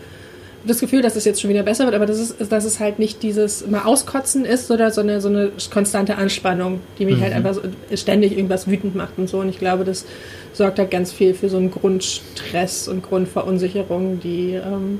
Das 0.65 0.79
Gefühl, 0.79 1.03
dass 1.03 1.15
es 1.15 1.25
jetzt 1.25 1.41
schon 1.41 1.49
wieder 1.51 1.61
besser 1.61 1.85
wird, 1.85 1.95
aber 1.95 2.07
das 2.07 2.19
ist, 2.19 2.51
dass 2.51 2.65
es 2.65 2.79
halt 2.79 2.97
nicht 2.97 3.21
dieses 3.21 3.67
mal 3.67 3.83
auskotzen 3.83 4.45
ist, 4.45 4.71
oder 4.71 4.89
so 4.89 5.01
eine, 5.01 5.21
so 5.21 5.29
eine 5.29 5.51
konstante 5.71 6.17
Anspannung, 6.17 6.79
die 6.97 7.05
mich 7.05 7.21
halt 7.21 7.33
einfach 7.33 7.53
so, 7.53 7.61
ständig 7.95 8.35
irgendwas 8.35 8.67
wütend 8.67 8.95
macht 8.95 9.17
und 9.17 9.29
so. 9.29 9.39
Und 9.39 9.49
ich 9.49 9.59
glaube, 9.59 9.83
das 9.83 10.05
sorgt 10.53 10.79
halt 10.79 10.89
ganz 10.89 11.11
viel 11.11 11.35
für 11.35 11.49
so 11.49 11.57
einen 11.57 11.69
Grundstress 11.69 12.87
und 12.87 13.03
Grundverunsicherung, 13.03 14.19
die 14.21 14.53
ähm, 14.53 14.99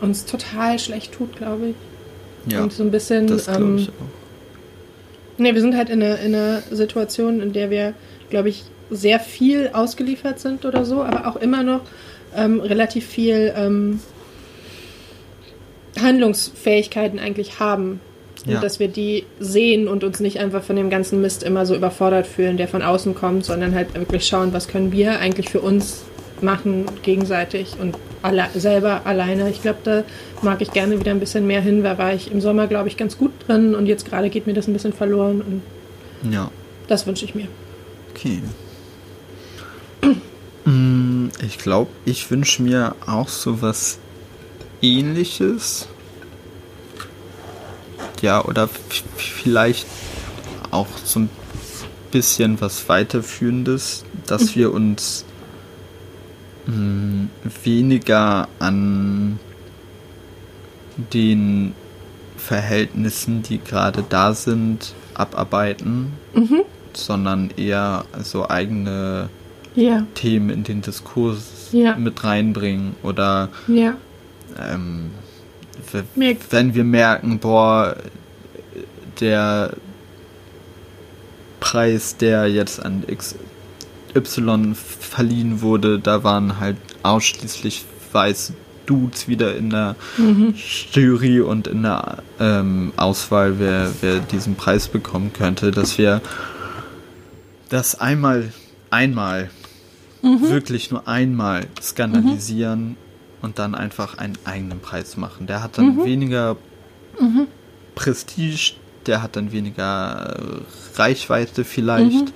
uns 0.00 0.24
total 0.24 0.78
schlecht 0.78 1.12
tut, 1.12 1.36
glaube 1.36 1.68
ich. 1.68 2.52
Ja. 2.52 2.62
Und 2.62 2.72
so 2.72 2.82
ein 2.82 2.90
bisschen. 2.90 3.26
Das 3.26 3.46
glaube 3.46 3.64
ähm, 3.64 3.76
ich 3.78 3.88
auch. 3.88 5.38
Nee, 5.38 5.54
wir 5.54 5.60
sind 5.60 5.76
halt 5.76 5.88
in 5.88 6.02
einer, 6.02 6.18
in 6.18 6.34
einer 6.34 6.62
Situation, 6.70 7.40
in 7.40 7.52
der 7.52 7.70
wir, 7.70 7.94
glaube 8.28 8.48
ich, 8.48 8.64
sehr 8.90 9.20
viel 9.20 9.70
ausgeliefert 9.72 10.38
sind 10.40 10.64
oder 10.64 10.84
so, 10.84 11.02
aber 11.02 11.26
auch 11.28 11.36
immer 11.36 11.62
noch 11.62 11.80
ähm, 12.36 12.60
relativ 12.60 13.06
viel 13.06 13.52
ähm, 13.56 14.00
Handlungsfähigkeiten 16.00 17.18
eigentlich 17.18 17.60
haben. 17.60 18.00
Und 18.46 18.52
Ja. 18.52 18.60
dass 18.60 18.78
wir 18.78 18.86
die 18.88 19.24
sehen 19.40 19.88
und 19.88 20.04
uns 20.04 20.20
nicht 20.20 20.38
einfach 20.38 20.62
von 20.62 20.76
dem 20.76 20.90
ganzen 20.90 21.20
Mist 21.20 21.42
immer 21.42 21.66
so 21.66 21.74
überfordert 21.74 22.26
fühlen, 22.26 22.56
der 22.56 22.68
von 22.68 22.82
außen 22.82 23.14
kommt, 23.16 23.44
sondern 23.44 23.74
halt 23.74 23.94
wirklich 23.94 24.26
schauen, 24.26 24.52
was 24.52 24.68
können 24.68 24.92
wir 24.92 25.18
eigentlich 25.18 25.48
für 25.50 25.60
uns 25.60 26.04
machen, 26.40 26.86
gegenseitig 27.02 27.74
und 27.80 27.96
alle, 28.22 28.46
selber 28.54 29.02
alleine. 29.06 29.50
Ich 29.50 29.60
glaube, 29.60 29.78
da 29.82 30.04
mag 30.40 30.62
ich 30.62 30.70
gerne 30.70 31.00
wieder 31.00 31.10
ein 31.10 31.18
bisschen 31.18 31.48
mehr 31.48 31.60
hin. 31.60 31.82
Da 31.82 31.98
war 31.98 32.14
ich 32.14 32.30
im 32.30 32.40
Sommer, 32.40 32.68
glaube 32.68 32.86
ich, 32.88 32.96
ganz 32.96 33.18
gut 33.18 33.32
drin 33.48 33.74
und 33.74 33.86
jetzt 33.86 34.08
gerade 34.08 34.30
geht 34.30 34.46
mir 34.46 34.54
das 34.54 34.68
ein 34.68 34.72
bisschen 34.72 34.92
verloren 34.92 35.42
und 36.22 36.32
Ja. 36.32 36.50
das 36.86 37.08
wünsche 37.08 37.24
ich 37.24 37.34
mir. 37.34 37.48
Okay. 38.14 38.40
Mm, 40.64 41.28
Ich 41.42 41.58
glaube, 41.58 41.90
ich 42.04 42.30
wünsche 42.30 42.62
mir 42.62 42.94
auch 43.06 43.28
so 43.28 43.62
was 43.62 43.98
ähnliches. 44.82 45.88
Ja, 48.20 48.44
oder 48.44 48.68
vielleicht 49.16 49.86
auch 50.70 50.88
so 51.04 51.20
ein 51.20 51.30
bisschen 52.10 52.60
was 52.60 52.88
weiterführendes, 52.88 54.04
dass 54.26 54.56
wir 54.56 54.72
uns 54.72 55.24
mm, 56.66 57.26
weniger 57.64 58.48
an 58.58 59.38
den 61.12 61.74
Verhältnissen, 62.36 63.42
die 63.42 63.58
gerade 63.58 64.02
da 64.08 64.34
sind, 64.34 64.94
abarbeiten, 65.14 66.12
sondern 66.92 67.50
eher 67.56 68.04
so 68.22 68.48
eigene 68.48 69.28
Ja, 69.78 70.06
Themen 70.14 70.50
in 70.50 70.64
den 70.64 70.82
Diskurs 70.82 71.68
Ja. 71.72 71.94
mit 71.96 72.24
reinbringen 72.24 72.96
oder 73.02 73.48
ja, 73.68 73.94
ähm, 74.58 75.10
wenn 76.50 76.74
wir 76.74 76.84
merken, 76.84 77.38
boah, 77.38 77.96
der 79.20 79.72
Preis, 81.60 82.16
der 82.16 82.48
jetzt 82.48 82.84
an 82.84 83.04
XY 83.06 84.74
verliehen 84.74 85.60
wurde, 85.60 85.98
da 85.98 86.24
waren 86.24 86.58
halt 86.58 86.76
ausschließlich 87.02 87.84
weiße 88.12 88.54
Dudes 88.86 89.28
wieder 89.28 89.54
in 89.56 89.70
der 89.70 89.96
Jury 90.92 91.40
und 91.40 91.66
in 91.68 91.82
der 91.82 92.22
ähm, 92.40 92.92
Auswahl, 92.96 93.58
wer, 93.58 93.90
wer 94.00 94.18
diesen 94.18 94.56
Preis 94.56 94.88
bekommen 94.88 95.32
könnte, 95.32 95.70
dass 95.70 95.98
wir 95.98 96.20
das 97.68 98.00
einmal, 98.00 98.52
einmal, 98.90 99.50
wirklich 100.22 100.90
nur 100.90 101.06
einmal 101.08 101.66
skandalisieren 101.80 102.96
und 103.42 103.58
dann 103.58 103.74
einfach 103.74 104.18
einen 104.18 104.36
eigenen 104.44 104.80
Preis 104.80 105.16
machen. 105.16 105.46
Der 105.46 105.62
hat 105.62 105.78
dann 105.78 106.04
weniger 106.04 106.56
Prestige, 107.94 108.72
der 109.06 109.22
hat 109.22 109.36
dann 109.36 109.52
weniger 109.52 110.36
äh, 110.38 110.98
Reichweite 111.00 111.64
vielleicht, 111.64 112.32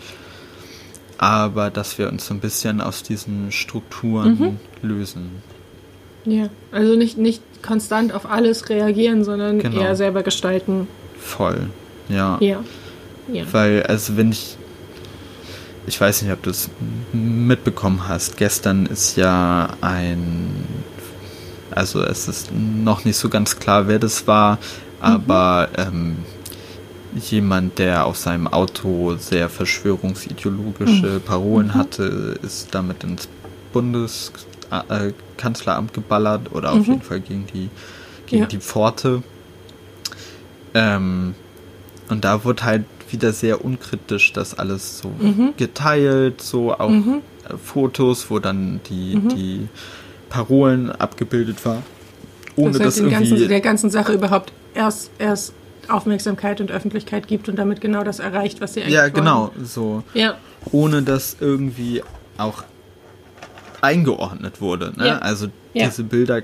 aber 1.19 1.71
dass 1.71 1.99
wir 1.99 2.09
uns 2.09 2.27
so 2.27 2.35
ein 2.35 2.41
bisschen 2.41 2.81
aus 2.81 3.03
diesen 3.03 3.53
Strukturen 3.53 4.59
lösen. 4.83 5.43
ja. 6.25 6.49
Also 6.73 6.97
nicht, 6.97 7.17
nicht 7.19 7.43
konstant 7.63 8.13
auf 8.13 8.29
alles 8.29 8.69
reagieren, 8.69 9.23
sondern 9.25 9.59
Genau. 9.61 9.81
eher 9.81 9.95
selber 9.97 10.23
gestalten. 10.23 10.89
Voll, 11.19 11.69
ja. 12.09 12.39
Ja. 12.41 12.65
Ja. 13.33 13.45
Weil, 13.53 13.85
also 13.85 14.17
wenn 14.17 14.33
ich, 14.33 14.57
ich 15.87 16.01
weiß 16.01 16.23
nicht, 16.23 16.33
ob 16.33 16.43
du 16.43 16.51
es 16.51 16.69
mitbekommen 17.13 18.09
hast, 18.09 18.37
gestern 18.37 18.87
ist 18.87 19.17
ja 19.17 19.71
ein, 19.81 20.65
also 21.71 22.03
es 22.03 22.29
ist 22.29 22.51
noch 22.53 23.05
nicht 23.05 23.17
so 23.17 23.29
ganz 23.29 23.59
klar, 23.59 23.89
wer 23.89 23.99
das 23.99 24.27
war, 24.27 24.59
aber 25.01 25.69
ähm, 25.77 26.19
jemand, 27.29 27.79
der 27.79 28.07
auf 28.07 28.17
seinem 28.17 28.47
Auto 28.47 29.17
sehr 29.19 29.49
verschwörungsideologische 29.49 31.21
Parolen 31.21 31.75
hatte, 31.75 32.39
ist 32.43 32.69
damit 32.75 33.05
ins 33.05 33.29
Bundeskanzleramt 33.73 35.93
geballert 35.93 36.53
oder 36.53 36.73
auf 36.73 36.87
jeden 36.87 37.03
Fall 37.03 37.21
gegen 37.21 37.47
die, 37.53 37.69
gegen 38.27 38.43
Ja. 38.43 38.49
die 38.49 38.59
Pforte. 38.61 39.23
Ähm, 40.75 41.35
und 42.09 42.25
da 42.25 42.45
wurde 42.45 42.63
halt 42.65 42.85
wieder 43.13 43.33
sehr 43.33 43.65
unkritisch 43.65 44.33
das 44.33 44.59
alles 44.59 44.99
so 44.99 45.13
geteilt, 45.57 46.41
so 46.41 46.73
auch 46.73 46.91
äh, 46.91 47.21
Fotos, 47.63 48.31
wo 48.31 48.39
dann 48.39 48.81
die, 48.89 49.19
die 49.35 49.69
Parolen 50.29 50.91
abgebildet 50.91 51.65
war. 51.65 51.83
Ohne 52.57 52.73
dass 52.73 52.81
halt 52.81 52.87
dass 52.87 52.95
den 52.97 53.11
ganzen, 53.11 53.33
irgendwie. 53.33 53.49
der 53.49 53.61
ganzen 53.61 53.91
Sache 53.91 54.13
überhaupt 54.13 54.53
erst, 54.75 55.11
erst 55.19 55.55
Aufmerksamkeit 55.89 56.61
und 56.61 56.71
Öffentlichkeit 56.71 57.27
gibt 57.27 57.49
und 57.49 57.57
damit 57.57 57.81
genau 57.81 58.05
das 58.05 58.19
erreicht, 58.19 58.61
was 58.61 58.75
sie 58.75 58.83
eigentlich 58.83 58.95
ja, 58.95 59.03
wollen. 59.03 59.15
genau, 59.15 59.53
so. 59.63 60.03
Ja, 60.15 60.37
Ohne 60.71 61.03
dass 61.03 61.37
irgendwie 61.41 62.03
auch 62.39 62.65
eingeordnet 63.81 64.61
wurde. 64.61 64.93
Ne? 64.97 65.09
Ja. 65.09 65.19
Also 65.19 65.49
Ja. 65.75 65.87
diese 65.87 66.05
Bilder 66.05 66.43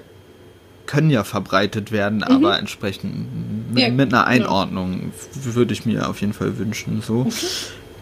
können 0.89 1.11
ja 1.11 1.23
verbreitet 1.23 1.93
werden, 1.93 2.23
aber 2.25 2.59
entsprechend 2.59 3.73
mit, 3.75 3.79
Ja, 3.83 3.91
mit 3.91 4.13
einer. 4.13 4.27
Einordnung 4.27 5.13
w- 5.35 5.55
würde 5.55 5.73
ich 5.75 5.87
mir 5.87 6.09
auf 6.09 6.21
jeden 6.21 6.33
Fall 6.33 6.59
wünschen. 6.59 7.03
So. 7.07 7.29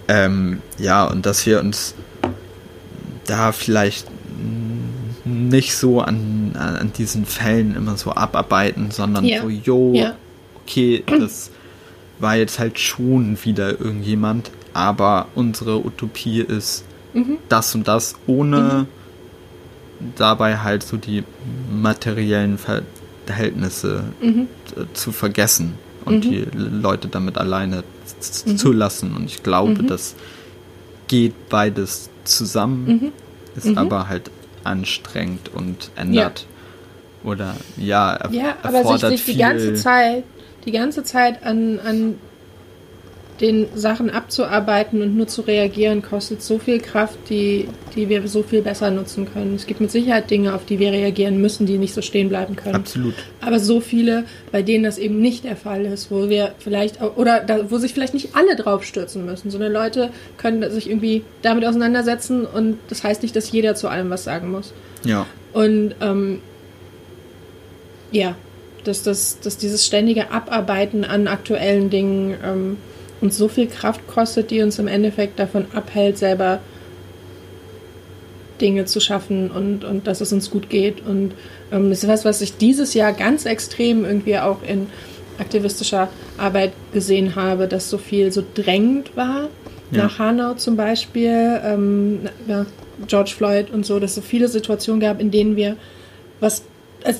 Ähm, 0.08 0.62
ja, 0.78 1.04
und 1.04 1.26
dass 1.26 1.44
wir 1.44 1.60
uns 1.60 1.94
da 3.26 3.52
vielleicht 3.52 4.06
nicht 5.24 5.74
so 5.76 6.00
an, 6.00 6.52
an 6.56 6.92
diesen 6.96 7.26
Fällen 7.26 7.74
immer 7.74 7.96
so 7.96 8.12
abarbeiten, 8.12 8.90
sondern 8.92 9.24
Ja. 9.24 9.42
so, 9.42 9.48
jo, 9.48 9.92
Ja. 9.94 10.14
okay, 10.62 11.02
das 11.06 11.50
war 12.20 12.36
jetzt 12.36 12.58
halt 12.60 12.78
schon 12.78 13.36
wieder 13.44 13.80
irgendjemand, 13.80 14.50
aber 14.72 15.26
unsere 15.34 15.84
Utopie 15.84 16.40
ist 16.40 16.84
Mhm. 17.14 17.38
das 17.48 17.74
und 17.74 17.88
das, 17.88 18.14
ohne 18.28 18.86
dabei 20.16 20.58
halt 20.58 20.82
so 20.82 20.96
die 20.96 21.24
materiellen 21.72 22.58
Verhältnisse 23.26 24.04
Mhm. 24.20 24.48
äh, 24.76 24.84
zu 24.92 25.12
vergessen 25.12 25.74
und 26.04 26.24
die 26.24 26.46
Leute 26.54 27.08
damit 27.08 27.38
alleine 27.38 27.82
Mhm. 28.46 28.56
zu 28.56 28.72
lassen. 28.72 29.14
Und 29.16 29.26
ich 29.26 29.42
glaube, 29.42 29.82
das 29.82 30.14
geht 31.08 31.48
beides 31.48 32.10
zusammen. 32.24 33.12
ist 33.56 33.66
mhm. 33.66 33.78
aber 33.78 34.08
halt 34.08 34.30
anstrengend 34.64 35.50
und 35.54 35.90
ändert. 35.96 36.40
Ja. 37.24 37.30
Oder 37.30 37.56
ja, 37.78 38.12
er, 38.14 38.30
ja 38.32 38.56
aber 38.62 38.84
sich, 38.98 39.00
sich 39.00 39.24
die 39.24 39.38
ganze 39.38 39.74
Zeit, 39.74 40.24
die 40.66 40.72
ganze 40.72 41.02
Zeit 41.04 41.42
an, 41.42 41.80
an 41.80 42.14
den 43.40 43.66
Sachen 43.74 44.08
abzuarbeiten 44.08 45.02
und 45.02 45.16
nur 45.16 45.26
zu 45.26 45.42
reagieren, 45.42 46.02
kostet 46.02 46.42
so 46.42 46.58
viel 46.58 46.80
Kraft, 46.80 47.18
die, 47.28 47.68
die 47.94 48.08
wir 48.08 48.26
so 48.28 48.42
viel 48.42 48.62
besser 48.62 48.90
nutzen 48.90 49.30
können. 49.30 49.54
Es 49.54 49.66
gibt 49.66 49.80
mit 49.80 49.90
Sicherheit 49.90 50.30
Dinge, 50.30 50.54
auf 50.54 50.64
die 50.64 50.78
wir 50.78 50.90
reagieren 50.90 51.40
müssen, 51.40 51.66
die 51.66 51.76
nicht 51.76 51.92
so 51.92 52.00
stehen 52.00 52.28
bleiben 52.28 52.56
können. 52.56 52.76
Absolut. 52.76 53.14
Aber 53.40 53.58
so 53.58 53.80
viele, 53.80 54.24
bei 54.52 54.62
denen 54.62 54.84
das 54.84 54.96
eben 54.98 55.20
nicht 55.20 55.44
der 55.44 55.56
Fall 55.56 55.84
ist, 55.84 56.10
wo 56.10 56.28
wir 56.28 56.54
vielleicht, 56.58 57.02
oder 57.02 57.40
da, 57.40 57.70
wo 57.70 57.78
sich 57.78 57.92
vielleicht 57.92 58.14
nicht 58.14 58.34
alle 58.34 58.56
drauf 58.56 58.84
stürzen 58.84 59.26
müssen, 59.26 59.50
sondern 59.50 59.72
Leute 59.72 60.10
können 60.38 60.68
sich 60.70 60.88
irgendwie 60.88 61.22
damit 61.42 61.64
auseinandersetzen 61.66 62.46
und 62.46 62.78
das 62.88 63.04
heißt 63.04 63.22
nicht, 63.22 63.36
dass 63.36 63.52
jeder 63.52 63.74
zu 63.74 63.88
allem 63.88 64.08
was 64.08 64.24
sagen 64.24 64.50
muss. 64.50 64.72
Ja. 65.04 65.26
Und 65.52 65.94
ähm, 66.00 66.40
ja, 68.12 68.34
dass, 68.84 69.02
dass, 69.02 69.40
dass 69.40 69.58
dieses 69.58 69.84
ständige 69.84 70.30
Abarbeiten 70.30 71.04
an 71.04 71.28
aktuellen 71.28 71.90
Dingen 71.90 72.34
ähm, 72.44 72.76
uns 73.20 73.36
so 73.36 73.48
viel 73.48 73.66
Kraft 73.66 74.06
kostet, 74.06 74.50
die 74.50 74.62
uns 74.62 74.78
im 74.78 74.88
Endeffekt 74.88 75.38
davon 75.38 75.66
abhält, 75.72 76.18
selber 76.18 76.60
Dinge 78.60 78.86
zu 78.86 79.00
schaffen 79.00 79.50
und, 79.50 79.84
und 79.84 80.06
dass 80.06 80.20
es 80.20 80.32
uns 80.32 80.50
gut 80.50 80.70
geht. 80.70 81.06
Und 81.06 81.32
ähm, 81.72 81.90
das 81.90 82.02
ist 82.02 82.08
was, 82.08 82.24
was 82.24 82.40
ich 82.40 82.56
dieses 82.56 82.94
Jahr 82.94 83.12
ganz 83.12 83.44
extrem 83.44 84.04
irgendwie 84.04 84.38
auch 84.38 84.62
in 84.62 84.86
aktivistischer 85.38 86.08
Arbeit 86.38 86.72
gesehen 86.92 87.36
habe, 87.36 87.68
dass 87.68 87.90
so 87.90 87.98
viel 87.98 88.32
so 88.32 88.42
drängend 88.54 89.16
war. 89.16 89.48
Ja. 89.90 90.04
Nach 90.04 90.18
Hanau 90.18 90.54
zum 90.54 90.76
Beispiel, 90.76 91.60
ähm, 91.64 92.20
ja, 92.48 92.66
George 93.06 93.32
Floyd 93.36 93.70
und 93.70 93.84
so, 93.84 94.00
dass 94.00 94.10
es 94.10 94.16
so 94.16 94.22
viele 94.22 94.48
Situationen 94.48 95.00
gab, 95.00 95.20
in 95.20 95.30
denen 95.30 95.56
wir 95.56 95.76
was 96.40 96.62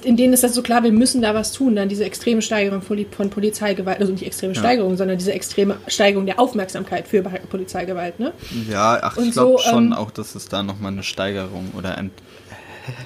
in 0.05 0.17
denen 0.17 0.33
ist 0.33 0.43
das 0.43 0.55
so 0.55 0.63
klar, 0.63 0.83
wir 0.83 0.93
müssen 0.93 1.23
da 1.23 1.35
was 1.35 1.53
tun. 1.53 1.77
Dann 1.77 1.89
diese 1.89 2.05
extreme 2.05 2.43
Steigerung 2.43 2.83
von 2.83 3.31
Polizeigewalt, 3.31 4.01
also 4.01 4.13
nicht 4.13 4.27
extreme 4.27 4.55
ja. 4.55 4.61
Steigerung, 4.61 4.97
sondern 4.97 5.19
diese 5.19 5.33
extreme 5.33 5.77
Steigerung 5.87 6.27
der 6.27 6.41
Aufmerksamkeit 6.41 7.07
für 7.07 7.23
Polizeigewalt. 7.23 8.19
Ne? 8.19 8.33
Ja, 8.69 8.99
ach, 9.03 9.17
ich 9.17 9.33
glaube 9.33 9.59
so, 9.63 9.71
schon 9.71 9.87
ähm, 9.87 9.93
auch, 9.93 10.11
dass 10.11 10.35
es 10.35 10.49
da 10.49 10.63
nochmal 10.63 10.93
eine 10.93 11.03
Steigerung 11.03 11.73
oder 11.77 11.97
eine 11.97 12.11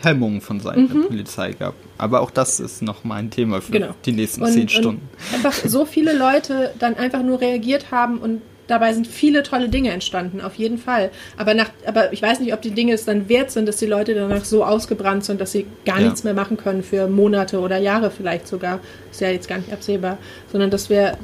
Hemmung 0.02 0.40
von 0.40 0.60
Seiten 0.60 0.82
mhm. 0.82 1.02
der 1.02 1.08
Polizei 1.08 1.52
gab. 1.52 1.74
Aber 1.98 2.20
auch 2.20 2.30
das 2.30 2.60
ist 2.60 2.82
nochmal 2.82 3.18
ein 3.18 3.30
Thema 3.30 3.60
für 3.60 3.72
genau. 3.72 3.94
die 4.04 4.12
nächsten 4.12 4.42
und, 4.42 4.52
zehn 4.52 4.68
Stunden. 4.68 5.08
einfach 5.34 5.52
so 5.52 5.84
viele 5.84 6.16
Leute 6.16 6.74
dann 6.78 6.94
einfach 6.94 7.22
nur 7.22 7.40
reagiert 7.40 7.90
haben 7.90 8.18
und 8.18 8.42
dabei 8.70 8.92
sind 8.92 9.06
viele 9.06 9.42
tolle 9.42 9.68
Dinge 9.68 9.90
entstanden, 9.90 10.40
auf 10.40 10.54
jeden 10.54 10.78
Fall. 10.78 11.10
Aber, 11.36 11.54
nach, 11.54 11.70
aber 11.86 12.12
ich 12.12 12.22
weiß 12.22 12.40
nicht, 12.40 12.54
ob 12.54 12.62
die 12.62 12.70
Dinge 12.70 12.92
es 12.94 13.04
dann 13.04 13.28
wert 13.28 13.50
sind, 13.50 13.66
dass 13.66 13.76
die 13.76 13.86
Leute 13.86 14.14
danach 14.14 14.44
so 14.44 14.64
ausgebrannt 14.64 15.24
sind, 15.24 15.40
dass 15.40 15.52
sie 15.52 15.66
gar 15.84 15.98
ja. 15.98 16.04
nichts 16.04 16.22
mehr 16.22 16.34
machen 16.34 16.56
können 16.56 16.82
für 16.82 17.08
Monate 17.08 17.58
oder 17.58 17.78
Jahre 17.78 18.10
vielleicht 18.10 18.46
sogar. 18.46 18.80
Ist 19.10 19.20
ja 19.20 19.28
jetzt 19.28 19.48
gar 19.48 19.58
nicht 19.58 19.72
absehbar. 19.72 20.18
Sondern 20.52 20.70
dass 20.70 20.88
wir 20.88 21.18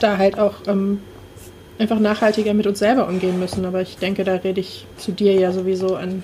da 0.00 0.16
halt 0.16 0.38
auch 0.38 0.54
ähm, 0.66 1.00
einfach 1.78 1.98
nachhaltiger 1.98 2.54
mit 2.54 2.66
uns 2.66 2.78
selber 2.78 3.08
umgehen 3.08 3.38
müssen. 3.38 3.64
Aber 3.66 3.82
ich 3.82 3.96
denke, 3.98 4.24
da 4.24 4.34
rede 4.36 4.60
ich 4.60 4.86
zu 4.96 5.12
dir 5.12 5.34
ja 5.34 5.52
sowieso 5.52 5.96
an 5.96 6.22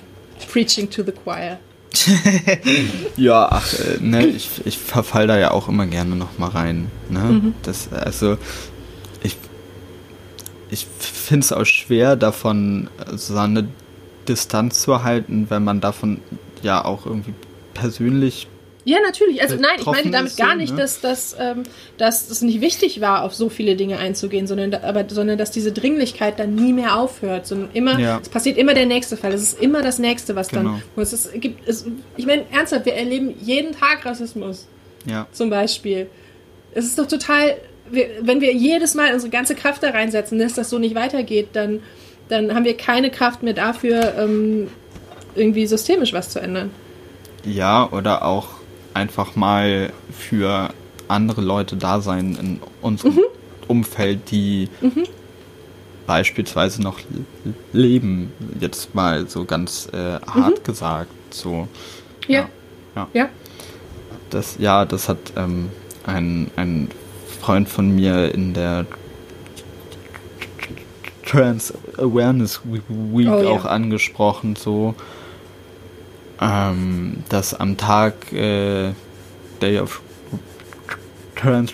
Preaching 0.51 0.89
to 0.89 1.03
the 1.03 1.11
Choir. 1.11 1.59
ja, 3.17 3.47
ach, 3.49 3.73
äh, 3.73 3.97
ne, 4.01 4.25
ich, 4.25 4.49
ich 4.65 4.77
verfall 4.77 5.27
da 5.27 5.37
ja 5.37 5.51
auch 5.51 5.67
immer 5.67 5.85
gerne 5.85 6.15
noch 6.15 6.37
mal 6.37 6.49
rein. 6.49 6.91
Ne? 7.09 7.19
Mhm. 7.19 7.53
Das, 7.63 7.91
also 7.91 8.37
ich 9.23 9.35
finde 10.75 11.45
es 11.45 11.51
auch 11.51 11.65
schwer, 11.65 12.15
davon 12.15 12.89
so 13.15 13.35
eine 13.37 13.67
Distanz 14.27 14.81
zu 14.81 15.03
halten, 15.03 15.47
wenn 15.49 15.63
man 15.63 15.81
davon 15.81 16.19
ja 16.61 16.83
auch 16.83 17.05
irgendwie 17.05 17.33
persönlich. 17.73 18.47
Ja, 18.83 18.99
natürlich. 19.05 19.41
Also 19.41 19.55
nein, 19.55 19.79
ich 19.79 19.85
meine 19.85 20.11
damit 20.11 20.37
gar 20.37 20.55
nicht, 20.55 20.71
ne? 20.71 20.79
dass, 20.79 21.01
dass, 21.01 21.35
ähm, 21.37 21.63
dass 21.97 22.29
es 22.29 22.41
nicht 22.41 22.61
wichtig 22.61 23.01
war, 23.01 23.23
auf 23.23 23.35
so 23.35 23.49
viele 23.49 23.75
Dinge 23.75 23.97
einzugehen, 23.97 24.47
sondern, 24.47 24.73
aber, 24.75 25.03
sondern 25.09 25.37
dass 25.37 25.51
diese 25.51 25.73
Dringlichkeit 25.73 26.39
dann 26.39 26.55
nie 26.55 26.71
mehr 26.71 26.95
aufhört, 26.95 27.47
sondern 27.47 27.69
immer, 27.73 27.99
ja. 27.99 28.19
es 28.21 28.29
passiert 28.29 28.57
immer 28.57 28.73
der 28.73 28.85
nächste 28.85 29.17
Fall. 29.17 29.33
Es 29.33 29.41
ist 29.41 29.61
immer 29.61 29.81
das 29.81 29.99
nächste, 29.99 30.37
was 30.37 30.47
genau. 30.47 30.79
dann. 30.95 31.03
Es 31.03 31.11
ist, 31.11 31.33
gibt, 31.33 31.67
es, 31.67 31.85
ich 32.15 32.25
meine, 32.25 32.45
ernsthaft, 32.49 32.85
wir 32.85 32.93
erleben 32.93 33.35
jeden 33.41 33.73
Tag 33.73 34.05
Rassismus. 34.05 34.67
Ja. 35.05 35.27
Zum 35.33 35.49
Beispiel. 35.49 36.09
Es 36.73 36.85
ist 36.85 36.97
doch 36.97 37.07
total 37.07 37.57
wir, 37.91 38.07
wenn 38.21 38.41
wir 38.41 38.53
jedes 38.53 38.95
Mal 38.95 39.13
unsere 39.13 39.31
ganze 39.31 39.55
Kraft 39.55 39.83
da 39.83 39.89
reinsetzen, 39.89 40.39
dass 40.39 40.53
das 40.53 40.69
so 40.69 40.79
nicht 40.79 40.95
weitergeht, 40.95 41.49
dann, 41.53 41.81
dann 42.29 42.53
haben 42.53 42.65
wir 42.65 42.77
keine 42.77 43.09
Kraft 43.11 43.43
mehr 43.43 43.53
dafür, 43.53 44.15
ähm, 44.17 44.69
irgendwie 45.35 45.67
systemisch 45.67 46.13
was 46.13 46.29
zu 46.29 46.39
ändern. 46.39 46.71
Ja, 47.43 47.87
oder 47.91 48.25
auch 48.25 48.49
einfach 48.93 49.35
mal 49.35 49.91
für 50.11 50.69
andere 51.07 51.41
Leute 51.41 51.77
da 51.77 52.01
sein 52.01 52.37
in 52.39 52.59
unserem 52.81 53.13
mhm. 53.13 53.23
Umfeld, 53.67 54.31
die 54.31 54.69
mhm. 54.81 55.03
beispielsweise 56.05 56.81
noch 56.81 56.99
leben, 57.71 58.31
jetzt 58.59 58.95
mal 58.95 59.29
so 59.29 59.45
ganz 59.45 59.87
äh, 59.93 60.19
hart 60.25 60.59
mhm. 60.59 60.63
gesagt. 60.63 61.11
So. 61.33 61.67
Ja. 62.27 62.49
ja. 62.95 63.07
Ja. 63.13 63.29
Das, 64.29 64.57
ja, 64.59 64.85
das 64.85 65.07
hat 65.07 65.19
ähm, 65.37 65.69
ein, 66.05 66.51
ein 66.55 66.89
Freund 67.41 67.69
von 67.69 67.95
mir 67.95 68.33
in 68.33 68.53
der 68.53 68.85
Trans 71.25 71.73
Awareness 71.97 72.61
Week 72.63 73.29
oh, 73.29 73.47
auch 73.47 73.65
ja. 73.65 73.69
angesprochen, 73.69 74.55
so 74.55 74.95
ähm, 76.39 77.23
dass 77.29 77.53
am 77.53 77.77
Tag 77.77 78.31
äh, 78.31 78.93
Day 79.61 79.79
of 79.79 80.01
Trans 81.35 81.73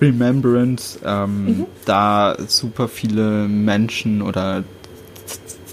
Remembrance 0.00 0.98
ähm, 1.04 1.44
mhm. 1.44 1.66
da 1.86 2.36
super 2.46 2.88
viele 2.88 3.48
Menschen 3.48 4.20
oder 4.20 4.64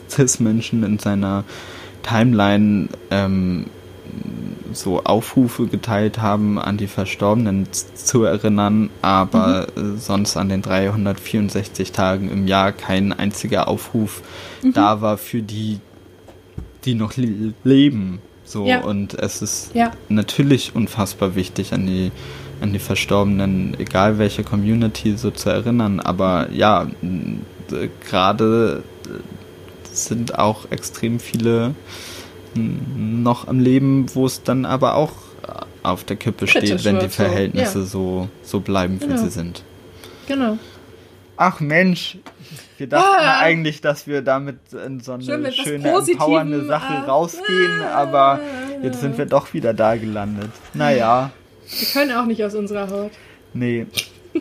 Cis-Menschen 0.09 0.83
in 0.83 0.99
seiner 0.99 1.43
Timeline 2.03 2.87
ähm, 3.11 3.65
so 4.77 5.03
Aufrufe 5.03 5.67
geteilt 5.67 6.19
haben, 6.21 6.59
an 6.59 6.77
die 6.77 6.87
Verstorbenen 6.87 7.67
zu 7.71 8.23
erinnern, 8.23 8.89
aber 9.01 9.67
mhm. 9.75 9.97
sonst 9.97 10.37
an 10.37 10.49
den 10.49 10.61
364 10.61 11.91
Tagen 11.91 12.29
im 12.29 12.47
Jahr 12.47 12.71
kein 12.71 13.13
einziger 13.13 13.67
Aufruf 13.67 14.21
mhm. 14.61 14.73
da 14.73 15.01
war 15.01 15.17
für 15.17 15.41
die, 15.41 15.79
die 16.85 16.93
noch 16.93 17.13
leben. 17.63 18.19
So, 18.43 18.65
ja. 18.65 18.81
und 18.81 19.13
es 19.13 19.41
ist 19.41 19.75
ja. 19.75 19.91
natürlich 20.07 20.73
unfassbar 20.73 21.35
wichtig, 21.35 21.73
an 21.73 21.85
die, 21.85 22.11
an 22.61 22.71
die 22.71 22.79
Verstorbenen, 22.79 23.77
egal 23.77 24.19
welche 24.19 24.43
Community, 24.43 25.17
so 25.17 25.31
zu 25.31 25.49
erinnern. 25.49 25.99
Aber 25.99 26.49
ja, 26.51 26.87
gerade 28.07 28.83
sind 29.91 30.39
auch 30.39 30.71
extrem 30.71 31.19
viele 31.19 31.75
noch 32.57 33.47
am 33.47 33.59
Leben, 33.59 34.05
wo 34.13 34.25
es 34.25 34.43
dann 34.43 34.65
aber 34.65 34.95
auch 34.95 35.11
auf 35.83 36.03
der 36.03 36.17
Kippe 36.17 36.45
Kritisch 36.45 36.81
steht, 36.81 36.85
wenn 36.85 36.99
die 36.99 37.09
Verhältnisse 37.09 37.83
so, 37.85 38.21
ja. 38.21 38.27
so, 38.43 38.49
so 38.49 38.59
bleiben, 38.59 38.99
wie 39.01 39.07
genau. 39.07 39.23
sie 39.23 39.29
sind. 39.29 39.63
Genau. 40.27 40.57
Ach 41.37 41.59
Mensch, 41.59 42.17
wir 42.77 42.87
dachten 42.87 43.15
ah. 43.19 43.39
eigentlich, 43.39 43.81
dass 43.81 44.07
wir 44.07 44.21
damit 44.21 44.57
in 44.73 44.99
so 44.99 45.13
eine 45.13 45.23
Schön, 45.23 45.51
schöne, 45.51 45.89
empowernde 45.89 46.65
Sache 46.65 46.93
ah. 46.93 47.05
rausgehen, 47.05 47.81
aber 47.93 48.39
jetzt 48.83 49.01
sind 49.01 49.17
wir 49.17 49.25
doch 49.25 49.53
wieder 49.53 49.73
da 49.73 49.95
gelandet. 49.95 50.51
Naja. 50.73 51.31
Wir 51.69 51.87
können 51.89 52.17
auch 52.17 52.25
nicht 52.25 52.43
aus 52.43 52.55
unserer 52.55 52.89
Haut. 52.89 53.11
Nee. 53.53 53.85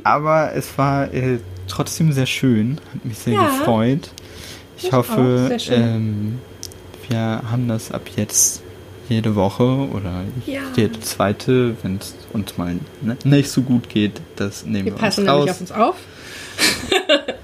Aber 0.05 0.53
es 0.55 0.77
war 0.79 1.13
äh, 1.13 1.39
trotzdem 1.69 2.13
sehr 2.13 2.27
schön, 2.27 2.79
hat 2.95 3.05
mich 3.05 3.19
sehr 3.19 3.35
ja. 3.35 3.47
gefreut. 3.47 4.11
Ich, 4.77 4.85
ich 4.85 4.93
hoffe, 4.93 5.57
ähm, 5.71 6.39
wir 7.09 7.43
haben 7.51 7.69
das 7.69 7.93
ab 7.93 8.03
jetzt 8.17 8.63
jede 9.09 9.35
Woche 9.37 9.65
oder 9.65 10.25
ja. 10.47 10.63
jede 10.75 11.01
zweite, 11.01 11.77
wenn 11.83 11.97
es 11.97 12.15
uns 12.33 12.59
mal 12.59 12.77
ne, 13.01 13.17
nicht 13.25 13.51
so 13.51 13.63
gut 13.63 13.89
geht, 13.89 14.21
das 14.37 14.65
nehmen 14.65 14.87
wir, 14.87 14.99
wir 14.99 15.03
uns 15.03 15.19
raus. 15.19 15.19
Wir 15.19 15.25
passen 15.25 15.37
nämlich 15.37 15.51
auf 15.51 15.61
uns 15.61 15.73
auf. 15.73 15.97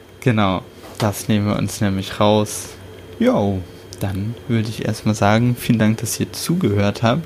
genau, 0.21 0.63
das 0.99 1.29
nehmen 1.29 1.47
wir 1.47 1.57
uns 1.57 1.81
nämlich 1.81 2.19
raus. 2.19 2.71
Jo, 3.19 3.61
dann 4.01 4.35
würde 4.49 4.69
ich 4.69 4.85
erstmal 4.85 5.15
sagen, 5.15 5.57
vielen 5.59 5.79
Dank, 5.79 5.99
dass 5.99 6.19
ihr 6.19 6.33
zugehört 6.33 7.03
habt. 7.03 7.23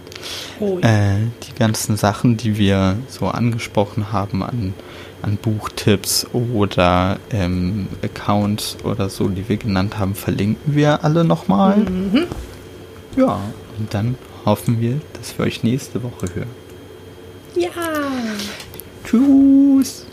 Oh, 0.61 0.79
ja. 0.83 1.15
äh, 1.15 1.19
die 1.49 1.55
ganzen 1.59 1.97
Sachen, 1.97 2.37
die 2.37 2.59
wir 2.59 2.97
so 3.09 3.29
angesprochen 3.29 4.13
haben 4.13 4.43
an 4.43 4.75
an 5.23 5.37
Buchtipps 5.37 6.27
oder 6.33 7.19
ähm, 7.31 7.89
Accounts 8.03 8.77
oder 8.85 9.09
so, 9.09 9.29
die 9.29 9.49
wir 9.49 9.57
genannt 9.57 9.99
haben, 9.99 10.15
verlinken 10.15 10.75
wir 10.75 11.05
alle 11.05 11.25
nochmal. 11.25 11.79
Mhm. 11.79 12.27
Ja, 13.17 13.41
und 13.79 13.93
dann 13.95 14.17
hoffen 14.45 14.81
wir, 14.81 15.01
dass 15.15 15.39
wir 15.39 15.47
euch 15.47 15.63
nächste 15.63 16.03
Woche 16.03 16.27
hören. 16.35 16.51
Ja. 17.55 17.71
Tschüss. 19.05 20.07